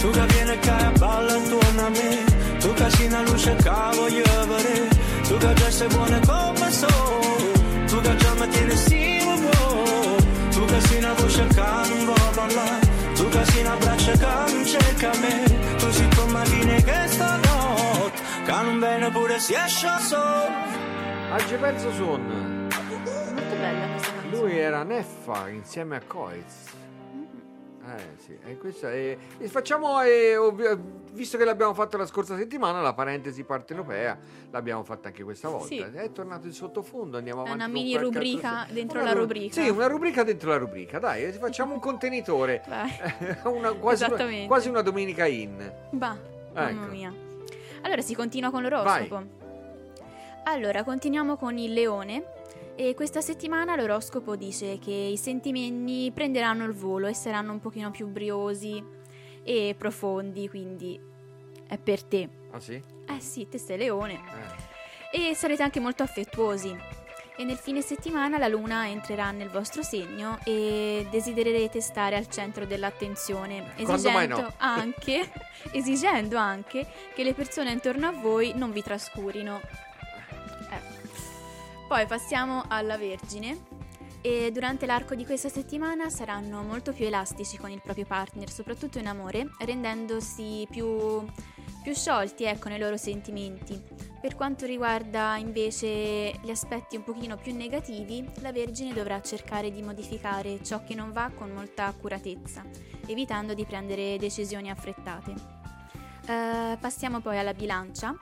Tu 0.02 0.10
che 0.10 0.26
vieni 0.26 0.58
che 0.58 0.92
balla 0.98 1.36
intorno 1.36 1.86
a 1.86 1.90
me. 1.90 2.26
Tu 2.60 2.74
che 2.74 2.90
sei 2.90 3.06
una 3.06 3.22
luce 3.22 3.56
che 3.58 3.72
voglio 3.94 4.24
vedere 4.48 4.90
Tu 5.28 5.38
che 5.38 5.54
già 5.54 5.70
sei 5.70 5.88
buona 5.90 6.20
come 6.26 6.72
sono. 6.72 7.36
Tu 7.86 8.02
che 8.02 8.16
già 8.16 8.34
mi 8.34 8.48
tieni 8.50 9.22
buono 9.24 10.16
Tu 10.50 10.66
che 10.66 10.82
sei 10.82 10.98
una 10.98 11.14
voce 11.14 11.48
che 11.48 11.62
non 11.62 12.06
vuole 12.06 12.32
parlare 12.34 12.87
Tu 13.68 13.78
che 13.78 14.00
sei 14.00 14.08
un 14.08 14.12
abbraccio 14.12 14.12
che 14.12 14.54
non 14.54 14.66
cerca 14.66 15.12
me 15.20 15.76
Tu 15.78 15.92
sei 15.92 16.10
come 16.16 16.46
fine 16.46 16.84
che 16.84 17.08
stanotte 17.08 18.22
Che 18.46 18.52
non 18.52 18.80
viene 18.80 19.12
pure 19.12 19.40
si 19.40 19.54
esce 19.54 19.88
solo 20.00 20.86
Agge 21.30 21.58
Perso 21.58 21.92
Son. 21.92 22.70
Molto 22.70 23.56
bella 23.58 23.88
questa 23.90 24.14
canzone. 24.14 24.30
Lui 24.30 24.58
era 24.58 24.84
Neffa 24.84 25.50
insieme 25.50 25.98
a 25.98 26.02
Coiz. 26.08 26.87
Eh 27.96 28.18
sì, 28.18 28.38
e 28.46 28.58
questa 28.58 28.92
è... 28.92 29.18
e 29.38 29.48
facciamo, 29.48 30.02
eh, 30.02 30.36
ovvi- 30.36 30.66
visto 31.14 31.38
che 31.38 31.46
l'abbiamo 31.46 31.74
fatto 31.74 31.96
la 31.96 32.06
scorsa 32.06 32.36
settimana, 32.36 32.82
la 32.82 32.94
parentesi 32.94 33.44
partenopea, 33.44 34.18
l'abbiamo 34.52 34.84
fatta 34.84 35.08
anche 35.08 35.24
questa 35.24 35.48
volta. 35.48 35.68
Sì. 35.68 35.78
È 35.80 36.12
tornato 36.12 36.48
il 36.48 36.54
sottofondo, 36.54 37.18
andiamo 37.18 37.44
È 37.44 37.48
avanti. 37.50 37.64
una 37.64 37.72
con 37.72 37.82
mini 37.82 37.98
rubrica 37.98 38.60
altro- 38.60 38.74
dentro 38.74 39.00
Una 39.00 39.08
la 39.08 39.14
ru- 39.14 39.22
rubrica. 39.22 39.62
Sì, 39.62 39.70
una 39.70 39.88
rubrica 39.88 40.24
dentro 40.24 40.50
la 40.50 40.58
rubrica, 40.58 41.00
dai, 41.00 41.24
eh, 41.24 41.32
facciamo 41.34 41.74
un 41.76 41.80
contenitore. 41.80 42.62
Una- 43.46 43.72
quasi, 43.74 44.04
una, 44.04 44.46
quasi 44.48 44.68
una 44.70 44.82
domenica 44.82 45.26
in. 45.26 45.72
Bah, 45.92 46.18
mamma 46.54 46.70
Ecco. 46.70 46.92
mia. 46.92 47.14
Allora 47.84 48.02
si 48.02 48.16
continua 48.16 48.52
con 48.52 48.64
l'oroscopo. 48.64 49.24
Allora, 50.44 50.84
continuiamo 50.84 51.36
con 51.38 51.58
il 51.58 51.72
leone. 51.74 52.24
E 52.80 52.94
questa 52.94 53.22
settimana 53.22 53.76
l'oroscopo 53.76 54.36
dice 54.36 54.78
che 54.78 54.92
i 54.92 55.18
sentimenti 55.18 56.12
prenderanno 56.14 56.64
il 56.64 56.74
volo 56.74 57.08
e 57.08 57.16
saranno 57.16 57.52
un 57.52 57.60
pochino 57.60 57.90
più 57.90 58.06
briosi 58.06 58.84
e 59.44 59.74
profondi, 59.76 60.48
quindi 60.48 61.00
è 61.68 61.80
per 61.80 62.04
te. 62.04 62.30
Ah 62.52 62.60
sì? 62.60 62.76
Eh 62.76 63.20
sì, 63.20 63.48
te 63.50 63.58
sei 63.58 63.80
leone. 63.80 64.22
Eh. 65.12 65.30
E 65.32 65.34
sarete 65.34 65.64
anche 65.64 65.80
molto 65.80 66.04
affettuosi. 66.04 66.78
E 67.36 67.44
nel 67.44 67.58
fine 67.58 67.82
settimana 67.82 68.38
la 68.38 68.48
luna 68.48 68.88
entrerà 68.88 69.32
nel 69.32 69.50
vostro 69.50 69.82
segno 69.82 70.38
e 70.44 71.08
desidererete 71.10 71.82
stare 71.82 72.16
al 72.16 72.30
centro 72.30 72.68
dell'attenzione, 72.68 73.74
mai 73.76 73.92
esigendo 73.92 74.42
no? 74.42 74.54
anche, 74.58 75.32
esigendo 75.72 76.38
anche 76.38 76.86
che 77.16 77.24
le 77.24 77.34
persone 77.34 77.72
intorno 77.72 78.08
a 78.08 78.12
voi 78.12 78.54
non 78.56 78.72
vi 78.72 78.84
trascurino. 78.84 79.62
Poi 81.88 82.06
passiamo 82.06 82.64
alla 82.68 82.98
Vergine. 82.98 83.76
E 84.20 84.52
durante 84.52 84.86
l'arco 84.86 85.16
di 85.16 85.26
questa 85.26 85.48
settimana 85.48 86.10
saranno 86.10 86.62
molto 86.62 86.92
più 86.92 87.06
elastici 87.06 87.58
con 87.58 87.70
il 87.72 87.82
proprio 87.82 88.06
partner, 88.06 88.52
soprattutto 88.52 88.98
in 88.98 89.08
amore, 89.08 89.48
rendendosi 89.60 90.68
più, 90.70 91.26
più 91.82 91.96
sciolti 91.96 92.44
ecco, 92.44 92.68
nei 92.68 92.78
loro 92.78 92.98
sentimenti. 92.98 93.82
Per 94.20 94.36
quanto 94.36 94.66
riguarda 94.66 95.38
invece 95.38 96.34
gli 96.42 96.50
aspetti 96.50 96.98
un 96.98 97.04
pochino 97.04 97.38
più 97.38 97.56
negativi, 97.56 98.28
la 98.42 98.52
Vergine 98.52 98.94
dovrà 98.94 99.22
cercare 99.22 99.72
di 99.72 99.82
modificare 99.82 100.62
ciò 100.62 100.84
che 100.84 100.94
non 100.94 101.14
va 101.14 101.32
con 101.34 101.52
molta 101.52 101.86
accuratezza, 101.86 102.66
evitando 103.06 103.54
di 103.54 103.64
prendere 103.64 104.18
decisioni 104.18 104.70
affrettate. 104.70 105.34
Eh, 106.28 106.78
passiamo 106.78 107.22
poi 107.22 107.38
alla 107.38 107.54
bilancia. 107.54 108.14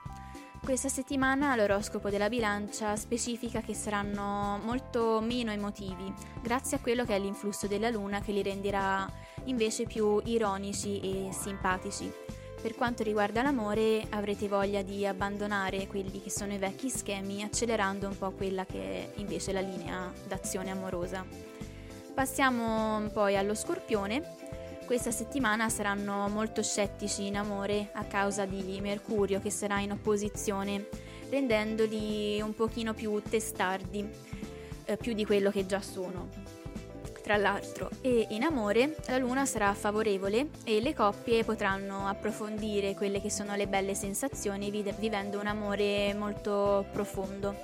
Questa 0.66 0.90
settimana 0.90 1.56
l'oroscopo 1.56 2.10
della 2.10 2.28
bilancia 2.28 2.96
specifica 2.96 3.62
che 3.62 3.76
saranno 3.76 4.60
molto 4.64 5.22
meno 5.22 5.52
emotivi, 5.52 6.12
grazie 6.42 6.78
a 6.78 6.80
quello 6.80 7.06
che 7.06 7.16
è 7.16 7.20
l'influsso 7.20 7.68
della 7.68 7.92
luna 7.92 8.20
che 8.20 8.32
li 8.32 8.42
renderà 8.42 9.08
invece 9.44 9.86
più 9.86 10.20
ironici 10.26 11.00
e 11.02 11.32
simpatici. 11.32 12.12
Per 12.60 12.74
quanto 12.74 13.04
riguarda 13.04 13.44
l'amore, 13.44 14.08
avrete 14.10 14.48
voglia 14.48 14.82
di 14.82 15.06
abbandonare 15.06 15.86
quelli 15.86 16.20
che 16.20 16.32
sono 16.32 16.52
i 16.52 16.58
vecchi 16.58 16.90
schemi, 16.90 17.44
accelerando 17.44 18.08
un 18.08 18.18
po' 18.18 18.32
quella 18.32 18.66
che 18.66 18.82
è 18.82 19.10
invece 19.18 19.54
la 19.54 19.62
linea 19.62 20.12
d'azione 20.28 20.72
amorosa. 20.72 21.24
Passiamo 22.16 23.08
poi 23.14 23.38
allo 23.38 23.54
scorpione. 23.54 24.45
Questa 24.86 25.10
settimana 25.10 25.68
saranno 25.68 26.28
molto 26.30 26.62
scettici 26.62 27.26
in 27.26 27.38
amore 27.38 27.90
a 27.94 28.04
causa 28.04 28.46
di 28.46 28.80
Mercurio 28.82 29.42
che 29.42 29.50
sarà 29.50 29.80
in 29.80 29.92
opposizione, 29.92 30.90
rendendoli 31.28 32.40
un 32.40 32.54
pochino 32.54 32.94
più 32.94 33.20
testardi, 33.28 34.08
eh, 34.86 34.96
più 34.96 35.14
di 35.14 35.26
quello 35.26 35.50
che 35.50 35.66
già 35.66 35.82
sono. 35.82 36.30
Tra 37.24 37.36
l'altro, 37.36 37.90
e 38.02 38.28
in 38.30 38.44
amore 38.44 38.96
la 39.08 39.18
luna 39.18 39.48
sarà 39.48 39.74
favorevole 39.74 40.50
e 40.64 40.80
le 40.80 40.94
coppie 40.94 41.44
potranno 41.44 42.08
approfondire 42.08 42.94
quelle 42.94 43.20
che 43.20 43.32
sono 43.32 43.56
le 43.56 43.68
belle 43.68 43.96
sensazioni 43.96 44.70
vivendo 44.70 45.40
un 45.40 45.48
amore 45.48 46.14
molto 46.14 46.86
profondo. 46.92 47.56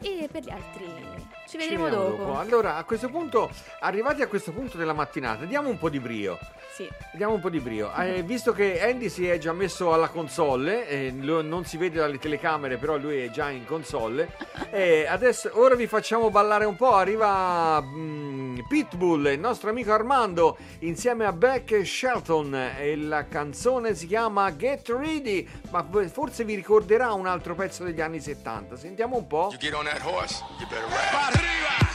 E 0.00 0.28
per 0.30 0.44
gli 0.44 0.50
altri 0.50 1.05
ci 1.46 1.56
vedremo 1.56 1.84
vediamo 1.84 2.06
dopo. 2.06 2.38
Allora, 2.38 2.76
a 2.76 2.84
questo 2.84 3.08
punto, 3.08 3.50
arrivati 3.80 4.22
a 4.22 4.26
questo 4.26 4.52
punto 4.52 4.76
della 4.76 4.92
mattinata, 4.92 5.44
diamo 5.44 5.68
un 5.68 5.78
po' 5.78 5.88
di 5.88 6.00
brio. 6.00 6.38
Sì. 6.76 6.86
Diamo 7.12 7.32
un 7.32 7.40
po' 7.40 7.48
di 7.48 7.58
brio. 7.58 7.90
Eh, 7.94 8.22
visto 8.22 8.52
che 8.52 8.82
Andy 8.82 9.08
si 9.08 9.26
è 9.26 9.38
già 9.38 9.54
messo 9.54 9.94
alla 9.94 10.08
console, 10.08 10.86
eh, 10.86 11.10
non 11.10 11.64
si 11.64 11.78
vede 11.78 12.00
dalle 12.00 12.18
telecamere, 12.18 12.76
però 12.76 12.98
lui 12.98 13.22
è 13.22 13.30
già 13.30 13.48
in 13.48 13.64
console. 13.64 14.28
E 14.76 15.06
adesso, 15.06 15.50
ora 15.54 15.74
vi 15.74 15.86
facciamo 15.86 16.28
ballare 16.28 16.66
un 16.66 16.76
po'. 16.76 16.92
Arriva 16.92 17.80
mm, 17.80 18.58
Pitbull, 18.68 19.26
il 19.28 19.38
nostro 19.38 19.70
amico 19.70 19.92
Armando, 19.92 20.58
insieme 20.80 21.24
a 21.24 21.32
Beck 21.32 21.86
Shelton. 21.86 22.54
E 22.78 22.94
la 22.96 23.26
canzone 23.26 23.94
si 23.94 24.06
chiama 24.06 24.54
Get 24.54 24.88
Ready. 24.88 25.48
Ma 25.70 25.86
forse 26.12 26.44
vi 26.44 26.56
ricorderà 26.56 27.12
un 27.12 27.26
altro 27.26 27.54
pezzo 27.54 27.84
degli 27.84 28.02
anni 28.02 28.20
70. 28.20 28.76
Sentiamo 28.76 29.16
un 29.16 29.26
po'. 29.26 29.48
You 29.52 29.58
get 29.58 29.72
on 29.72 29.84
that 29.84 30.02
horse, 30.02 30.42
you 30.58 30.68
better 30.68 30.84
ride. 30.88 31.35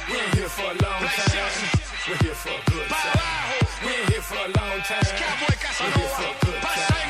We 0.10 0.18
ain't 0.18 0.34
here 0.36 0.50
for 0.50 0.64
a 0.64 0.76
long 0.84 1.04
time. 1.04 1.52
We're 2.08 2.18
here 2.18 2.34
for 2.34 2.50
a 2.50 2.72
good 2.72 2.88
time. 2.88 3.20
We 3.86 3.92
ain't 3.92 4.10
here 4.10 4.22
for 4.22 4.36
a 4.36 4.50
long 4.60 4.82
time. 4.82 5.04
We're 5.80 5.92
here 5.92 6.10
for 6.10 6.24
a 6.24 6.46
good 6.46 6.62
time. 6.62 7.01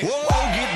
Whoa, 0.00 0.54
get 0.54 0.71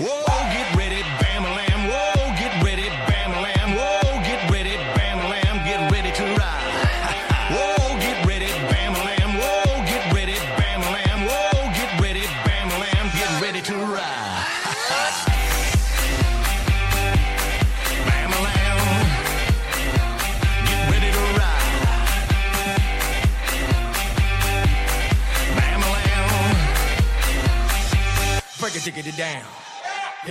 whoa, 0.00 0.40
get 0.52 0.68
ready, 0.74 1.02
bam 1.20 1.44
lamb. 1.44 1.88
Whoa, 1.88 2.32
get 2.40 2.52
ready, 2.64 2.88
bam 3.08 3.32
lamb. 3.42 3.76
Whoa, 3.76 4.22
get 4.24 4.40
ready, 4.50 4.76
bam 4.96 5.18
lamb. 5.28 5.64
Get 5.64 5.92
ready 5.92 6.10
to 6.12 6.24
ride. 6.40 6.72
Whoa, 7.54 7.98
get 8.00 8.24
ready, 8.26 8.48
bam 8.72 8.94
lamb. 8.94 9.32
Whoa, 9.36 9.84
get 9.84 10.12
ready, 10.12 10.36
bam 10.56 10.80
lamb. 10.80 11.26
Whoa, 11.28 11.68
get 11.76 12.00
ready, 12.00 12.24
bam 12.44 12.68
lamb. 12.82 13.10
Get 13.12 13.42
ready 13.42 13.60
to 13.60 13.74
ride. 13.76 14.46
Bam 18.08 18.30
lamb. 18.46 18.80
Get 20.64 20.80
ready 20.92 21.10
to 21.12 21.22
ride. 21.38 21.68
Break 28.58 28.76
it, 28.76 29.06
it 29.06 29.16
down. 29.16 29.59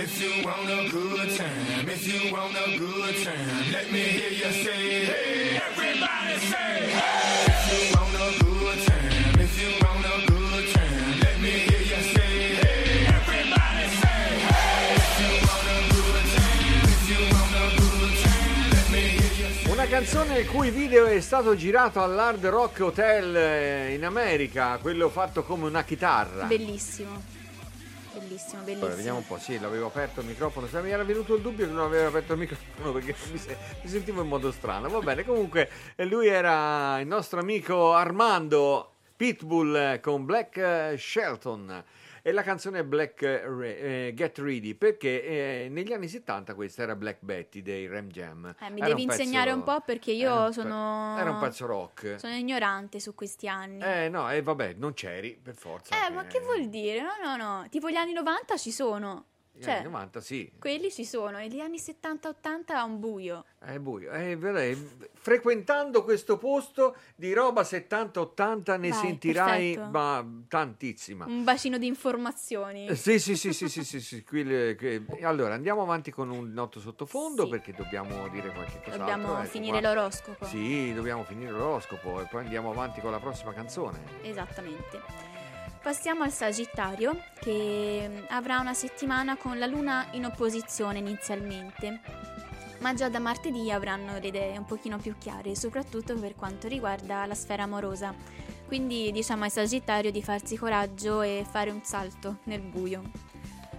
If 0.02 0.18
you 0.18 0.42
want 0.46 0.70
a 0.70 0.88
good 0.90 1.36
time, 1.36 1.86
if 1.86 2.08
you 2.08 2.32
want 2.32 2.56
a 2.56 2.78
good 2.78 3.16
time, 3.22 3.70
let 3.70 3.92
me 3.92 4.00
hear 4.00 4.30
you 4.30 4.50
say, 4.50 5.04
hey, 5.04 5.60
everybody 5.60 6.38
say, 6.40 6.88
hey. 6.88 7.44
If 7.52 7.68
you 7.68 7.80
want 7.94 8.14
a 8.16 8.32
good 8.42 8.78
time, 8.86 9.40
if 9.40 9.60
you 9.60 9.70
want 9.84 10.06
a 10.06 10.26
good 10.26 10.72
time, 10.72 11.20
let 11.20 11.38
me 11.38 11.50
hear 11.50 11.80
you 11.80 12.00
say, 12.14 12.32
hey, 12.60 13.12
everybody 13.12 13.84
say, 14.00 14.24
hey. 14.48 14.96
If 14.96 15.20
you 15.20 15.32
want 15.44 15.68
a 15.68 15.80
good 15.92 16.24
time, 16.32 16.80
if 16.96 17.02
you 17.10 17.20
want 17.36 17.52
a 17.60 17.68
good 17.76 18.14
time, 18.24 18.70
let 18.72 18.86
me 18.90 19.02
hear 19.20 19.34
you 19.36 19.48
say. 19.52 19.70
Una 19.70 19.84
canzone 19.86 20.38
il 20.38 20.46
cui 20.48 20.70
video 20.70 21.04
è 21.04 21.20
stato 21.20 21.54
girato 21.54 22.02
all'Hard 22.02 22.46
Rock 22.46 22.80
Hotel 22.80 23.36
eh, 23.36 23.92
in 23.92 24.06
America, 24.06 24.78
quello 24.80 25.10
fatto 25.10 25.42
come 25.42 25.66
una 25.66 25.84
chitarra. 25.84 26.46
Bellissimo. 26.46 27.39
Bellissimo, 28.30 28.62
bellissimo. 28.62 28.84
Allora, 28.84 28.94
vediamo 28.94 29.18
un 29.18 29.26
po', 29.26 29.38
sì, 29.38 29.58
l'avevo 29.58 29.86
aperto 29.86 30.20
il 30.20 30.26
microfono, 30.26 30.68
se 30.68 30.80
mi 30.80 30.90
era 30.90 31.02
venuto 31.02 31.34
il 31.34 31.42
dubbio 31.42 31.66
che 31.66 31.72
non 31.72 31.86
avevo 31.86 32.06
aperto 32.06 32.34
il 32.34 32.38
microfono 32.38 32.92
perché 32.94 33.16
mi, 33.32 33.38
se- 33.38 33.56
mi 33.82 33.88
sentivo 33.88 34.22
in 34.22 34.28
modo 34.28 34.52
strano. 34.52 34.88
Va 34.88 35.00
bene, 35.00 35.24
comunque 35.24 35.68
eh, 35.96 36.04
lui 36.04 36.28
era 36.28 37.00
il 37.00 37.08
nostro 37.08 37.40
amico 37.40 37.92
Armando 37.92 38.92
Pitbull 39.16 39.74
eh, 39.74 40.00
con 40.00 40.24
Black 40.26 40.56
eh, 40.58 40.96
Shelton 40.96 41.82
e 42.22 42.32
la 42.32 42.42
canzone 42.42 42.84
Black 42.84 43.22
eh, 43.22 44.06
eh, 44.08 44.12
Get 44.14 44.38
Ready 44.38 44.74
perché 44.74 45.24
eh, 45.64 45.68
negli 45.70 45.92
anni 45.92 46.08
70 46.08 46.54
questa 46.54 46.82
era 46.82 46.94
Black 46.96 47.18
Betty 47.20 47.62
dei 47.62 47.86
Ram 47.86 48.08
Jam. 48.08 48.54
Eh, 48.60 48.70
mi 48.70 48.80
Era 48.80 48.88
devi 48.88 49.02
un 49.02 49.08
pezzo- 49.08 49.20
insegnare 49.22 49.50
un 49.52 49.62
po' 49.62 49.80
perché 49.80 50.12
io 50.12 50.52
sono... 50.52 51.16
Era 51.18 51.30
un 51.30 51.38
pezzo 51.38 51.66
rock. 51.66 52.18
Sono 52.18 52.34
ignorante 52.34 53.00
su 53.00 53.14
questi 53.14 53.48
anni. 53.48 53.82
Eh 53.82 54.08
no, 54.08 54.30
e 54.30 54.42
vabbè, 54.42 54.74
non 54.74 54.92
c'eri 54.94 55.38
per 55.42 55.54
forza. 55.54 56.06
Eh, 56.06 56.10
ma 56.10 56.24
che 56.26 56.40
vuol 56.40 56.68
dire? 56.68 57.00
No, 57.00 57.12
no, 57.22 57.36
no. 57.36 57.66
Tipo 57.68 57.90
gli 57.90 57.96
anni 57.96 58.12
90 58.12 58.56
ci 58.56 58.70
sono. 58.70 59.26
Negli 59.60 59.68
Cioè, 59.68 59.74
anni 59.74 59.84
90 59.84 60.20
sì. 60.22 60.50
quelli 60.58 60.90
ci 60.90 61.04
sono. 61.04 61.38
E 61.38 61.48
gli 61.48 61.60
anni 61.60 61.76
70-80 61.76 62.64
è 62.68 62.80
un 62.80 62.98
buio. 62.98 63.44
È 63.58 63.78
buio. 63.78 64.10
Eh, 64.10 64.34
vedrai, 64.36 64.74
frequentando 65.12 66.02
questo 66.02 66.38
posto 66.38 66.96
di 67.14 67.32
roba 67.34 67.60
70-80 67.60 68.78
ne 68.78 68.88
Vai, 68.88 68.92
sentirai 68.98 69.76
ma, 69.90 70.26
tantissima. 70.48 71.26
Un 71.26 71.44
bacino 71.44 71.76
di 71.76 71.86
informazioni. 71.86 72.86
Eh, 72.88 72.94
Sì, 72.96 73.18
sì, 73.18 73.36
sì, 73.36 73.52
sì, 73.52 73.68
sì, 73.68 73.84
sì, 73.84 74.00
sì, 74.00 74.24
qui 74.24 74.44
che- 74.44 75.04
Allora, 75.22 75.52
andiamo 75.54 75.82
avanti 75.82 76.10
con 76.10 76.30
un 76.30 76.52
noto 76.52 76.80
sottofondo 76.80 77.46
perché 77.48 77.72
dobbiamo 77.72 78.28
dire 78.28 78.50
qualche 78.52 78.78
cos'altro. 78.78 78.96
Dobbiamo 78.98 79.38
ecco 79.40 79.48
finire 79.50 79.80
qua. 79.80 79.92
l'oroscopo. 79.94 80.44
Sì, 80.46 80.94
dobbiamo 80.94 81.24
finire 81.24 81.50
l'oroscopo 81.50 82.22
e 82.22 82.24
poi 82.24 82.44
andiamo 82.44 82.70
avanti 82.70 83.00
con 83.02 83.10
la 83.10 83.20
prossima 83.20 83.52
canzone. 83.52 83.98
Esattamente. 84.22 85.39
Passiamo 85.82 86.24
al 86.24 86.30
Sagittario 86.30 87.22
che 87.40 88.06
mm, 88.06 88.24
avrà 88.28 88.60
una 88.60 88.74
settimana 88.74 89.38
con 89.38 89.58
la 89.58 89.64
Luna 89.64 90.08
in 90.12 90.26
opposizione 90.26 90.98
inizialmente, 90.98 92.00
ma 92.80 92.92
già 92.92 93.08
da 93.08 93.18
martedì 93.18 93.72
avranno 93.72 94.18
le 94.18 94.28
idee 94.28 94.58
un 94.58 94.66
pochino 94.66 94.98
più 94.98 95.16
chiare, 95.16 95.56
soprattutto 95.56 96.14
per 96.16 96.34
quanto 96.34 96.68
riguarda 96.68 97.24
la 97.24 97.34
sfera 97.34 97.62
amorosa. 97.62 98.14
Quindi 98.66 99.10
diciamo 99.10 99.44
ai 99.44 99.50
Sagittario 99.50 100.10
di 100.10 100.22
farsi 100.22 100.58
coraggio 100.58 101.22
e 101.22 101.46
fare 101.48 101.70
un 101.70 101.82
salto 101.82 102.40
nel 102.44 102.60
buio. 102.60 103.02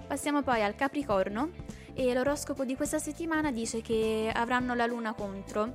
Passiamo 0.07 0.41
poi 0.41 0.63
al 0.63 0.73
Capricorno 0.73 1.51
e 1.93 2.13
l'oroscopo 2.15 2.65
di 2.65 2.75
questa 2.75 2.97
settimana 2.97 3.51
dice 3.51 3.81
che 3.81 4.31
avranno 4.33 4.73
la 4.73 4.87
luna 4.87 5.13
contro, 5.13 5.73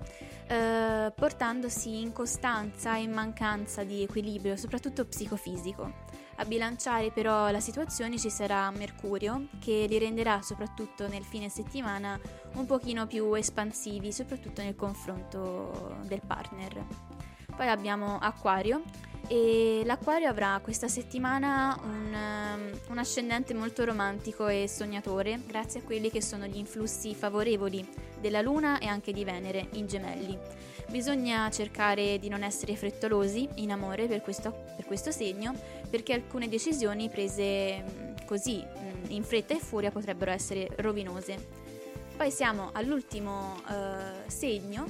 eh, 0.48 1.12
portandosi 1.14 2.00
in 2.00 2.12
costanza 2.12 2.96
e 2.96 3.02
in 3.02 3.12
mancanza 3.12 3.84
di 3.84 4.02
equilibrio, 4.02 4.56
soprattutto 4.56 5.04
psicofisico. 5.04 6.05
A 6.38 6.44
bilanciare 6.44 7.10
però 7.10 7.50
la 7.50 7.60
situazione 7.60 8.18
ci 8.18 8.28
sarà 8.28 8.70
Mercurio, 8.70 9.46
che 9.58 9.86
li 9.88 9.98
renderà 9.98 10.42
soprattutto 10.42 11.08
nel 11.08 11.24
fine 11.24 11.48
settimana 11.48 12.20
un 12.54 12.66
pochino 12.66 13.06
più 13.06 13.32
espansivi, 13.34 14.12
soprattutto 14.12 14.62
nel 14.62 14.76
confronto 14.76 15.96
del 16.04 16.20
partner. 16.26 16.84
Poi 17.56 17.68
abbiamo 17.68 18.18
Acquario 18.18 18.82
e 19.28 19.82
l'Acquario 19.84 20.28
avrà 20.28 20.60
questa 20.62 20.88
settimana 20.88 21.76
un, 21.82 22.14
um, 22.14 22.80
un 22.90 22.98
ascendente 22.98 23.54
molto 23.54 23.84
romantico 23.84 24.46
e 24.46 24.68
sognatore 24.68 25.40
grazie 25.46 25.80
a 25.80 25.82
quelli 25.82 26.10
che 26.10 26.22
sono 26.22 26.46
gli 26.46 26.58
influssi 26.58 27.14
favorevoli 27.14 27.84
della 28.20 28.42
Luna 28.42 28.78
e 28.78 28.86
anche 28.86 29.12
di 29.12 29.24
Venere 29.24 29.68
in 29.72 29.86
gemelli. 29.86 30.38
Bisogna 30.88 31.50
cercare 31.50 32.18
di 32.20 32.28
non 32.28 32.44
essere 32.44 32.76
frettolosi 32.76 33.48
in 33.56 33.72
amore 33.72 34.06
per 34.06 34.20
questo, 34.20 34.52
per 34.76 34.84
questo 34.84 35.10
segno 35.10 35.52
perché 35.88 36.12
alcune 36.12 36.48
decisioni 36.48 37.08
prese 37.08 37.82
mm, 37.82 38.26
così 38.26 38.62
mm, 38.62 39.10
in 39.10 39.22
fretta 39.22 39.54
e 39.54 39.58
furia 39.58 39.90
potrebbero 39.90 40.30
essere 40.30 40.68
rovinose. 40.76 41.64
Poi 42.16 42.30
siamo 42.30 42.70
all'ultimo 42.72 43.60
eh, 43.68 44.30
segno 44.30 44.86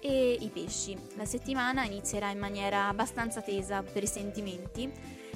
e 0.00 0.36
i 0.40 0.48
pesci. 0.48 0.96
La 1.16 1.26
settimana 1.26 1.84
inizierà 1.84 2.30
in 2.30 2.38
maniera 2.38 2.88
abbastanza 2.88 3.42
tesa 3.42 3.82
per 3.82 4.02
i 4.02 4.06
sentimenti, 4.06 4.90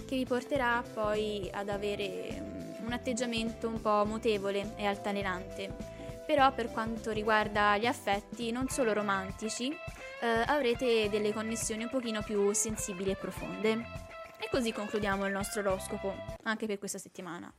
che 0.07 0.17
vi 0.17 0.25
porterà 0.25 0.83
poi 0.93 1.49
ad 1.53 1.69
avere 1.69 2.41
mm, 2.41 2.87
un 2.87 2.93
atteggiamento 2.93 3.69
un 3.69 3.81
po' 3.81 4.05
mutevole 4.07 4.75
e 4.77 4.87
altalenante. 4.87 5.93
Però 6.27 6.53
per 6.55 6.71
quanto 6.71 7.11
riguarda 7.11 7.77
gli 7.77 7.87
affetti, 7.87 8.51
non 8.51 8.69
solo 8.69 8.95
romantici, 8.95 9.71
eh, 9.71 10.27
avrete 10.47 11.11
delle 11.11 11.35
connessioni 11.35 11.83
un 11.83 11.91
pochino 11.91 12.23
più 12.23 12.51
sensibili 12.55 13.11
e 13.11 13.17
profonde. 13.17 14.04
E 14.39 14.49
così 14.51 14.73
concludiamo 14.73 15.27
il 15.27 15.33
nostro 15.33 15.61
oroscopo, 15.61 16.15
anche 16.43 16.67
per 16.67 16.79
questa 16.79 16.99
settimana. 16.99 17.53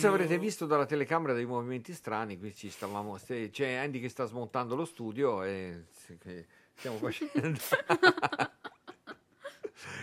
Forse 0.00 0.06
avrete 0.06 0.38
visto 0.38 0.64
dalla 0.64 0.86
telecamera 0.86 1.34
dei 1.34 1.44
movimenti 1.44 1.92
strani, 1.92 2.38
qui 2.38 2.54
ci 2.54 2.70
stavamo, 2.70 3.18
c'è 3.50 3.74
Andy 3.74 4.00
che 4.00 4.08
sta 4.08 4.24
smontando 4.24 4.74
lo 4.74 4.86
studio 4.86 5.42
e 5.42 5.84
stiamo 6.74 6.96
facendo... 6.96 7.58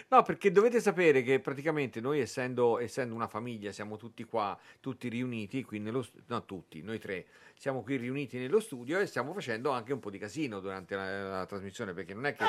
No, 0.09 0.23
perché 0.23 0.51
dovete 0.51 0.79
sapere 0.79 1.21
che 1.21 1.41
praticamente 1.41 1.99
noi 1.99 2.21
essendo, 2.21 2.79
essendo 2.79 3.13
una 3.13 3.27
famiglia 3.27 3.73
siamo 3.73 3.97
tutti 3.97 4.23
qua, 4.23 4.57
tutti 4.79 5.09
riuniti 5.09 5.63
qui 5.63 5.79
nello 5.79 6.01
studio, 6.01 6.23
no 6.27 6.45
tutti, 6.45 6.81
noi 6.81 6.97
tre, 6.97 7.27
siamo 7.55 7.83
qui 7.83 7.97
riuniti 7.97 8.37
nello 8.37 8.61
studio 8.61 8.99
e 8.99 9.05
stiamo 9.05 9.33
facendo 9.33 9.71
anche 9.71 9.91
un 9.91 9.99
po' 9.99 10.09
di 10.09 10.17
casino 10.17 10.61
durante 10.61 10.95
la, 10.95 11.23
la 11.23 11.45
trasmissione 11.45 11.93
perché 11.93 12.13
non 12.13 12.25
è 12.25 12.33
che 12.35 12.45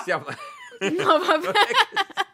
stiamo... 0.00 0.24
No, 0.24 1.18
vabbè. 1.18 1.52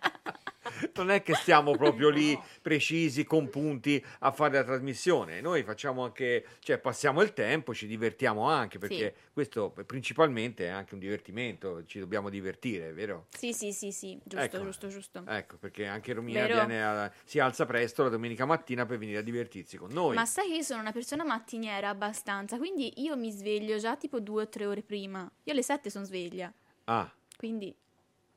non 0.94 1.10
è 1.10 1.22
che 1.22 1.34
stiamo 1.34 1.76
proprio 1.76 2.08
lì 2.08 2.38
precisi 2.62 3.24
con 3.24 3.48
punti 3.48 4.04
a 4.20 4.30
fare 4.32 4.54
la 4.54 4.64
trasmissione. 4.64 5.40
Noi 5.40 5.62
facciamo 5.62 6.04
anche, 6.04 6.44
cioè 6.60 6.78
passiamo 6.78 7.22
il 7.22 7.32
tempo, 7.32 7.74
ci 7.74 7.86
divertiamo 7.86 8.48
anche 8.48 8.78
perché 8.78 9.14
questo 9.32 9.70
principalmente 9.86 10.66
è 10.66 10.68
anche 10.68 10.94
un 10.94 11.00
divertimento, 11.00 11.84
ci 11.86 11.98
dobbiamo 11.98 12.28
divertire, 12.28 12.92
vero? 12.92 13.26
Sì, 13.30 13.52
sì, 13.52 13.72
sì, 13.72 13.92
sì, 13.92 14.18
giusto, 14.24 14.56
Ecco. 14.56 14.62
giusto, 14.64 14.88
giusto. 14.88 15.24
Ecco, 15.26 15.56
perché 15.56 15.86
anche 15.86 16.12
Romina 16.12 16.46
viene 16.46 16.82
a- 16.84 17.12
si 17.24 17.38
alza 17.38 17.64
presto 17.66 18.02
la 18.02 18.08
domenica 18.08 18.44
mattina 18.44 18.84
per 18.86 18.98
venire 18.98 19.18
a 19.18 19.22
divertirsi 19.22 19.76
con 19.76 19.90
noi. 19.92 20.14
Ma 20.14 20.24
sai 20.26 20.48
che 20.48 20.54
io 20.56 20.62
sono 20.62 20.80
una 20.80 20.92
persona 20.92 21.24
mattiniera 21.24 21.88
abbastanza, 21.88 22.58
quindi 22.58 23.02
io 23.02 23.16
mi 23.16 23.30
sveglio 23.30 23.76
già 23.78 23.96
tipo 23.96 24.20
due 24.20 24.42
o 24.42 24.48
tre 24.48 24.66
ore 24.66 24.82
prima. 24.82 25.30
Io 25.44 25.52
alle 25.52 25.62
sette 25.62 25.90
sono 25.90 26.04
sveglia, 26.04 26.52
Ah, 26.84 27.10
quindi 27.36 27.74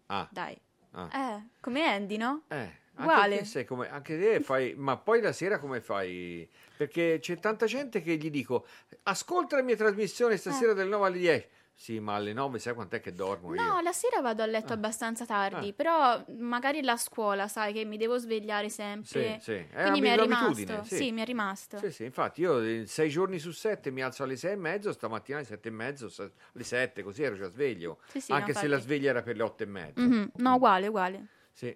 ah, 0.07 0.27
dai. 0.31 0.55
Ah. 0.95 1.35
Eh, 1.38 1.43
come 1.59 1.84
Andy, 1.85 2.17
no? 2.17 2.43
Eh, 2.47 2.55
anche 2.55 2.81
Uguale. 3.11 3.38
te 3.39 3.45
sei 3.45 3.65
come, 3.65 3.89
anche 3.89 4.17
te 4.19 4.39
fai, 4.41 4.73
ma 4.76 4.97
poi 4.97 5.22
la 5.22 5.31
sera 5.34 5.59
come 5.59 5.81
fai? 5.81 6.49
Perché 6.77 7.19
c'è 7.22 7.38
tanta 7.39 7.65
gente 7.65 8.01
che 8.01 8.15
gli 8.15 8.30
dico, 8.30 8.65
ascolta 9.03 9.55
la 9.57 9.63
mia 9.63 9.76
trasmissione 9.76 10.38
stasera 10.38 10.72
Eh. 10.72 10.76
dalle 10.76 10.89
9 10.89 11.05
alle 11.07 11.17
10. 11.17 11.47
Sì, 11.77 11.99
ma 11.99 12.15
alle 12.15 12.31
9 12.31 12.57
sai 12.57 12.73
quant'è 12.73 13.02
che 13.02 13.11
dormo 13.11 13.53
io? 13.53 13.61
No, 13.61 13.81
la 13.81 13.91
sera 13.91 14.22
vado 14.22 14.41
a 14.41 14.45
letto 14.45 14.72
Ah. 14.72 14.76
abbastanza 14.76 15.26
tardi, 15.26 15.69
Ah. 15.69 15.73
però 15.73 16.23
magari 16.38 16.81
la 16.81 16.95
scuola, 16.95 17.49
sai 17.49 17.73
che 17.73 17.84
mi 17.84 17.97
devo 17.97 18.18
svegliare 18.18 18.69
sempre. 18.69 19.39
Sì, 19.39 19.43
sì. 19.43 19.65
È 19.72 19.81
Quindi 19.81 20.02
mi 20.02 20.07
è 20.07 20.18
rimasto. 20.18 20.84
sì. 20.85 20.95
Sì. 20.95 21.11
mi 21.11 21.22
è 21.22 21.26
rimasto. 21.26 21.77
Sì, 21.77 21.91
sì, 21.91 22.03
infatti 22.06 22.41
io 22.41 22.60
eh, 22.61 22.85
sei 22.88 23.10
giorni 23.10 23.39
su 23.39 23.52
sette 23.52 23.91
mi 23.91 24.02
alzo 24.02 24.23
alle 24.23 24.38
sei 24.38 24.53
e 24.53 24.56
mezzo, 24.56 24.93
stamattina 24.93 25.38
alle 25.39 25.45
sette 25.47 25.68
e 25.68 25.72
mezzo, 25.72 26.10
alle 26.18 26.64
sette, 26.64 27.03
così 27.03 27.23
ero 27.23 27.35
già 27.35 27.49
sveglio. 27.49 27.99
Sì, 28.07 28.22
sì, 28.22 28.31
Anche 28.31 28.53
no, 28.53 28.60
se 28.60 28.68
la 28.68 28.77
sveglia 28.80 29.10
era 29.10 29.22
per 29.22 29.35
le 29.35 29.43
otto 29.43 29.64
e 29.64 29.65
mezza. 29.68 30.02
Mhm, 30.02 30.31
No, 30.38 30.53
uguale, 30.56 30.88
uguale. 30.88 31.27
Sì. 31.52 31.76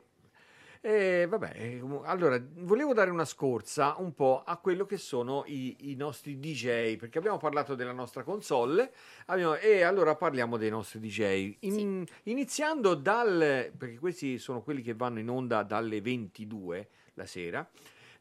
E 0.81 1.25
vabbè, 1.27 1.81
allora 2.05 2.41
volevo 2.59 2.93
dare 2.93 3.09
una 3.11 3.25
scorsa 3.25 3.95
un 3.97 4.13
po' 4.13 4.43
a 4.45 4.55
quello 4.57 4.85
che 4.85 4.95
sono 4.95 5.43
i, 5.45 5.91
i 5.91 5.95
nostri 5.95 6.39
DJ, 6.39 6.95
perché 6.95 7.17
abbiamo 7.17 7.37
parlato 7.37 7.75
della 7.75 7.91
nostra 7.91 8.23
console 8.23 8.93
abbiamo- 9.25 9.55
e 9.57 9.81
allora 9.81 10.15
parliamo 10.15 10.55
dei 10.55 10.69
nostri 10.69 10.99
DJ. 11.01 11.57
In- 11.61 12.05
Iniziando 12.23 12.93
dal, 12.95 13.71
perché 13.77 13.97
questi 13.99 14.37
sono 14.37 14.61
quelli 14.61 14.81
che 14.81 14.93
vanno 14.93 15.19
in 15.19 15.29
onda 15.29 15.63
dalle 15.63 15.99
22 15.99 16.87
la 17.15 17.25
sera. 17.25 17.69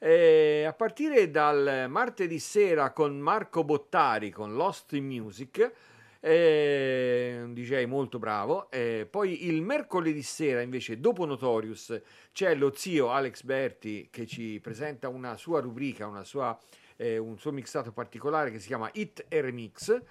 eh, 0.00 0.62
a 0.64 0.72
partire 0.74 1.28
dal 1.28 1.86
martedì 1.88 2.38
sera 2.38 2.92
con 2.92 3.18
Marco 3.18 3.64
Bottari 3.64 4.30
con 4.30 4.54
Lost 4.54 4.92
in 4.92 5.04
Music, 5.06 5.72
un 6.20 7.52
DJ 7.54 7.84
molto 7.84 8.18
bravo. 8.18 8.70
Eh, 8.70 9.06
poi 9.08 9.46
il 9.46 9.62
mercoledì 9.62 10.22
sera, 10.22 10.60
invece, 10.60 10.98
dopo 10.98 11.24
Notorious, 11.24 12.00
c'è 12.32 12.54
lo 12.54 12.72
zio 12.74 13.10
Alex 13.10 13.42
Berti 13.42 14.08
che 14.10 14.26
ci 14.26 14.58
presenta 14.60 15.08
una 15.08 15.36
sua 15.36 15.60
rubrica, 15.60 16.06
una 16.06 16.24
sua, 16.24 16.58
eh, 16.96 17.18
un 17.18 17.38
suo 17.38 17.52
mixato 17.52 17.92
particolare 17.92 18.50
che 18.50 18.58
si 18.58 18.66
chiama 18.66 18.90
Hit 18.92 19.26
e 19.28 19.40
Remix 19.40 20.02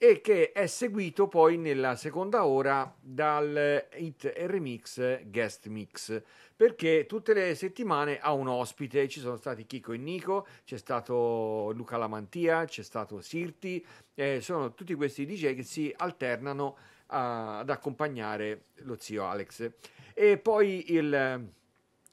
e 0.00 0.20
che 0.20 0.52
è 0.52 0.66
seguito 0.68 1.26
poi 1.26 1.56
nella 1.56 1.96
seconda 1.96 2.46
ora 2.46 2.94
dal 3.00 3.88
Hit 3.96 4.32
e 4.32 4.46
Remix 4.46 5.24
Guest 5.24 5.66
Mix 5.66 6.22
perché 6.58 7.06
tutte 7.06 7.34
le 7.34 7.54
settimane 7.54 8.18
ha 8.18 8.32
un 8.32 8.48
ospite. 8.48 9.06
Ci 9.06 9.20
sono 9.20 9.36
stati 9.36 9.64
Chico 9.64 9.92
e 9.92 9.96
Nico 9.96 10.44
c'è 10.64 10.76
stato 10.76 11.70
Luca 11.72 11.96
Lamantia 11.96 12.64
c'è 12.64 12.82
stato 12.82 13.20
Sirti 13.20 13.84
eh, 14.16 14.40
sono 14.40 14.74
tutti 14.74 14.94
questi 14.94 15.24
DJ 15.24 15.54
che 15.54 15.62
si 15.62 15.94
alternano 15.96 16.76
a- 17.06 17.60
ad 17.60 17.70
accompagnare 17.70 18.64
lo 18.78 18.96
zio 18.98 19.24
Alex. 19.24 19.70
E 20.14 20.36
poi 20.38 20.92
il 20.94 21.14
eh, 21.14 21.56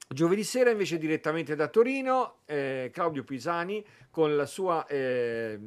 Giovedì 0.07 0.43
sera 0.43 0.69
invece 0.69 0.99
direttamente 0.99 1.55
da 1.55 1.67
Torino, 1.67 2.41
eh, 2.45 2.91
Claudio 2.93 3.23
Pisani 3.23 3.83
con 4.11 4.35
la 4.35 4.45
sua 4.45 4.85
eh, 4.85 5.59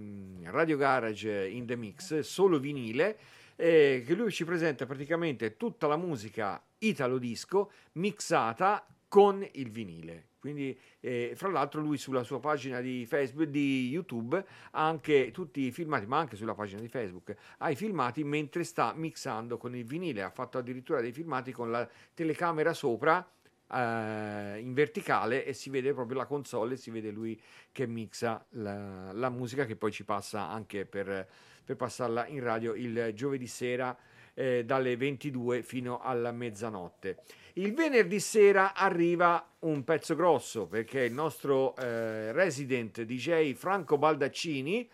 Radio 0.45 0.77
Garage 0.77 1.49
in 1.49 1.67
the 1.67 1.75
Mix, 1.75 2.21
solo 2.21 2.61
vinile, 2.61 3.19
eh, 3.57 4.05
che 4.07 4.15
lui 4.15 4.31
ci 4.31 4.45
presenta 4.45 4.87
praticamente 4.87 5.57
tutta 5.57 5.89
la 5.89 5.97
musica 5.97 6.63
italo 6.79 7.19
disco 7.19 7.73
mixata 7.93 8.87
con 9.09 9.47
il 9.53 9.71
vinile. 9.71 10.27
Quindi, 10.39 10.79
eh, 11.01 11.33
fra 11.35 11.51
l'altro, 11.51 11.81
lui 11.81 11.99
sulla 11.99 12.23
sua 12.23 12.39
pagina 12.39 12.81
di 12.81 13.05
Facebook, 13.07 13.49
di 13.49 13.89
YouTube, 13.89 14.37
ha 14.71 14.87
anche 14.87 15.31
tutti 15.33 15.63
i 15.63 15.73
filmati, 15.73 16.07
ma 16.07 16.19
anche 16.19 16.37
sulla 16.37 16.55
pagina 16.55 16.81
di 16.81 16.89
Facebook, 16.89 17.35
ha 17.59 17.71
i 17.71 17.75
filmati 17.75 18.23
mentre 18.23 18.63
sta 18.63 18.93
mixando 18.95 19.57
con 19.57 19.75
il 19.75 19.85
vinile. 19.85 20.23
Ha 20.23 20.31
fatto 20.31 20.59
addirittura 20.59 21.01
dei 21.01 21.13
filmati 21.13 21.51
con 21.51 21.71
la 21.71 21.89
telecamera 22.15 22.73
sopra 22.73 23.29
eh, 23.73 24.59
in 24.61 24.73
verticale 24.75 25.45
e 25.45 25.53
si 25.53 25.71
vede 25.71 25.93
proprio 25.93 26.19
la 26.19 26.27
console 26.27 26.75
e 26.75 26.77
si 26.77 26.91
vede 26.91 27.11
lui 27.11 27.41
che 27.73 27.87
mixa 27.87 28.45
la, 28.51 29.13
la 29.13 29.29
musica 29.29 29.65
che 29.65 29.77
poi 29.77 29.93
ci 29.93 30.05
passa 30.05 30.49
anche 30.49 30.87
per, 30.87 31.29
per 31.65 31.77
passarla 31.77 32.27
in 32.29 32.43
radio 32.43 32.75
il 32.75 33.11
giovedì 33.15 33.47
sera 33.47 33.97
eh, 34.39 34.65
dalle 34.65 34.97
22 34.97 35.63
fino 35.63 35.99
alla 35.99 36.31
mezzanotte. 36.31 37.23
Il 37.55 37.75
venerdì 37.75 38.21
sera 38.21 38.73
arriva 38.73 39.45
un 39.61 39.83
pezzo 39.83 40.15
grosso 40.15 40.69
perché 40.69 41.01
il 41.01 41.13
nostro 41.13 41.75
eh, 41.77 42.31
resident 42.31 43.03
DJ 43.03 43.55
Franco 43.55 43.99
Baldaccini 43.99 44.89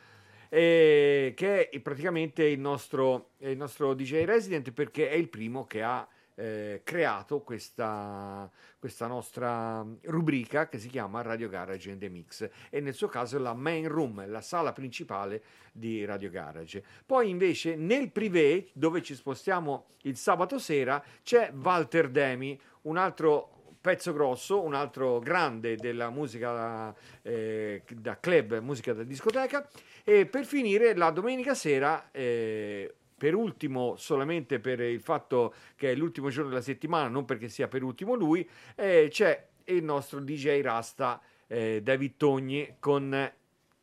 eh, 0.49 1.35
che 1.37 1.69
è 1.69 1.81
praticamente 1.81 2.45
il 2.45 2.59
nostro, 2.59 3.33
il 3.39 3.57
nostro 3.59 3.93
DJ 3.93 4.25
resident 4.25 4.73
perché 4.73 5.11
è 5.11 5.15
il 5.15 5.29
primo 5.29 5.66
che 5.66 5.83
ha 5.83 6.09
eh, 6.35 6.81
creato 6.85 7.40
questa, 7.40 8.51
questa 8.78 9.06
nostra 9.06 9.85
rubrica 10.02 10.69
che 10.69 10.78
si 10.78 10.89
chiama 10.89 11.23
Radio 11.23 11.48
Garage 11.48 11.90
and 11.90 12.01
the 12.01 12.09
Mix 12.09 12.48
e 12.70 12.81
nel 12.81 12.94
suo 12.94 13.09
caso 13.09 13.39
la 13.39 13.55
main 13.55 13.89
room, 13.89 14.28
la 14.28 14.40
sala 14.40 14.73
principale 14.73 15.43
di 15.73 16.05
Radio 16.05 16.31
Garage. 16.31 16.82
Poi 17.05 17.28
invece 17.28 17.77
nel 17.77 18.11
privé 18.11 18.69
dove 18.73 19.02
ci 19.02 19.15
spostiamo 19.15 19.86
il 20.02 20.16
sabato 20.16 20.59
sera 20.59 21.02
c'è 21.23 21.52
Walter 21.55 22.11
Demi, 22.11 22.59
un 22.82 22.97
altro 22.97 23.55
pezzo 23.85 24.15
grosso, 24.15 24.62
un 24.62 24.73
altro 24.73 25.19
grande 25.19 25.77
della 25.77 26.09
musica 26.09 26.94
eh, 27.20 27.82
da 27.94 28.19
club, 28.19 28.59
musica 28.61 28.94
da 28.94 29.02
discoteca 29.02 29.69
e 30.02 30.24
per 30.24 30.47
finire 30.47 30.97
la 30.97 31.11
domenica 31.11 31.55
sera 31.55 32.09
eh, 32.11 32.94
per 33.24 33.34
ultimo, 33.34 33.96
solamente 33.96 34.60
per 34.60 34.80
il 34.80 35.01
fatto 35.01 35.55
che 35.76 35.92
è 35.92 35.94
l'ultimo 35.94 36.28
giorno 36.28 36.51
della 36.51 36.60
settimana, 36.60 37.09
non 37.09 37.24
perché 37.24 37.48
sia 37.48 37.68
per 37.68 37.82
ultimo 37.82 38.12
lui, 38.12 38.46
eh, 38.74 39.09
c'è 39.10 39.46
il 39.64 39.82
nostro 39.82 40.20
DJ 40.20 40.60
Rasta 40.60 41.18
eh, 41.46 41.80
David 41.82 42.18
Togni 42.18 42.76
con 42.78 43.14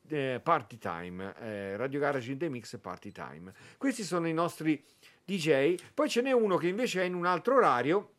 eh, 0.09 0.39
Party 0.43 0.77
Time, 0.77 1.33
eh, 1.39 1.75
Radio 1.75 1.99
Garage 1.99 2.31
in 2.31 2.37
the 2.37 2.49
Mix 2.49 2.77
Party 2.79 3.11
Time. 3.11 3.51
Questi 3.79 4.03
sono 4.03 4.27
i 4.27 4.33
nostri 4.33 4.79
DJ, 5.25 5.73
poi 5.95 6.07
ce 6.07 6.21
n'è 6.21 6.31
uno 6.31 6.57
che 6.57 6.67
invece 6.67 7.01
è 7.01 7.05
in 7.05 7.15
un 7.15 7.25
altro 7.25 7.55
orario 7.55 8.11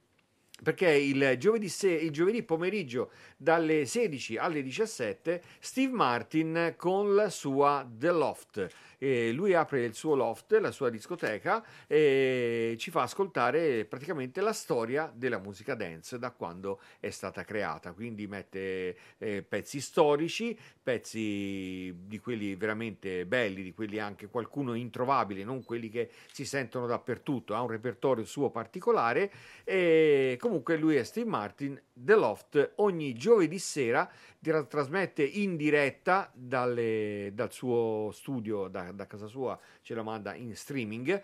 perché 0.62 0.90
il 0.90 1.36
giovedì, 1.38 1.68
se- 1.68 1.90
il 1.90 2.10
giovedì 2.10 2.42
pomeriggio 2.42 3.10
dalle 3.36 3.84
16 3.84 4.36
alle 4.36 4.62
17 4.62 5.42
Steve 5.58 5.92
Martin 5.92 6.74
con 6.76 7.14
la 7.14 7.30
sua 7.30 7.88
The 7.88 8.10
Loft. 8.10 8.68
E 9.02 9.32
lui 9.32 9.52
apre 9.52 9.82
il 9.84 9.94
suo 9.94 10.14
loft, 10.14 10.52
la 10.60 10.70
sua 10.70 10.88
discoteca 10.88 11.64
e 11.88 12.76
ci 12.78 12.92
fa 12.92 13.02
ascoltare 13.02 13.84
praticamente 13.84 14.40
la 14.40 14.52
storia 14.52 15.12
della 15.12 15.38
musica 15.38 15.74
dance 15.74 16.20
da 16.20 16.30
quando 16.30 16.78
è 17.00 17.10
stata 17.10 17.42
creata. 17.42 17.94
Quindi 17.94 18.28
mette 18.28 18.96
eh, 19.18 19.42
pezzi 19.42 19.80
storici, 19.80 20.56
pezzi 20.80 21.92
di 22.06 22.20
quelli 22.20 22.54
veramente 22.54 23.26
belli, 23.26 23.64
di 23.64 23.74
quelli 23.74 23.98
anche 23.98 24.28
qualcuno 24.28 24.74
introvabili, 24.74 25.42
non 25.42 25.64
quelli 25.64 25.88
che 25.88 26.08
si 26.30 26.44
sentono 26.44 26.86
dappertutto. 26.86 27.56
Ha 27.56 27.60
un 27.60 27.70
repertorio 27.70 28.24
suo 28.24 28.50
particolare 28.50 29.32
e 29.64 30.36
comunque 30.38 30.76
lui 30.76 30.94
è 30.94 31.02
Steve 31.02 31.28
Martin, 31.28 31.80
The 31.94 32.14
Loft, 32.14 32.72
ogni 32.76 33.12
giovedì 33.14 33.58
sera 33.58 34.10
tra- 34.40 34.64
trasmette 34.64 35.22
in 35.22 35.56
diretta 35.56 36.30
dalle- 36.34 37.30
dal 37.34 37.52
suo 37.52 38.10
studio, 38.12 38.68
da, 38.68 38.92
da 38.92 39.06
casa 39.06 39.26
sua, 39.26 39.58
ce 39.82 39.94
la 39.94 40.02
manda 40.02 40.34
in 40.34 40.54
streaming. 40.56 41.22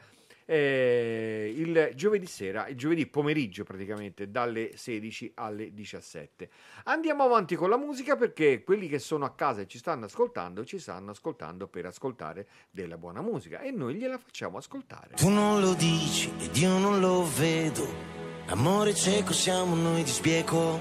eh, 0.51 1.53
il 1.55 1.91
giovedì 1.95 2.25
sera, 2.25 2.69
il 2.69 2.75
giovedì 2.77 3.07
pomeriggio 3.07 3.65
praticamente 3.65 4.31
dalle 4.31 4.79
16 4.79 5.33
alle 5.35 5.75
17. 5.75 6.49
Andiamo 6.85 7.23
avanti 7.25 7.55
con 7.55 7.69
la 7.69 7.77
musica 7.77 8.17
perché 8.17 8.65
quelli 8.65 8.89
che 8.89 8.99
sono 8.99 9.27
a 9.27 9.35
casa 9.35 9.61
e 9.61 9.67
ci 9.67 9.77
stanno 9.77 10.07
ascoltando 10.07 10.65
ci 10.65 10.79
stanno 10.79 11.11
ascoltando 11.11 11.69
per 11.69 11.85
ascoltare 11.85 12.49
della 12.71 12.97
buona 12.97 13.21
musica 13.21 13.61
e 13.61 13.71
noi 13.73 13.97
gliela 13.97 14.17
facciamo 14.17 14.57
ascoltare. 14.57 15.17
Tu 15.17 15.29
non 15.29 15.61
lo 15.61 15.75
dici 15.75 16.33
ed 16.41 16.57
io 16.57 16.79
non 16.79 16.99
lo 16.99 17.27
vedo. 17.37 18.18
Amore 18.51 18.95
cieco 18.95 19.35
siamo 19.35 19.75
noi 19.75 20.03
di 20.03 20.11
spieco. 20.11 20.81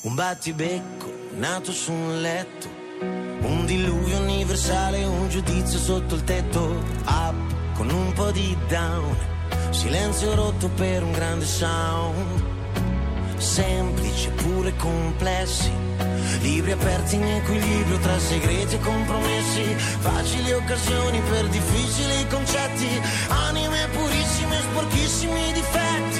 Un 0.00 0.14
battibecco 0.14 1.12
nato 1.36 1.72
su 1.72 1.92
un 1.92 2.22
letto. 2.22 2.68
Un 3.42 3.66
diluvio 3.66 4.18
universale, 4.20 5.04
un 5.04 5.28
giudizio 5.28 5.78
sotto 5.78 6.14
il 6.14 6.24
tetto. 6.24 6.82
Up 7.04 7.74
con 7.74 7.90
un 7.90 8.10
po' 8.14 8.30
di 8.30 8.56
down. 8.68 9.14
Silenzio 9.68 10.34
rotto 10.34 10.70
per 10.70 11.02
un 11.02 11.12
grande 11.12 11.44
sound. 11.44 12.44
Semplici 13.36 14.30
pure 14.30 14.74
complessi. 14.76 15.70
Libri 16.40 16.72
aperti 16.72 17.16
in 17.16 17.24
equilibrio 17.24 17.98
tra 17.98 18.18
segreti 18.18 18.76
e 18.76 18.80
compromessi. 18.80 19.64
Facili 19.98 20.52
occasioni 20.52 21.20
per 21.28 21.46
difficili 21.48 22.26
concetti. 22.28 22.88
Anime 23.28 23.86
purissime, 23.92 24.60
sporchissimi 24.60 25.52
difetti. 25.52 26.19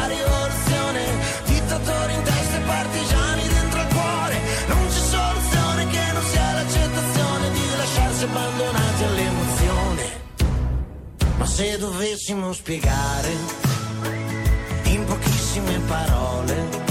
se 11.61 11.77
dovessimo 11.77 12.53
spiegare 12.53 13.31
in 14.85 15.05
pochissime 15.05 15.79
parole 15.81 16.90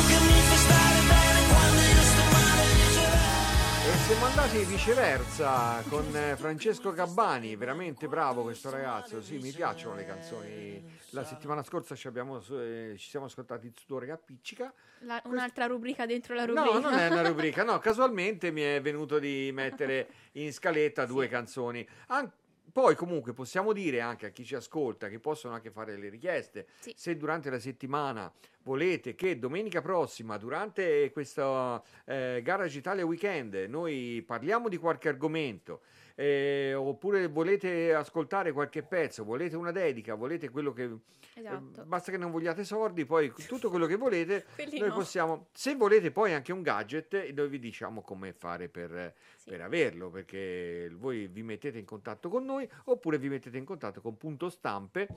quasi 4.19 4.65
viceversa 4.65 5.81
con 5.87 6.05
eh, 6.13 6.35
Francesco 6.35 6.91
Gabbani, 6.91 7.55
veramente 7.55 8.09
bravo 8.09 8.43
questo 8.43 8.69
ragazzo, 8.69 9.21
sì, 9.21 9.37
mi 9.37 9.51
piacciono 9.51 9.95
le 9.95 10.05
canzoni. 10.05 10.99
La 11.11 11.23
settimana 11.23 11.63
scorsa 11.63 11.95
ci, 11.95 12.07
abbiamo, 12.07 12.41
eh, 12.51 12.95
ci 12.97 13.09
siamo 13.09 13.27
ascoltati 13.27 13.67
il 13.67 13.73
Sudore 13.73 14.07
che 14.07 14.11
appiccica. 14.11 14.73
La- 14.99 15.21
un'altra 15.25 15.65
rubrica 15.67 16.05
dentro 16.05 16.35
la 16.35 16.45
rubrica. 16.45 16.71
No, 16.71 16.79
non 16.79 16.93
è 16.93 17.07
una 17.09 17.21
rubrica, 17.27 17.63
no, 17.63 17.79
casualmente 17.79 18.51
mi 18.51 18.61
è 18.61 18.81
venuto 18.81 19.17
di 19.17 19.49
mettere 19.53 20.07
in 20.33 20.51
scaletta 20.51 21.05
due 21.05 21.27
canzoni. 21.29 21.87
An- 22.07 22.29
poi 22.71 22.95
comunque 22.95 23.33
possiamo 23.33 23.73
dire 23.73 24.01
anche 24.01 24.27
a 24.27 24.29
chi 24.29 24.43
ci 24.45 24.55
ascolta 24.55 25.09
che 25.09 25.19
possono 25.19 25.53
anche 25.53 25.71
fare 25.71 25.97
le 25.97 26.09
richieste. 26.09 26.67
Sì. 26.79 26.93
Se 26.95 27.17
durante 27.17 27.49
la 27.49 27.59
settimana 27.59 28.31
volete 28.63 29.15
che 29.15 29.37
domenica 29.39 29.81
prossima, 29.81 30.37
durante 30.37 31.11
questo 31.11 31.83
eh, 32.05 32.41
Garage 32.43 32.77
Italia 32.77 33.05
Weekend, 33.05 33.55
noi 33.67 34.23
parliamo 34.25 34.69
di 34.69 34.77
qualche 34.77 35.09
argomento, 35.09 35.81
eh, 36.15 36.73
oppure 36.73 37.27
volete 37.27 37.93
ascoltare 37.93 38.51
qualche 38.51 38.83
pezzo, 38.83 39.23
volete 39.23 39.55
una 39.55 39.71
dedica, 39.71 40.15
volete 40.15 40.49
quello 40.49 40.73
che... 40.73 40.89
Esatto. 41.33 41.81
eh, 41.81 41.85
basta 41.85 42.11
che 42.11 42.17
non 42.17 42.31
vogliate 42.31 42.63
soldi, 42.63 43.05
poi 43.05 43.31
tutto 43.47 43.69
quello 43.69 43.85
che 43.85 43.95
volete, 43.95 44.45
noi 44.77 44.89
no. 44.89 44.93
possiamo... 44.93 45.47
Se 45.53 45.75
volete 45.75 46.11
poi 46.11 46.33
anche 46.33 46.51
un 46.51 46.61
gadget, 46.61 47.31
noi 47.31 47.47
vi 47.47 47.59
diciamo 47.59 48.01
come 48.01 48.33
fare 48.33 48.69
per, 48.69 49.13
per 49.43 49.61
averlo, 49.61 50.09
perché 50.09 50.91
voi 50.97 51.27
vi 51.27 51.43
mettete 51.43 51.77
in 51.77 51.85
contatto 51.85 52.29
con 52.29 52.45
noi, 52.45 52.67
oppure 52.85 53.17
vi 53.17 53.29
mettete 53.29 53.57
in 53.57 53.65
contatto 53.65 54.01
con 54.01 54.17
Punto 54.17 54.49
Stampe, 54.49 55.07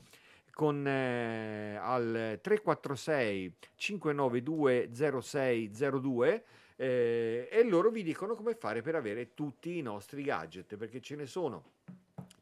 con 0.55 0.87
eh, 0.87 1.77
al 1.81 2.39
346 2.41 3.57
592 3.75 4.91
0602 4.93 6.45
eh, 6.77 7.49
e 7.51 7.65
loro 7.65 7.91
vi 7.91 8.03
dicono 8.03 8.35
come 8.35 8.55
fare 8.55 8.83
per 8.83 8.95
avere 8.95 9.35
tutti 9.35 9.79
i 9.79 9.83
nostri 9.83 10.23
gadget 10.23 10.77
perché 10.77 11.01
ce 11.01 11.17
ne 11.17 11.27
sono 11.27 11.73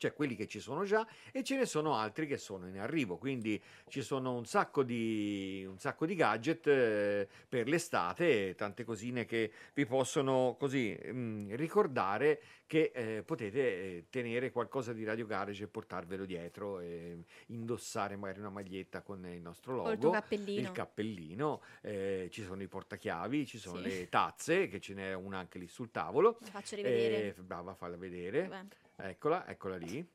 cioè 0.03 0.13
quelli 0.15 0.35
che 0.35 0.49
ci 0.49 0.59
sono 0.59 0.83
già 0.85 1.07
e 1.31 1.45
ce 1.45 1.57
ne 1.57 1.65
sono 1.65 1.95
altri 1.95 2.27
che 2.27 2.37
sono 2.37 2.67
in 2.67 2.77
arrivo 2.81 3.19
quindi 3.19 3.63
ci 3.89 4.03
sono 4.03 4.35
un 4.35 4.45
sacco 4.47 4.83
di, 4.83 5.65
un 5.69 5.79
sacco 5.79 6.07
di 6.07 6.17
gadget 6.17 6.67
eh, 6.67 7.29
per 7.49 7.69
l'estate 7.69 8.57
tante 8.57 8.83
cosine 8.83 9.25
che 9.25 9.53
vi 9.75 9.87
possono 9.87 10.57
così 10.59 10.99
mm, 11.07 11.55
ricordare 11.55 12.43
che 12.67 12.91
eh, 12.95 13.23
potete 13.23 13.59
eh, 13.61 14.05
tenere 14.11 14.51
qualcosa 14.51 14.93
di 14.93 15.05
Radio 15.05 15.27
Garage 15.27 15.65
e 15.65 15.67
portarvelo 15.69 16.25
dietro 16.25 16.81
e 16.81 17.19
indossare 17.49 18.17
magari 18.17 18.41
una 18.41 18.51
maglietta 18.51 19.03
con 19.03 19.25
il 19.27 19.41
nostro 19.41 19.75
logo 19.77 19.91
il 19.93 19.99
tuo 19.99 20.11
cappellino. 20.11 20.61
il 20.61 20.73
cappellino 20.73 21.63
eh, 21.83 22.29
ci 22.33 22.43
sono 22.43 22.61
i 22.61 22.67
portachiavi 22.67 23.47
ci 23.47 23.59
sono 23.59 23.77
Sì. 23.77 23.83
le 23.89 24.09
tazze 24.09 24.67
che 24.67 24.81
ce 24.81 24.95
n'è 24.95 25.13
una 25.15 25.39
anche 25.39 25.59
lì 25.59 25.69
sul 25.69 25.91
tavolo 25.93 26.39
La 26.41 26.47
faccio 26.49 26.75
rivedere. 26.75 27.35
Brava 27.43 27.75
falla 27.75 27.97
vedere 27.97 28.49
Vabbè. 28.49 28.67
Eccola 29.03 29.47
eccola 29.49 29.77
lì 29.77 30.07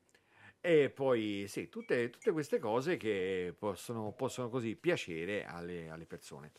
e 0.60 0.90
poi 0.90 1.44
sì, 1.48 1.68
tutte, 1.68 2.10
tutte 2.10 2.32
queste 2.32 2.58
cose 2.58 2.96
che 2.96 3.54
possono, 3.56 4.12
possono 4.12 4.48
così 4.48 4.74
piacere 4.74 5.44
alle, 5.44 5.88
alle 5.88 6.04
persone. 6.04 6.52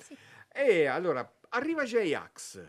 E 0.48 0.86
allora 0.86 1.30
arriva 1.50 1.84
J-Ax, 1.84 2.66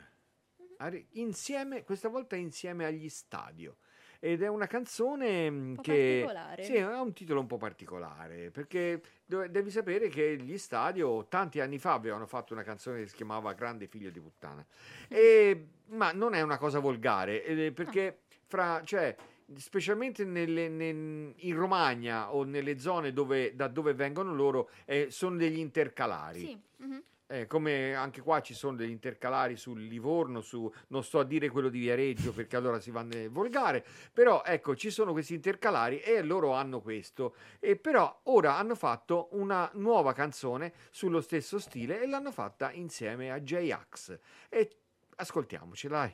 arri- 0.79 1.07
insieme, 1.13 1.85
questa 1.85 2.09
volta 2.09 2.37
insieme 2.37 2.85
agli 2.85 3.09
Stadio. 3.09 3.77
Ed 4.23 4.43
è 4.43 4.49
una 4.49 4.67
canzone 4.67 5.51
mm, 5.51 5.75
po' 5.77 5.81
che 5.83 6.21
particolare. 6.25 6.63
sì, 6.65 6.77
ha 6.77 7.01
un 7.01 7.15
titolo 7.15 7.41
un 7.41 7.47
po' 7.47 7.57
particolare 7.57 8.51
perché 8.51 9.01
devi 9.25 9.71
sapere 9.71 10.09
che 10.09 10.37
gli 10.37 10.59
Stadio 10.59 11.27
tanti 11.27 11.59
anni 11.61 11.79
fa 11.79 11.95
avevano 11.95 12.27
fatto 12.27 12.53
una 12.53 12.63
canzone 12.63 13.01
che 13.01 13.09
si 13.09 13.15
chiamava 13.15 13.55
Grande 13.55 13.87
figlio 13.87 14.11
di 14.11 14.21
puttana. 14.21 14.67
E- 15.09 15.69
ma 15.93 16.13
non 16.13 16.35
è 16.35 16.43
una 16.43 16.59
cosa 16.59 16.81
volgare 16.81 17.73
perché 17.73 18.25
fra, 18.51 18.83
cioè, 18.85 19.17
specialmente 19.57 20.25
nelle- 20.25 20.69
nel- 20.69 21.33
in 21.37 21.55
Romagna 21.57 22.33
o 22.35 22.45
nelle 22.45 22.79
zone 22.79 23.13
dove, 23.13 23.55
da 23.55 23.69
dove 23.69 23.95
vengono 23.95 24.35
loro 24.35 24.71
eh, 24.85 25.09
sono 25.11 25.37
degli 25.37 25.59
intercalari. 25.59 26.41
Sì. 26.41 26.61
mhm. 26.77 27.03
Eh, 27.33 27.47
come 27.47 27.95
anche 27.95 28.23
qua 28.23 28.41
ci 28.41 28.55
sono 28.55 28.75
degli 28.77 28.91
intercalari 28.91 29.55
sul 29.55 29.81
Livorno, 29.87 30.41
su, 30.41 30.69
non 30.89 31.05
sto 31.05 31.21
a 31.21 31.25
dire 31.25 31.49
quello 31.49 31.69
di 31.69 31.79
Viareggio 31.79 32.33
perché 32.35 32.57
allora 32.57 32.81
si 32.81 32.91
va 32.91 33.03
nel 33.03 33.31
volgare, 33.31 33.85
però 34.13 34.43
ecco 34.45 34.75
ci 34.75 34.91
sono 34.91 35.13
questi 35.13 35.35
intercalari 35.35 36.01
e 36.01 36.23
loro 36.23 36.55
hanno 36.55 36.81
questo. 36.81 37.37
E 37.61 37.77
però 37.77 38.23
ora 38.25 38.57
hanno 38.57 38.75
fatto 38.75 39.29
una 39.33 39.71
nuova 39.75 40.13
canzone 40.13 40.73
sullo 40.91 41.21
stesso 41.21 41.61
stile 41.61 42.03
e 42.03 42.09
l'hanno 42.09 42.33
fatta 42.33 42.73
insieme 42.73 43.31
a 43.31 43.39
J-Ax. 43.39 44.19
E 44.49 44.77
ascoltiamocela. 45.15 46.13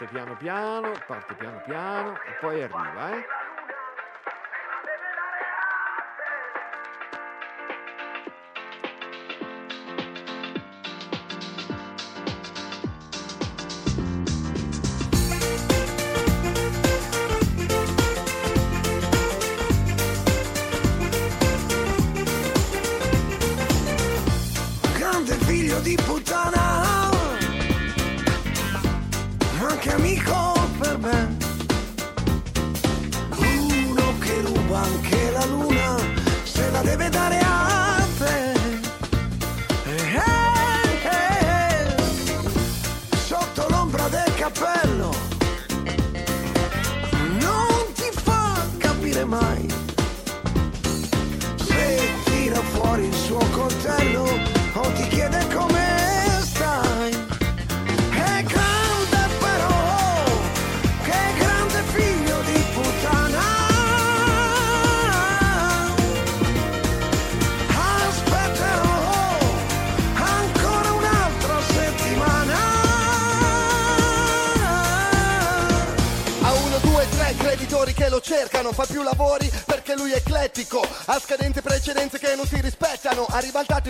Parte 0.00 0.14
piano 0.14 0.34
piano, 0.34 0.92
parte 1.06 1.34
piano 1.34 1.60
piano 1.66 2.14
e 2.14 2.32
poi 2.40 2.62
arriva, 2.62 3.18
eh. 3.18 3.39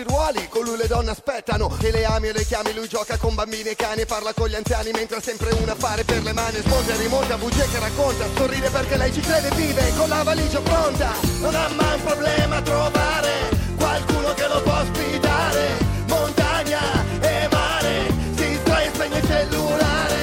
Ha 0.01 0.07
ribaltato 0.07 0.07
i 0.07 0.07
ruoli, 0.07 0.47
con 0.49 0.63
lui 0.63 0.77
le 0.77 0.87
donne 0.87 1.11
aspettano, 1.11 1.67
che 1.67 1.91
le 1.91 2.05
ami 2.05 2.29
o 2.29 2.33
le 2.33 2.45
chiami, 2.45 2.73
lui 2.73 2.87
gioca 2.87 3.17
con 3.17 3.35
bambini 3.35 3.69
e 3.69 3.75
cani 3.75 4.01
e 4.01 4.05
parla 4.05 4.33
con 4.33 4.47
gli 4.47 4.55
anziani 4.55 4.91
mentre 4.91 5.17
ha 5.17 5.21
sempre 5.21 5.51
un 5.53 5.69
affare 5.69 6.03
per 6.03 6.23
le 6.23 6.33
mani, 6.33 6.59
smonta 6.59 6.93
e 6.93 6.97
rimonta, 6.97 7.37
bugie 7.37 7.67
che 7.69 7.79
racconta, 7.79 8.25
sorride 8.35 8.69
perché 8.69 8.97
lei 8.97 9.13
ci 9.13 9.21
crede 9.21 9.49
e 9.49 9.55
vive 9.55 9.93
con 9.97 10.09
la 10.09 10.23
valigia 10.23 10.59
pronta, 10.59 11.11
non 11.39 11.55
ha 11.55 11.67
mai 11.69 11.95
un 11.95 12.03
problema 12.03 12.55
a 12.57 12.61
trovare 12.61 13.29
qualcuno 13.77 14.33
che 14.33 14.47
lo 14.47 14.61
può 14.61 14.79
ospitare, 14.79 15.67
montagna 16.07 16.81
e 17.21 17.47
mare, 17.51 18.13
si 18.35 18.47
distrae 18.47 18.85
e 18.85 18.91
spegne 18.93 19.17
il 19.17 19.27
cellulare. 19.27 20.19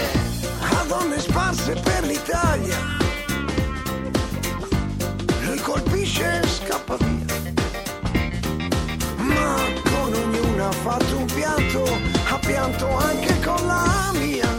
a 0.60 0.84
donne 0.86 1.20
sparse 1.20 1.72
per 1.74 2.04
l'Italia. 2.04 3.07
Ha 10.68 10.72
fatto 10.72 11.16
un 11.16 11.24
pianto, 11.24 11.82
ha 12.28 12.38
pianto 12.38 12.88
anche 12.98 13.40
con 13.40 13.66
la 13.66 14.10
mia. 14.12 14.57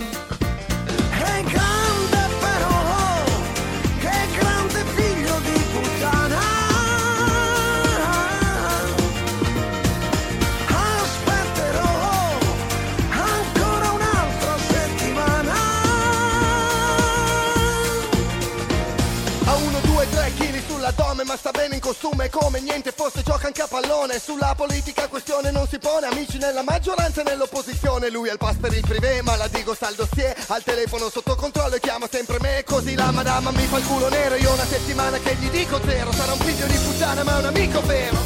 Costume 21.90 22.30
come 22.30 22.60
niente 22.60 22.91
fosse 22.91 23.24
gioca 23.24 23.48
anche 23.48 23.64
a 23.64 23.68
pallone 23.68 24.20
Sulla 24.20 24.53
politica 24.56 25.07
questione 25.07 25.49
non 25.49 25.68
si 25.68 25.80
pone 25.80 26.06
Amici 26.06 26.38
nella 26.38 26.61
maggioranza 26.61 27.22
e 27.22 27.24
nell'opposizione. 27.24 28.11
Lui 28.11 28.30
è 28.30 28.34
il 28.34 28.38
pass 28.38 28.57
per 28.57 28.74
il 28.74 28.82
privé 28.82 29.24
ma 29.24 29.36
la 29.36 29.48
dico 29.48 29.74
sta 29.74 29.88
al 29.88 29.95
dossier. 29.95 30.36
Al 30.49 30.64
telefono 30.64 31.10
sotto 31.10 31.36
controllo 31.36 31.76
e 31.76 31.80
chiama 31.80 32.07
sempre 32.07 32.38
me. 32.41 32.64
Così 32.64 32.94
la 32.94 33.10
madama 33.10 33.49
mi 33.49 33.66
fa 33.66 33.80
il 33.80 33.86
culo 33.88 34.07
nero. 34.10 34.36
Io 34.36 34.53
una 34.53 34.66
settimana 34.66 35.18
che 35.18 35.34
gli 35.36 35.49
dico 35.49 35.80
zero. 35.84 36.11
Sarà 36.11 36.34
un 36.34 36.40
figlio 36.40 36.68
di 36.68 36.78
puttana 36.78 37.24
ma 37.24 37.36
è 37.36 37.40
un 37.40 37.45
amico 37.45 37.82
vero. 37.82 38.18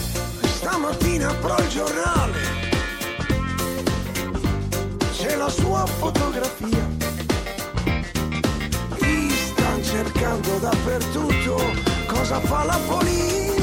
Stamattina 0.57 1.29
apro 1.29 1.57
il 1.57 1.69
giornale, 1.69 2.39
c'è 5.15 5.35
la 5.35 5.49
sua 5.49 5.85
fotografia. 5.85 6.91
Cercando 9.83 10.57
dappertutto, 10.57 11.57
cosa 12.13 12.39
fa 12.41 12.63
la 12.63 12.77
polizia? 12.87 13.62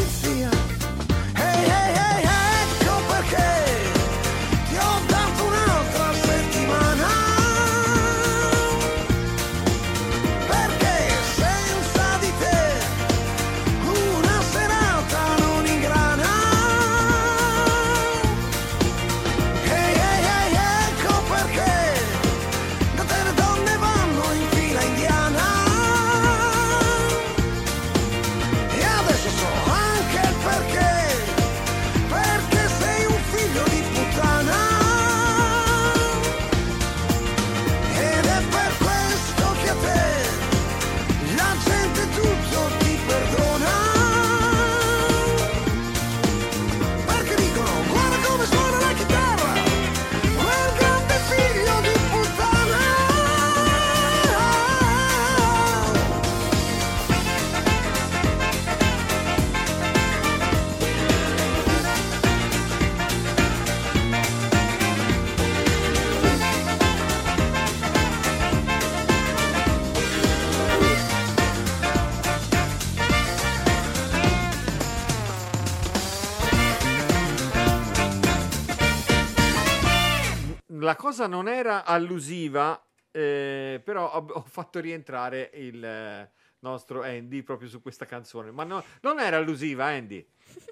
Cosa 81.11 81.27
non 81.27 81.49
era 81.49 81.85
allusiva, 81.85 82.81
eh, 83.11 83.83
però 83.85 84.13
ho, 84.13 84.25
ho 84.33 84.45
fatto 84.47 84.79
rientrare 84.79 85.51
il 85.55 85.85
eh, 85.85 86.31
nostro 86.61 87.03
Andy 87.03 87.43
proprio 87.43 87.69
su 87.69 87.83
questa 87.83 88.07
canzone. 88.07 88.53
Ma 88.53 88.63
no- 88.63 88.85
non 89.01 89.19
era 89.19 89.39
allusiva, 89.39 89.87
Andy. 89.87 90.25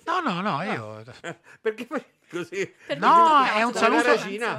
No, 0.06 0.20
no, 0.20 0.40
no, 0.40 0.62
io... 0.62 1.02
Perché 1.60 1.86
poi 1.86 2.04
così? 2.30 2.74
No, 2.98 3.44
è 3.44 3.62
un 3.62 3.72
saluto, 3.74 4.08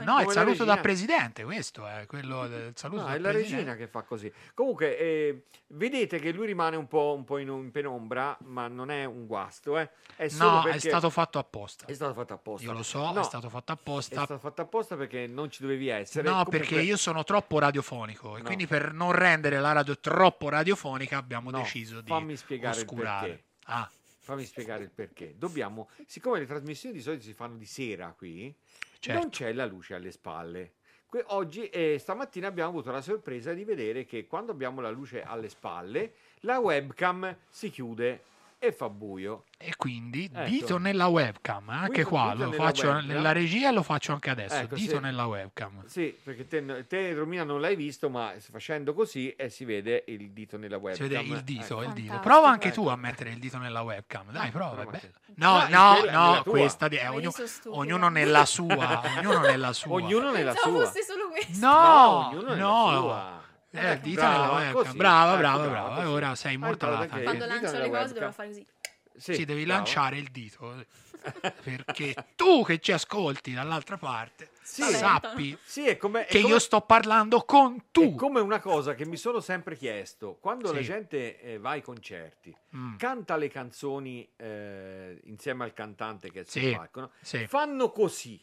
no, 0.03 0.19
è 0.19 0.23
il 0.23 0.31
saluto 0.31 0.63
da 0.63 0.75
regina. 0.75 0.77
presidente, 0.81 1.43
questo 1.43 1.85
è 1.87 2.05
quello 2.07 2.47
del 2.47 2.73
saluto 2.75 3.01
No, 3.01 3.07
da 3.07 3.13
è 3.15 3.19
la 3.19 3.29
presidente. 3.29 3.55
regina 3.57 3.75
che 3.75 3.87
fa 3.87 4.01
così. 4.03 4.31
Comunque, 4.53 4.97
eh, 4.97 5.43
vedete 5.67 6.19
che 6.19 6.31
lui 6.31 6.45
rimane 6.47 6.75
un 6.75 6.87
po', 6.87 7.13
un 7.15 7.23
po' 7.23 7.37
in, 7.37 7.47
in 7.49 7.71
penombra, 7.71 8.37
ma 8.45 8.67
non 8.67 8.89
è 8.91 9.05
un 9.05 9.25
guasto, 9.27 9.77
eh. 9.77 9.89
È 10.15 10.27
solo 10.27 10.49
No, 10.49 10.65
è 10.67 10.77
stato 10.79 11.09
fatto 11.09 11.39
apposta. 11.39 11.85
È 11.85 11.93
stato 11.93 12.13
fatto 12.13 12.33
apposta. 12.33 12.65
Io 12.67 12.73
lo 12.73 12.83
so, 12.83 13.11
No, 13.11 13.21
è 13.21 13.23
stato 13.23 13.49
fatto 13.49 13.71
apposta. 13.71 14.15
È 14.21 14.25
stato 14.25 14.39
fatto 14.39 14.61
apposta 14.61 14.95
perché 14.97 15.27
non 15.27 15.49
ci 15.49 15.61
dovevi 15.61 15.87
essere. 15.87 16.23
No, 16.27 16.43
Comunque- 16.43 16.59
perché 16.59 16.81
io 16.81 16.97
sono 16.97 17.23
troppo 17.23 17.59
radiofonico 17.59 18.35
e 18.35 18.39
No. 18.39 18.45
quindi 18.45 18.67
per 18.67 18.91
non 18.93 19.11
rendere 19.13 19.59
la 19.59 19.71
radio 19.71 19.97
troppo 19.99 20.49
radiofonica 20.49 21.17
abbiamo 21.17 21.49
No, 21.51 21.59
deciso 21.59 22.01
di 22.01 22.09
fammi 22.09 22.35
spiegare 22.35 22.77
oscurare. 22.77 23.27
il 23.27 23.31
perché. 23.33 23.47
Ah. 23.71 23.89
Fammi 24.29 24.45
spiegare 24.45 24.83
il 24.83 24.91
perché. 24.91 25.33
Dobbiamo, 25.35 25.89
siccome 26.05 26.37
le 26.37 26.45
trasmissioni 26.45 26.93
di 26.93 27.01
solito 27.01 27.23
si 27.23 27.33
fanno 27.33 27.57
di 27.57 27.65
sera 27.65 28.13
qui, 28.15 28.53
Certo. 28.99 29.19
non 29.19 29.29
c'è 29.31 29.51
la 29.53 29.65
luce 29.65 29.95
alle 29.95 30.11
spalle. 30.11 30.73
Que- 31.07 31.23
oggi, 31.29 31.67
eh, 31.69 31.97
stamattina 31.97 32.47
abbiamo 32.47 32.69
avuto 32.69 32.91
la 32.91 33.01
sorpresa 33.01 33.53
di 33.53 33.63
vedere 33.63 34.05
che 34.05 34.27
quando 34.27 34.51
abbiamo 34.51 34.81
la 34.81 34.91
luce 34.91 35.23
alle 35.23 35.49
spalle, 35.49 36.13
la 36.41 36.59
webcam 36.59 37.35
si 37.49 37.71
chiude 37.71 38.21
e 38.59 38.71
fa 38.73 38.89
buio. 38.89 39.45
E 39.57 39.73
quindi 39.77 40.29
Ecco. 40.31 40.49
dito 40.49 40.77
nella 40.77 41.07
webcam, 41.07 41.69
anche 41.69 41.97
Dito- 42.03 42.09
qua 42.09 42.31
dito 42.33 42.43
lo 42.43 42.49
nella 42.51 42.63
faccio 42.63 42.87
webcam. 42.87 43.05
nella 43.07 43.31
regia 43.31 43.69
e 43.69 43.71
lo 43.73 43.83
faccio 43.83 44.11
anche 44.13 44.29
adesso, 44.29 44.55
Ecco, 44.55 44.75
dito 44.75 44.95
sì. 44.95 45.01
nella 45.01 45.25
webcam. 45.25 45.85
Sì, 45.85 46.15
perché 46.23 46.47
te, 46.47 46.85
te, 46.87 47.13
Romina 47.13 47.43
non 47.43 47.61
l'hai 47.61 47.75
visto, 47.75 48.09
ma 48.09 48.33
facendo 48.51 48.93
così 48.93 49.31
eh, 49.31 49.49
si 49.49 49.63
vede 49.65 50.03
il 50.07 50.31
dito 50.31 50.57
nella 50.57 50.75
Si 50.77 50.83
webcam. 50.83 51.07
vede 51.07 51.21
il 51.21 51.43
dito, 51.43 51.81
Ecco. 51.81 51.83
il 51.83 51.93
dito. 51.93 52.19
Prova 52.19 52.49
anche 52.49 52.71
tu 52.71 52.81
Ecco. 52.81 52.91
a 52.91 52.95
mettere 52.97 53.29
il 53.31 53.39
dito 53.39 53.57
nella 53.57 53.81
webcam. 53.81 54.31
Dai, 54.31 54.51
prova, 54.51 54.81
è 54.81 54.85
prova. 54.85 54.99
No, 55.35 55.55
Ah, 55.55 55.67
no, 55.69 55.95
quella- 55.99 56.11
no, 56.11 56.29
nella 56.29 56.41
tua. 56.43 56.51
questa 56.51 56.87
di- 56.89 56.97
eh, 56.97 57.03
Ma 57.05 57.09
io 57.11 57.17
ognu- 57.17 57.31
sono 57.33 57.47
stupida. 57.47 57.81
ognuno 57.81 58.09
nella 58.09 58.45
sua, 58.45 59.01
ognuno 59.19 59.39
nella 59.39 59.73
sua. 59.73 59.93
Ognuno 59.95 60.31
nella 60.31 60.53
sua. 60.55 60.71
questo. 60.71 61.65
No, 61.65 62.27
ognuno 62.27 62.49
nella 62.49 62.55
no. 62.65 62.99
sua. 62.99 63.37
Eh, 63.71 63.93
il 63.93 63.99
dito 63.99 64.19
Brava, 64.21 64.37
nella 64.37 64.53
webcam. 64.53 64.83
così. 64.83 64.97
Brava, 64.97 65.31
Ecco, 65.31 65.39
brava, 65.39 65.57
brava, 65.67 65.69
brava. 65.87 65.95
così. 66.01 66.07
Ora 66.13 66.35
sei 66.35 66.53
immortalata. 66.55 67.05
perché- 67.05 67.23
Quando 67.23 67.45
lancio 67.45 67.77
le 67.77 67.89
cose 67.89 68.13
dovrò 68.13 68.31
fare 68.31 68.47
così. 68.49 68.67
Sì, 69.15 69.45
devi 69.45 69.63
bravo. 69.65 69.83
lanciare 69.83 70.17
il 70.17 70.29
dito. 70.31 70.85
Perché 71.63 72.15
tu 72.37 72.63
che 72.63 72.79
ci 72.79 72.93
ascolti 72.93 73.51
dall'altra 73.51 73.97
parte, 73.97 74.51
Sì. 74.61 74.83
sappi 74.83 75.57
Sì, 75.65 75.85
è 75.85 75.97
come, 75.97 76.25
è 76.25 76.29
che 76.29 76.39
come- 76.39 76.53
io 76.53 76.59
sto 76.59 76.79
parlando 76.79 77.41
con 77.43 77.87
tu. 77.91 78.13
È 78.13 78.15
come 78.15 78.39
una 78.39 78.61
cosa 78.61 78.95
che 78.95 79.05
mi 79.05 79.17
sono 79.17 79.41
sempre 79.41 79.75
chiesto, 79.75 80.37
quando 80.39 80.71
la 80.71 80.79
Sì. 80.79 80.85
gente 80.85 81.41
eh, 81.41 81.57
va 81.59 81.71
ai 81.71 81.81
concerti, 81.81 82.55
Mm. 82.73 82.95
canta 82.95 83.35
le 83.35 83.49
canzoni 83.49 84.27
eh, 84.37 85.19
insieme 85.25 85.65
al 85.65 85.73
cantante 85.73 86.31
che 86.31 86.39
è 86.39 86.43
sul 86.45 86.61
Sì, 86.61 86.71
palco, 86.73 86.99
no? 87.01 87.11
sì. 87.21 87.45
fanno 87.47 87.91
così. 87.91 88.41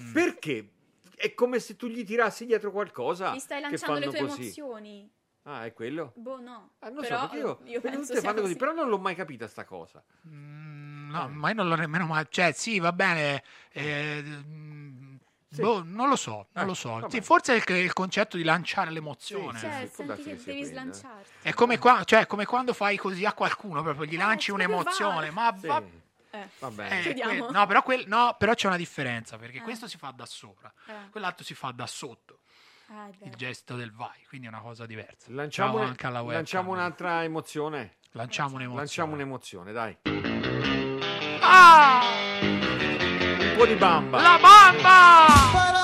Mm. 0.00 0.12
Perché? 0.12 0.68
È 1.18 1.34
come 1.34 1.58
se 1.58 1.74
tu 1.74 1.88
gli 1.88 2.04
tirassi 2.04 2.46
dietro 2.46 2.70
qualcosa. 2.70 3.32
Mi 3.32 3.40
stai 3.40 3.60
che 3.60 3.68
lanciando 3.68 3.98
le 3.98 4.08
tue 4.08 4.18
così. 4.20 4.40
emozioni. 4.42 5.10
Ah, 5.42 5.64
è 5.64 5.72
quello? 5.72 6.12
Boh, 6.14 6.40
no. 6.40 6.72
Ah, 6.78 6.90
non 6.90 7.00
Però 7.02 7.28
so, 7.28 7.34
io, 7.34 7.58
io 7.64 7.80
penso 7.80 8.00
tutte 8.00 8.12
sia 8.12 8.20
fanno 8.20 8.42
così, 8.42 8.54
così. 8.54 8.56
però 8.56 8.72
non 8.72 8.88
l'ho 8.88 8.98
mai 8.98 9.16
capita 9.16 9.48
sta 9.48 9.64
cosa. 9.64 10.00
Mm, 10.28 11.10
No, 11.10 11.28
ma 11.28 11.48
io 11.48 11.54
non 11.54 11.68
l'ho 11.68 11.74
nemmeno 11.74 12.06
mai. 12.06 12.24
Cioè, 12.28 12.52
sì, 12.52 12.78
va 12.78 12.92
bene. 12.92 13.42
eh, 13.72 14.22
Sì. 15.50 15.60
boh, 15.62 15.82
non 15.82 16.08
lo 16.10 16.16
so, 16.16 16.48
non 16.52 16.64
Eh, 16.64 16.66
lo 16.66 16.74
so. 16.74 17.04
Sì, 17.08 17.20
forse 17.22 17.54
è 17.56 17.72
il, 17.72 17.76
il 17.84 17.92
concetto 17.94 18.36
di 18.36 18.44
lanciare 18.44 18.90
l'emozione. 18.90 19.58
Cioè, 19.58 19.90
può 19.92 20.04
senti 20.04 20.22
che 20.22 20.36
devi 20.44 20.60
eh. 20.60 20.64
slanciarti. 20.66 21.30
È 21.42 21.52
come, 21.54 21.78
qua- 21.78 22.04
cioè, 22.04 22.26
come 22.26 22.44
quando 22.44 22.74
fai 22.74 22.96
così 22.98 23.24
a 23.24 23.32
qualcuno, 23.32 23.82
proprio 23.82 24.04
gli 24.04 24.16
lanci 24.18 24.52
proprio 24.52 24.68
un'emozione. 24.68 25.30
va. 25.30 25.50
Ma 25.50 25.56
Sì. 25.58 25.66
va- 25.66 25.82
Eh. 26.42 26.48
Va 26.58 26.70
bene. 26.70 27.00
eh, 27.04 27.14
que- 27.14 27.46
no, 27.50 27.66
però, 27.66 27.82
quel- 27.82 28.04
no, 28.06 28.34
però 28.38 28.54
c'è 28.54 28.66
una 28.66 28.76
differenza 28.76 29.36
perché 29.38 29.58
Eh. 29.58 29.62
questo 29.62 29.86
si 29.88 29.96
fa 29.98 30.12
da 30.14 30.26
sopra, 30.26 30.72
Eh. 30.86 31.10
quell'altro 31.10 31.44
si 31.44 31.54
fa 31.54 31.70
da 31.72 31.86
sotto. 31.86 32.40
Ah, 32.90 33.08
Il 33.24 33.34
gesto 33.34 33.76
del 33.76 33.92
vai, 33.92 34.24
quindi 34.28 34.46
è 34.46 34.50
una 34.50 34.60
cosa 34.60 34.86
diversa. 34.86 35.26
Lanciamo, 35.30 35.78
Ciao 35.78 35.82
anche 35.86 36.06
alla 36.06 36.18
webcam. 36.20 36.34
lanciamo 36.36 36.70
un'altra 36.72 37.22
emozione. 37.22 37.96
Lanciamo 38.12 38.54
un'emozione. 38.54 38.78
Lanciamo 38.80 39.12
un'emozione, 39.12 39.72
dai. 39.72 39.96
Ah! 41.40 42.00
Un 42.40 43.54
po' 43.56 43.66
di 43.66 43.74
bamba. 43.74 44.20
La 44.22 44.38
bamba! 44.40 45.77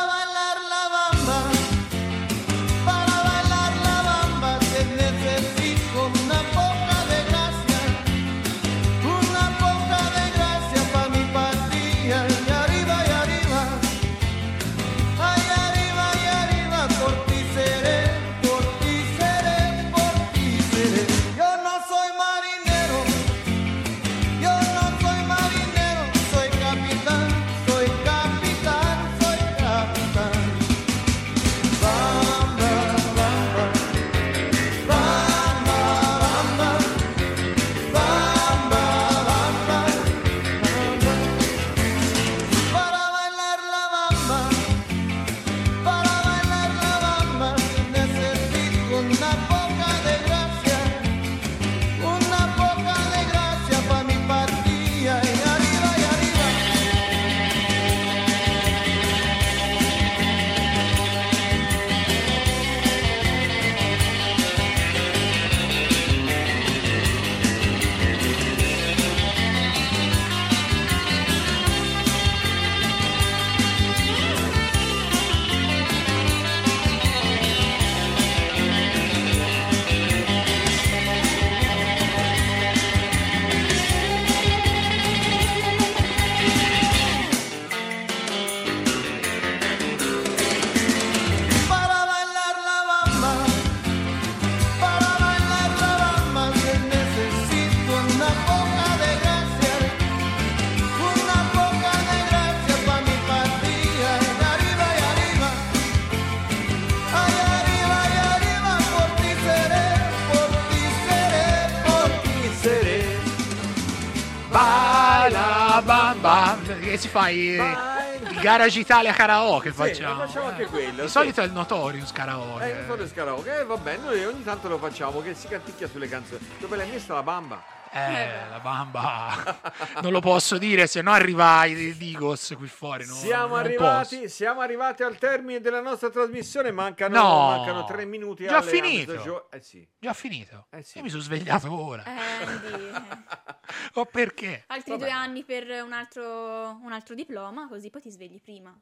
Si 117.04 117.08
fa 117.10 117.28
i, 117.28 117.48
il 117.50 118.38
Garage 118.40 118.78
Italia 118.80 119.12
karaoke 119.12 119.68
Sì, 119.70 119.74
facciamo. 119.76 120.24
facciamo 120.24 120.46
anche 120.46 120.64
quello, 120.64 121.02
Di 121.02 121.06
sì. 121.08 121.08
solito 121.08 121.42
è 121.42 121.44
il 121.44 121.52
Notorious 121.52 122.12
karaoke. 122.12 122.64
Eh, 122.64 122.86
non 122.86 122.98
so 123.06 123.14
karaoke, 123.14 123.58
eh, 123.60 123.64
vabbè, 123.64 123.98
noi 123.98 124.24
ogni 124.24 124.42
tanto 124.42 124.68
lo 124.68 124.78
facciamo, 124.78 125.20
che 125.20 125.34
si 125.34 125.46
canticchia 125.46 125.86
sulle 125.86 126.08
canzoni. 126.08 126.40
Dove 126.58 126.76
la 126.76 126.84
mia 126.84 126.98
sta 126.98 127.14
la 127.14 127.22
bamba. 127.22 127.62
Eh, 127.94 128.48
la 128.50 128.58
bamba. 128.58 129.60
non 130.02 130.10
lo 130.10 130.20
posso 130.20 130.58
dire, 130.58 130.86
se 130.88 131.00
no 131.00 131.12
arriva 131.12 131.64
i 131.64 131.96
Digos 131.96 132.54
qui 132.56 132.66
fuori. 132.66 133.06
no? 133.06 133.14
Siamo 133.14 133.54
non 133.54 133.58
arrivati, 133.64 134.28
siamo 134.28 134.60
arrivati 134.62 135.02
al 135.04 135.16
termine 135.16 135.60
della 135.60 135.80
nostra 135.80 136.10
trasmissione, 136.10 136.72
mancano, 136.72 137.16
No. 137.16 137.56
mancano 137.56 137.84
tre 137.84 138.04
minuti. 138.04 138.46
Già 138.46 138.58
alle 138.58 138.70
finito? 138.70 139.12
mezzogiorno. 139.12 139.50
Eh 139.50 139.60
sì. 139.62 139.88
Già 139.98 140.12
finito. 140.12 140.66
Eh 140.70 140.82
sì. 140.82 140.98
Io 140.98 141.04
mi 141.04 141.10
sono 141.10 141.22
svegliato 141.22 141.72
ora. 141.72 142.02
Andy, 142.04 142.90
O 143.94 144.04
perché? 144.06 144.64
altri 144.66 144.90
Vabbè. 144.92 145.02
due 145.04 145.10
anni 145.12 145.44
per 145.44 145.64
un 145.84 145.92
altro, 145.92 146.78
un 146.82 146.92
altro 146.92 147.14
diploma, 147.14 147.68
così 147.68 147.90
poi 147.90 148.00
ti 148.00 148.10
svegli 148.10 148.40
prima. 148.40 148.76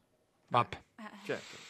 Vabbè. 0.53 0.81
Certo. 1.25 1.61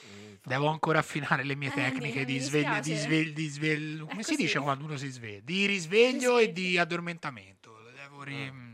Devo 0.45 0.67
ancora 0.67 0.99
affinare 0.99 1.45
le 1.45 1.55
mie 1.55 1.69
Eh, 1.69 1.73
tecniche 1.73 2.25
di 2.25 2.39
sveglia, 2.41 2.81
di 2.81 2.95
sveglia, 2.97 3.33
di 3.33 3.47
sveglia. 3.47 4.05
Come 4.05 4.23
si 4.25 4.35
dice 4.35 4.59
quando 4.59 4.85
uno 4.85 4.97
si 4.97 5.09
sveglia? 5.09 5.41
Di 5.45 5.67
risveglio 5.67 6.39
e 6.39 6.53
di 6.53 6.77
addormentamento. 6.79 7.79
Devo 7.95 8.23
ri- 8.25 8.71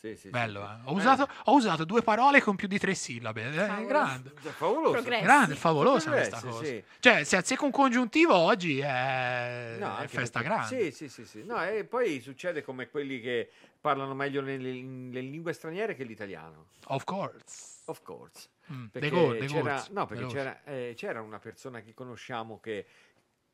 Sì, 0.00 0.16
sì, 0.16 0.30
Bello, 0.30 0.60
sì. 0.66 0.72
eh. 0.72 0.90
Ho 0.90 0.94
usato, 0.94 1.28
ho 1.44 1.54
usato 1.54 1.84
due 1.84 2.00
parole 2.02 2.40
con 2.40 2.56
più 2.56 2.66
di 2.66 2.78
tre 2.78 2.94
sillabe. 2.94 3.50
eh, 3.50 3.52
Favoloso. 3.52 3.86
grande. 3.86 4.32
Favoloso. 4.40 5.02
Grande, 5.02 5.54
favolosa 5.56 6.04
Progressi, 6.10 6.30
questa 6.30 6.48
cosa. 6.48 6.64
sì. 6.64 6.84
Cioè, 7.00 7.24
se 7.24 7.36
azzecco 7.36 7.64
un 7.66 7.70
congiuntivo 7.70 8.34
oggi 8.34 8.78
è, 8.80 9.76
No, 9.78 9.98
è 9.98 10.06
festa 10.08 10.40
perché- 10.40 10.54
grande. 10.56 10.90
Sì, 10.90 10.90
sì, 10.90 11.08
sì, 11.10 11.24
sì. 11.26 11.44
No, 11.44 11.62
e 11.62 11.84
poi 11.84 12.20
succede 12.22 12.62
come 12.64 12.88
quelli 12.88 13.20
che 13.20 13.50
parlano 13.80 14.14
meglio 14.14 14.40
nelle, 14.40 14.72
nelle 14.72 15.20
lingue 15.20 15.52
straniere 15.52 15.94
che 15.94 16.04
l'italiano. 16.04 16.68
Of 16.86 17.04
course. 17.04 17.69
Of 17.90 18.02
course. 18.02 18.48
Mm, 18.72 18.86
Perché 18.86 19.10
go- 19.10 19.36
c'era, 19.46 19.84
no, 19.90 20.06
perché 20.06 20.26
c'era, 20.26 20.62
eh, 20.64 20.92
c'era 20.96 21.20
una 21.20 21.38
persona 21.40 21.80
che 21.80 21.92
conosciamo 21.92 22.60
che 22.60 22.86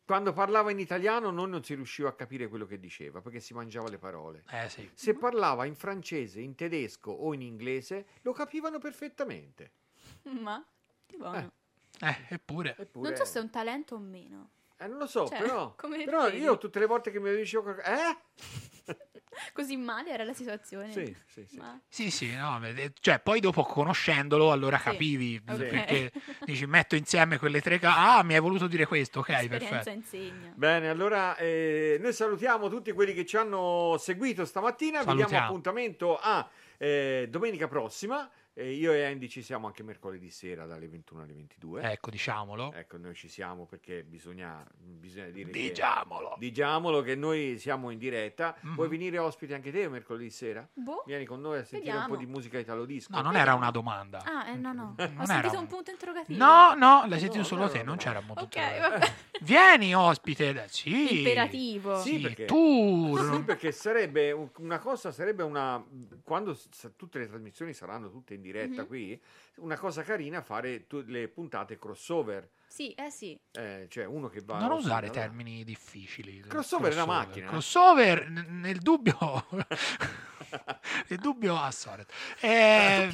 quando 0.04 0.32
parlava 0.34 0.70
in 0.70 0.78
italiano 0.78 1.30
noi 1.30 1.48
non 1.48 1.64
si 1.64 1.74
riusciva 1.74 2.10
a 2.10 2.12
capire 2.12 2.48
quello 2.48 2.66
che 2.66 2.78
diceva 2.78 3.20
perché 3.22 3.40
si 3.40 3.54
mangiava 3.54 3.88
le 3.88 3.98
parole. 3.98 4.44
Eh 4.50 4.68
sì. 4.68 4.88
Se 4.92 5.14
parlava 5.14 5.64
in 5.64 5.74
francese, 5.74 6.40
in 6.40 6.54
tedesco 6.54 7.10
o 7.10 7.32
in 7.32 7.40
inglese 7.40 8.06
lo 8.20 8.32
capivano 8.32 8.78
perfettamente. 8.78 9.70
Ma, 10.24 10.62
di 11.06 11.16
buono. 11.16 11.50
Eh, 12.00 12.16
eppure. 12.28 12.76
Eppure- 12.78 13.08
Non 13.08 13.16
so 13.18 13.24
se 13.24 13.38
è 13.38 13.42
un 13.42 13.48
talento 13.50 13.94
o 13.94 13.98
meno. 13.98 14.50
Eh, 14.78 14.86
non 14.88 14.98
lo 14.98 15.06
so, 15.06 15.26
Cioè, 15.26 15.38
però, 15.38 15.74
come 15.78 16.04
però 16.04 16.28
io 16.28 16.58
tutte 16.58 16.78
le 16.78 16.86
volte 16.86 17.10
che 17.10 17.18
mi 17.20 17.34
dicevo 17.34 17.62
qualcosa... 17.62 18.10
Eh? 18.10 18.16
Così 19.52 19.76
male 19.76 20.10
era 20.10 20.24
la 20.24 20.32
situazione. 20.32 20.92
Sì, 20.92 21.16
sì, 21.26 21.44
sì. 21.46 21.56
Ma- 21.58 21.78
Sì, 21.88 22.10
sì, 22.10 22.34
no, 22.34 22.58
cioè 23.00 23.20
poi 23.20 23.40
dopo 23.40 23.62
conoscendolo 23.64 24.50
allora 24.50 24.78
Sì, 24.78 24.84
capivi 24.84 25.42
ok. 25.46 25.66
perché 25.66 26.12
dici 26.44 26.64
metto 26.66 26.96
insieme 26.96 27.38
quelle 27.38 27.60
tre 27.60 27.78
cose. 27.78 27.92
Ah, 27.94 28.22
mi 28.22 28.34
hai 28.34 28.40
voluto 28.40 28.66
dire 28.66 28.86
questo, 28.86 29.20
ok, 29.20 29.28
L'esperienza 29.28 29.68
perfetto. 29.68 29.90
insegna. 29.96 30.52
Bene, 30.54 30.88
allora 30.88 31.36
eh, 31.36 31.98
noi 32.00 32.12
salutiamo 32.14 32.68
tutti 32.70 32.92
quelli 32.92 33.12
che 33.12 33.26
ci 33.26 33.36
hanno 33.36 33.96
seguito 33.98 34.44
stamattina. 34.46 35.00
Vi 35.00 35.04
diamo 35.04 35.18
Salutiamo. 35.18 35.44
appuntamento 35.46 36.18
a 36.18 36.48
eh, 36.78 37.26
domenica 37.28 37.68
prossima. 37.68 38.30
Eh, 38.58 38.72
io 38.72 38.92
e 38.92 39.04
Andy 39.04 39.28
ci 39.28 39.42
siamo 39.42 39.66
anche 39.66 39.82
mercoledì 39.82 40.30
sera 40.30 40.64
dalle 40.64 40.88
21 40.88 41.20
alle 41.24 41.34
22. 41.34 41.82
Ecco, 41.92 42.08
diciamolo. 42.08 42.72
Ecco, 42.72 42.96
noi 42.96 43.14
ci 43.14 43.28
siamo 43.28 43.66
perché 43.66 44.02
bisogna, 44.02 44.66
bisogna 44.78 45.26
dire 45.28 45.50
che- 45.50 45.60
Diciamolo. 45.68 46.36
diciamolo 46.38 47.02
che 47.02 47.14
noi 47.16 47.58
siamo 47.58 47.90
in 47.90 47.98
diretta. 47.98 48.56
Mhm. 48.62 48.74
Vuoi 48.74 48.88
venire 48.88 49.18
ospite 49.18 49.52
anche 49.52 49.70
te 49.70 49.86
mercoledì 49.90 50.30
sera? 50.30 50.66
Boh. 50.72 51.02
Vieni 51.04 51.26
con 51.26 51.42
noi 51.42 51.58
a 51.58 51.64
sentire 51.64 51.90
un 51.92 51.98
Vediamo. 51.98 52.14
po' 52.14 52.16
di 52.18 52.24
musica 52.26 52.58
italo 52.58 52.86
disco. 52.86 53.12
No, 53.14 53.20
non 53.20 53.36
era 53.36 53.52
una 53.52 53.70
domanda. 53.70 54.22
Ah, 54.24 54.48
eh, 54.48 54.54
no, 54.56 54.72
no. 54.72 54.94
Non 54.96 55.06
Ho 55.18 55.22
era 55.22 55.26
sentito 55.26 55.56
un- 55.56 55.62
un 55.64 55.66
punto 55.66 55.90
interrogativo. 55.90 56.42
No, 56.42 56.72
no, 56.72 57.04
l'hai 57.06 57.18
sentito 57.18 57.40
No, 57.42 57.44
solo 57.44 57.60
no, 57.64 57.68
te, 57.68 57.78
no, 57.80 57.84
non 57.84 57.94
no. 57.96 58.00
c'era 58.00 58.20
molto. 58.20 58.42
Ok, 58.44 58.56
vabbè. 58.80 59.12
Vieni 59.42 59.94
ospite, 59.94 60.64
sì. 60.68 61.18
Imperativo. 61.18 62.00
Sì, 62.00 62.14
Sì, 62.16 62.20
perché, 62.22 62.46
tour. 62.46 63.34
sì, 63.34 63.42
perché 63.42 63.70
sarebbe 63.70 64.32
un- 64.32 64.48
una 64.60 64.78
cosa, 64.78 65.12
sarebbe 65.12 65.42
una. 65.42 65.84
Quando 66.24 66.56
tutte 66.96 67.18
le 67.18 67.28
trasmissioni 67.28 67.74
saranno 67.74 68.10
tutte 68.10 68.32
in 68.32 68.44
diretta 68.46 68.82
Mhm. 68.82 68.86
qui, 68.88 69.20
una 69.56 69.76
cosa 69.76 70.02
carina 70.02 70.40
fare 70.42 70.86
tu- 70.86 71.02
le 71.06 71.28
puntate 71.28 71.78
crossover. 71.78 72.48
Sì, 72.68 72.92
eh 72.92 73.10
sì. 73.10 73.38
Eh, 73.52 73.86
cioè 73.88 74.04
uno 74.04 74.28
che 74.28 74.40
va. 74.44 74.58
Non 74.58 74.72
a 74.72 74.74
usare 74.74 75.06
là. 75.06 75.12
termini 75.12 75.62
difficili. 75.64 76.40
Crossover 76.40 76.90
è 76.92 76.94
una 76.94 77.06
macchina, 77.06 77.46
eh. 77.46 77.48
Crossover, 77.48 78.28
n- 78.28 78.60
nel 78.60 78.78
dubbio. 78.78 79.16
nel 81.08 81.18
dubbio 81.18 81.56
a 81.60 81.70
Soret. 81.70 82.10
Eh, 82.40 83.08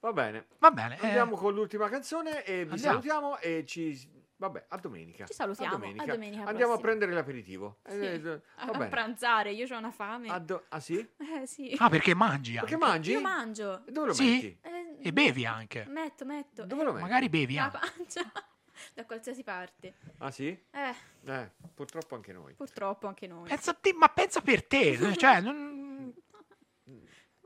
Va 0.00 0.12
bene. 0.12 0.46
Va 0.58 0.70
bene. 0.70 0.98
eh, 1.00 1.06
Andiamo 1.06 1.36
con 1.36 1.54
l'ultima 1.54 1.88
canzone 1.88 2.44
e 2.44 2.64
vi 2.66 2.72
Andiamo. 2.72 2.78
salutiamo 3.00 3.38
e 3.38 3.64
ci. 3.66 4.12
Vabbè, 4.46 4.64
a 4.68 4.76
domenica. 4.76 5.24
Ci 5.26 5.32
salutiamo, 5.32 5.74
A 5.74 5.78
domenica. 5.78 6.02
a 6.02 6.06
domenica 6.06 6.36
Andiamo 6.44 6.72
a 6.72 6.78
prossima. 6.78 6.80
prendere 6.80 7.12
l'aperitivo. 7.12 7.78
Sì. 7.88 7.94
Eh, 7.98 8.20
eh, 8.22 8.40
A, 8.56 8.66
va 8.72 8.84
a 8.84 8.88
pranzare, 8.88 9.52
io 9.52 9.66
ho 9.74 9.78
una 9.78 9.90
fame. 9.90 10.28
A 10.28 10.38
do- 10.38 10.64
ah 10.68 10.80
sì? 10.80 10.98
Eh 11.18 11.46
sì. 11.46 11.74
Ah, 11.78 11.88
perché 11.88 12.14
mangi 12.14 12.52
Perché 12.54 12.74
anche. 12.74 12.86
mangi? 12.86 13.10
Io 13.12 13.20
mangio. 13.20 13.82
Dove 13.88 14.06
lo 14.08 14.12
Sì? 14.12 14.30
metti? 14.30 14.58
Eh, 14.62 15.08
E 15.08 15.12
bevi 15.12 15.46
anche. 15.46 15.84
Metto, 15.88 16.24
metto. 16.24 16.64
Dove 16.64 16.82
Eh, 16.82 16.84
lo 16.84 16.92
metti? 16.92 17.02
Magari 17.04 17.28
bevi 17.28 17.58
anche. 17.58 17.78
pancia. 17.78 18.20
Da 18.92 19.04
qualsiasi 19.06 19.44
parte. 19.44 19.94
Ah 20.18 20.32
sì? 20.32 20.48
Eh, 20.48 20.94
Eh, 21.26 21.50
purtroppo 21.72 22.16
anche 22.16 22.32
noi. 22.32 22.54
purtroppo 22.54 23.06
anche 23.06 23.26
noi. 23.28 23.48
Pensa 23.48 23.70
a 23.70 23.74
te, 23.80 23.92
ma 23.94 24.08
pensa 24.08 24.40
per 24.40 24.66
te. 24.66 24.98
Cioè, 25.16 25.40
non- 25.40 25.83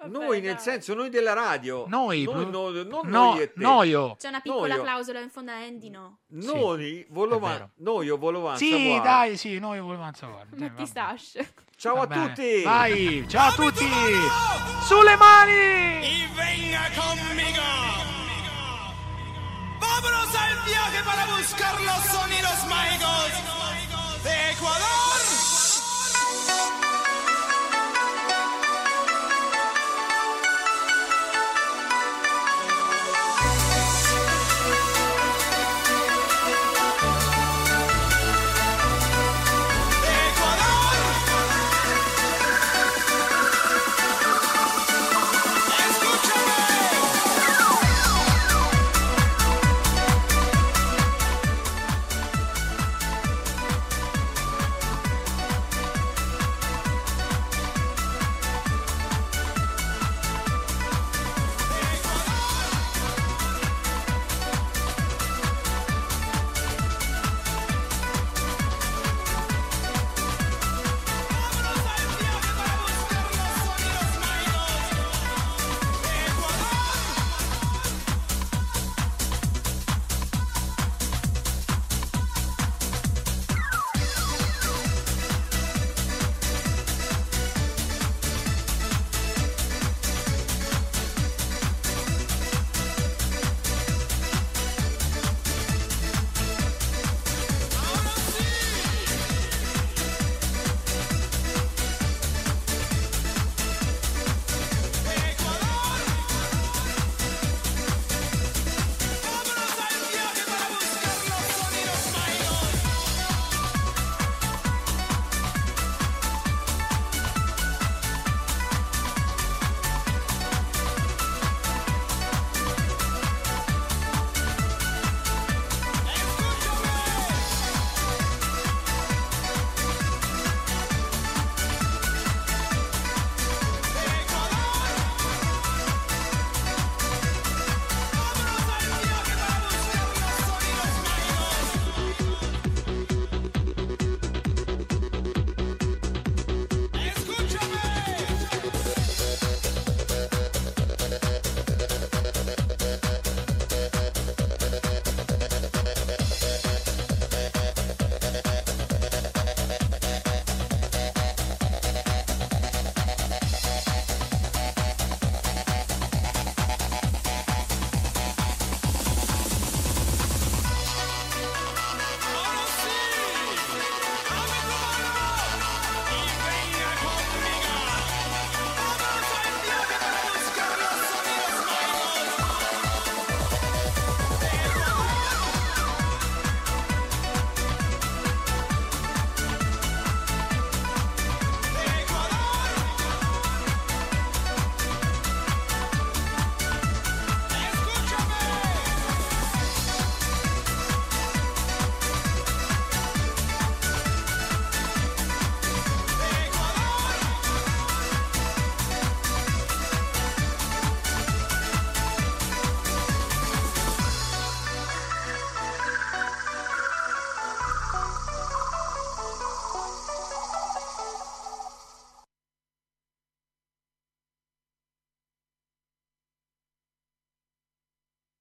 Vabbè, 0.00 0.10
noi, 0.10 0.40
nel 0.40 0.54
dai. 0.54 0.80
senno, 0.80 1.00
noi 1.00 1.10
della 1.10 1.32
radio. 1.32 1.84
Noi, 1.88 2.22
Noi, 2.22 2.48
no- 2.50 2.70
non 2.70 2.86
no, 2.86 3.00
noi 3.04 3.40
e 3.40 3.52
te. 3.52 3.60
noio. 3.60 4.14
C'è 4.16 4.28
una 4.28 4.40
piccola 4.40 4.68
Noio. 4.74 4.82
clausola 4.82 5.20
in 5.20 5.28
fondo 5.30 5.50
a 5.50 5.56
Andy, 5.56 5.90
no? 5.90 6.18
Noi, 6.28 7.04
voleva, 7.10 7.68
noi 7.78 8.08
o 8.08 8.16
volevamo 8.16 8.56
Sì, 8.56 8.70
savoir. 8.70 9.02
dai, 9.02 9.36
sì, 9.36 9.58
noi 9.58 9.80
volevamo 9.80 10.12
sapere. 10.14 10.46
Metti 10.50 10.86
stash. 10.86 11.38
Ciao 11.76 11.94
Va 11.96 12.02
a 12.02 12.06
bene. 12.06 12.26
tutti. 12.28 12.62
Vai, 12.62 13.24
ciao 13.28 13.48
a 13.48 13.52
tutti. 13.54 13.86
Sulle 14.86 15.16
mani. 15.16 15.52
Y 16.06 16.26
venga 16.34 16.88
conmigo. 16.94 17.62
Vámonos 19.80 20.34
al 20.34 20.56
viaje 20.64 21.02
para 21.04 21.24
buscar 21.36 21.74
los 21.80 22.04
sonidos 22.06 22.66
mágicos 22.68 24.22
de 24.24 24.50
Ecuador. 24.52 25.07